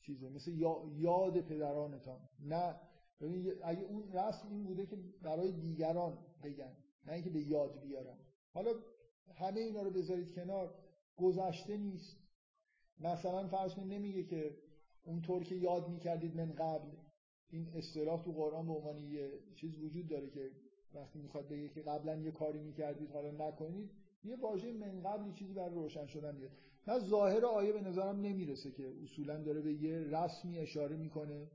چیزه. 0.00 0.28
مثل 0.28 0.52
یاد 0.96 1.40
پدرانتان. 1.40 2.20
نه 2.40 2.80
اگه 3.64 3.82
اون 3.82 4.12
رسم 4.12 4.48
این 4.50 4.64
بوده 4.64 4.86
که 4.86 4.96
برای 5.22 5.52
دیگران 5.52 6.18
بگن 6.42 6.76
نه 7.06 7.12
اینکه 7.12 7.30
به 7.30 7.40
یاد 7.40 7.80
بیارن. 7.80 8.18
حالا 8.52 8.70
همه 9.34 9.60
اینا 9.60 9.82
رو 9.82 9.90
بذارید 9.90 10.34
کنار 10.34 10.74
گذشته 11.16 11.76
نیست. 11.76 12.16
مثلا 13.00 13.48
فرض 13.48 13.74
کنید 13.74 13.92
نمیگه 13.92 14.24
که 14.24 14.56
اونطور 15.04 15.42
که 15.42 15.54
یاد 15.54 15.88
می‌کردید 15.88 16.36
من 16.36 16.52
قبل 16.52 16.88
این 17.50 17.68
اصطلاح 17.74 18.24
تو 18.24 18.32
قرآن 18.32 18.66
به 18.66 18.72
عنوان 18.72 18.98
یه 18.98 19.30
چیز 19.54 19.78
وجود 19.78 20.08
داره 20.08 20.30
که 20.30 20.50
وقتی 20.94 21.18
می‌خواد 21.18 21.48
بگه 21.48 21.68
که 21.68 21.82
قبلا 21.82 22.16
یه 22.16 22.30
کاری 22.30 22.58
می‌کردید 22.58 23.10
حالا 23.10 23.48
نکنید 23.48 23.90
یه 24.24 24.36
واژه 24.36 24.72
من 24.72 25.02
قبل 25.02 25.32
چیزی 25.32 25.54
برای 25.54 25.74
روشن 25.74 26.06
شدن 26.06 26.36
میاد 26.36 26.50
من 26.86 26.98
ظاهر 26.98 27.44
آیه 27.44 27.72
به 27.72 27.80
نظرم 27.80 28.20
نمی‌رسه 28.20 28.70
که 28.72 28.94
اصولا 29.02 29.42
داره 29.42 29.60
به 29.60 29.72
یه 29.72 29.98
رسمی 29.98 30.58
اشاره 30.58 30.96
می‌کنه. 30.96 31.50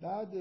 بعد 0.00 0.34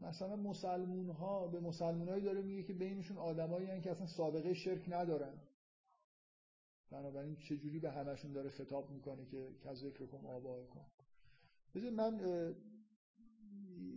مثلا 0.00 0.36
مسلمون 0.36 1.10
ها 1.10 1.48
به 1.48 1.60
مسلمون 1.60 2.20
داره 2.20 2.42
میگه 2.42 2.62
که 2.62 2.72
بینشون 2.72 3.16
آدمایی 3.16 3.80
که 3.80 3.90
اصلا 3.90 4.06
سابقه 4.06 4.54
شرک 4.54 4.84
ندارن. 4.88 5.40
بنابراین 6.90 7.36
چجوری 7.36 7.78
به 7.78 7.90
همشون 7.90 8.32
داره 8.32 8.50
خطاب 8.50 8.90
می‌کنه 8.90 9.26
که 9.26 9.52
کذکر 9.64 10.06
کن 10.06 10.26
آبای 10.26 10.66
کن 10.66 10.86
بذار 11.74 11.90
من 11.90 12.20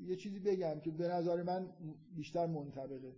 یه 0.02 0.16
چیزی 0.16 0.40
بگم 0.40 0.80
که 0.80 0.92
به 0.92 1.08
نظر 1.08 1.44
من 1.44 1.74
بیشتر 2.16 2.46
منطبقه. 2.46 3.16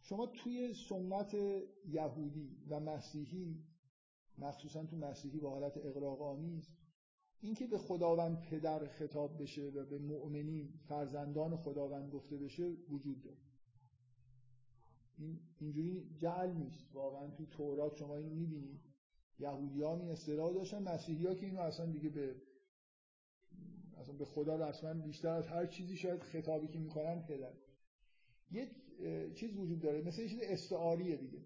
شما 0.00 0.26
توی 0.26 0.74
سنت 0.88 1.34
یهودی 1.84 2.56
و 2.68 2.80
مسیحی 2.80 3.64
مخصوصا 4.38 4.86
تو 4.86 4.96
مسیحی 4.96 5.38
با 5.38 5.50
حالت 5.50 5.76
اقراق 5.76 6.22
آمیز 6.22 6.70
اینکه 7.40 7.66
به 7.66 7.78
خداوند 7.78 8.40
پدر 8.40 8.86
خطاب 8.86 9.42
بشه 9.42 9.70
و 9.70 9.84
به 9.84 9.98
مؤمنین 9.98 10.80
فرزندان 10.88 11.56
خداوند 11.56 12.10
گفته 12.10 12.36
بشه 12.36 12.76
وجود 12.90 13.22
داره. 13.22 13.36
این 15.18 15.40
اینجوری 15.58 16.14
جعل 16.16 16.52
نیست. 16.52 16.94
واقعا 16.94 17.30
تو 17.30 17.46
تورات 17.46 17.96
شما 17.96 18.16
اینو 18.16 18.34
می‌بینید 18.34 18.80
یهودی 19.38 19.82
ها 19.82 19.96
این 19.96 20.10
اصطلاح 20.10 20.52
داشتن 20.52 20.82
مسیحی 20.82 21.26
ها 21.26 21.34
که 21.34 21.46
اینو 21.46 21.60
اصلا 21.60 21.86
دیگه 21.86 22.08
به 22.08 22.36
اصلا 23.96 24.14
به 24.14 24.24
خدا 24.24 24.68
رسما 24.68 24.94
بیشتر 24.94 25.28
از 25.28 25.46
هر 25.46 25.66
چیزی 25.66 25.96
شاید 25.96 26.22
خطابی 26.22 26.68
که 26.68 26.78
می‌کنن 26.78 27.22
پدر. 27.22 27.52
یک 28.50 28.70
چیز 29.34 29.56
وجود 29.56 29.80
داره. 29.80 30.02
مثل 30.02 30.22
یه 30.22 30.28
چیز 30.28 30.40
استعاریه 30.42 31.16
دیگه. 31.16 31.38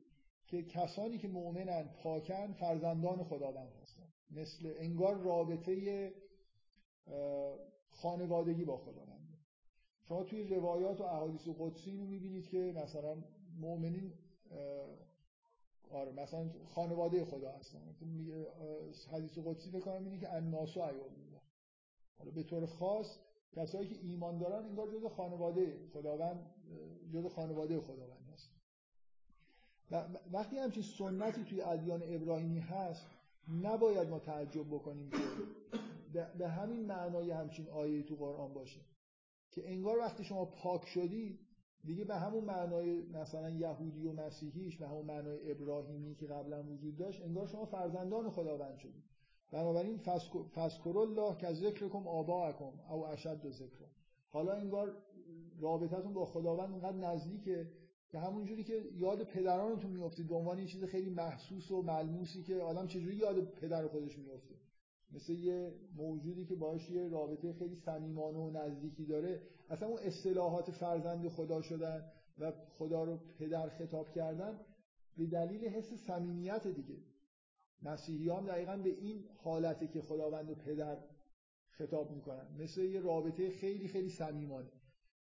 که 0.51 0.63
کسانی 0.63 1.19
که 1.19 1.29
مؤمنن 1.29 1.89
پاکن 2.03 2.53
فرزندان 2.53 3.25
خداوند 3.25 3.73
هستن. 3.83 4.09
مثل 4.31 4.75
انگار 4.77 5.19
رابطه 5.19 6.13
خانوادگی 7.91 8.65
با 8.65 8.77
خداوند. 8.77 9.39
شما 10.03 10.25
توی 10.25 10.45
روایات 10.45 11.01
و 11.01 11.05
احادیث 11.05 11.49
قدسی 11.59 11.97
رو 11.97 12.05
می‌بینید 12.05 12.49
که 12.49 12.73
مثلا 12.77 13.17
مؤمنین 13.61 14.13
آره 15.91 16.13
مثلا 16.13 16.51
خانواده 16.75 17.25
خدا 17.25 17.53
هستن. 17.53 17.95
حدیث 19.11 19.39
قدسی 19.39 19.71
بکنم 19.71 20.05
اینه 20.05 20.19
که 20.19 20.35
الناس 20.35 20.77
و 20.77 20.81
حالا 22.19 22.31
به 22.35 22.43
طور 22.43 22.67
خاص 22.67 23.07
کسایی 23.53 23.89
که 23.89 23.97
ایمان 24.03 24.39
دارن 24.39 24.65
انگار 24.65 24.91
جز 24.91 25.05
خانواده 25.05 25.79
خداوند 25.93 26.55
جز 27.13 27.27
خانواده 27.27 27.81
خداوند. 27.81 28.20
وقتی 30.33 30.59
همچین 30.59 30.83
سنتی 30.83 31.45
توی 31.45 31.62
ادیان 31.62 32.03
ابراهیمی 32.07 32.61
هست 32.61 33.07
نباید 33.62 34.09
ما 34.09 34.19
تعجب 34.19 34.67
بکنیم 34.67 35.11
که 35.11 35.19
به 36.39 36.49
همین 36.49 36.87
معنای 36.87 37.31
همچین 37.31 37.69
آیه 37.69 38.03
تو 38.03 38.17
قرآن 38.17 38.55
باشه. 38.55 38.81
که 39.51 39.71
انگار 39.71 39.99
وقتی 39.99 40.25
شما 40.25 40.45
پاک 40.45 40.87
شدی 40.87 41.39
دیگه 41.85 42.05
به 42.05 42.17
همون 42.17 42.45
معنای 42.45 43.03
مثلا 43.03 43.51
یهودی 43.51 44.07
و 44.07 44.12
مسیحیش 44.12 44.77
به 44.77 44.89
همون 44.89 45.07
معنای 45.07 45.51
ابراهیمی 45.51 46.15
که 46.15 46.27
قبلا 46.27 46.62
وجود 46.62 46.97
داشت 46.97 47.23
انگار 47.23 47.47
شما 47.47 47.65
فرزندان 47.65 48.31
خداوند 48.31 48.79
شدید 48.79 49.05
بنابراین 49.53 49.99
فذکر 50.55 50.99
الله 50.99 51.37
که 51.37 51.53
ذکرکم 51.53 52.09
آباءکم 52.09 52.73
او 52.91 53.07
اشد 53.07 53.51
ذکر 53.51 53.85
حالا 54.29 54.53
انگار 54.53 54.97
رابطتون 55.61 56.12
با 56.12 56.25
خداوند 56.25 56.71
اونقدر 56.71 56.97
نزدیکه 56.97 57.67
که 58.11 58.19
همون 58.19 58.45
جوری 58.45 58.65
که 58.65 58.85
یاد 58.95 59.24
پدرانتون 59.24 59.91
میافتید 59.91 60.28
به 60.28 60.35
عنوان 60.35 60.59
یه 60.59 60.66
چیز 60.66 60.85
خیلی 60.85 61.11
محسوس 61.11 61.70
و 61.70 61.82
ملموسی 61.82 62.43
که 62.43 62.57
آدم 62.57 62.87
چجوری 62.87 63.16
یاد 63.16 63.45
پدر 63.45 63.87
خودش 63.87 64.19
میافته 64.19 64.55
مثل 65.12 65.32
یه 65.32 65.74
موجودی 65.97 66.45
که 66.45 66.55
باش 66.55 66.91
یه 66.91 67.09
رابطه 67.09 67.53
خیلی 67.53 67.74
صمیمانه 67.74 68.39
و 68.39 68.51
نزدیکی 68.51 69.07
داره. 69.07 69.43
اصلا 69.70 69.89
اون 69.89 69.99
اصطلاحات 69.99 70.70
فرزند 70.70 71.28
خدا 71.28 71.62
شدن 71.62 72.12
و 72.39 72.53
خدا 72.78 73.05
رو 73.05 73.20
پدر 73.39 73.69
خطاب 73.69 74.12
کردن 74.12 74.61
به 75.16 75.27
دلیل 75.27 75.65
حس 75.65 75.93
صمیمیت 76.07 76.66
دیگه. 76.66 76.97
مسیحی 77.82 78.31
هم 78.31 78.47
دقیقا 78.47 78.77
به 78.77 78.91
این 78.91 79.24
حالته 79.37 79.87
که 79.87 80.01
خداوند 80.01 80.51
و 80.51 80.55
پدر 80.55 80.99
خطاب 81.70 82.11
می‌کنن. 82.11 82.47
مثل 82.59 82.81
یه 82.81 83.01
رابطه 83.01 83.51
خیلی 83.51 83.89
خیلی 83.89 84.11
صمیمانه. 84.11 84.70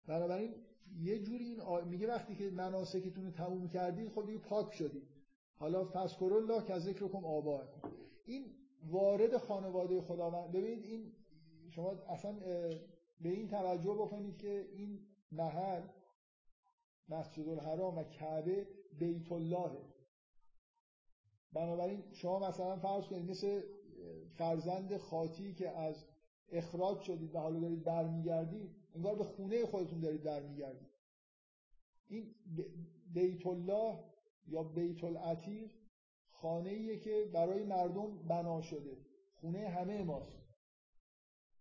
بنابراین 0.08 0.54
یه 0.96 1.20
جوری 1.20 1.44
این 1.44 1.84
میگه 1.88 2.08
وقتی 2.08 2.36
که 2.36 2.50
مناسکتون 2.50 3.26
رو 3.26 3.32
تموم 3.32 3.68
کردید 3.68 4.10
خب 4.10 4.26
دیگه 4.26 4.40
پاک 4.40 4.74
شدید 4.74 5.08
حالا 5.56 5.86
فذکر 5.86 6.34
الله 6.34 6.64
که 6.64 6.80
ذکرکم 6.80 7.26
آباءکم 7.26 7.90
این 8.26 8.46
وارد 8.84 9.38
خانواده 9.38 10.02
خداوند 10.02 10.52
ببینید 10.52 10.86
این 10.86 11.12
شما 11.70 11.92
اصلا 11.92 12.34
به 13.22 13.30
این 13.30 13.48
توجه 13.48 13.94
بکنید 13.94 14.38
که 14.38 14.68
این 14.74 15.00
محل 15.32 15.82
مسجد 17.10 17.50
الحرام 17.50 17.98
و 17.98 18.04
کعبه 18.04 18.68
بیت 19.00 19.32
الله 19.32 19.72
بنابراین 21.54 22.04
شما 22.12 22.50
مثلا 22.50 22.78
فرض 22.78 23.04
کنید 23.04 23.30
مثل 23.30 23.62
فرزند 24.38 24.98
خاطی 24.98 25.54
که 25.54 25.70
از 25.70 26.06
اخراج 26.52 27.02
شدید 27.02 27.36
و 27.36 27.40
حالا 27.40 27.60
دارید 27.60 27.84
برمیگردید 27.84 28.76
انگار 28.98 29.16
به 29.16 29.24
خونه 29.24 29.66
خودتون 29.66 30.00
دارید 30.00 30.24
برمیگردید. 30.24 30.90
این 32.08 32.36
بیت 33.14 33.48
الله 33.48 34.00
یا 34.48 34.64
بیت 34.64 35.04
العتیق 35.04 35.72
خانه 36.30 36.70
ایه 36.70 37.00
که 37.00 37.30
برای 37.34 37.64
مردم 37.64 38.28
بنا 38.28 38.62
شده. 38.62 38.98
خونه 39.34 39.68
همه 39.70 40.04
ماست. 40.04 40.38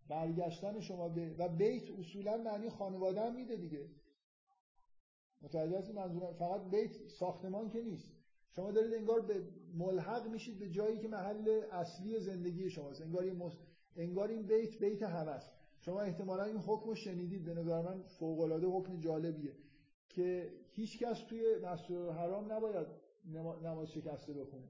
برگشتن 0.09 0.81
شما 0.81 1.09
به 1.09 1.35
و 1.39 1.49
بیت 1.49 1.91
اصولا 1.99 2.37
معنی 2.37 2.71
خانواده 2.71 3.21
هم 3.21 3.35
میده 3.35 3.57
دیگه. 3.57 3.89
متوجه 5.43 5.79
هستی 5.79 5.93
منظورم؟ 5.93 6.35
فقط 6.35 6.71
بیت 6.71 7.09
ساختمان 7.09 7.71
که 7.71 7.83
نیست. 7.83 8.09
شما 8.51 8.71
دارید 8.73 8.95
انگار 8.95 9.21
به 9.21 9.49
ملحق 9.75 10.27
میشید 10.29 10.59
به 10.59 10.71
جایی 10.71 10.99
که 10.99 11.09
محل 11.09 11.63
اصلی 11.73 12.21
زندگی 12.21 12.71
شماست. 12.71 13.03
انگار 13.03 13.23
این 13.23 13.37
مس... 13.37 13.53
انگار 13.97 14.29
این 14.29 14.47
بیت 14.47 14.79
بیت 14.79 15.03
همه 15.03 15.31
است 15.31 15.56
شما 15.81 16.01
احتمالا 16.01 16.44
این 16.44 16.57
حکم 16.57 16.89
رو 16.89 16.94
شنیدید. 16.94 17.44
به 17.44 17.55
نظر 17.55 17.82
من 17.82 18.03
فوق 18.03 18.40
العاده 18.40 18.66
حکم 18.66 19.01
جالبیه 19.01 19.53
که 20.09 20.53
هیچ 20.70 20.98
کس 20.98 21.19
توی 21.28 21.43
مسجد 21.65 22.09
حرام 22.09 22.53
نباید 22.53 22.86
نماز 23.62 23.89
شکسته 23.90 24.32
بخونه. 24.32 24.69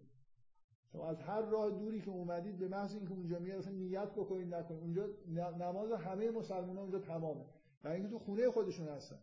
شما 0.92 1.08
از 1.08 1.20
هر 1.20 1.40
راه 1.40 1.70
دوری 1.70 2.00
که 2.00 2.10
اومدید 2.10 2.58
به 2.58 2.68
محض 2.68 2.94
اینکه 2.94 3.12
اونجا 3.12 3.38
میاد 3.38 3.58
اصلا 3.58 3.72
نیت 3.72 4.10
بکنید 4.10 4.54
نکنید. 4.54 4.80
اونجا 4.80 5.06
نماز 5.50 5.92
همه 5.92 6.30
مسلمانان 6.30 6.78
اونجا 6.78 6.98
تمامه. 6.98 7.44
و 7.84 7.88
اینکه 7.88 8.08
تو 8.08 8.18
خونه 8.18 8.50
خودشون 8.50 8.88
هستن. 8.88 9.18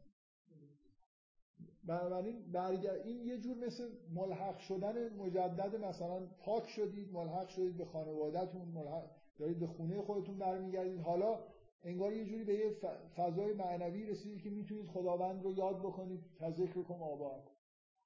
بنابراین 1.86 2.52
برگر 2.52 2.94
این 2.94 3.26
یه 3.26 3.38
جور 3.38 3.58
مثل 3.58 3.90
ملحق 4.14 4.58
شدن 4.58 5.16
مجدد 5.16 5.76
مثلا 5.76 6.28
پاک 6.40 6.68
شدید 6.68 7.14
ملحق 7.14 7.48
شدید 7.48 7.78
به 7.78 7.86
خانوادهتون 7.86 8.62
ملحق 8.62 9.10
دارید 9.40 9.60
به 9.60 9.68
خونه 9.68 10.02
خودتون 10.02 10.38
برمیگردید. 10.38 11.00
حالا 11.00 11.40
انگار 11.84 12.14
یه 12.14 12.26
جوری 12.26 12.44
به 12.44 12.54
یه 12.54 12.76
فضای 13.16 13.54
معنوی 13.54 14.06
رسیدید 14.06 14.42
که 14.42 14.50
می‌تونید 14.50 14.86
خداوند 14.86 15.44
رو 15.44 15.52
یاد 15.52 15.80
بکنید 15.80 16.22
که 16.40 16.52
ذکر 16.52 16.84
کن 16.84 16.96
آبا 16.96 17.44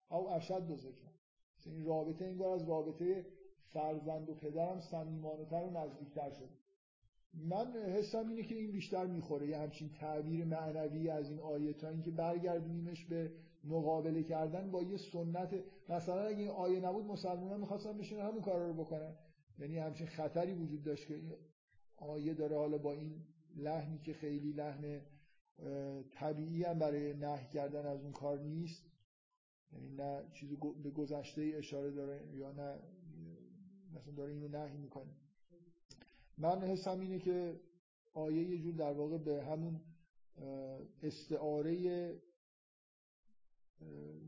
او 0.10 0.30
اشد 0.30 0.76
ذکر. 0.76 1.08
این 1.66 1.86
رابطه 1.86 2.26
انگار 2.26 2.50
از 2.50 2.70
رابطه 2.70 3.26
فرزند 3.66 4.30
و 4.30 4.34
پدرم 4.34 4.80
صمیمانه 4.80 5.46
تر 5.46 5.64
و 5.64 5.70
نزدیکتر 5.70 6.30
شد 6.30 6.50
من 7.34 7.74
حسم 7.74 8.30
اینه 8.30 8.44
که 8.44 8.56
این 8.56 8.72
بیشتر 8.72 9.06
می‌خوره. 9.06 9.48
یه 9.48 9.58
همچین 9.58 9.90
تعبیر 9.90 10.46
معنوی 10.46 11.10
از 11.10 11.30
این 11.30 11.40
آیه 11.40 11.74
تا 11.74 11.90
اینکه 11.90 12.12
برگردونیمش 12.12 13.06
به 13.06 13.32
مقابله 13.64 14.24
کردن 14.24 14.72
با 14.72 14.84
یه 14.84 14.98
سنت. 14.98 15.64
مثلا 15.90 16.22
اگه 16.22 16.40
این 16.40 16.50
آیه 16.50 16.80
نبود 16.80 17.06
مسلمان 17.06 17.60
می‌خواستن 17.60 17.98
بشین 17.98 18.20
همون 18.20 18.42
کار 18.42 18.68
رو 18.68 18.74
بکنن. 18.74 19.16
یعنی 19.60 19.78
همچین 19.78 20.08
خطری 20.08 20.54
وجود 20.54 20.84
داشت 20.84 21.08
که 21.08 21.22
آیه 21.98 22.34
داره 22.34 22.58
حالا 22.58 22.78
با 22.78 22.94
این 22.94 23.12
لحنی 23.56 24.00
که 24.00 24.14
خیلی 24.14 24.52
لحن 24.54 25.02
طبیعی 26.12 26.64
هم 26.64 26.80
برای 26.80 27.14
نهی 27.14 27.48
کردن 27.48 27.86
از 27.86 28.02
اون 28.02 28.12
کار 28.12 28.40
نیست. 28.40 28.84
یعنی 29.72 29.90
نه 29.90 30.24
چیزی 30.34 30.58
به 30.84 30.90
گذشته 30.90 31.52
اشاره 31.56 31.92
داره 31.92 32.36
یا 32.36 32.52
نه 32.52 32.80
مثلا 33.94 34.14
داره 34.14 34.34
اینو 34.34 34.48
نهی 34.48 34.78
می‌کنه. 34.78 35.12
من 36.38 36.62
حسم 36.62 37.00
اینه 37.00 37.20
که 37.20 37.60
آیه 38.14 38.50
یه 38.50 38.58
جور 38.58 38.74
در 38.74 38.94
واقع 38.94 39.18
به 39.18 39.46
همون 39.46 39.82
استعاره 41.04 42.14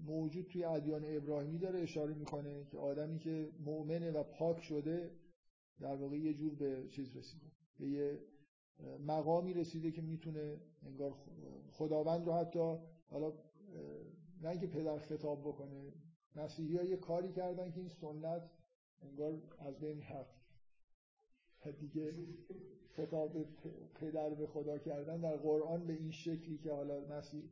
موجود 0.06 0.48
توی 0.48 0.64
ادیان 0.64 1.04
ابراهیمی 1.06 1.58
داره 1.58 1.80
اشاره 1.80 2.14
می‌کنه 2.14 2.66
که 2.66 2.78
آدمی 2.78 3.20
که 3.20 3.52
مؤمنه 3.60 4.12
و 4.12 4.24
پاک 4.24 4.64
شده 4.64 5.12
در 5.80 5.96
واقع 5.96 6.18
یه 6.18 6.34
جور 6.34 6.56
به 6.56 6.88
چیز 6.90 7.16
رسیده 7.16 7.52
به 7.80 7.88
یه 7.88 8.20
مقامی 9.08 9.54
رسیده 9.54 9.92
که 9.92 10.02
می‌تونه 10.02 10.58
انگار 10.86 11.14
خداوند 11.72 12.26
رو 12.26 12.34
حتی 12.34 12.78
حالا 13.10 13.34
نه 14.42 14.50
اینکه 14.50 14.68
پدر 14.68 14.98
خطاب 14.98 15.40
بکنه 15.42 15.94
مسیحی 16.36 16.90
یه 16.90 16.98
کاری 16.98 17.32
کردن 17.32 17.72
که 17.72 17.80
این 17.80 17.90
سنت 17.90 18.50
انگار 19.02 19.42
از 19.60 19.80
بین 19.80 20.02
رفت. 20.02 20.40
دیگه 21.80 22.14
خطاب 22.90 23.38
پدر 23.96 24.30
به 24.30 24.48
خدا 24.48 24.78
کردن 24.78 25.22
در 25.22 25.38
قرآن 25.38 25.88
به 25.88 25.94
این 25.94 26.12
شکلی 26.12 26.58
که 26.58 26.72
حالا 26.72 27.06
مسیح 27.06 27.44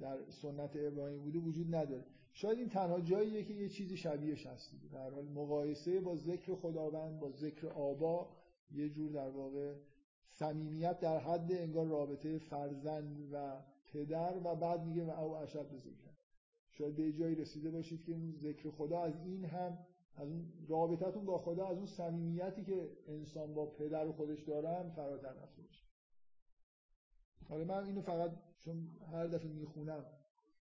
در 0.00 0.30
سنت 0.30 0.70
ابراهیم 0.74 1.22
بوده 1.22 1.38
وجود 1.38 1.74
نداره. 1.74 2.04
شاید 2.32 2.58
این 2.58 2.68
تنها 2.68 3.00
جاییه 3.00 3.44
که 3.44 3.54
یه 3.54 3.68
چیزی 3.68 3.96
شبیهش 3.96 4.46
هست. 4.46 4.74
در 4.92 5.10
حال 5.10 5.24
مقایسه 5.24 6.00
با 6.00 6.16
ذکر 6.16 6.54
خداوند 6.54 7.20
با 7.20 7.30
ذکر 7.30 7.66
آبا 7.66 8.36
یه 8.70 8.88
جور 8.88 9.12
در 9.12 9.30
واقع 9.30 9.74
صمیمیت 10.42 11.00
در 11.00 11.18
حد 11.18 11.52
انگار 11.52 11.86
رابطه 11.86 12.38
فرزند 12.38 13.28
و 13.32 13.62
پدر 13.92 14.36
و 14.44 14.54
بعد 14.54 14.84
میگه 14.84 15.04
و 15.04 15.10
او 15.10 15.36
اشد 15.36 15.76
ذکر. 15.76 16.10
شاید 16.70 16.96
به 16.96 17.12
جایی 17.12 17.34
رسیده 17.34 17.70
باشید 17.70 18.04
که 18.04 18.16
ذکر 18.42 18.70
خدا 18.70 19.00
از 19.00 19.20
این 19.24 19.44
هم 19.44 19.78
از 20.16 20.28
اون 20.28 20.52
رابطتون 20.68 21.24
با 21.24 21.38
خدا 21.38 21.66
از 21.66 21.76
اون 21.76 21.86
صمیمیتی 21.86 22.64
که 22.64 22.90
انسان 23.08 23.54
با 23.54 23.66
پدر 23.66 24.06
و 24.06 24.12
خودش 24.12 24.42
دارن 24.42 24.90
فراتر 24.90 25.32
رفته 25.32 25.62
باشه. 25.62 25.84
حالا 27.48 27.64
من 27.64 27.84
اینو 27.84 28.00
فقط 28.00 28.30
چون 28.58 28.88
هر 29.12 29.26
دفعه 29.26 29.48
می‌خونم 29.48 30.04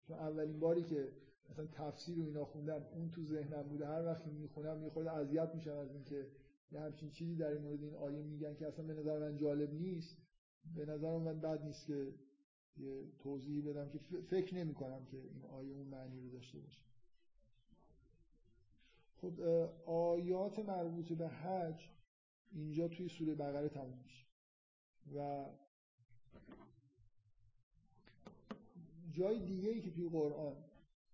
چون 0.03 0.19
اولین 0.19 0.61
باری 0.61 0.83
که 0.83 1.09
مثلا 1.51 1.67
تفسیر 1.67 2.21
و 2.21 2.23
اینا 2.23 2.45
خوندم 2.45 2.87
اون 2.95 3.11
تو 3.11 3.25
ذهنم 3.25 3.63
بوده 3.63 3.87
هر 3.87 4.07
وقت 4.07 4.27
می‌خونم 4.27 4.83
یه 4.83 4.91
خورده 4.91 5.13
اذیت 5.13 5.55
میشم 5.55 5.77
از 5.77 5.95
اینکه 5.95 6.27
همچین 6.79 7.11
چیزی 7.11 7.37
در 7.37 7.47
این 7.47 7.63
مورد 7.63 7.83
این 7.83 7.95
آیه 7.95 8.23
میگن 8.23 8.55
که 8.55 8.67
اصلا 8.67 8.85
به 8.85 8.95
نظر 8.95 9.19
من 9.19 9.37
جالب 9.37 9.73
نیست. 9.75 10.17
به 10.75 10.87
نظر 10.87 11.19
من 11.19 11.41
بد 11.41 11.65
نیست 11.65 11.87
که 11.87 12.15
یه 12.77 13.13
توضیحی 13.19 13.61
بدم 13.61 13.89
که 13.89 13.99
فکر 14.29 14.55
نمی 14.55 14.75
کنم 14.75 15.05
که 15.05 15.17
این 15.17 15.45
آیه 15.45 15.73
اون 15.73 15.87
معنی 15.87 16.21
رو 16.21 16.31
داشته 16.31 16.59
باشه. 16.59 16.83
خب 19.17 19.41
آیات 19.87 20.59
مربوط 20.59 21.13
به 21.13 21.29
حج 21.29 21.89
اینجا 22.53 22.89
توی 22.89 23.09
سوره 23.09 23.35
بقره 23.35 23.69
تموم 23.69 23.99
میشه. 24.03 24.27
و 25.15 25.47
جای 29.11 29.39
دیگه 29.39 29.69
ای 29.69 29.81
که 29.81 29.91
توی 29.91 30.09
قرآن 30.09 30.57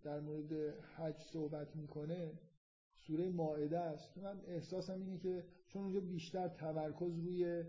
در 0.02 0.20
مورد 0.20 0.52
حج 0.80 1.22
صحبت 1.32 1.76
می‌کنه 1.76 2.38
سوره 3.06 3.28
ماعده 3.30 3.78
است. 3.78 4.18
من 4.18 4.40
احساسم 4.46 5.00
اینه 5.00 5.18
که 5.18 5.44
چون 5.68 5.82
اونجا 5.82 6.00
بیشتر 6.00 6.48
تمرکز 6.48 7.18
روی 7.18 7.64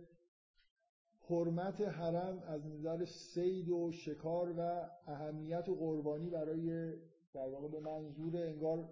حرمت 1.30 1.82
حرم 1.82 2.40
از 2.40 2.66
نظر 2.66 3.06
سید 3.06 3.70
و 3.70 3.92
شکار 3.92 4.54
و 4.58 4.90
اهمیت 5.08 5.70
و 5.70 5.76
قربانی 5.76 6.30
برای 6.30 6.94
در 7.34 7.50
واقع 7.50 7.68
به 7.68 7.80
منظور 7.80 8.38
انگار 8.38 8.90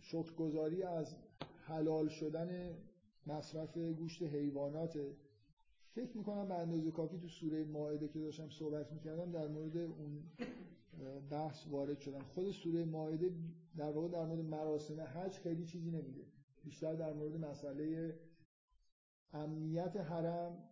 شکرگزاری 0.00 0.82
از 0.82 1.16
حلال 1.64 2.08
شدن 2.08 2.78
مصرف 3.26 3.78
گوشت 3.78 4.22
حیوانات. 4.22 4.98
فکر 5.94 6.18
می‌کنم 6.18 6.48
به 6.48 6.54
اندازه 6.54 6.90
کافی 6.90 7.18
تو 7.18 7.28
سوره 7.28 7.64
ماعده 7.64 8.08
که 8.08 8.18
داشتم 8.18 8.48
صحبت 8.48 8.92
می‌کردم 8.92 9.32
در 9.32 9.48
مورد 9.48 9.76
اون 9.76 10.22
بحث 11.30 11.66
وارد 11.70 11.98
شدم 11.98 12.22
خود 12.22 12.50
سوره 12.50 12.84
ماعده 12.84 13.30
در 13.76 13.90
واقع 13.90 14.08
در 14.08 14.24
مورد 14.24 14.40
مراسم 14.40 15.00
حج 15.00 15.32
خیلی 15.32 15.66
چیزی 15.66 15.90
نمیده 15.90 16.24
بیشتر 16.64 16.94
در 16.94 17.12
مورد 17.12 17.36
مسئله 17.36 18.14
امنیت 19.32 19.96
حرم 19.96 20.68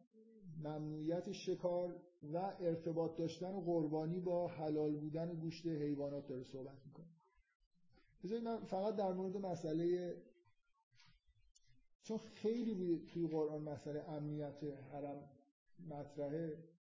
ممنوعیت 0.59 1.33
شکار 1.33 1.97
و 2.33 2.37
ارتباط 2.61 3.17
داشتن 3.17 3.55
و 3.55 3.61
قربانی 3.61 4.21
با 4.21 4.49
حلال 4.49 4.97
بودن 4.97 5.35
گوشت 5.35 5.67
حیوانات 5.67 6.27
داره 6.27 6.45
صحبت 6.45 6.87
می‌کنه. 6.87 7.07
بذارید 8.25 8.45
من 8.45 8.65
فقط 8.65 8.97
در 8.97 9.13
مورد 9.13 9.37
مسئله 9.37 10.17
چون 12.03 12.19
خیلی 12.19 13.07
توی 13.07 13.27
قرآن 13.27 13.63
مسئله 13.63 14.11
امنیت 14.11 14.65
حرم 14.93 15.31
مطرحه 15.89 16.74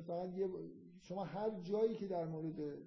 فقط 0.00 0.34
یه 0.34 0.48
شما 1.00 1.24
هر 1.24 1.60
جایی 1.60 1.94
که 1.94 2.06
در 2.06 2.24
مورد 2.24 2.82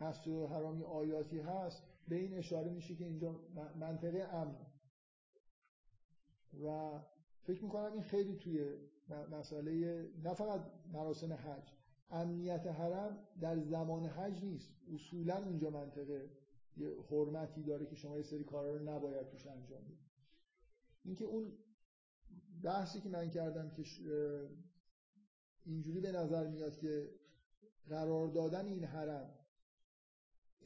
مسجد 0.00 0.32
حرامی 0.32 0.82
آیاتی 0.82 1.40
هست 1.40 1.82
به 2.08 2.16
این 2.16 2.34
اشاره 2.34 2.70
میشه 2.70 2.94
که 2.94 3.04
اینجا 3.04 3.40
منطقه 3.76 4.22
امن. 4.22 4.66
و 6.64 7.00
فکر 7.42 7.64
می‌کنم 7.64 7.92
این 7.92 8.02
خیلی 8.02 8.36
توی 8.36 8.76
مسئله 9.30 10.02
نه 10.22 10.34
فقط 10.34 10.60
مراسم 10.92 11.32
حج. 11.32 11.72
امنیت 12.10 12.66
حرم 12.66 13.18
در 13.40 13.60
زمان 13.60 14.06
حج 14.06 14.44
نیست. 14.44 14.72
اصولا 14.94 15.44
اونجا 15.44 15.70
منطقه 15.70 16.30
یه 16.76 16.90
حرمتی 17.10 17.62
داره 17.62 17.86
که 17.86 17.96
شما 17.96 18.16
یه 18.16 18.22
سری 18.22 18.44
کارا 18.44 18.76
رو 18.76 18.82
نباید 18.82 19.28
توش 19.28 19.46
انجام 19.46 19.84
بدید. 19.84 19.98
اینکه 21.04 21.24
اون 21.24 21.52
بحثی 22.62 23.00
که 23.00 23.08
من 23.08 23.30
کردم 23.30 23.70
که 23.70 23.82
اینجوری 25.64 26.00
به 26.00 26.12
نظر 26.12 26.46
میاد 26.46 26.76
که 26.76 27.10
قرار 27.88 28.28
دادن 28.28 28.66
این 28.66 28.84
حرم 28.84 29.30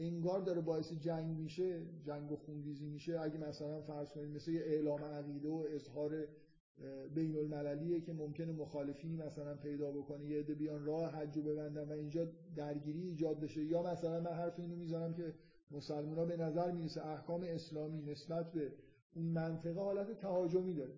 انگار 0.00 0.40
داره 0.40 0.60
باعث 0.60 0.92
جنگ 0.92 1.38
میشه 1.38 1.86
جنگ 2.02 2.32
و 2.32 2.36
خونریزی 2.36 2.86
میشه. 2.86 3.20
اگه 3.20 3.38
مثلا 3.38 3.80
فرض 3.80 4.08
کنید 4.08 4.36
مثل 4.36 4.50
یه 4.50 4.60
اعلام 4.60 5.04
عقیده 5.04 5.48
و 5.48 5.64
اظهار 5.68 6.26
بین 7.14 7.36
المللیه 7.36 8.00
که 8.00 8.12
ممکنه 8.12 8.52
مخالفینی 8.52 9.16
مثلا 9.16 9.54
پیدا 9.54 9.92
بکنه 9.92 10.24
یه 10.24 10.38
عده 10.38 10.54
بیان 10.54 10.84
راه 10.84 11.12
حج 11.12 11.36
رو 11.36 11.42
ببندن 11.42 11.88
و 11.88 11.92
اینجا 11.92 12.28
درگیری 12.56 13.02
ایجاد 13.02 13.40
بشه. 13.40 13.64
یا 13.64 13.82
مثلا 13.82 14.20
من 14.20 14.32
حرف 14.32 14.58
اینو 14.58 14.76
می‌زنم 14.76 15.14
که 15.14 15.34
مسلمان 15.70 16.18
ها 16.18 16.24
به 16.24 16.36
نظر 16.36 16.70
می‌رسه 16.70 17.06
احکام 17.06 17.42
اسلامی 17.42 18.02
نسبت 18.02 18.52
به 18.52 18.72
اون 19.14 19.26
منطقه 19.26 19.80
حالت 19.80 20.20
تهاجمی 20.20 20.74
داره. 20.74 20.94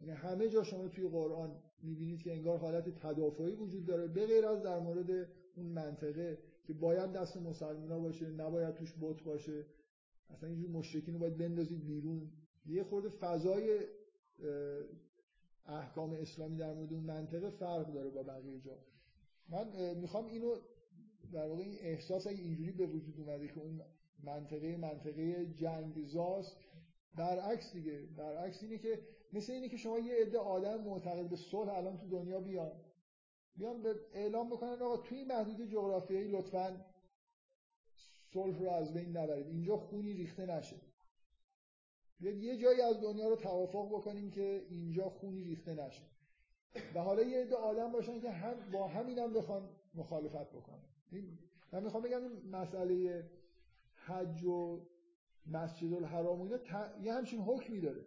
یعنی 0.00 0.12
همه 0.12 0.48
جا 0.48 0.62
شما 0.62 0.88
توی 0.88 1.08
قرآن 1.08 1.62
می‌بینید 1.82 2.22
که 2.22 2.32
انگار 2.32 2.58
حالت 2.58 2.98
تدافعی 3.00 3.54
وجود 3.54 3.86
داره 3.86 4.06
به 4.06 4.26
غیر 4.26 4.46
از 4.46 4.62
در 4.62 4.78
مورد 4.78 5.10
اون 5.56 5.66
منطقه 5.66 6.38
که 6.66 6.72
باید 6.72 7.12
دست 7.12 7.36
مسلمان 7.36 8.02
باشه 8.02 8.30
نباید 8.30 8.74
توش 8.74 8.94
بت 9.00 9.22
باشه. 9.22 9.64
اصلا 10.30 10.48
اینجور 10.48 10.70
مشرکین 10.70 11.14
رو 11.14 11.20
باید 11.20 11.38
بندازید 11.38 11.86
بیرون. 11.86 12.30
یه 12.66 12.84
خورده 12.84 13.08
فضای 13.08 13.80
احکام 15.66 16.12
اسلامی 16.12 16.56
در 16.56 16.74
مورد 16.74 16.92
اون 16.92 17.04
منطقه 17.04 17.50
فرق 17.50 17.92
داره 17.92 18.10
با 18.10 18.22
بقیه 18.22 18.60
جا. 18.60 18.78
من 19.48 19.94
می‌خوام 19.94 20.26
اینو 20.26 20.54
در 21.32 21.46
واقع 21.46 21.62
این 21.62 21.76
احساس 21.80 22.26
اگه 22.26 22.42
اینجوری 22.42 22.72
به 22.72 22.86
وجود 22.86 23.20
اومده 23.20 23.48
که 23.48 23.60
اون 23.60 23.80
منطقه 24.22 24.76
منطقه 24.76 25.46
جنگزاست 25.46 26.56
برعکس 27.14 27.72
دیگه 27.72 28.02
برعکس 28.16 28.62
اینه 28.62 28.78
که 28.78 28.98
مثل 29.32 29.52
اینه 29.52 29.68
که 29.68 29.76
شما 29.76 29.98
یه 29.98 30.14
عده 30.14 30.38
آدم 30.38 30.80
معتقد 30.80 31.28
به 31.28 31.36
صلح 31.36 31.74
الان 31.74 31.98
تو 31.98 32.08
دنیا 32.08 32.40
بیان. 32.40 32.72
بیان 33.56 33.82
به 33.82 33.94
اعلام 34.12 34.50
بکنن 34.50 34.82
آقا 34.82 34.96
توی 34.96 35.18
این 35.18 35.28
محدود 35.28 35.70
جغرافیایی 35.70 36.28
لطفا 36.28 36.84
صلح 38.32 38.58
رو 38.58 38.70
از 38.70 38.94
بین 38.94 39.16
نبرید. 39.16 39.46
اینجا 39.46 39.76
خونی 39.76 40.12
ریخته 40.12 40.46
نشه. 40.46 40.76
یه 42.20 42.56
جایی 42.56 42.80
از 42.80 43.00
دنیا 43.00 43.28
رو 43.28 43.36
توافق 43.36 43.88
بکنیم 43.88 44.30
که 44.30 44.66
اینجا 44.70 45.08
خونی 45.08 45.44
ریخته 45.44 45.74
نشه. 45.74 46.02
و 46.94 47.02
حالا 47.02 47.22
یه 47.22 47.40
عده 47.40 47.56
آدم 47.56 47.92
باشن 47.92 48.20
که 48.20 48.30
هم 48.30 48.70
با 48.70 48.88
همین 48.88 49.18
هم 49.18 49.32
بخوان 49.32 49.68
مخالفت 49.94 50.50
بکنن. 50.50 50.88
من 51.72 51.82
می‌خوام 51.82 52.02
بگم 52.02 52.22
این 52.22 52.50
مسئله 52.50 53.24
حج 53.94 54.44
و 54.44 54.86
مسجد 55.46 55.92
الحرام 55.92 56.40
و 56.40 56.44
اینا 56.44 56.58
یه 57.02 57.12
همچین 57.12 57.40
حکمی 57.40 57.80
داره. 57.80 58.06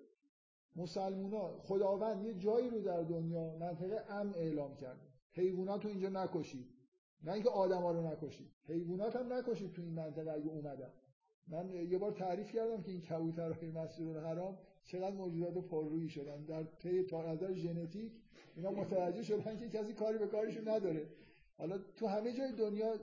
مسلمونا 0.76 1.60
خداوند 1.60 2.24
یه 2.26 2.34
جایی 2.34 2.70
رو 2.70 2.82
در 2.82 3.02
دنیا 3.02 3.58
منطقه 3.58 4.04
امن 4.10 4.34
اعلام 4.36 4.76
کرده 4.76 5.02
حیوانات 5.34 5.86
رو 5.86 5.90
اینجا 5.90 6.10
نکشید. 6.10 6.66
نه 7.24 7.32
اینکه 7.32 7.50
آدما 7.50 7.92
رو 7.92 8.08
نکشید. 8.08 8.52
حیوانات 8.68 9.16
هم 9.16 9.34
نکشید 9.34 9.74
تو 9.74 9.82
این 9.82 9.94
منطقه 9.94 10.32
اگه 10.32 10.48
اومدن. 10.48 10.90
من 11.48 11.70
یه 11.74 11.98
بار 11.98 12.12
تعریف 12.12 12.52
کردم 12.52 12.82
که 12.82 12.92
این 12.92 13.02
کبوترهای 13.02 13.72
مسجد 13.72 14.08
الحرام 14.08 14.58
چقدر 14.84 15.16
موجودات 15.16 15.66
پررویی 15.66 16.10
شدن. 16.10 16.46
در 16.46 16.64
طی 16.64 17.06
نظر 17.28 17.54
ژنتیک 17.54 18.12
اینا 18.56 18.72
متوجه 18.72 19.24
شدن 19.24 19.60
که 19.60 19.70
کسی 19.70 19.94
کاری 19.94 20.18
به 20.18 20.28
کارشون 20.28 20.68
نداره. 20.68 21.08
حالا 21.58 21.78
تو 21.78 22.08
همه 22.08 22.34
جای 22.34 22.52
دنیا 22.52 22.94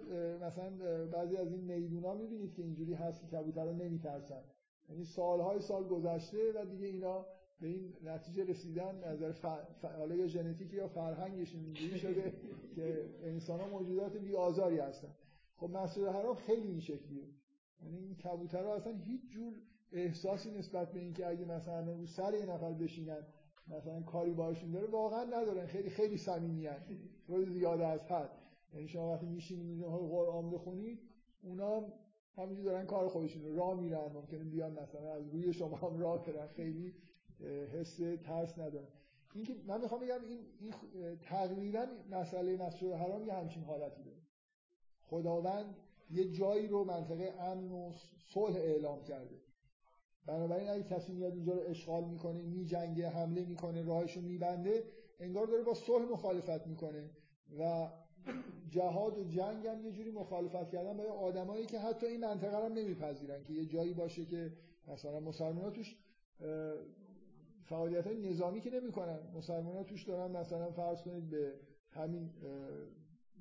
مثلا 0.41 0.71
بعضی 1.07 1.37
از 1.37 1.53
این 1.53 1.61
میدونا 1.61 2.15
می‌بینید 2.15 2.55
که 2.55 2.63
اینجوری 2.63 2.95
هست 2.95 3.21
که 3.21 3.27
کبوترها 3.37 3.73
نمیترسن. 3.73 4.43
یعنی 4.89 5.05
سالهای 5.05 5.61
سال 5.61 5.89
گذشته 5.89 6.53
و 6.53 6.65
دیگه 6.65 6.87
اینا 6.87 7.27
به 7.61 7.69
این 7.69 7.93
نتیجه 8.05 8.45
رسیدن 8.45 9.05
نظر 9.05 9.33
ف... 9.33 9.45
حالا 9.85 10.15
یا 10.15 10.27
ژنتیک 10.27 10.73
یا 10.73 10.89
فرهنگشون 10.89 11.65
اینجوری 11.65 11.99
شده 11.99 12.33
که 12.75 13.05
انسان 13.23 13.61
ها 13.61 13.69
موجودات 13.69 14.17
بی 14.17 14.35
آزاری 14.35 14.79
هستن. 14.79 15.15
خب 15.57 15.71
مسجد 15.71 16.05
حرام 16.05 16.37
خیلی 16.37 16.69
این 16.69 16.81
شکلیه. 16.81 17.29
یعنی 17.83 17.99
این 17.99 18.15
کبوترها 18.15 18.75
اصلا 18.75 18.93
هیچ 18.93 19.21
جور 19.31 19.55
احساسی 19.93 20.51
نسبت 20.51 20.93
به 20.93 21.01
اینکه 21.01 21.27
اگه 21.27 21.45
مثلا 21.45 21.93
رو 21.93 22.07
سر 22.07 22.35
یه 22.35 22.47
نفر 22.47 22.73
بشینن 22.73 23.27
مثلا 23.69 24.03
کاری 24.03 24.33
باشون 24.33 24.71
داره 24.71 24.87
واقعا 24.87 25.25
ندارن. 25.25 25.67
خیلی 25.67 25.91
خیلی 25.91 26.17
صمیمیان 26.17 26.77
روز 27.29 27.49
زیاده 27.49 27.87
از 27.87 28.01
حد. 28.05 28.31
یعنی 28.75 28.89
شما 28.89 29.13
وقتی 29.13 29.27
میشینید 29.27 29.67
اینها 29.67 29.99
قرآن 29.99 30.51
بخونید 30.51 30.99
اونا 31.43 31.83
همینجوری 32.37 32.69
دارن 32.69 32.87
کار 32.87 33.09
خودشون 33.09 33.43
رو 33.43 33.57
راه 33.57 33.81
میرن. 33.81 34.13
ممکنه 34.15 34.45
بیان 34.45 34.73
مثلا 34.73 35.15
از 35.15 35.29
روی 35.29 35.53
شما 35.53 35.77
هم 35.77 35.99
راه 35.99 36.27
برن. 36.27 36.47
خیلی 36.47 36.95
حس 37.73 37.97
ترس 38.25 38.59
ندارن 38.59 38.89
اینکه 39.35 39.57
من 39.67 39.81
می‌خوام 39.81 40.01
بگم 40.01 40.25
این, 40.29 40.41
این 40.61 40.73
تقریبا 41.17 41.87
مسئله 42.11 42.57
مسجد 42.57 42.93
حرام 42.93 43.27
یه 43.27 43.33
همچین 43.33 43.63
حالتی 43.63 44.03
داره. 44.03 44.17
خداوند 45.03 45.77
یه 46.11 46.33
جایی 46.33 46.67
رو 46.67 46.85
منطقه 46.85 47.35
امن 47.41 47.73
و 47.73 47.93
صلح 48.35 48.57
اعلام 48.57 49.03
کرده. 49.03 49.37
بنابراین 50.27 50.69
اگه 50.69 50.83
کسی 50.83 51.13
میاد 51.13 51.33
اینجا 51.33 51.53
رو 51.53 51.61
اشغال 51.61 52.05
می‌کنه 52.05 52.43
میجنگه 52.43 53.09
حمله 53.09 53.45
می‌کنه 53.45 53.83
راهش 53.83 54.17
رو 54.17 54.23
میبنده 54.23 54.85
انگار 55.21 55.47
داره 55.47 55.63
با 55.63 55.75
صلح 55.75 56.05
مخالفت 56.13 56.67
می‌کنه. 56.67 57.11
و 57.59 57.89
جهاد 58.71 59.19
و 59.19 59.25
جنگ 59.25 59.67
هم 59.67 59.87
یه 59.87 59.93
جوری 59.93 60.11
مخالفت 60.11 60.71
کردن 60.71 60.97
با 60.97 61.05
آدمایی 61.05 61.67
که 61.67 61.79
حتی 61.79 62.07
این 62.07 62.21
منطقه 62.21 62.59
رو 62.59 62.69
نمیپذیرن 62.69 63.45
که 63.45 63.53
یه 63.53 63.67
جایی 63.67 63.95
باشه 63.95 64.25
که 64.25 64.53
مثلا 64.89 65.21
مسلمان 65.21 65.73
توش 65.73 65.97
فعالیت 67.69 68.07
های 68.07 68.31
نظامی 68.31 68.61
که 68.61 68.71
نمی‌کنن. 68.71 69.19
مسلمان 69.35 69.77
ها 69.77 69.83
توش 69.83 70.05
دارن 70.05 70.37
مثلا 70.37 70.71
فرض 70.71 71.03
کنید 71.03 71.31
به 71.31 71.53
همین 71.91 72.31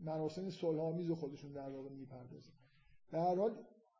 مراسم 0.02 0.50
صلح 0.50 1.14
خودشون 1.14 1.52
در 1.52 1.70
واقع 1.70 1.90
می‌پردازن. 1.90 2.52
در 3.12 3.20
هر 3.20 3.36
حال 3.36 3.52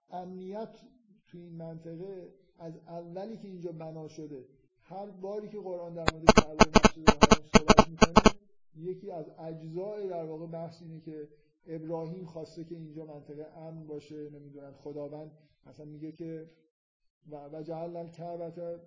امنیت 0.10 0.80
توی 1.28 1.42
این 1.42 1.56
منطقه 1.56 2.34
از 2.60 2.78
اولی 2.88 3.38
که 3.38 3.48
اینجا 3.48 3.72
بنا 3.72 4.08
شده 4.08 4.46
هر 4.82 5.06
باری 5.06 5.50
که 5.50 5.60
قرآن 5.60 5.94
در 5.94 6.14
مورد 6.14 6.26
کعبه 6.26 6.66
مسجد 6.76 7.10
الحرام 7.10 7.50
صحبت 7.58 7.90
می‌کنه 7.90 8.34
یکی 8.76 9.12
از 9.12 9.26
اجزای 9.40 10.10
در 10.10 10.24
واقع 10.24 10.46
بحث 10.46 10.82
اینه 10.82 11.00
که 11.00 11.28
ابراهیم 11.68 12.26
خواسته 12.26 12.64
که 12.64 12.76
اینجا 12.76 13.06
منطقه 13.06 13.46
امن 13.58 13.88
باشه 13.88 14.30
نمی‌دونم 14.30 14.74
خداوند 14.74 15.32
مثلا 15.66 15.86
میگه 15.86 16.12
که 16.12 16.50
و 17.32 17.64
جعل 17.64 17.96
الکعبه 17.96 18.80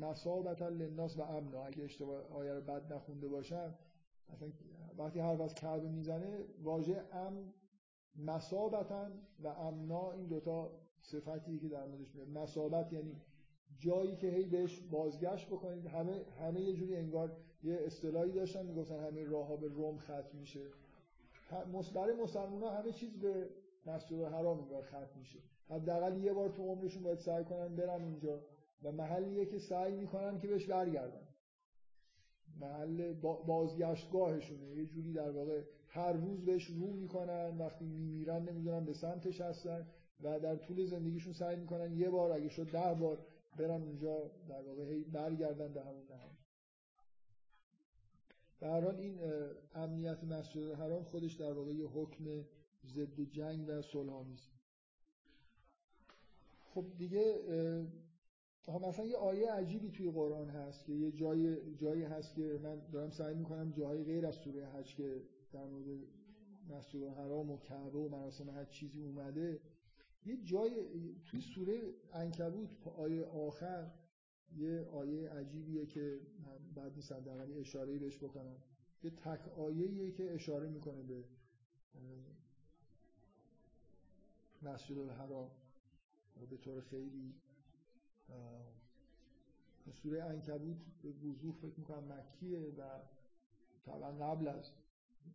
مسابتا 0.00 0.68
للناس 0.68 1.18
و 1.18 1.22
امنا 1.22 1.64
اگه 1.64 1.84
اشتباه 1.84 2.22
آیه 2.32 2.52
رو 2.52 2.60
بد 2.60 2.92
نخونده 2.92 3.28
باشم 3.28 3.74
مثلا 4.32 4.48
وقتی 4.98 5.20
حرف 5.20 5.40
از 5.40 5.54
کعبه 5.54 5.88
می‌زنه 5.88 6.44
واژه 6.62 7.04
امن 7.12 7.52
مسابتا 8.16 9.10
و 9.42 9.48
امنا 9.48 10.12
این 10.12 10.26
دوتا 10.26 10.70
صفتی 11.00 11.58
که 11.58 11.68
در 11.68 11.86
موردش 11.86 12.14
میاد. 12.14 12.28
مسابت 12.28 12.92
یعنی 12.92 13.16
جایی 13.78 14.16
که 14.16 14.26
هی 14.26 14.44
بهش 14.44 14.80
بازگشت 14.80 15.46
بکنید. 15.46 15.86
همه 15.86 16.24
همه 16.40 16.60
یه 16.60 16.74
جوری 16.74 16.96
انگار 16.96 17.36
یه 17.62 17.78
اصطلاحی 17.86 18.32
داشتن 18.32 18.66
می‌گفتن 18.66 19.04
همه 19.04 19.24
راه 19.24 19.46
ها 19.46 19.56
به 19.56 19.68
روم 19.68 19.98
ختم 19.98 20.38
میشه. 20.40 20.60
برای 21.94 22.16
مسلمان 22.22 22.76
همه 22.76 22.92
چیز 22.92 23.18
به 23.18 23.48
مسجد 23.88 24.22
حرام 24.22 24.60
انگار 24.60 24.82
ختم 24.82 25.18
میشه. 25.18 25.38
حداقل 25.68 26.22
یه 26.22 26.32
بار 26.32 26.48
تو 26.48 26.62
عمرشون 26.62 27.02
باید 27.02 27.18
سعی 27.18 27.44
کنن 27.44 27.76
برن 27.76 28.02
اونجا 28.02 28.40
و 28.82 28.92
محلیه 28.92 29.46
که 29.46 29.58
سعی 29.58 29.92
می‌کنن 29.92 30.38
که 30.38 30.48
بهش 30.48 30.66
برگردن. 30.66 31.28
محل 32.60 33.12
بازگشتگاهشونه. 33.46 34.66
یه 34.76 34.86
جوری 34.86 35.12
در 35.12 35.30
واقع 35.30 35.62
هر 35.88 36.12
روز 36.12 36.44
بهش 36.44 36.64
رو 36.64 36.86
می‌کنن 36.86 37.58
وقتی 37.58 37.84
میمیرن 37.84 38.48
نمی‌دونن 38.48 38.84
به 38.84 38.92
سمتش 38.92 39.40
هستن 39.40 39.86
و 40.20 40.40
در 40.40 40.56
طول 40.56 40.84
زندگیشون 40.84 41.32
سعی 41.32 41.56
می‌کنن 41.56 41.92
یه 41.92 42.10
بار 42.10 42.32
اگه 42.32 42.48
شد 42.48 42.70
ده 42.70 42.94
بار 42.94 43.18
برن 43.56 43.82
اونجا 43.82 44.30
در 44.48 44.62
واقع 44.62 44.84
هی 44.84 45.04
برگردن 45.04 45.72
به 45.72 45.80
همون 45.80 46.02
محل. 46.10 46.28
هر 48.62 48.80
حال 48.80 48.96
این 48.96 49.18
امنیت 49.74 50.24
مسجد 50.24 50.72
حرام 50.72 51.02
خودش 51.02 51.34
در 51.34 51.52
واقع 51.52 51.72
یه 51.72 51.86
حکم 51.86 52.24
ضد 52.86 53.20
جنگ 53.20 53.64
و 53.68 53.82
صلحآمیز 53.82 54.48
خب 56.64 56.84
دیگه 56.98 57.40
مثلا 58.68 59.06
یه 59.06 59.16
آیه 59.16 59.52
عجیبی 59.52 59.90
توی 59.90 60.10
قرآن 60.10 60.48
هست 60.48 60.84
که 60.84 60.92
یه 60.92 61.12
جای 61.12 61.74
جایی 61.74 62.02
هست 62.02 62.34
که 62.34 62.60
من 62.62 62.80
دارم 62.92 63.10
سعی 63.10 63.34
می‌کنم 63.34 63.72
جاهای 63.72 64.04
غیر 64.04 64.26
از 64.26 64.34
سوره 64.34 64.66
حج 64.66 64.94
که 64.94 65.22
در 65.52 65.64
مورد 65.64 65.86
مسجد 66.68 67.02
حرام 67.02 67.50
و 67.50 67.58
کعبه 67.58 67.98
و 67.98 68.08
مراسم 68.08 68.50
حج 68.50 68.68
چیزی 68.68 69.00
اومده 69.00 69.60
یه 70.26 70.36
جای 70.44 70.84
توی 71.24 71.40
سوره 71.40 71.94
انکبوت 72.12 72.88
آیه 72.96 73.24
آخر 73.24 73.90
یه 74.56 74.84
آیه 74.92 75.30
عجیبیه 75.30 75.86
که 75.86 76.20
بعد 76.74 76.94
نیستم 76.94 77.20
در 77.20 77.60
اشاره 77.60 77.98
بهش 77.98 78.18
بکنم. 78.18 78.56
یه 79.02 79.10
تک 79.10 79.48
آیه 79.48 80.10
که 80.10 80.34
اشاره 80.34 80.68
می‌کنه 80.68 81.02
به 81.02 81.24
مسجد 84.62 84.98
الحرام. 84.98 85.50
به 86.50 86.56
طور 86.56 86.80
خیلی 86.80 87.34
سوره 89.92 90.24
انکبوت 90.24 90.76
به 91.02 91.10
وضوح 91.10 91.54
فکر 91.54 91.78
می‌کنم 91.78 92.12
مکیه 92.12 92.74
و 92.78 92.82
طبعا 93.86 94.10
قبل 94.12 94.48
از 94.48 94.72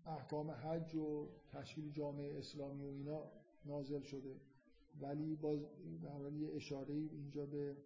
احکام 0.06 0.52
حج 0.52 0.95
و 0.95 1.30
تشکیل 1.52 1.91
جامعه 1.91 2.40
اسلامی 2.40 2.86
و 2.86 2.88
اینا 2.88 3.32
نازل 3.66 4.02
شده. 4.02 4.41
ولی 5.02 5.36
باز 5.36 5.60
به 6.24 6.34
یه 6.34 6.56
اشاره 6.56 6.94
اینجا 6.94 7.45
به 7.45 7.78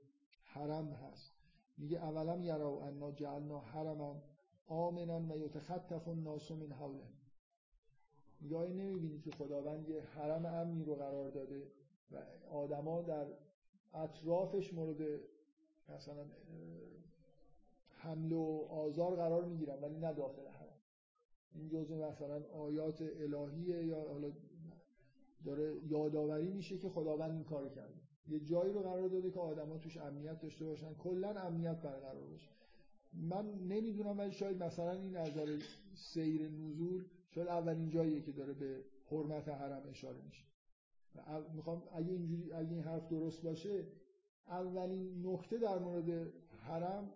حرم 0.44 0.92
هست. 0.92 1.34
میگه 1.78 1.98
اولم 1.98 2.44
یراو 2.44 2.82
انا 2.84 3.12
جعلنا 3.12 3.60
حرما 3.60 4.24
آمنا 4.68 5.20
و 5.20 5.38
یتخطف 5.38 6.08
الناس 6.08 6.52
من 6.52 6.72
حوله 6.72 7.17
یا 8.42 8.66
نمی‌بینید 8.66 9.24
که 9.24 9.32
خداوند 9.32 9.90
یه 9.90 10.02
حرم 10.02 10.46
امنی 10.46 10.84
رو 10.84 10.96
قرار 10.96 11.30
داده 11.30 11.68
و 12.12 12.18
آدما 12.52 13.02
در 13.02 13.26
اطرافش 13.94 14.74
مورد 14.74 15.20
مثلا 15.90 16.26
حمله 17.90 18.36
و 18.36 18.68
آزار 18.70 19.16
قرار 19.16 19.46
می‌گیرن 19.46 19.82
ولی 19.82 19.98
نه 19.98 20.14
داخل 20.14 20.48
حرم. 20.48 20.78
این 21.56 21.70
جزء 21.70 22.10
مثلا 22.10 22.44
آیات 22.44 23.02
الهیه 23.02 23.86
یا 23.86 24.00
حالا 24.00 24.32
داره 25.46 25.76
یادآوری 25.86 26.52
میشه 26.52 26.78
که 26.78 26.90
خداوند 26.90 27.32
این 27.32 27.44
کار 27.44 27.70
کرده. 27.70 28.02
یه 28.28 28.40
جایی 28.40 28.74
رو 28.74 28.82
قرار 28.82 29.08
داده 29.08 29.32
که 29.32 29.40
آدما 29.40 29.78
توش 29.78 29.98
امنیت 29.98 30.40
داشته 30.40 30.66
باشن 30.66 30.94
کلا 30.94 31.30
امنیت 31.30 31.82
برقرار 31.82 32.28
باشه. 32.28 32.50
من 33.14 33.46
نمی‌دونم 33.52 34.18
ولی 34.18 34.32
شاید 34.32 34.64
مثلا 34.64 34.92
این 34.92 35.18
نظر 35.18 35.60
سیر 35.96 36.50
نزول 36.50 37.06
شاید 37.38 37.50
اولین 37.50 37.90
جاییه 37.90 38.22
که 38.22 38.32
داره 38.32 38.54
به 38.54 38.84
حرمت 39.12 39.50
حرم 39.50 39.90
اشاره 39.90 40.22
میشه. 40.22 40.44
می‌خوام 41.54 41.84
اگه 41.94 42.12
اینجوری 42.12 42.54
اگه 42.54 42.70
این 42.70 42.84
حرف 42.84 43.10
درست 43.10 43.42
باشه 43.42 43.88
اولین 44.48 45.28
نکته 45.28 45.58
در 45.58 45.80
مورد 45.80 46.34
حرم 46.62 47.14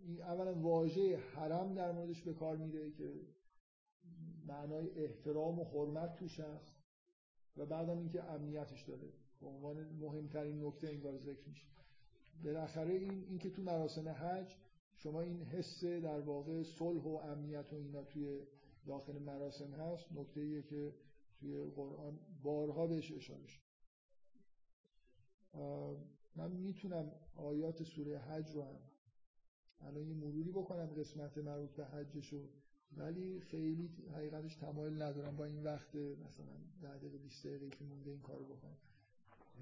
این 0.00 0.22
اولا 0.22 0.54
واژه 0.54 1.16
حرم 1.16 1.74
در 1.74 1.92
موردش 1.92 2.22
به 2.22 2.34
کار 2.34 2.56
میره 2.56 2.90
که 2.90 3.20
معنای 4.46 5.04
احترام 5.04 5.58
و 5.58 5.64
حرمت 5.64 6.16
توش 6.16 6.40
هست 6.40 6.76
و 7.56 7.66
بعدم 7.66 7.98
اینکه 7.98 8.22
امنیتش 8.22 8.82
داره. 8.82 9.08
به 9.40 9.46
عنوان 9.46 9.88
مهمترین 10.00 10.64
نکته 10.64 10.88
انگار 10.88 11.18
ذکر 11.18 11.48
میشه. 11.48 11.66
بالاخره 12.44 12.94
این 12.94 13.24
اینکه 13.28 13.50
تو 13.50 13.62
مراسم 13.62 14.08
حج 14.08 14.56
شما 14.96 15.20
این 15.20 15.42
حس 15.42 15.84
در 15.84 16.20
واقع 16.20 16.62
صلح 16.62 17.02
و 17.02 17.08
امنیت 17.08 17.72
و 17.72 17.76
اینا 17.76 18.02
توی 18.02 18.40
داخل 18.86 19.18
مراسم 19.18 19.74
هست 19.74 20.12
نکته 20.12 20.40
ایه 20.40 20.62
که 20.62 20.94
توی 21.40 21.64
قرآن 21.64 22.18
بارها 22.42 22.86
بهش 22.86 23.12
اشاره 23.12 23.46
شد. 23.46 23.64
من 26.36 26.50
می‌تونم 26.50 27.12
آیات 27.36 27.82
سوره 27.82 28.18
حج 28.18 28.50
رو 28.50 28.62
هم 28.62 28.80
الان 29.80 30.06
یه 30.06 30.14
مروری 30.14 30.50
بکنم 30.50 30.86
قسمت 30.86 31.38
مربوط 31.38 31.70
به 31.70 31.84
حجشو 31.84 32.48
ولی 32.96 33.40
خیلی 33.40 33.88
حقیقتش 34.14 34.56
تمایل 34.56 35.02
ندارم 35.02 35.36
با 35.36 35.44
این 35.44 35.62
وقت 35.62 35.94
مثلا 35.94 36.56
10 36.82 36.98
دقیقه 36.98 37.18
20 37.18 37.46
دقیقه 37.46 37.70
که 37.70 37.84
مونده 37.84 38.10
این 38.10 38.20
کارو 38.20 38.44
بکنم. 38.44 38.76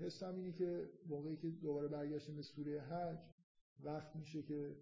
حسم 0.01 0.35
اینه 0.35 0.53
که 0.53 0.90
موقعی 1.07 1.36
که 1.36 1.51
دوباره 1.51 1.89
برگشتیم 1.89 2.36
به 2.36 2.43
سوره 2.43 2.81
حج 2.81 3.19
وقت 3.81 4.16
میشه 4.16 4.43
که 4.43 4.77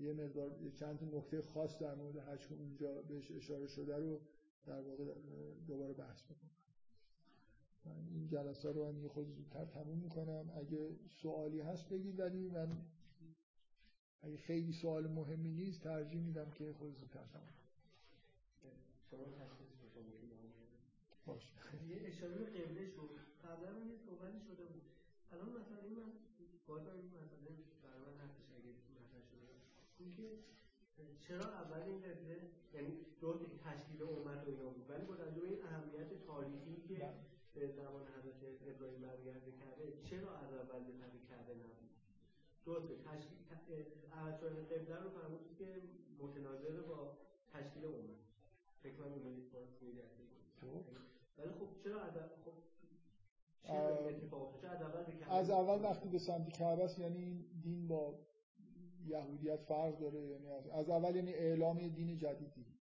یه 0.00 0.12
مقدار 0.12 0.50
چند 0.76 0.98
تا 0.98 1.06
نکته 1.06 1.42
خاص 1.42 1.78
در 1.78 1.94
مورد 1.94 2.40
که 2.48 2.54
اونجا 2.54 3.02
بهش 3.02 3.30
اشاره 3.30 3.66
شده 3.66 3.96
رو 3.96 4.20
در 4.66 4.80
واقع 4.80 5.04
دوباره 5.66 5.92
بحث 5.92 6.22
بکنم 6.22 6.50
من 7.84 8.08
این 8.10 8.28
جلسه 8.28 8.72
رو 8.72 8.92
من 8.92 8.98
یه 8.98 9.08
خود 9.08 9.28
زودتر 9.28 9.64
تموم 9.64 9.98
می‌کنم. 9.98 10.50
اگه 10.56 10.96
سوالی 11.22 11.60
هست 11.60 11.88
بگید 11.88 12.20
ولی 12.20 12.48
من 12.48 12.76
اگه 14.22 14.36
خیلی 14.36 14.72
سوال 14.72 15.06
مهمی 15.06 15.50
نیست 15.52 15.82
ترجیح 15.82 16.20
میدم 16.20 16.50
که 16.50 16.72
خود 16.72 16.94
زودتر 16.94 17.24
تموم 17.32 17.54
باشه. 21.26 21.52
یه 21.88 22.08
اشاره 22.08 22.34
قبله 22.34 22.86
شد 22.86 23.10
قبلا 23.44 23.68
هم 23.68 23.90
یه 23.90 23.96
صحبتی 24.06 24.40
شده 24.48 24.64
بود. 24.64 24.82
الان 25.32 25.48
مثلا 25.48 25.80
این 25.84 25.96
من 25.96 26.12
بازم 26.66 26.96
این 27.00 27.06
مسئله 27.06 27.50
برای 27.82 28.00
من 28.06 28.16
هستش 28.24 28.48
اگه 28.56 28.70
مطرح 28.96 29.22
شده 29.30 29.48
اینکه 29.98 30.28
چرا 31.28 31.46
اول 31.60 31.82
این 31.82 31.98
قبله؟ 32.06 32.36
یعنی 32.74 32.92
دور 33.20 33.36
تشکیل 33.64 34.02
امت 34.02 34.42
و 34.46 34.50
اینا 34.50 34.68
بود. 34.74 34.90
ولی 34.90 35.04
با 35.04 35.14
توجه 35.16 35.42
این 35.42 35.62
اهمیت 35.64 36.10
تاریخی 36.26 36.76
که 36.88 36.94
بله. 36.94 37.14
به 37.54 37.68
زمان 37.78 38.04
حضرت 38.14 38.40
ابراهیم 38.72 39.00
برگرده 39.00 39.52
کرده 39.60 39.84
چرا 40.10 40.30
از 40.42 40.52
اول 40.52 40.80
به 40.88 40.92
طرف 41.00 41.14
کرده 41.30 41.52
نبود؟ 41.54 41.90
درسته 42.66 42.94
تشکیل 43.10 43.38
عوض 44.12 44.40
شدن 44.40 44.64
قبله 44.64 44.96
رو 45.02 45.10
فرمودید 45.10 45.56
که 45.58 45.68
متناظر 46.18 46.80
با 46.80 47.18
تشکیل 47.52 47.84
امت 47.84 48.20
فکر 48.82 48.94
کنم 48.94 49.12
اینو 49.12 49.30
باز 49.52 49.68
خب. 50.60 50.84
ولی 51.38 51.50
خب 51.50 51.68
چرا 51.84 52.02
از 52.02 52.14
خب 52.44 52.52
از 55.30 55.50
اول 55.50 55.84
وقتی 55.84 56.08
به 56.08 56.18
سمت 56.18 56.52
کعبه 56.52 56.84
است 56.84 56.98
یعنی 56.98 57.44
دین 57.62 57.88
با 57.88 58.14
یهودیت 59.08 59.60
فرق 59.60 59.98
داره 59.98 60.20
یعنی 60.26 60.48
از 60.48 60.88
اول 60.88 61.16
یعنی 61.16 61.32
اعلام 61.32 61.88
دین 61.88 62.18
جدید 62.18 62.54
دیگه 62.54 62.78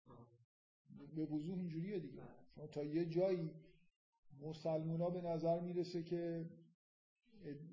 به 1.15 1.25
وضوح 1.25 1.57
اینجوریه 1.57 1.99
دیگه. 1.99 2.21
بله. 2.21 2.27
شما 2.55 2.67
تا 2.67 2.83
یه 2.83 3.05
جایی 3.05 3.51
مسلمونا 4.41 5.09
به 5.09 5.21
نظر 5.21 5.59
می‌رسه 5.59 6.03
که 6.03 6.45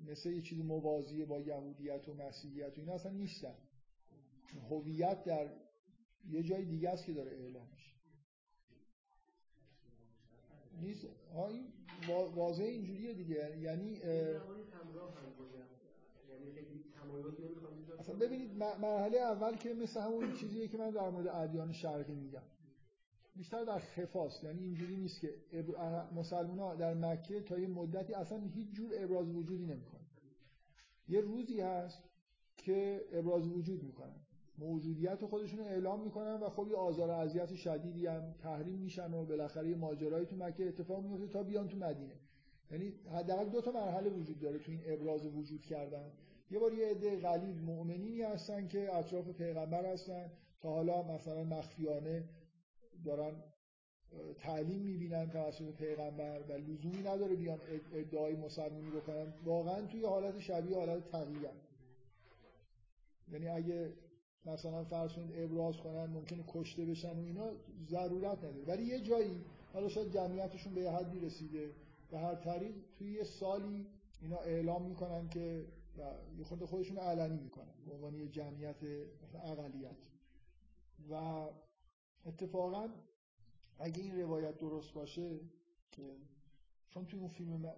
مثل 0.07 0.29
یه 0.29 0.41
چیز 0.41 0.59
موازی 0.59 1.25
با 1.25 1.41
یهودیت 1.41 2.09
و 2.09 2.13
مسیحیت 2.13 2.77
و 2.77 2.81
اینا 2.81 2.93
اصلا 2.93 3.11
نیستن. 3.11 3.55
هویت 4.69 5.23
در 5.23 5.49
یه 6.29 6.43
جای 6.43 6.65
دیگه 6.65 6.89
است 6.89 7.05
که 7.05 7.13
داره 7.13 7.31
اعلام 7.31 7.69
میشه. 7.71 7.91
نیست؟ 10.81 11.07
این 11.49 11.73
واضح 12.35 12.63
اینجوریه 12.63 13.13
دیگه. 13.13 13.59
یعنی 13.59 13.99
اصلا 17.99 18.15
ببینید 18.15 18.57
مرحله 18.57 19.17
اول 19.17 19.55
که 19.55 19.73
مثل 19.73 19.99
همون 19.99 20.33
چیزیه 20.33 20.67
که 20.67 20.77
من 20.77 20.89
در 20.89 21.09
مورد 21.09 21.27
ادیان 21.27 21.71
شرقی 21.71 22.15
میگم. 22.15 22.41
بیشتر 23.35 23.63
در 23.63 23.79
خفاست 23.79 24.43
یعنی 24.43 24.63
اینجوری 24.63 24.97
نیست 24.97 25.21
که 25.21 25.33
مسلمان 26.15 26.59
ها 26.59 26.75
در 26.75 26.93
مکه 26.93 27.41
تا 27.41 27.59
یه 27.59 27.67
مدتی 27.67 28.13
اصلا 28.13 28.37
هیچ 28.37 28.71
جور 28.71 28.91
ابراز 28.93 29.29
وجودی 29.29 29.65
نمی‌کنن. 29.65 30.05
یه 31.07 31.21
روزی 31.21 31.61
هست 31.61 32.03
که 32.57 33.05
ابراز 33.11 33.47
وجود 33.47 33.83
می‌کنن. 33.83 34.19
موجودیت 34.57 35.25
خودشون 35.25 35.59
رو 35.59 35.65
اعلام 35.65 36.03
می‌کنن 36.03 36.33
و 36.33 36.49
خب 36.49 36.67
یه 36.67 36.75
آزار 36.75 37.09
و 37.09 37.13
اذیت 37.13 37.55
شدیدی 37.55 38.07
هم 38.07 38.35
تحریم 38.39 38.79
میشن 38.79 39.13
و 39.13 39.25
بالاخره 39.25 39.69
یه 39.69 39.75
ماجرایی 39.75 40.25
تو 40.25 40.35
مکه 40.35 40.67
اتفاق 40.67 41.03
میفته 41.03 41.27
تا 41.27 41.43
بیان 41.43 41.67
تو 41.67 41.77
مدینه. 41.77 42.15
یعنی 42.71 42.93
حداقل 43.11 43.49
دو 43.49 43.61
تا 43.61 43.71
مرحله 43.71 44.09
وجود 44.09 44.39
داره 44.39 44.59
تو 44.59 44.71
این 44.71 44.81
ابراز 44.85 45.25
وجود 45.25 45.61
کردن. 45.61 46.11
یه 46.51 46.59
بار 46.59 46.73
یه 46.73 46.87
عده 46.87 47.19
قلیل 47.19 47.61
مؤمنینی 47.61 48.21
هستن 48.21 48.67
که 48.67 48.95
اطراف 48.95 49.29
پیغمبر 49.29 49.85
هستن 49.85 50.31
تا 50.61 50.69
حالا 50.69 51.03
مثلا 51.03 51.43
مخفیانه 51.43 52.23
دارن 53.05 53.43
تعلیم 54.39 54.81
می‌بینن 54.81 55.29
توسط 55.29 55.71
پیغمبر 55.71 56.41
و 56.49 56.53
لزومی 56.53 57.01
نداره 57.01 57.35
بیان 57.35 57.59
ادعای 57.93 58.35
مسلمانی 58.35 58.89
بکنن. 58.89 59.33
واقعا 59.43 59.81
توی 59.81 60.05
حالت 60.05 60.39
شبیه 60.39 60.77
حالت 60.77 61.11
تقییدن 61.11 61.55
یعنی 63.31 63.47
اگه 63.47 63.93
مثلا 64.45 64.83
فرض 64.83 65.13
کنید 65.13 65.31
ابراز 65.39 65.77
کنن 65.77 66.05
ممکنه 66.05 66.43
کشته 66.47 66.85
بشن 66.85 67.19
و 67.19 67.21
اینا 67.21 67.51
ضرورت 67.89 68.37
نداره. 68.37 68.63
ولی 68.67 68.83
یه 68.83 68.99
جایی 68.99 69.41
حالا 69.73 69.89
شاید 69.89 70.11
جمعیتشون 70.11 70.73
به 70.73 70.91
حدی 70.91 71.19
رسیده. 71.19 71.69
به 72.11 72.19
هر 72.19 72.35
طریق 72.35 72.75
توی 72.97 73.11
یه 73.11 73.23
سالی 73.23 73.87
اینا 74.21 74.37
اعلام 74.37 74.85
می‌کنن 74.85 75.29
که 75.29 75.65
یه 76.37 76.43
خود 76.43 76.65
خودشون 76.65 76.97
علنی 76.97 77.37
می‌کنن 77.37 77.73
به 77.85 77.91
عنوان 77.91 78.15
یه 78.15 78.27
جمعیت 78.27 78.83
اقلیت. 79.43 79.97
و 81.09 81.13
اتفاقا 82.25 82.89
اگه 83.79 84.03
این 84.03 84.21
روایت 84.21 84.57
درست 84.57 84.93
باشه 84.93 85.39
که 85.91 86.15
چون 86.89 87.05
توی 87.05 87.19
اون 87.19 87.29
فیلم 87.29 87.73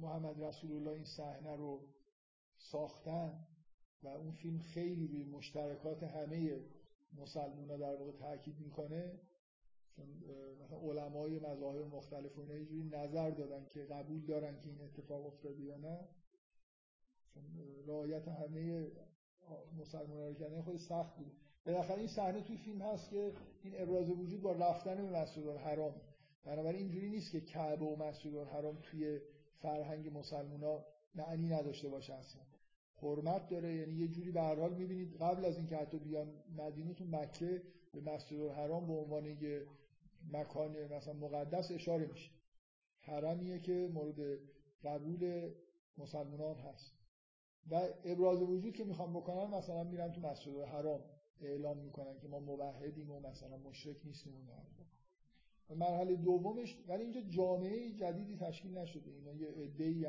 محمد 0.00 0.42
رسول 0.42 0.72
الله 0.72 0.90
این 0.90 1.04
صحنه 1.04 1.56
رو 1.56 1.80
ساختن 2.58 3.46
و 4.02 4.08
اون 4.08 4.32
فیلم 4.32 4.58
خیلی 4.58 5.06
روی 5.06 5.24
مشترکات 5.24 6.02
همه 6.02 6.60
مسلمان 7.12 7.78
در 7.78 7.96
واقع 7.96 8.12
تاکید 8.12 8.60
می‌کنه 8.60 9.20
چون 9.96 10.06
مثلا 10.64 10.78
علمای 10.78 11.38
مذاهب 11.38 11.94
مختلف 11.94 12.38
و 12.38 12.44
جوری 12.46 12.84
نظر 12.84 13.30
دادن 13.30 13.66
که 13.66 13.84
قبول 13.84 14.26
دارن 14.26 14.60
که 14.60 14.70
این 14.70 14.80
اتفاق 14.80 15.26
افتاده 15.26 15.62
یا 15.62 15.76
نه 15.76 16.08
رعایت 17.86 18.28
همه 18.28 18.86
مسلمان 19.78 20.28
رو 20.28 20.34
کردن 20.34 20.62
خود 20.62 20.76
سخت 20.76 21.16
بود. 21.16 21.32
بالاخره 21.66 21.98
این 21.98 22.08
صحنه 22.08 22.40
توی 22.40 22.56
فیلم 22.56 22.82
هست 22.82 23.10
که 23.10 23.32
این 23.62 23.72
ابراز 23.76 24.10
وجود 24.10 24.42
با 24.42 24.52
رفتن 24.52 24.96
به 24.96 25.20
مسجد 25.20 25.46
الحرام. 25.46 25.94
بنابراین 26.44 26.80
اینجوری 26.80 27.10
نیست 27.10 27.32
که 27.32 27.40
کعبه 27.40 27.84
و 27.84 27.96
مسجد 27.96 28.34
الحرام 28.34 28.78
توی 28.82 29.20
فرهنگ 29.58 30.18
مسلمونا 30.18 30.84
معنی 31.14 31.48
نداشته 31.48 31.88
باشه 31.88 32.14
اصلا. 32.14 32.42
حرمت 33.02 33.48
داره 33.48 33.74
یعنی 33.74 33.92
یه 33.92 34.08
جوری 34.08 34.30
به 34.30 34.40
هر 34.40 34.54
حال 34.54 34.74
می‌بینید 34.74 35.16
قبل 35.16 35.44
از 35.44 35.56
اینکه 35.56 35.76
حتی 35.76 35.98
بیان 35.98 36.32
مدینه 36.56 36.94
تو 36.94 37.04
مکه 37.04 37.62
به 37.92 38.00
مسجد 38.00 38.40
الحرام 38.40 38.86
به 38.86 38.92
عنوان 38.92 39.24
یه 39.26 39.66
مکان 40.32 40.94
مثلا 40.94 41.12
مقدس 41.12 41.70
اشاره 41.70 42.06
میشه. 42.06 42.30
حرمیه 43.00 43.58
که 43.58 43.90
مورد 43.92 44.38
قبول 44.84 45.50
مسلمانان 45.98 46.56
هست. 46.56 46.95
و 47.70 47.88
ابراز 48.04 48.42
وجود 48.42 48.74
که 48.74 48.84
می‌خوام 48.84 49.12
بکنن 49.12 49.54
مثلا 49.54 49.84
میرن 49.84 50.12
تو 50.12 50.20
مسجد 50.20 50.56
الحرام 50.56 51.00
اعلام 51.40 51.78
می‌کنن 51.78 52.18
که 52.18 52.28
ما 52.28 52.38
موحدیم 52.38 53.10
و 53.10 53.20
مثلا 53.20 53.56
مشرک 53.56 53.96
نیستیم 54.04 54.34
و 54.34 55.74
مرحله 55.74 56.16
دومش 56.16 56.78
ولی 56.88 57.02
اینجا 57.02 57.20
جامعه 57.20 57.92
جدیدی 57.92 58.36
تشکیل 58.36 58.78
نشده. 58.78 59.10
اینا 59.10 59.34
یه 59.34 59.48
عده‌ای 59.48 60.06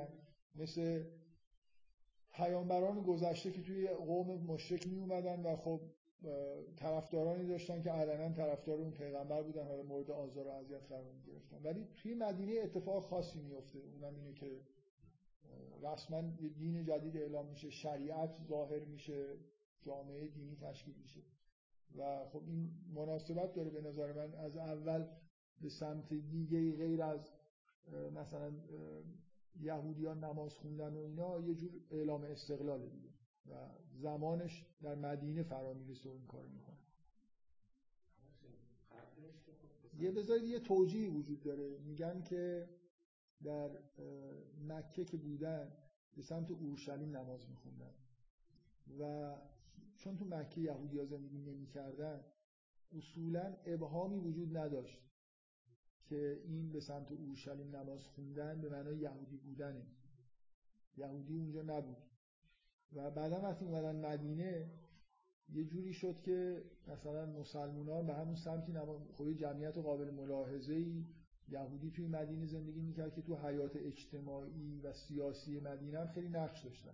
مثل 0.56 1.04
پیامبران 2.32 3.02
گذشته 3.02 3.52
که 3.52 3.62
توی 3.62 3.88
قوم 3.88 4.42
مشرک 4.42 4.88
می 4.88 4.96
اومدن 4.96 5.44
و 5.44 5.56
خب 5.56 5.82
طرفدارانی 6.76 7.48
داشتن 7.48 7.82
که 7.82 7.92
علنا 7.92 8.36
طرفدار 8.36 8.78
اون 8.80 8.92
پیغمبر 8.92 9.42
بودن 9.42 9.68
حالا 9.68 9.84
مورد 9.84 10.12
آزار 10.12 10.48
و 10.48 10.50
اذیت 10.50 10.88
قرار 10.90 11.20
گرفتن 11.28 11.58
ولی 11.64 11.88
توی 11.96 12.14
مدینه 12.14 12.60
اتفاق 12.64 13.04
خاصی 13.04 13.40
میفته 13.40 13.80
اونم 13.80 14.16
اینه 14.16 14.34
که 14.34 14.62
رسما 15.82 16.22
دین 16.58 16.84
جدید 16.84 17.18
اعلام 17.18 17.48
میشه 17.48 17.70
شریعت 17.70 18.38
ظاهر 18.48 18.86
میشه 18.86 19.38
جامعه 19.82 20.28
دینی 20.28 20.56
تشکیل 20.56 20.96
میشه 21.02 21.22
و 21.98 22.26
خب 22.26 22.44
این 22.48 22.72
مناسبت 22.94 23.54
داره 23.54 23.70
به 23.70 23.82
نظر 23.82 24.14
من 24.14 24.36
از 24.36 24.58
اول 24.58 25.08
به 25.62 25.70
سمت 25.70 26.14
دیگه 26.14 26.76
غیر 26.76 27.04
از 27.04 27.32
مثلا 28.16 28.54
یهودیان 29.60 30.24
نماز 30.24 30.54
خوندن 30.54 30.94
و 30.94 30.98
اینا 30.98 31.40
یه 31.40 31.56
جور 31.56 31.72
اعلام 31.92 32.24
استقلال 32.24 32.90
دیگه 32.90 33.10
و 33.50 33.70
زمانش 33.94 34.66
در 34.82 34.96
مدینه 34.96 35.44
فرا 35.44 35.74
می‌رسه 35.74 36.10
و 36.10 36.14
این 36.14 36.26
کار 36.26 36.46
می‌کنه 36.46 36.78
یه 40.00 40.12
بذارید 40.12 40.44
یه 40.44 40.60
توجیه 40.60 41.10
وجود 41.10 41.44
داره 41.44 41.78
میگن 41.78 42.22
که 42.22 42.70
در 43.44 43.70
مکه 44.68 45.06
که 45.06 45.18
بودن 45.18 45.72
به 46.16 46.22
سمت 46.22 46.52
اورشلیم 46.52 47.18
نماز 47.18 47.50
میخوندن. 47.50 47.94
و 49.00 49.36
چون 49.98 50.18
تو 50.18 50.26
مکه 50.26 50.62
یهودی 50.62 51.00
ها 51.00 51.06
زندگی 51.06 51.38
نمی‌کردن 51.38 52.24
اصولا 52.98 53.56
ابهامی 53.66 54.18
وجود 54.20 54.58
نداشت 54.58 55.02
که 56.06 56.42
این 56.46 56.72
به 56.72 56.80
سمت 56.80 57.12
اورشلیم 57.12 57.76
نماز 57.76 58.08
خوندن 58.08 58.62
به 58.62 58.70
معنای 58.70 58.98
یهودی 58.98 59.38
بودنه. 59.38 59.86
یهودی 60.98 61.36
اونجا 61.36 61.62
نبود. 61.62 61.98
و 62.94 63.12
بعدا 63.12 63.42
وقتی 63.42 63.66
اومدن 63.66 64.06
مدینه 64.06 64.72
یه 65.50 65.66
جوری 65.66 65.94
شد 65.94 66.22
که 66.22 66.64
مثلا 66.88 67.26
مسلمان 67.26 68.08
به 68.08 68.14
همون 68.14 68.36
سمتی 68.36 68.72
نماز 68.72 69.02
خب 69.14 69.34
جمعیت 69.34 69.78
قابل 69.78 70.12
ملاحظه 70.12 70.74
ای 70.74 71.06
یهودی 71.50 71.92
توی 71.92 72.08
مدینه 72.08 72.46
زندگی 72.46 72.82
می‌کرد 72.82 73.16
که 73.16 73.22
تو 73.22 73.36
حیات 73.36 73.76
اجتماعی 73.76 74.82
و 74.84 74.94
سیاسی 74.94 75.60
مدینه 75.60 76.00
هم 76.00 76.08
خیلی 76.08 76.30
نقش 76.30 76.64
داشتن. 76.64 76.94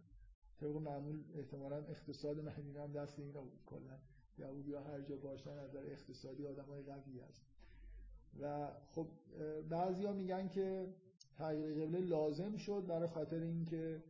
طبق 0.59 0.75
معمول 0.75 1.23
احتمالا 1.35 1.77
اقتصاد 1.77 2.39
مدینه 2.39 2.81
هم 2.81 2.91
دست 2.91 3.19
اینا 3.19 3.41
بود. 3.41 3.59
کلا 3.65 3.97
یهودی 4.37 4.73
ها 4.73 4.83
هر 4.83 5.01
جا 5.01 5.15
باشن 5.15 5.49
از 5.49 5.69
نظر 5.69 5.85
اقتصادی 5.85 6.45
آدم 6.45 6.65
های 6.65 6.83
قوی 6.83 7.19
هست 7.19 7.45
و 8.41 8.71
خب 8.91 9.07
بعضیا 9.69 10.13
میگن 10.13 10.49
که 10.49 10.87
تغییر 11.37 11.85
قبله 11.85 11.99
لازم 11.99 12.57
شد 12.57 12.85
برای 12.87 13.07
خاطر 13.07 13.39
اینکه 13.39 14.03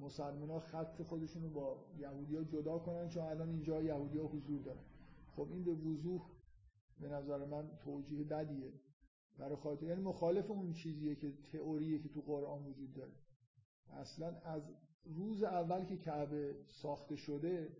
مسلمان 0.00 0.50
ها 0.50 0.60
خط 0.60 1.02
خودشون 1.02 1.42
رو 1.42 1.50
با 1.50 1.84
یهودی 1.98 2.36
ها 2.36 2.42
جدا 2.42 2.78
کنن 2.78 3.08
چون 3.08 3.22
الان 3.22 3.48
اینجا 3.48 3.82
یهودی 3.82 4.18
ها 4.18 4.24
حضور 4.24 4.62
دارن. 4.62 4.84
خب 5.36 5.48
این 5.50 5.64
به 5.64 5.72
وضوح 5.72 6.22
به 7.00 7.08
نظر 7.08 7.44
من 7.44 7.70
توجیه 7.84 8.24
بدیه. 8.24 8.72
برای 9.38 9.56
خاطر 9.56 9.86
یعنی 9.86 10.02
مخالف 10.02 10.50
اون 10.50 10.72
چیزیه 10.72 11.14
که 11.14 11.32
تئوریه 11.52 11.98
که 11.98 12.08
تو 12.08 12.20
قرآن 12.20 12.66
وجود 12.66 12.92
داره. 12.92 13.12
اصلا 13.90 14.36
از 14.44 14.62
روز 15.04 15.42
اول 15.42 15.84
که 15.84 15.96
کعبه 15.96 16.54
ساخته 16.66 17.16
شده 17.16 17.76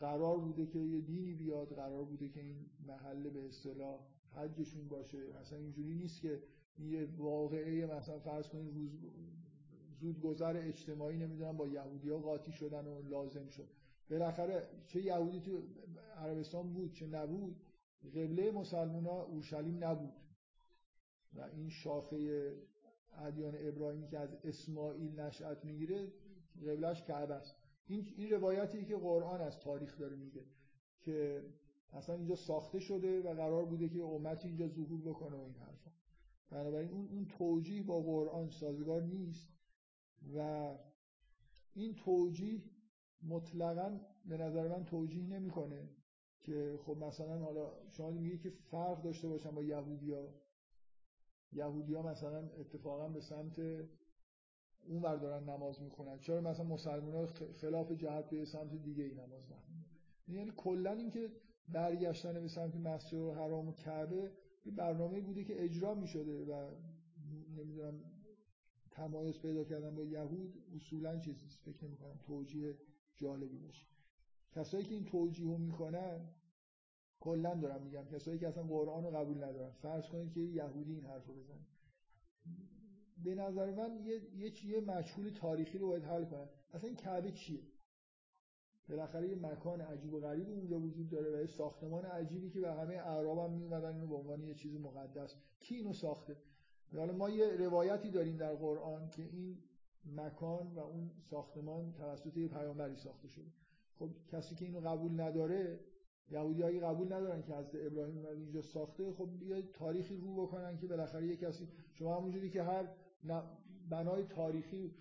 قرار 0.00 0.38
بوده 0.38 0.66
که 0.66 0.78
یه 0.78 1.00
دینی 1.00 1.34
بیاد 1.34 1.74
قرار 1.74 2.04
بوده 2.04 2.28
که 2.28 2.40
این 2.40 2.66
محل 2.86 3.30
به 3.30 3.46
اصطلاح 3.46 4.00
حجشون 4.36 4.88
باشه. 4.88 5.18
اصلا 5.40 5.58
اینجوری 5.58 5.94
نیست 5.94 6.20
که 6.20 6.42
یه 6.78 7.08
واقعه 7.16 7.86
مثلا 7.86 8.18
فرض 8.18 8.48
کنید 8.48 8.74
روز 8.74 8.90
زود 10.00 10.20
گذر 10.20 10.56
اجتماعی 10.56 11.16
نمی‌دونم 11.16 11.56
با 11.56 11.68
یهودی 11.68 12.10
ها 12.10 12.18
قاطی 12.18 12.52
شدن 12.52 12.86
و 12.86 13.02
لازم 13.02 13.48
شد. 13.48 13.68
بالاخره 14.10 14.68
چه 14.86 15.02
یهودی 15.02 15.40
تو 15.40 15.62
عربستان 16.16 16.72
بود 16.72 16.92
چه 16.92 17.06
نبود 17.06 17.56
قبله 18.14 18.50
مسلمان 18.50 19.06
ها 19.06 19.22
اورشلیم 19.22 19.84
نبود. 19.84 20.12
و 21.34 21.40
این 21.40 21.68
شاخه 21.68 22.52
ادیان 23.12 23.54
ابراهیمی 23.58 24.08
که 24.08 24.18
از 24.18 24.34
اسماعیل 24.44 25.20
نشأت 25.20 25.64
می‌گیره 25.64 26.12
قبلش 26.66 27.02
کعبه 27.02 27.34
است. 27.34 27.56
این 27.86 28.06
این 28.16 28.30
روایتی 28.30 28.84
که 28.84 28.96
قرآن 28.96 29.40
از 29.40 29.60
تاریخ 29.60 29.98
داره 29.98 30.16
میگه 30.16 30.44
که 31.00 31.44
اصلا 31.92 32.14
اینجا 32.14 32.34
ساخته 32.34 32.78
شده 32.78 33.22
و 33.22 33.34
قرار 33.34 33.64
بوده 33.64 33.88
که 33.88 34.02
امتی 34.02 34.48
اینجا 34.48 34.68
ظهور 34.68 35.00
بکنه 35.00 35.36
و 35.36 35.40
این 35.40 35.54
حرفا. 35.54 35.90
بنابراین 36.50 36.90
اون 36.90 37.08
اون 37.08 37.26
توجیه 37.26 37.82
با 37.82 38.00
قرآن 38.00 38.50
سازگار 38.50 39.02
نیست 39.02 39.48
و 40.34 40.68
این 41.74 41.94
توجیه 41.94 42.62
مطلقا 43.22 44.00
به 44.24 44.36
نظر 44.36 44.68
من 44.68 44.84
توجیه 44.84 45.26
نمی‌کنه 45.26 45.88
که 46.40 46.78
خب 46.82 46.96
مثلا 46.96 47.38
حالا 47.38 47.70
شما 47.90 48.10
میگی 48.10 48.38
که 48.38 48.50
فرق 48.50 49.02
داشته 49.02 49.28
باشن 49.28 49.50
با 49.50 49.62
یهودیا 49.62 50.34
یهودیا 51.52 52.02
مثلا 52.02 52.38
اتفاقا 52.38 53.08
به 53.08 53.20
سمت 53.20 53.58
اون 54.86 55.02
ور 55.02 55.16
دارن 55.16 55.48
نماز 55.48 55.82
می‌خونن. 55.82 56.18
چرا 56.18 56.40
مثلا 56.40 56.64
مسلمان 56.66 57.14
ها 57.14 57.26
خلاف 57.52 57.92
جهت 57.92 58.30
به 58.30 58.44
سمت 58.44 58.74
دیگه 58.74 59.04
ای 59.04 59.14
نماز 59.14 59.52
نخونن؟ 59.52 59.84
یعنی 60.28 60.52
کلا 60.56 60.92
اینکه 60.92 61.32
برگشتن 61.68 62.40
به 62.40 62.48
سمت 62.48 62.76
مسجد 62.76 63.18
و 63.18 63.34
حرام 63.34 63.68
و 63.68 63.72
کعبه 63.72 64.32
یه 64.64 64.72
برنامه 64.72 65.20
بوده 65.20 65.44
که 65.44 65.64
اجرا 65.64 65.94
می 65.94 66.06
شده 66.06 66.44
و 66.44 66.70
نمی‌دونم 67.56 68.00
تمایز 68.90 69.38
پیدا 69.38 69.64
کردن 69.64 69.94
با 69.94 70.04
یهود 70.04 70.62
اصولا 70.76 71.18
چیزی 71.18 71.46
فکر 71.48 71.84
نمی 71.84 71.96
کنم 71.96 72.18
توجیه 72.22 72.78
جالبی 73.16 73.58
باشه. 73.58 73.86
کسایی 74.52 74.84
که 74.84 74.94
این 74.94 75.04
توجیه 75.04 75.56
می‌کنن 75.56 76.28
کلا 77.20 77.54
دارم 77.54 77.82
میگم. 77.82 78.04
کسایی 78.04 78.38
که 78.38 78.48
اصلا 78.48 78.62
قرآن 78.62 79.04
رو 79.04 79.10
قبول 79.10 79.44
ندارن. 79.44 79.70
فرض 79.70 80.08
کنید 80.08 80.32
که 80.32 80.40
یهودی 80.40 80.94
این 80.94 81.04
حرف 81.04 81.26
رو 81.26 81.34
بزنه. 81.34 81.66
به 83.24 83.34
نظر 83.34 83.70
من 83.70 84.00
یه 84.04 84.20
یه 84.36 84.50
چیه 84.50 84.80
مجهول 84.80 85.30
تاریخی 85.30 85.78
رو 85.78 85.88
باید 85.88 86.04
حل 86.04 86.24
کنن. 86.24 86.48
اصلا 86.72 86.88
این 86.88 86.96
کعبه 86.96 87.32
چیه؟ 87.32 87.60
بالاخره 88.88 89.28
یه 89.28 89.36
مکان 89.36 89.80
عجیب 89.80 90.14
و 90.14 90.20
غریب 90.20 90.48
اونجا 90.48 90.80
وجود 90.80 91.08
داره 91.08 91.36
و 91.36 91.40
یه 91.40 91.46
ساختمان 91.46 92.04
عجیبی 92.04 92.50
که 92.50 92.60
به 92.60 92.72
همه 92.72 92.94
اعراب 92.94 93.38
هم 93.38 93.50
میومدن 93.50 93.94
اینو 93.94 94.06
به 94.06 94.14
عنوان 94.14 94.42
یه 94.42 94.54
چیز 94.54 94.80
مقدس. 94.80 95.34
کی 95.60 95.74
اینو 95.74 95.92
ساخته؟ 95.92 96.36
حالا 96.96 97.12
ما 97.12 97.30
یه 97.30 97.56
روایتی 97.56 98.10
داریم 98.10 98.36
در 98.36 98.54
قرآن 98.54 99.10
که 99.10 99.22
این 99.22 99.58
مکان 100.16 100.74
و 100.74 100.78
اون 100.78 101.10
ساختمان 101.30 101.92
توسط 101.92 102.36
یه 102.36 102.48
پیامبری 102.48 102.96
ساخته 102.96 103.28
شده. 103.28 103.50
خب 103.98 104.10
کسی 104.28 104.54
که 104.54 104.64
اینو 104.64 104.80
قبول 104.80 105.20
نداره 105.20 105.80
یهودی 106.30 106.80
قبول 106.80 107.06
ندارن 107.12 107.42
که 107.42 107.54
حضرت 107.54 107.86
ابراهیم 107.86 108.18
رو 108.18 108.28
اینجا 108.28 108.62
ساخته 108.62 109.12
خب 109.12 109.28
بیا 109.40 109.62
تاریخی 109.62 110.16
رو 110.16 110.46
بکنن 110.46 110.78
که 110.78 110.86
بالاخره 110.86 111.26
یه 111.26 111.36
کسی 111.36 111.68
شما 111.94 112.16
همونجوری 112.16 112.50
که 112.50 112.62
هر 112.62 112.88
بنای 113.90 114.22
تاریخی 114.22 114.94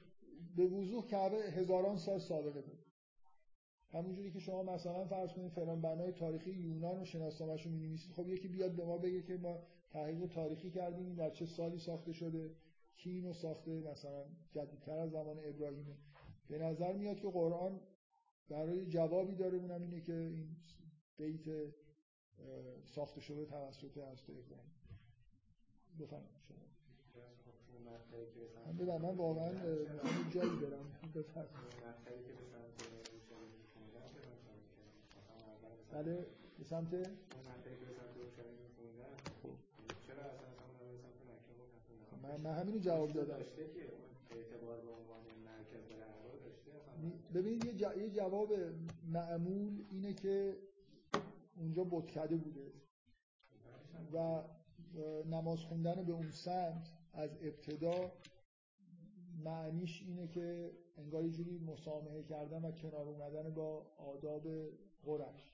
به 0.56 0.66
وضوح 0.66 1.06
کعبه 1.06 1.38
هزاران 1.38 1.98
سال 1.98 2.20
سابقه 2.20 2.62
داره. 2.62 2.80
همونجوری 3.94 4.32
که 4.32 4.40
شما 4.40 4.64
مثلا 4.64 5.06
فرض 5.06 5.34
کنید 5.34 5.52
فلان 5.52 5.82
بنای 5.82 6.12
تاریخی 6.12 6.52
یونان 6.52 7.02
و 7.02 7.06
شناسنامه‌اش 7.06 7.66
رو 7.66 7.72
می‌نویسید 7.72 8.12
خب 8.12 8.28
یکی 8.28 8.48
بیاد 8.48 8.72
به 8.76 8.86
ما 8.86 8.98
بگه 8.98 9.22
که 9.22 9.38
ما 9.38 9.60
تحقیق 9.90 10.26
تاریخی 10.26 10.72
کردیم 10.72 11.16
در 11.16 11.30
چه 11.30 11.46
سالی 11.46 11.80
ساخته 11.80 12.14
شده 12.14 12.56
کی 12.98 13.10
اینو 13.10 13.34
ساخته 13.34 13.72
مثلا 13.72 14.26
جدیدتر 14.52 14.98
از 14.98 15.12
زمان 15.12 15.38
ابراهیمه. 15.44 15.96
به 16.50 16.58
نظر 16.58 16.94
میاد 16.94 17.20
که 17.20 17.30
قرآن 17.30 17.80
برای 18.50 18.86
جوابی 18.86 19.36
داره 19.36 19.58
اونم 19.58 19.82
اینه 19.82 20.02
که 20.02 20.14
این 20.14 20.48
بیت 21.18 21.74
ساخته 22.86 23.22
شده 23.22 23.46
توسط 23.46 23.98
حضرت 23.98 24.30
ابراهیم 24.30 24.72
بفرمایید 26.00 26.42
شما. 26.48 26.58
من 28.66 28.78
بدم 28.78 29.02
من 29.02 29.16
واقعا 29.16 29.52
می‌خوام 29.94 30.30
جایی 30.30 30.50
برم. 30.50 30.92
بله 35.92 36.26
به 36.58 36.64
سمت؟ 36.64 36.94
من, 42.24 42.42
من 42.42 42.54
همینو 42.60 42.80
جواب 42.80 43.14
دادم. 43.14 43.40
ببینید 47.34 47.82
یه 47.82 48.10
جواب 48.10 48.54
معمول 49.12 49.86
اینه 49.92 50.14
که 50.14 50.58
اونجا 51.58 51.84
بتکده 51.84 52.36
بوده. 52.36 52.72
و 54.14 54.44
نماز 55.26 55.60
خوندن 55.60 56.06
به 56.06 56.14
اون 56.14 56.32
سمت 56.32 56.92
از 57.14 57.38
ابتدا 57.42 58.12
معنیش 59.44 60.02
اینه 60.02 60.28
که 60.28 60.72
انگار 60.98 61.26
یه 61.26 61.32
جوری 61.32 61.58
مسامحه 61.58 62.24
کردن 62.24 62.66
و 62.66 62.72
کنار 62.72 63.08
اومدن 63.08 63.54
با 63.54 63.86
آداب 63.98 64.48
قرش 65.04 65.54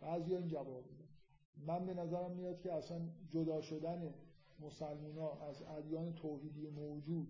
بعضی 0.00 0.36
این 0.36 0.48
جواب 0.48 0.86
میدن. 0.90 1.08
من 1.66 1.86
به 1.86 1.94
نظرم 1.94 2.30
میاد 2.30 2.60
که 2.60 2.72
اصلا 2.72 3.08
جدا 3.30 3.60
شدن 3.60 4.14
مسلمان 4.60 5.18
ها 5.18 5.48
از 5.48 5.62
ادیان 5.62 6.14
توحیدی 6.14 6.70
موجود 6.70 7.28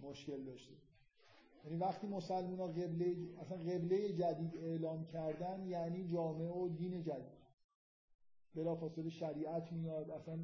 مشکل 0.00 0.44
داشته. 0.44 0.74
یعنی 1.64 1.76
وقتی 1.76 2.06
مسلمان 2.06 2.58
ها 2.60 2.66
قبله 2.66 3.16
اصلا 3.40 3.58
قبله 3.58 4.12
جدید 4.12 4.56
اعلام 4.56 5.06
کردن 5.06 5.66
یعنی 5.66 6.08
جامعه 6.08 6.50
و 6.50 6.68
دین 6.68 7.02
جدید. 7.02 7.40
بلافاصله 8.54 9.10
شریعت 9.10 9.72
میاد 9.72 10.10
اصلا 10.10 10.38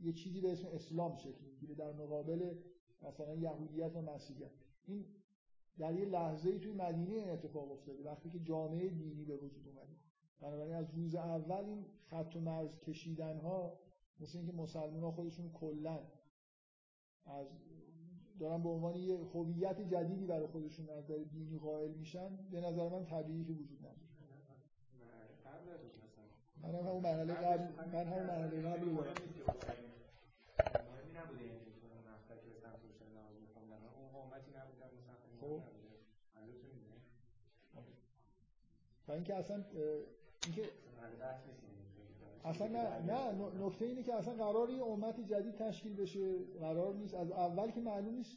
یه 0.00 0.12
چیزی 0.12 0.40
به 0.40 0.52
اسم 0.52 0.68
اسلام 0.68 1.16
شکل 1.16 1.44
می‌گیره 1.44 1.74
در 1.74 1.92
مقابل 1.92 2.54
مثلا 3.02 3.34
یهودیت 3.34 3.96
و 3.96 4.02
مسیحیت. 4.02 4.50
این 4.86 5.06
در 5.78 5.94
یه 5.94 6.04
لحظه 6.04 6.50
ای 6.50 6.58
توی 6.58 6.72
مدینه 6.72 7.14
این 7.14 7.30
اتفاق 7.30 7.72
افتاده 7.72 8.02
وقتی 8.04 8.30
که 8.30 8.38
جامعه 8.38 8.88
دینی 8.88 9.24
به 9.24 9.36
وجود 9.36 9.68
اومده. 9.68 9.96
بنابراین 10.40 10.74
از 10.74 10.90
روز 10.94 11.14
اول 11.14 11.64
این 11.64 11.86
خط 12.10 12.36
و 12.36 12.40
مرز 12.40 12.78
کشیدن 12.80 13.38
ها 13.38 13.78
مثل 14.20 14.38
اینکه 14.38 14.52
مسلمان 14.52 15.02
ها 15.02 15.10
خودشون 15.10 15.52
کلا 15.52 16.00
از 17.24 17.46
دارن 18.38 18.62
به 18.62 18.68
عنوان 18.68 18.96
یه 18.96 19.18
هویت 19.34 19.80
جدیدی 19.80 20.26
برای 20.26 20.46
خودشون 20.46 20.88
از 20.90 21.04
نظر 21.04 21.22
دینی 21.32 21.58
قائل 21.58 21.90
میشن 21.90 22.36
به 22.50 22.60
نظر 22.60 22.88
من 22.88 23.04
طبیعی 23.04 23.44
که 23.44 23.52
وجود 23.52 23.78
نداره. 23.78 23.96
من 26.62 26.74
هم 26.74 26.80
همون 26.88 27.02
مرحله 27.02 27.34
قبل 27.34 27.64
من 27.94 28.06
هم 28.06 28.26
مرحله 28.26 28.62
قبل 28.62 28.88
رو 28.88 28.96
دارم 28.96 29.14
خب 35.40 35.62
و 39.08 39.12
اینکه 39.12 39.34
اصلا 39.34 39.64
اینکه 40.44 40.62
اصلا 42.46 42.66
نه 42.66 43.02
نه 43.02 43.32
نکته 43.66 43.84
اینه 43.84 44.02
که 44.02 44.14
اصلا 44.14 44.34
قرار 44.34 44.70
یه 44.70 44.82
امت 44.82 45.20
جدید 45.20 45.54
تشکیل 45.54 45.96
بشه 45.96 46.34
قرار 46.60 46.94
نیست. 46.94 47.14
از 47.14 47.30
اول 47.30 47.70
که 47.70 47.80
معلوم 47.80 48.14
نیست 48.14 48.36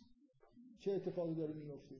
چه 0.80 0.91
اتفاقی 0.91 1.36
داره 1.36 1.53
میفته 1.53 1.95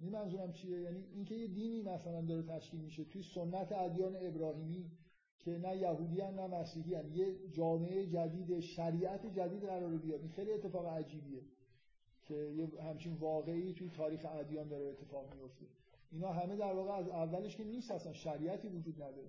این 0.00 0.12
منظورم 0.12 0.52
چیه؟ 0.52 0.80
یعنی 0.80 1.04
اینکه 1.14 1.34
یه 1.34 1.46
دینی 1.46 1.82
مثلا 1.82 2.20
داره 2.20 2.42
تشکیل 2.42 2.80
میشه 2.80 3.04
توی 3.04 3.22
سنت 3.34 3.72
ادیان 3.72 4.16
ابراهیمی 4.16 4.90
که 5.38 5.58
نه 5.58 5.76
یهودی 5.76 6.20
هن 6.20 6.34
نه 6.34 6.46
مسیحی 6.46 6.94
هن. 6.94 7.12
یه 7.12 7.48
جامعه 7.52 8.06
جدید 8.06 8.60
شریعت 8.60 9.26
جدید 9.26 9.64
قرار 9.64 9.96
بیاد. 9.96 10.20
این 10.20 10.30
خیلی 10.30 10.52
اتفاق 10.52 10.86
عجیبیه 10.86 11.42
که 12.26 12.34
یه 12.34 12.82
همچین 12.82 13.14
واقعی 13.14 13.72
توی 13.72 13.90
تاریخ 13.90 14.24
ادیان 14.24 14.68
داره 14.68 14.84
اتفاق 14.84 15.34
میفته 15.34 15.66
اینا 16.12 16.32
همه 16.32 16.56
در 16.56 16.72
واقع 16.72 16.90
از 16.90 17.08
اولش 17.08 17.56
که 17.56 17.64
نیست 17.64 17.90
اصلا. 17.90 18.12
شریعتی 18.12 18.68
وجود 18.68 19.02
نداره. 19.02 19.28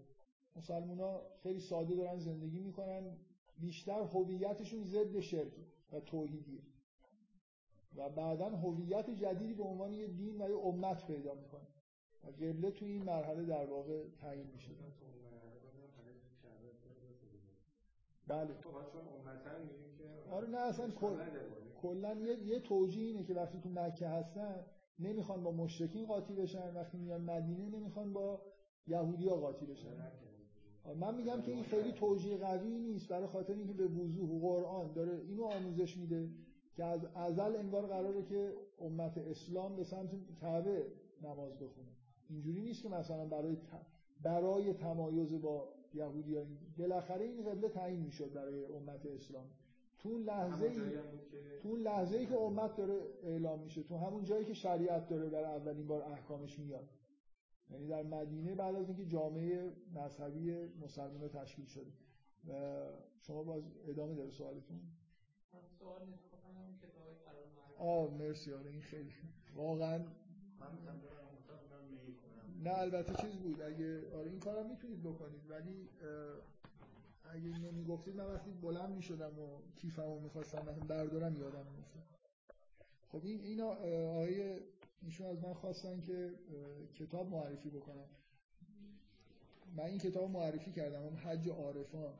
مسلمان 0.56 1.20
خیلی 1.44 1.60
ساده 1.60 1.96
دارن 1.96 2.20
زندگی 2.20 2.60
می‌کنن. 2.60 3.18
بیشتر 3.58 4.00
هویتشون 4.00 4.84
ضد 4.84 5.20
شرک 5.20 5.54
و 5.92 6.00
توحیدیه. 6.00 6.62
و 7.96 8.10
بعدا 8.10 8.50
هویت 8.50 9.10
جدیدی 9.10 9.54
به 9.54 9.64
عنوان 9.64 9.94
یه 9.94 10.08
دین 10.08 10.42
و 10.42 10.50
یه 10.50 10.56
امت 10.56 11.08
پیدا 11.08 11.34
می‌کنه. 11.34 11.68
و 12.24 12.28
قبله 12.28 12.72
توی 12.72 12.92
این 12.92 13.04
مرحله 13.04 13.46
در 13.46 13.66
واقع 13.66 14.04
تعیین 14.22 14.48
میشه. 14.48 14.72
بله. 18.28 18.54
آره 20.32 20.48
نه 20.48 20.58
اصلا 20.58 20.92
کلا 21.82 22.14
یه, 22.16 22.44
یه 22.44 22.60
توجیه 22.60 23.08
اینه 23.08 23.24
که 23.24 23.34
وقتی 23.34 23.60
تو 23.60 23.70
مکه 23.70 24.08
هستن 24.08 24.66
نمی‌خوان 25.00 25.44
با 25.44 25.52
مشرکین 25.52 26.06
قاطی 26.06 26.34
بشن. 26.36 26.76
وقتی 26.76 26.98
میان 26.98 27.22
مدینه 27.22 27.70
نمی‌خوان 27.70 28.14
با 28.14 28.42
یهودی 28.88 29.28
ها 29.28 29.36
قاطی 29.36 29.66
بشن. 29.66 29.96
من 30.94 31.16
میگم 31.16 31.42
که 31.42 31.52
این 31.52 31.64
خیلی 31.64 31.92
توجیه 31.92 32.38
قوی 32.38 32.80
نیست 32.80 33.08
برای 33.08 33.28
خاطر 33.28 33.54
اینکه 33.54 33.74
به 33.74 33.88
وضوح 33.88 34.40
قرآن 34.42 34.94
داره 34.94 35.22
اینو 35.28 35.44
آموزش 35.44 35.98
میده 35.98 36.30
که 36.76 36.84
از 36.84 37.06
ازل 37.16 37.56
انگار 37.56 37.88
قراره 37.88 38.24
که 38.24 38.54
امت 38.80 39.18
اسلام 39.18 39.76
به 39.76 39.84
سمت 39.84 40.10
کعبه 40.42 40.86
نماز 41.24 41.54
بخونه. 41.54 41.88
اینجوری 42.30 42.62
نیست 42.62 42.84
که 42.84 42.90
مثلا 42.90 43.26
برای 43.26 43.58
برای 44.24 44.74
تمایز 44.74 45.42
با 45.42 45.68
یهودی 45.94 46.36
ها 46.36 46.44
بالاخره 46.78 47.26
این 47.26 47.44
قبله 47.44 47.70
تعیین 47.70 48.00
می‌شد 48.00 48.34
برای 48.34 48.66
امت 48.66 49.06
اسلام. 49.06 49.46
تو 50.00 50.10
اون 50.10 50.24
لحظه 50.24 50.66
ای 50.66 50.80
تو 51.64 51.70
اون 51.70 51.80
لحظه 51.80 52.18
ای 52.18 52.26
که 52.26 52.36
امت 52.36 52.76
داره 52.76 53.02
اعلام 53.24 53.60
میشه 53.60 53.84
تو 53.84 53.98
همون 53.98 54.24
جایی 54.24 54.46
که 54.46 54.54
شریعت 54.54 55.10
داره 55.10 55.30
در 55.30 55.44
اولین 55.44 55.88
بار 55.88 56.02
احکامش 56.02 56.60
میاد. 56.60 56.90
یعنی 57.70 57.88
در 57.88 58.04
مدینه 58.04 58.56
بعد 58.56 58.76
از 58.76 58.88
اینکه 58.88 59.06
جامعه 59.06 59.72
مذهبی 59.94 60.52
مسلمان 60.82 61.28
تشکیل 61.28 61.66
شده. 61.66 61.92
و 62.48 62.84
شما 63.22 63.44
باز 63.44 63.64
ادامه 63.88 64.16
داره 64.16 64.32
سوالتون؟ 64.32 64.80
سوال 65.80 66.02
آه 67.78 68.14
مرسی. 68.14 68.54
آره 68.54 68.70
این 68.72 68.82
خیلی. 68.82 69.12
واقعا 69.56 70.06
نه 72.64 72.80
البته 72.80 73.14
چیز 73.14 73.36
بود. 73.36 73.62
اگه 73.62 74.16
آره 74.16 74.30
این 74.30 74.40
کارم 74.40 74.70
می‌تونید 74.70 75.04
بکنید. 75.04 75.50
ولی 75.50 75.90
اگه 77.24 77.60
نمی‌گفتید 77.60 78.16
من 78.16 78.26
وقتی 78.34 78.52
بلند 78.52 78.96
می‌شدم 78.96 79.40
و 79.40 79.62
کیفمو 79.76 80.20
می‌خواستم 80.20 80.62
بردارم 80.88 81.36
یادم 81.36 81.66
میفتم 81.78 82.04
خب 83.12 83.26
این 83.26 83.40
اینا 83.40 83.68
آیه 84.16 84.62
ایشون 85.02 85.28
از 85.28 85.44
من 85.44 85.54
خواستن 85.54 86.02
که 86.02 86.34
کتاب 86.96 87.30
معرفی 87.30 87.70
بکنم. 87.70 88.10
من 89.76 89.84
این 89.84 89.98
کتاب 89.98 90.30
معرفی 90.30 90.72
کردم 90.72 91.06
هم 91.06 91.16
حج 91.16 91.50
عارفان. 91.50 92.14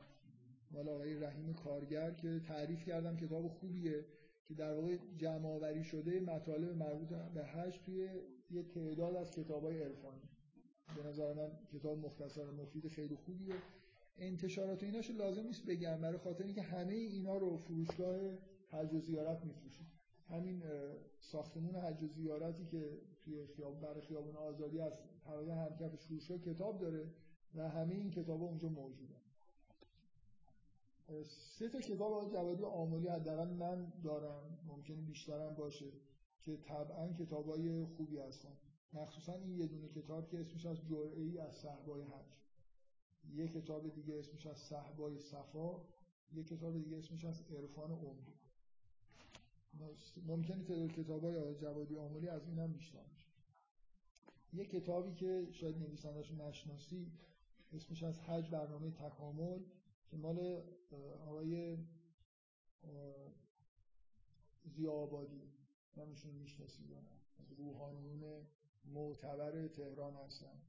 مال 0.70 0.88
آقای 0.88 1.20
رحیم 1.20 1.54
کارگر 1.54 2.10
که 2.10 2.40
تعریف 2.48 2.84
کردم 2.84 3.16
کتاب 3.16 3.48
خوبیه 3.48 4.04
که 4.48 4.54
در 4.54 4.74
واقع 4.74 4.96
جمع 5.16 5.48
آوری 5.48 5.84
شده 5.84 6.20
مطالب 6.20 6.76
مربوط 6.76 7.08
به 7.08 7.44
حج 7.44 7.78
توی 7.84 8.08
یه 8.50 8.62
تعداد 8.62 9.16
از 9.16 9.30
کتابای 9.30 9.82
عرفانی 9.82 10.22
به 10.96 11.08
نظر 11.08 11.32
من 11.32 11.50
کتاب 11.72 11.98
مختصر 11.98 12.50
مفید 12.50 12.88
خیلی 12.88 13.16
خوبیه. 13.16 13.54
انتشارات 14.18 14.82
و 14.82 14.86
ایناشو 14.86 15.12
لازم 15.12 15.42
نیست 15.42 15.66
بگم 15.66 16.00
برای 16.00 16.18
خاطر 16.18 16.44
اینکه 16.44 16.62
همه 16.62 16.94
اینا 16.94 17.36
رو 17.36 17.56
فروشگاه 17.56 18.16
حج 18.70 18.94
و 18.94 19.00
زیارت 19.00 19.44
میفروشه 19.44 19.84
همین 20.28 20.62
ساختمون 21.20 21.96
زیارتی 22.14 22.66
که 22.66 23.00
توی 23.24 23.46
خیابون 23.46 23.80
برای 23.80 24.00
خیابون 24.00 24.36
آزادی 24.36 24.80
از 24.80 24.92
تقریبا 25.24 25.54
همکفش 25.54 26.06
فروشگاه 26.06 26.38
کتاب 26.38 26.80
داره 26.80 27.10
و 27.54 27.68
همه 27.68 27.94
این 27.94 28.10
کتاب 28.10 28.42
اونجا 28.42 28.68
موجوده 28.68 29.14
سه 31.58 31.68
تا 31.68 31.80
کتاب 31.80 32.32
جوادی 32.32 32.64
آمولی 32.64 33.08
حداقل 33.08 33.48
من 33.48 33.92
دارم 34.04 34.58
ممکنه 34.66 34.96
بیشترم 34.96 35.54
باشه 35.54 35.92
که 36.44 36.56
طبعا 36.56 37.12
کتابای 37.12 37.84
خوبی 37.84 38.18
هستن. 38.18 38.56
مخصوصا 38.92 39.34
این 39.34 39.58
یه 39.58 39.66
دونه 39.66 39.88
کتاب 39.88 40.28
که 40.28 40.40
اسمش 40.40 40.66
از 40.66 40.86
جرعه 40.86 41.22
ای 41.22 41.38
از 41.38 41.54
صحبای 41.54 42.02
حج. 42.02 42.36
یه 43.34 43.48
کتاب 43.48 43.94
دیگه 43.94 44.18
اسمش 44.18 44.46
از 44.46 44.58
صحبای 44.58 45.18
صفا 45.18 45.80
یه 46.32 46.44
کتاب 46.44 46.78
دیگه 46.78 46.98
اسمش 46.98 47.24
از 47.24 47.42
عرفان 47.50 47.90
عمری 47.90 48.34
ممکنه 50.26 50.64
تعداد 50.64 50.92
کتاب 50.92 51.24
های 51.24 51.54
جوادی 51.54 51.96
آمولی 51.96 52.28
از 52.28 52.46
این 52.48 52.58
هم 52.58 52.72
بیشتر 52.72 53.02
باشه. 53.02 53.28
یه 54.52 54.64
کتابی 54.64 55.14
که 55.14 55.48
شاید 55.52 55.78
نویسندش 55.78 56.32
نشناسی 56.32 57.12
اسمش 57.72 58.02
از 58.02 58.20
حج 58.20 58.50
برنامه 58.50 58.90
تکامل 58.90 59.62
که 60.06 60.16
مال 60.16 60.62
آقای 61.26 61.78
زیابادی. 64.64 65.52
نمیشون 65.96 66.64
از 67.38 67.52
روحانیون 67.58 68.46
معتبر 68.84 69.68
تهران 69.68 70.14
هستن 70.14 70.62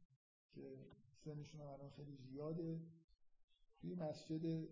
که 0.52 0.78
سنشون 1.14 1.62
الان 1.62 1.90
خیلی 1.90 2.16
زیاده. 2.16 2.82
توی 3.82 3.96
مسجد 3.96 4.68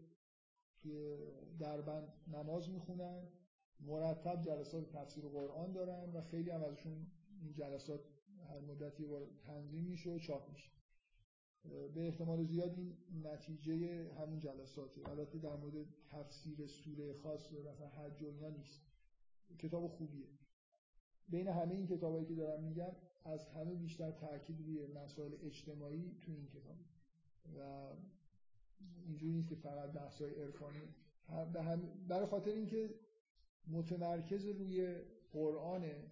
توی 0.81 1.17
دربند 1.59 2.13
نماز 2.27 2.69
می‌خونن. 2.69 3.27
مرتب 3.79 4.41
جلسات 4.41 4.89
تفسیر 4.89 5.25
قرآن 5.25 5.71
دارن 5.71 6.09
و 6.13 6.21
خیلی 6.21 6.49
هم 6.49 6.63
ازشون 6.63 7.07
این 7.41 7.53
جلسات 7.53 7.99
هر 8.49 8.59
مدتی 8.59 9.05
تنظیم 9.47 9.83
میشه 9.83 10.09
و 10.09 10.19
چاپ 10.19 10.51
میشه. 10.51 10.71
به 11.93 12.07
احتمال 12.07 12.43
زیاد 12.43 12.77
این 12.77 12.97
نتیجه 13.23 14.09
همون 14.13 14.39
جلساته. 14.39 15.09
البته 15.09 15.39
در 15.39 15.55
مورد 15.55 15.85
تفسیر 16.11 16.67
سوره 16.67 17.13
خاص 17.13 17.51
مثلا 17.51 17.87
حج 17.87 18.23
و 18.23 18.49
نیست. 18.49 18.81
کتاب 19.59 19.87
خوبیه. 19.87 20.27
بین 21.29 21.47
همه 21.47 21.75
این 21.75 21.87
کتابایی 21.87 22.25
که 22.25 22.35
دارم 22.35 22.63
میگم 22.63 22.95
از 23.23 23.47
همه 23.47 23.75
بیشتر 23.75 24.11
تاکید 24.11 24.61
روی 24.61 24.87
مسائل 24.87 25.31
اجتماعی 25.43 26.17
تو 26.21 26.31
این 26.31 26.47
کتاب. 26.47 26.75
و 27.57 27.89
اینجوری 29.05 29.33
نیست 29.33 29.49
که 29.49 29.55
فقط 29.55 29.91
بحث‌های 29.91 30.43
عرفانی. 30.43 30.81
برای 32.07 32.25
خاطر 32.25 32.51
اینکه 32.51 32.89
متمرکز 33.67 34.45
روی 34.45 34.95
قرآنه 35.31 36.11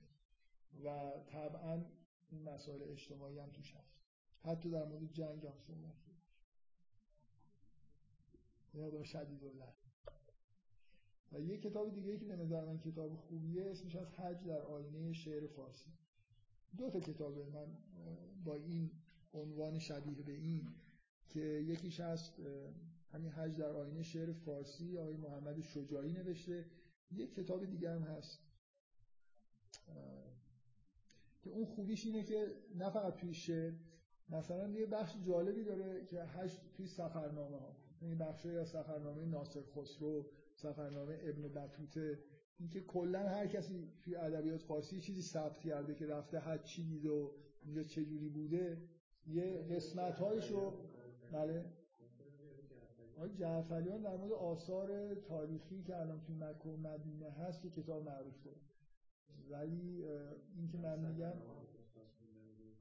و 0.83 1.11
طبعا 1.27 1.85
این 2.29 2.43
مسائل 2.43 2.83
اجتماعی 2.83 3.39
هم 3.39 3.49
توش 3.49 3.73
هست. 3.73 3.93
حتی 4.39 4.69
در 4.69 4.85
مورد 4.85 5.11
جنگ 5.11 5.45
هم 5.45 5.57
صحبت 5.57 6.03
یا 8.73 9.03
شدید 9.03 9.43
الله 9.43 9.73
و 11.31 11.39
یه 11.39 11.57
کتاب 11.57 11.93
دیگه 11.93 12.17
که 12.17 12.25
به 12.25 12.35
نظر 12.35 12.65
من 12.65 12.79
کتاب 12.79 13.15
خوبیه 13.15 13.71
اسمش 13.71 13.95
از 13.95 14.07
حج 14.11 14.47
در 14.47 14.61
آینه 14.61 15.13
شعر 15.13 15.47
فارسی. 15.47 15.91
دو 16.77 16.89
تا 16.89 16.99
کتابه 16.99 17.45
من 17.45 17.77
با 18.43 18.55
این 18.55 18.91
عنوان 19.33 19.79
شبیه 19.79 20.23
به 20.23 20.31
این 20.31 20.75
که 21.29 21.39
یکیش 21.39 21.99
هست 21.99 22.39
همین 23.11 23.31
حج 23.31 23.57
در 23.57 23.75
آینه 23.75 24.03
شعر 24.03 24.31
فارسی 24.33 24.97
آقای 24.97 25.17
محمد 25.17 25.61
شجاعی 25.61 26.11
نوشته. 26.11 26.65
یک 27.11 27.35
کتاب 27.35 27.65
دیگه 27.65 27.91
هم 27.91 28.01
هست 28.01 28.39
که 31.41 31.49
اون 31.49 31.65
خوبیش 31.65 32.05
اینه 32.05 32.23
که 32.23 32.47
نه 32.75 32.89
فقط 32.89 33.15
توی 33.15 33.33
شعر 33.33 33.73
مثلا 34.29 34.69
یه 34.69 34.85
بخش 34.85 35.15
جالبی 35.25 35.63
داره 35.63 36.05
که 36.05 36.23
هشت 36.23 36.61
توی 36.73 36.87
سفرنامه 36.87 37.57
ها. 37.57 37.75
این 38.01 38.17
بخش 38.17 38.45
از 38.45 38.69
سفرنامه 38.69 39.25
ناصر 39.25 39.61
خسرو 39.61 40.25
سفرنامه 40.55 41.19
ابن 41.23 41.47
بطوته 41.47 42.19
اینکه 42.59 42.81
کلا 42.81 43.19
هر 43.19 43.47
کسی 43.47 43.91
توی 44.01 44.15
ادبیات 44.15 44.61
فارسی 44.61 44.99
چیزی 44.99 45.21
ثبت 45.21 45.59
کرده 45.59 45.95
که 45.95 46.05
رفته 46.05 46.39
حج 46.39 46.63
چی 46.63 46.83
دیده 46.83 47.09
و 47.09 47.29
چه 47.83 48.05
جوری 48.05 48.29
بوده 48.29 48.77
یه 49.27 49.57
قسمت 49.69 50.19
هایشو 50.19 50.73
بله. 51.31 51.65
آقای 53.17 53.33
جعفریان 53.33 54.01
در 54.01 54.15
مورد 54.15 54.31
آثار 54.31 55.15
تاریخی 55.15 55.83
که 55.83 55.97
الان 55.97 56.21
توی 56.21 56.35
مکه 56.35 56.69
و 56.69 56.77
مدینه 56.77 57.29
هست 57.29 57.61
که 57.61 57.69
کتاب 57.69 58.05
معروف 58.05 58.43
داره. 58.43 58.57
ولی 59.49 60.05
اینکه 60.55 60.77
من 60.77 60.99
میگم 60.99 61.33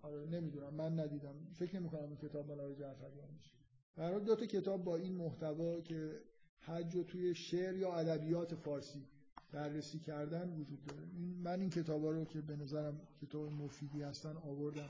آره 0.03 0.27
نمی‌دونم. 0.27 0.75
من 0.75 1.01
ندیدم. 1.01 1.35
فکر 1.55 1.77
نمی 1.77 1.89
کنم 1.89 2.09
این 2.09 2.17
کتاب 2.17 2.47
مال 2.49 2.61
آقای 2.61 2.75
جعفریان 2.75 3.35
باشه. 3.37 3.55
برای 3.97 4.25
دو 4.25 4.37
تا 4.37 4.47
کتاب 4.47 4.85
با 4.85 4.97
این 4.97 5.17
محتوا 5.17 5.81
که 5.81 6.21
حج 6.59 6.97
و 6.97 7.05
توی 7.05 7.35
شعر 7.35 7.77
یا 7.77 7.95
ادبیات 7.95 8.55
فارسی 8.55 9.07
بررسی 9.53 9.99
کردن 9.99 10.53
وجود 10.53 10.85
داره. 10.85 11.07
من 11.43 11.61
این 11.61 11.71
کتابا 11.71 12.11
رو 12.11 12.25
که 12.25 12.41
به 12.41 12.57
نظرم 12.57 13.01
کتاب 13.23 13.53
مفیدی 13.53 14.03
هستن 14.03 14.37
آوردم. 14.37 14.89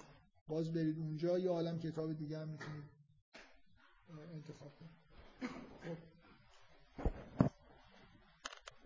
باز 0.49 0.73
برید 0.73 0.99
اونجا 0.99 1.39
یا 1.39 1.53
عالم 1.53 1.79
کتاب 1.79 2.13
دیگه 2.13 2.39
هم 2.39 2.49
می‌تونید 2.49 2.85
انتخاب 4.35 4.75
کنید. 4.79 5.02
我 5.43 5.97